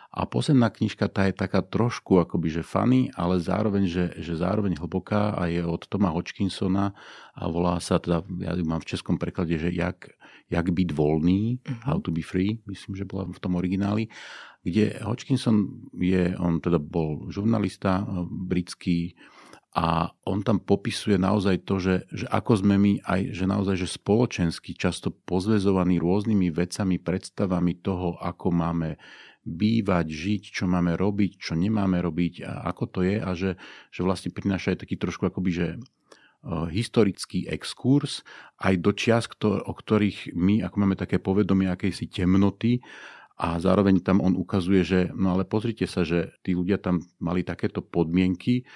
A 0.08 0.24
posledná 0.24 0.72
knižka 0.72 1.04
tá 1.12 1.28
je 1.28 1.36
taká 1.36 1.60
trošku 1.60 2.16
akoby 2.16 2.48
že 2.48 2.62
funny, 2.64 3.12
ale 3.12 3.44
zároveň, 3.44 3.84
že, 3.84 4.04
že 4.16 4.40
zároveň 4.40 4.80
hlboká 4.80 5.36
a 5.36 5.52
je 5.52 5.60
od 5.60 5.84
Toma 5.84 6.08
Hodgkinsona 6.08 6.96
a 7.36 7.42
volá 7.44 7.76
sa 7.76 8.00
teda, 8.00 8.24
ja 8.40 8.56
ju 8.56 8.64
mám 8.64 8.80
v 8.80 8.88
českom 8.96 9.20
preklade, 9.20 9.60
že 9.60 9.68
jak, 9.68 10.08
jak 10.48 10.66
byť 10.72 10.88
voľný, 10.96 11.60
uh-huh. 11.60 11.84
How 11.84 12.00
to 12.00 12.12
be 12.12 12.24
free, 12.24 12.60
myslím, 12.68 12.96
že 12.96 13.04
bola 13.04 13.28
v 13.28 13.40
tom 13.40 13.56
origináli, 13.56 14.08
kde 14.64 14.96
Hodgkinson 15.04 15.88
je, 15.96 16.34
on 16.40 16.60
teda 16.60 16.80
bol 16.80 17.28
žurnalista 17.28 18.02
eh, 18.02 18.26
britský, 18.26 19.16
a 19.78 20.10
on 20.26 20.42
tam 20.42 20.58
popisuje 20.58 21.20
naozaj 21.20 21.62
to, 21.62 21.78
že, 21.78 21.96
že 22.10 22.26
ako 22.26 22.66
sme 22.66 22.80
my 22.80 22.92
aj, 23.04 23.36
že 23.36 23.44
naozaj, 23.46 23.76
že 23.78 23.94
spoločensky 24.00 24.74
často 24.74 25.12
pozvezovaní 25.12 26.00
rôznymi 26.00 26.50
vecami, 26.50 26.96
predstavami 26.98 27.78
toho, 27.78 28.18
ako 28.18 28.48
máme 28.50 28.98
bývať, 29.46 30.06
žiť, 30.08 30.42
čo 30.50 30.64
máme 30.66 30.96
robiť, 30.98 31.38
čo 31.38 31.54
nemáme 31.54 32.00
robiť 32.00 32.48
a 32.48 32.68
ako 32.68 32.84
to 32.90 33.00
je 33.06 33.16
a 33.20 33.30
že, 33.38 33.50
že 33.94 34.00
vlastne 34.02 34.34
prináša 34.34 34.74
aj 34.74 34.88
taký 34.88 34.96
trošku 34.98 35.28
akoby, 35.30 35.50
že 35.52 35.66
historický 36.72 37.44
exkurs 37.46 38.24
aj 38.58 38.74
do 38.80 38.90
čias, 38.96 39.28
o 39.44 39.72
ktorých 39.72 40.32
my, 40.32 40.64
ako 40.64 40.76
máme 40.80 40.96
také 40.96 41.20
povedomie 41.20 41.68
akejsi 41.68 42.08
temnoty, 42.08 42.80
a 43.38 43.54
zároveň 43.62 44.02
tam 44.02 44.18
on 44.18 44.34
ukazuje, 44.34 44.82
že 44.82 45.00
no 45.14 45.30
ale 45.30 45.46
pozrite 45.46 45.86
sa, 45.86 46.02
že 46.02 46.34
tí 46.42 46.58
ľudia 46.58 46.74
tam 46.74 47.06
mali 47.22 47.46
takéto 47.46 47.78
podmienky, 47.78 48.66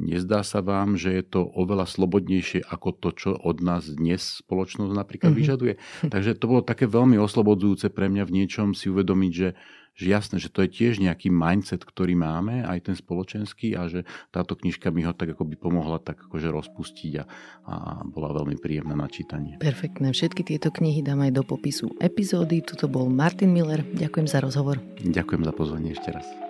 Nezdá 0.00 0.40
sa 0.40 0.64
vám, 0.64 0.96
že 0.96 1.12
je 1.12 1.24
to 1.28 1.44
oveľa 1.44 1.84
slobodnejšie 1.84 2.64
ako 2.64 2.88
to, 2.96 3.08
čo 3.12 3.30
od 3.36 3.60
nás 3.60 3.84
dnes 3.84 4.40
spoločnosť 4.40 4.96
napríklad 4.96 5.36
mm-hmm. 5.36 5.44
vyžaduje? 5.44 5.74
Takže 6.08 6.40
to 6.40 6.48
bolo 6.48 6.62
také 6.64 6.88
veľmi 6.88 7.20
oslobodzujúce 7.20 7.92
pre 7.92 8.08
mňa 8.08 8.24
v 8.24 8.34
niečom 8.40 8.72
si 8.72 8.88
uvedomiť, 8.88 9.32
že 9.36 9.48
že 9.94 10.06
jasné, 10.08 10.36
že 10.40 10.48
to 10.48 10.64
je 10.64 10.70
tiež 10.72 11.00
nejaký 11.00 11.28
mindset, 11.28 11.84
ktorý 11.84 12.16
máme, 12.16 12.64
aj 12.64 12.90
ten 12.90 12.96
spoločenský 12.96 13.76
a 13.76 13.86
že 13.86 14.08
táto 14.32 14.56
knižka 14.56 14.88
mi 14.88 15.04
ho 15.04 15.12
tak 15.12 15.36
ako 15.36 15.44
by 15.44 15.56
pomohla 15.60 15.98
tak 16.00 16.20
akože 16.26 16.48
rozpustiť 16.48 17.12
a, 17.20 17.24
a 17.68 17.74
bola 18.04 18.32
veľmi 18.32 18.56
príjemná 18.56 18.96
na 18.96 19.06
čítanie. 19.06 19.60
Perfektné. 19.60 20.10
Všetky 20.16 20.42
tieto 20.46 20.72
knihy 20.72 21.04
dám 21.04 21.22
aj 21.24 21.32
do 21.36 21.42
popisu 21.44 21.92
epizódy. 22.00 22.64
Tuto 22.64 22.88
bol 22.88 23.12
Martin 23.12 23.52
Miller. 23.52 23.84
Ďakujem 23.96 24.26
za 24.26 24.38
rozhovor. 24.40 24.80
Ďakujem 25.00 25.42
za 25.44 25.52
pozvanie 25.52 25.92
ešte 25.92 26.10
raz. 26.10 26.49